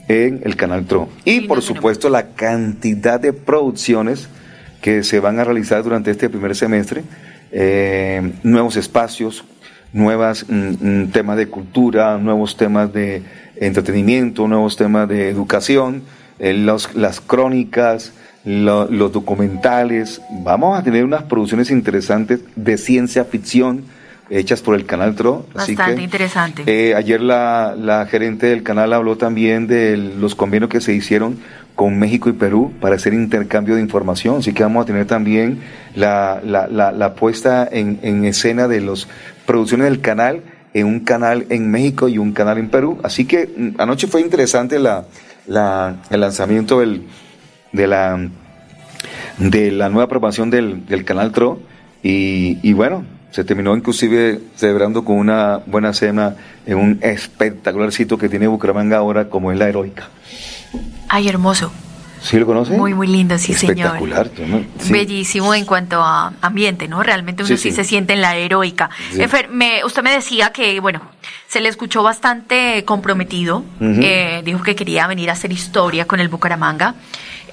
en 0.09 0.40
el 0.44 0.56
canal 0.56 0.84
TRO. 0.86 1.09
Y 1.24 1.42
por 1.42 1.62
supuesto 1.62 2.09
la 2.09 2.28
cantidad 2.28 3.20
de 3.20 3.32
producciones 3.32 4.28
que 4.80 5.02
se 5.02 5.20
van 5.20 5.38
a 5.38 5.44
realizar 5.44 5.82
durante 5.82 6.10
este 6.10 6.28
primer 6.28 6.55
semestre, 6.56 7.05
eh, 7.52 8.32
nuevos 8.42 8.76
espacios, 8.76 9.44
nuevos 9.92 10.44
temas 11.12 11.36
de 11.36 11.46
cultura, 11.48 12.18
nuevos 12.18 12.56
temas 12.56 12.92
de 12.92 13.22
entretenimiento, 13.56 14.48
nuevos 14.48 14.76
temas 14.76 15.09
de 15.09 15.28
educación, 15.28 16.02
eh, 16.38 16.52
los- 16.52 16.94
las 16.94 17.20
crónicas, 17.20 18.12
lo- 18.45 18.87
los 18.91 19.12
documentales. 19.12 20.21
Vamos 20.43 20.79
a 20.79 20.83
tener 20.83 21.05
unas 21.05 21.23
producciones 21.25 21.71
interesantes 21.71 22.41
de 22.57 22.77
ciencia 22.79 23.25
ficción 23.25 23.83
hechas 24.31 24.62
por 24.62 24.75
el 24.75 24.87
canal 24.87 25.15
TRO. 25.15 25.47
así 25.55 25.75
Bastante 25.75 25.97
que, 25.97 26.03
interesante. 26.03 26.62
eh, 26.66 26.95
ayer 26.95 27.21
la, 27.21 27.75
la 27.79 28.07
gerente 28.07 28.47
del 28.47 28.62
canal 28.62 28.93
habló 28.95 29.16
también 29.16 29.66
de 29.66 29.97
los 29.99 30.35
convenios 30.35 30.71
que 30.71 30.81
se 30.81 30.95
hicieron 30.95 31.37
con 31.75 31.99
México 31.99 32.29
y 32.31 32.33
Perú 32.33 32.73
para 32.81 32.95
hacer 32.97 33.12
intercambio 33.12 33.75
de 33.75 33.83
información. 33.83 34.39
Así 34.39 34.53
que 34.55 34.62
vamos 34.62 34.85
a 34.85 34.87
tener 34.87 35.07
también 35.07 35.59
la, 35.95 36.41
la, 36.45 36.66
la, 36.69 37.15
puesta 37.15 37.69
en, 37.71 37.99
en 38.03 38.25
escena 38.25 38.66
de 38.69 38.81
las 38.81 39.07
producciones 39.45 39.89
del 39.91 40.01
canal 40.01 40.41
en 40.73 40.87
un 40.87 41.01
canal 41.01 41.47
en 41.51 41.71
México 41.71 42.09
y 42.09 42.16
un 42.19 42.33
canal 42.33 42.59
en 42.59 42.69
Perú. 42.69 42.99
Así 43.03 43.27
que 43.27 43.47
mm, 43.57 43.81
anoche 43.81 44.07
fue 44.07 44.21
interesante 44.23 44.79
la, 44.79 45.05
la- 45.47 45.97
el 46.11 46.21
lanzamiento 46.21 46.81
del, 46.81 47.03
de, 47.74 47.86
la, 47.86 48.18
de 49.38 49.70
la 49.70 49.88
nueva 49.90 50.09
programación 50.09 50.48
del, 50.51 50.86
del 50.86 51.05
canal 51.05 51.32
TRO. 51.32 51.60
Y, 52.02 52.59
y 52.62 52.72
bueno, 52.72 53.05
se 53.30 53.44
terminó 53.44 53.76
inclusive 53.76 54.40
celebrando 54.56 55.05
con 55.05 55.16
una 55.16 55.59
buena 55.66 55.92
cena 55.92 56.36
en 56.66 56.78
un 56.78 56.98
espectacular 57.02 57.92
sitio 57.92 58.16
que 58.18 58.28
tiene 58.28 58.46
Bucaramanga 58.46 58.98
ahora, 58.98 59.28
como 59.28 59.52
es 59.52 59.59
la 59.59 59.68
Heroica. 59.68 60.09
Ay, 61.09 61.28
hermoso. 61.28 61.72
¿Sí 62.22 62.38
lo 62.38 62.46
conoce? 62.46 62.72
Muy, 62.74 62.94
muy 62.94 63.06
lindo, 63.06 63.36
sí, 63.36 63.52
señor. 63.52 63.96
Espectacular. 63.96 64.30
¿no? 64.48 64.64
Sí. 64.78 64.90
Bellísimo 64.92 65.55
en 65.55 65.66
cuanto 65.66 66.02
a 66.02 66.32
ambiente, 66.40 66.88
¿no? 66.88 67.02
Realmente 67.02 67.42
uno 67.42 67.48
Sí, 67.48 67.56
sí, 67.59 67.68
sí. 67.70 67.76
se 67.76 67.84
siente 67.84 68.14
en 68.14 68.22
la 68.22 68.34
heroica. 68.36 68.88
Efer, 69.18 69.51
me- 69.51 69.84
usted 69.84 70.02
me 70.02 70.10
decía 70.10 70.51
que, 70.51 70.80
bueno, 70.80 71.02
se 71.48 71.60
le 71.60 71.68
escuchó 71.68 72.02
bastante 72.02 72.82
comprometido. 72.86 73.62
Eh, 73.80 74.40
dijo 74.42 74.62
que 74.62 74.74
quería 74.74 75.06
venir 75.06 75.28
a 75.28 75.34
hacer 75.34 75.52
historia 75.52 76.06
con 76.06 76.18
el 76.18 76.28
Bucaramanga. 76.30 76.94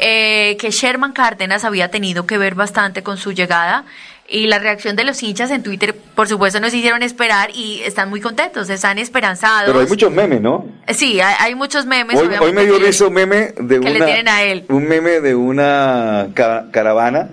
Eh, 0.03 0.57
que 0.59 0.71
Sherman 0.71 1.13
Cárdenas 1.13 1.63
había 1.63 1.91
tenido 1.91 2.25
que 2.25 2.37
ver 2.39 2.55
bastante 2.55 3.03
con 3.03 3.17
su 3.17 3.31
llegada. 3.33 3.85
Y 4.27 4.47
la 4.47 4.59
reacción 4.59 4.95
de 4.95 5.03
los 5.03 5.21
hinchas 5.21 5.51
en 5.51 5.61
Twitter, 5.61 5.93
por 6.15 6.27
supuesto, 6.27 6.59
nos 6.61 6.73
hicieron 6.73 7.03
esperar 7.03 7.49
y 7.53 7.81
están 7.83 8.09
muy 8.09 8.21
contentos, 8.21 8.69
están 8.69 8.97
esperanzados. 8.97 9.65
Pero 9.67 9.81
hay 9.81 9.87
muchos 9.87 10.09
memes, 10.11 10.39
¿no? 10.41 10.65
Sí, 10.87 11.19
hay, 11.19 11.35
hay 11.37 11.53
muchos 11.55 11.85
memes. 11.85 12.17
Hoy, 12.17 12.53
me 12.53 12.63
dio 12.65 12.79
risa 12.79 13.07
un 13.07 13.13
meme 13.13 13.53
de 13.57 13.79
que 13.81 13.89
le 13.89 13.97
una, 13.97 14.05
tienen 14.05 14.27
a 14.29 14.41
él. 14.43 14.65
un 14.69 14.87
meme 14.87 15.19
de 15.19 15.35
una 15.35 16.29
ca- 16.33 16.67
caravana 16.71 17.29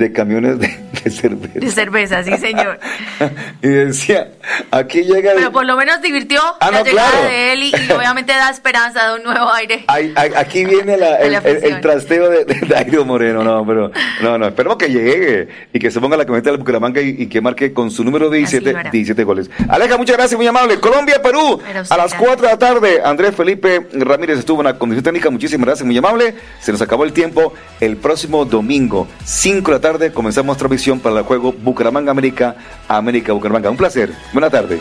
de 0.00 0.12
camiones 0.12 0.58
de, 0.58 0.66
de 1.04 1.10
cerveza. 1.10 1.58
de 1.60 1.70
cerveza, 1.70 2.22
sí, 2.24 2.36
señor. 2.38 2.78
Y 3.62 3.68
decía, 3.68 4.28
aquí 4.70 5.02
llega 5.02 5.32
el- 5.32 5.36
Pero 5.36 5.52
por 5.52 5.66
lo 5.66 5.76
menos 5.76 6.00
divirtió 6.00 6.40
Ah, 6.60 6.70
la 6.70 6.78
no, 6.78 6.84
llegada 6.86 7.10
claro. 7.10 7.26
de 7.28 7.52
él 7.52 7.62
y, 7.64 7.68
y 7.76 7.92
obviamente 7.92 8.32
da 8.32 8.48
esperanza 8.50 9.08
de 9.10 9.16
un 9.18 9.24
nuevo 9.24 9.52
aire. 9.52 9.84
Ay, 9.88 10.12
ay, 10.16 10.30
aquí 10.36 10.64
viene 10.64 10.96
la- 10.96 11.16
el, 11.20 11.32
la 11.32 11.38
el- 11.38 11.46
el 11.48 11.56
afición. 11.58 11.80
trasteo 11.82 12.30
de, 12.30 12.44
de 12.46 12.54
Dairo 12.66 13.04
Moreno, 13.04 13.44
no, 13.44 13.66
pero 13.66 13.92
no, 14.22 14.38
no, 14.38 14.46
esperemos 14.46 14.78
que 14.78 14.88
llegue 14.88 15.48
y 15.72 15.78
que 15.78 15.90
se 15.90 16.00
ponga 16.00 16.16
la 16.16 16.24
camiseta 16.24 16.50
del 16.50 16.58
Bucaramanga 16.58 17.02
y, 17.02 17.10
y 17.18 17.26
que 17.26 17.40
marque 17.42 17.72
con 17.74 17.90
su 17.90 18.02
número 18.02 18.30
17, 18.30 18.64
Así 18.64 18.72
lo 18.72 18.78
hará. 18.80 18.90
17 18.90 19.24
goles. 19.24 19.50
Aleja, 19.68 19.98
muchas 19.98 20.16
gracias, 20.16 20.38
muy 20.38 20.46
amable. 20.46 20.80
Colombia, 20.80 21.20
Perú, 21.22 21.60
a 21.90 21.96
las 21.98 22.12
ya- 22.12 22.18
4 22.18 22.46
de 22.46 22.52
la 22.52 22.58
tarde. 22.58 23.00
Andrés 23.04 23.34
Felipe 23.36 23.86
Ramírez 23.92 24.38
estuvo 24.38 24.60
en 24.62 24.66
la 24.68 24.78
condición 24.78 25.04
técnica, 25.04 25.28
muchísimas 25.28 25.66
gracias, 25.66 25.84
muy 25.86 25.98
amable. 25.98 26.34
Se 26.60 26.72
nos 26.72 26.80
acabó 26.80 27.04
el 27.04 27.12
tiempo. 27.12 27.52
El 27.80 27.96
próximo 27.98 28.44
domingo, 28.46 29.06
5 29.24 29.70
de 29.70 29.76
la 29.76 29.80
tarde, 29.92 30.12
comenzamos 30.12 30.56
transmisión 30.56 31.00
para 31.00 31.18
el 31.18 31.24
juego 31.24 31.52
Bucaramanga 31.52 32.12
América, 32.12 32.54
América 32.86 33.32
Bucaramanga. 33.32 33.70
Un 33.70 33.76
placer. 33.76 34.12
Buena 34.32 34.48
tarde. 34.48 34.80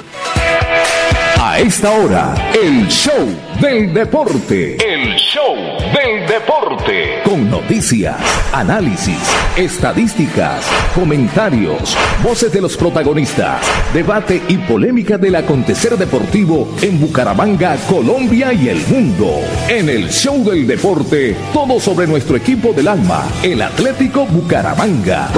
A 1.42 1.58
esta 1.58 1.90
hora, 1.92 2.52
el 2.54 2.86
show 2.90 3.26
del 3.62 3.94
deporte. 3.94 4.76
El 4.76 5.16
show 5.16 5.56
del 5.56 6.28
deporte. 6.28 7.22
Con 7.24 7.50
noticias, 7.50 8.18
análisis, 8.52 9.18
estadísticas, 9.56 10.70
comentarios, 10.94 11.96
voces 12.22 12.52
de 12.52 12.60
los 12.60 12.76
protagonistas, 12.76 13.66
debate 13.94 14.42
y 14.50 14.58
polémica 14.58 15.18
del 15.18 15.36
acontecer 15.36 15.96
deportivo 15.98 16.76
en 16.82 17.00
Bucaramanga, 17.00 17.78
Colombia 17.90 18.52
y 18.52 18.68
el 18.68 18.86
mundo. 18.88 19.40
En 19.70 19.88
el 19.88 20.10
show 20.10 20.44
del 20.44 20.68
deporte, 20.68 21.38
todo 21.54 21.80
sobre 21.80 22.06
nuestro 22.06 22.36
equipo 22.36 22.74
del 22.74 22.90
alma, 22.90 23.26
el 23.44 23.62
Atlético 23.62 24.26
Bucaramanga. 24.26 25.30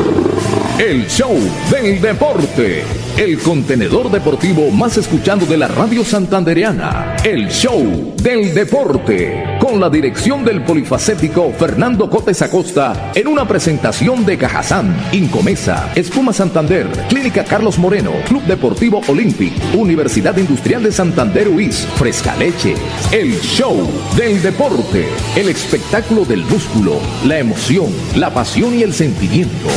El 0.79 1.07
show 1.07 1.37
del 1.69 2.01
deporte. 2.01 2.83
El 3.17 3.37
contenedor 3.39 4.09
deportivo 4.09 4.71
más 4.71 4.97
escuchado 4.97 5.45
de 5.45 5.57
la 5.57 5.67
radio 5.67 6.03
santandereana. 6.03 7.17
El 7.23 7.49
show 7.49 8.15
del 8.17 8.53
deporte. 8.53 9.57
Con 9.59 9.79
la 9.79 9.89
dirección 9.89 10.43
del 10.43 10.63
polifacético 10.63 11.51
Fernando 11.51 12.09
Cotes 12.09 12.41
Acosta. 12.41 13.11
En 13.13 13.27
una 13.27 13.47
presentación 13.47 14.25
de 14.25 14.37
Cajazán, 14.37 14.95
Incomesa, 15.11 15.91
Espuma 15.93 16.33
Santander, 16.33 16.87
Clínica 17.09 17.43
Carlos 17.43 17.77
Moreno, 17.77 18.13
Club 18.27 18.43
Deportivo 18.43 19.01
Olympic, 19.07 19.53
Universidad 19.75 20.35
Industrial 20.37 20.81
de 20.81 20.91
Santander 20.91 21.47
UIS, 21.47 21.87
Fresca 21.95 22.35
Leche. 22.37 22.75
El 23.11 23.39
show 23.41 23.87
del 24.17 24.41
deporte. 24.41 25.05
El 25.35 25.49
espectáculo 25.49 26.25
del 26.25 26.43
músculo, 26.45 26.99
la 27.25 27.37
emoción, 27.39 27.87
la 28.15 28.33
pasión 28.33 28.73
y 28.73 28.83
el 28.83 28.93
sentimiento. 28.93 29.67